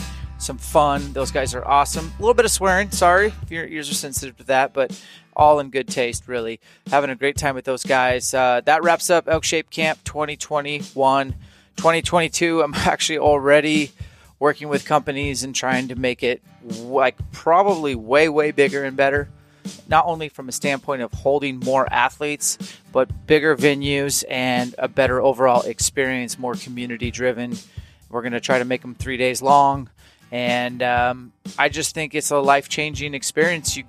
some 0.46 0.58
fun. 0.58 1.12
Those 1.14 1.32
guys 1.32 1.56
are 1.56 1.68
awesome. 1.68 2.14
A 2.18 2.22
little 2.22 2.36
bit 2.36 2.46
of 2.46 2.52
swearing. 2.52 2.92
Sorry 2.92 3.34
if 3.42 3.52
your 3.52 3.66
ears 3.66 3.90
are 3.90 3.96
sensitive 3.96 4.38
to 4.38 4.44
that, 4.46 4.74
but 4.74 5.00
all 5.36 5.60
in 5.60 5.72
good 5.72 5.88
taste. 5.88 6.28
Really 6.28 6.60
having 6.88 7.10
a 7.10 7.16
great 7.16 7.36
time 7.36 7.56
with 7.56 7.66
those 7.66 7.84
guys. 7.84 8.34
Uh, 8.34 8.62
that 8.66 8.84
wraps 8.84 9.10
up 9.10 9.28
Elk 9.28 9.44
Shape 9.44 9.70
Camp 9.70 10.04
2021, 10.04 11.32
2022. 11.76 12.62
I'm 12.62 12.74
actually 12.76 13.18
already 13.18 13.92
working 14.38 14.70
with 14.70 14.86
companies 14.86 15.44
and 15.44 15.56
trying 15.56 15.88
to 15.88 15.96
make 15.96 16.22
it 16.22 16.42
like 16.64 17.16
probably 17.32 17.96
way 17.96 18.30
way 18.30 18.52
bigger 18.52 18.84
and 18.84 18.96
better 18.96 19.30
not 19.88 20.06
only 20.06 20.30
from 20.30 20.48
a 20.48 20.52
standpoint 20.52 21.02
of 21.02 21.12
holding 21.12 21.60
more 21.60 21.92
athletes, 21.92 22.58
but 22.92 23.26
bigger 23.26 23.56
venues 23.56 24.24
and 24.30 24.76
a 24.78 24.88
better 24.88 25.20
overall 25.20 25.64
experience, 25.64 26.38
more 26.38 26.54
community 26.54 27.10
driven. 27.10 27.58
We're 28.10 28.22
going 28.22 28.34
to 28.34 28.40
try 28.40 28.60
to 28.60 28.66
make 28.66 28.82
them 28.82 28.96
three 28.96 29.18
days 29.18 29.42
long. 29.42 29.90
And 30.36 30.84
um, 30.84 31.32
I 31.58 31.70
just 31.70 31.96
think 31.96 32.14
it's 32.14 32.30
a 32.30 32.38
life 32.38 32.68
changing 32.68 33.14
experience. 33.14 33.78
You, 33.78 33.86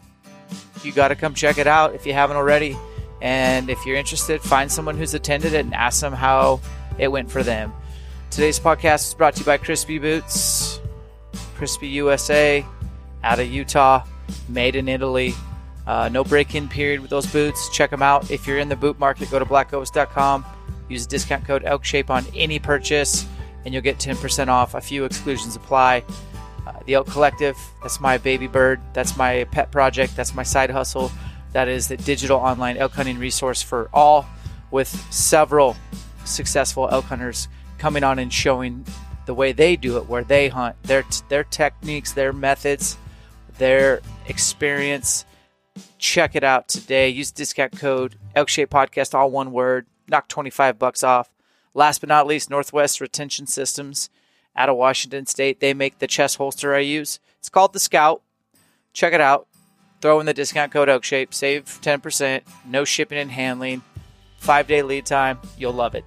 you 0.85 0.93
got 0.93 1.09
to 1.09 1.16
come 1.16 1.35
check 1.35 1.59
it 1.59 1.66
out 1.66 1.97
if 1.97 2.06
you 2.06 2.12
haven't 2.12 2.36
already. 2.36 2.78
And 3.20 3.68
if 3.68 3.85
you're 3.85 3.97
interested, 3.97 4.40
find 4.40 4.70
someone 4.70 4.97
who's 4.97 5.12
attended 5.12 5.55
it 5.55 5.64
and 5.64 5.74
ask 5.74 6.01
them 6.01 6.12
how 6.12 6.60
it 6.98 7.09
went 7.09 7.32
for 7.32 7.43
them. 7.43 7.73
Today's 8.31 8.60
podcast 8.60 9.09
is 9.09 9.14
brought 9.14 9.35
to 9.35 9.40
you 9.40 9.44
by 9.44 9.59
Crispi 9.59 10.01
Boots, 10.01 10.78
Crispi 11.56 11.90
USA, 11.94 12.64
out 13.24 13.40
of 13.40 13.48
Utah, 13.48 14.05
made 14.48 14.77
in 14.77 14.89
Italy. 14.89 15.35
Uh, 15.85 16.09
no 16.12 16.23
break-in 16.23 16.68
period 16.68 17.01
with 17.01 17.10
those 17.10 17.27
boots. 17.27 17.68
Check 17.70 17.90
them 17.90 18.02
out. 18.02 18.31
If 18.31 18.47
you're 18.47 18.59
in 18.59 18.68
the 18.68 18.77
boot 18.77 19.01
market, 19.01 19.32
go 19.32 19.40
to 19.40 19.44
blackghost.com. 19.44 20.44
Use 20.89 21.09
discount 21.09 21.44
code 21.44 21.64
ELKSHAPE 21.64 22.09
on 22.09 22.24
any 22.36 22.60
purchase, 22.60 23.27
and 23.64 23.74
you'll 23.74 23.82
get 23.82 23.98
10% 23.98 24.47
off. 24.47 24.77
A 24.77 24.81
few 24.81 25.05
exclusions 25.05 25.56
apply. 25.56 26.05
Uh, 26.66 26.72
the 26.84 26.94
Elk 26.94 27.06
Collective, 27.06 27.56
that's 27.82 28.01
my 28.01 28.18
baby 28.18 28.47
bird. 28.47 28.80
That's 28.93 29.16
my 29.16 29.44
pet 29.52 29.70
project. 29.70 30.16
That's 30.16 30.34
my 30.34 30.43
side 30.43 30.70
hustle. 30.70 31.12
That 31.52 31.68
is 31.68 31.88
the 31.88 31.97
digital 31.97 32.38
online 32.38 32.76
elk 32.76 32.93
hunting 32.93 33.18
resource 33.18 33.62
for 33.62 33.88
all, 33.94 34.26
with 34.70 34.88
several 35.12 35.76
successful 36.24 36.88
elk 36.90 37.05
hunters 37.05 37.48
coming 37.78 38.02
on 38.02 38.18
and 38.18 38.32
showing 38.32 38.84
the 39.26 39.34
way 39.34 39.52
they 39.52 39.76
do 39.76 39.97
it, 39.97 40.09
where 40.09 40.24
they 40.24 40.48
hunt, 40.48 40.76
their 40.82 41.05
their 41.28 41.44
techniques, 41.44 42.12
their 42.12 42.32
methods, 42.32 42.98
their 43.59 44.01
experience 44.26 45.24
check 45.98 46.34
it 46.34 46.44
out 46.44 46.68
today. 46.68 47.09
Use 47.09 47.30
discount 47.30 47.78
code 47.78 48.16
Elkshape 48.34 48.68
Podcast, 48.68 49.14
all 49.14 49.30
one 49.30 49.52
word. 49.52 49.86
Knock 50.09 50.28
25 50.28 50.78
bucks 50.78 51.02
off. 51.02 51.30
Last 51.74 52.01
but 52.01 52.09
not 52.09 52.26
least, 52.26 52.48
Northwest 52.48 53.01
Retention 53.01 53.47
Systems 53.47 54.09
out 54.56 54.68
of 54.68 54.76
Washington 54.76 55.26
State. 55.26 55.60
They 55.60 55.74
make 55.74 55.98
the 55.98 56.06
chest 56.06 56.36
holster 56.36 56.74
I 56.74 56.80
use. 56.80 57.20
It's 57.38 57.48
called 57.48 57.72
the 57.72 57.78
Scout. 57.80 58.22
Check 58.92 59.12
it 59.12 59.20
out. 59.20 59.46
Throw 60.00 60.20
in 60.20 60.26
the 60.26 60.34
discount 60.34 60.72
code 60.72 60.88
Elkshape. 60.88 61.32
Save 61.32 61.64
10%. 61.64 62.42
No 62.66 62.84
shipping 62.84 63.18
and 63.18 63.30
handling. 63.30 63.82
Five 64.38 64.66
day 64.66 64.82
lead 64.82 65.06
time. 65.06 65.38
You'll 65.58 65.72
love 65.72 65.94
it. 65.94 66.04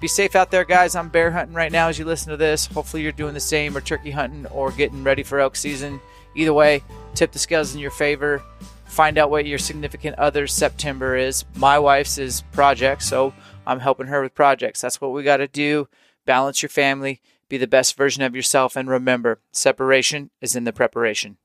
Be 0.00 0.08
safe 0.08 0.34
out 0.34 0.50
there, 0.50 0.64
guys. 0.64 0.94
I'm 0.94 1.08
bear 1.08 1.30
hunting 1.30 1.54
right 1.54 1.70
now 1.70 1.88
as 1.88 1.98
you 1.98 2.04
listen 2.04 2.30
to 2.30 2.36
this. 2.36 2.66
Hopefully, 2.66 3.02
you're 3.02 3.12
doing 3.12 3.34
the 3.34 3.40
same 3.40 3.76
or 3.76 3.80
turkey 3.80 4.10
hunting 4.10 4.46
or 4.46 4.72
getting 4.72 5.04
ready 5.04 5.22
for 5.22 5.40
elk 5.40 5.56
season. 5.56 6.00
Either 6.34 6.54
way, 6.54 6.82
tip 7.14 7.32
the 7.32 7.38
scales 7.38 7.74
in 7.74 7.80
your 7.80 7.90
favor. 7.90 8.42
Find 8.86 9.18
out 9.18 9.30
what 9.30 9.46
your 9.46 9.58
significant 9.58 10.18
other's 10.18 10.52
September 10.52 11.16
is. 11.16 11.44
My 11.54 11.78
wife's 11.78 12.18
is 12.18 12.42
projects, 12.52 13.06
so 13.06 13.34
I'm 13.66 13.80
helping 13.80 14.06
her 14.06 14.22
with 14.22 14.34
projects. 14.34 14.80
That's 14.80 15.00
what 15.00 15.12
we 15.12 15.22
got 15.22 15.36
to 15.36 15.46
do. 15.48 15.88
Balance 16.24 16.62
your 16.62 16.70
family 16.70 17.20
be 17.50 17.58
the 17.58 17.66
best 17.66 17.96
version 17.96 18.22
of 18.22 18.36
yourself 18.36 18.76
and 18.76 18.88
remember, 18.88 19.40
separation 19.50 20.30
is 20.40 20.54
in 20.54 20.62
the 20.62 20.72
preparation. 20.72 21.36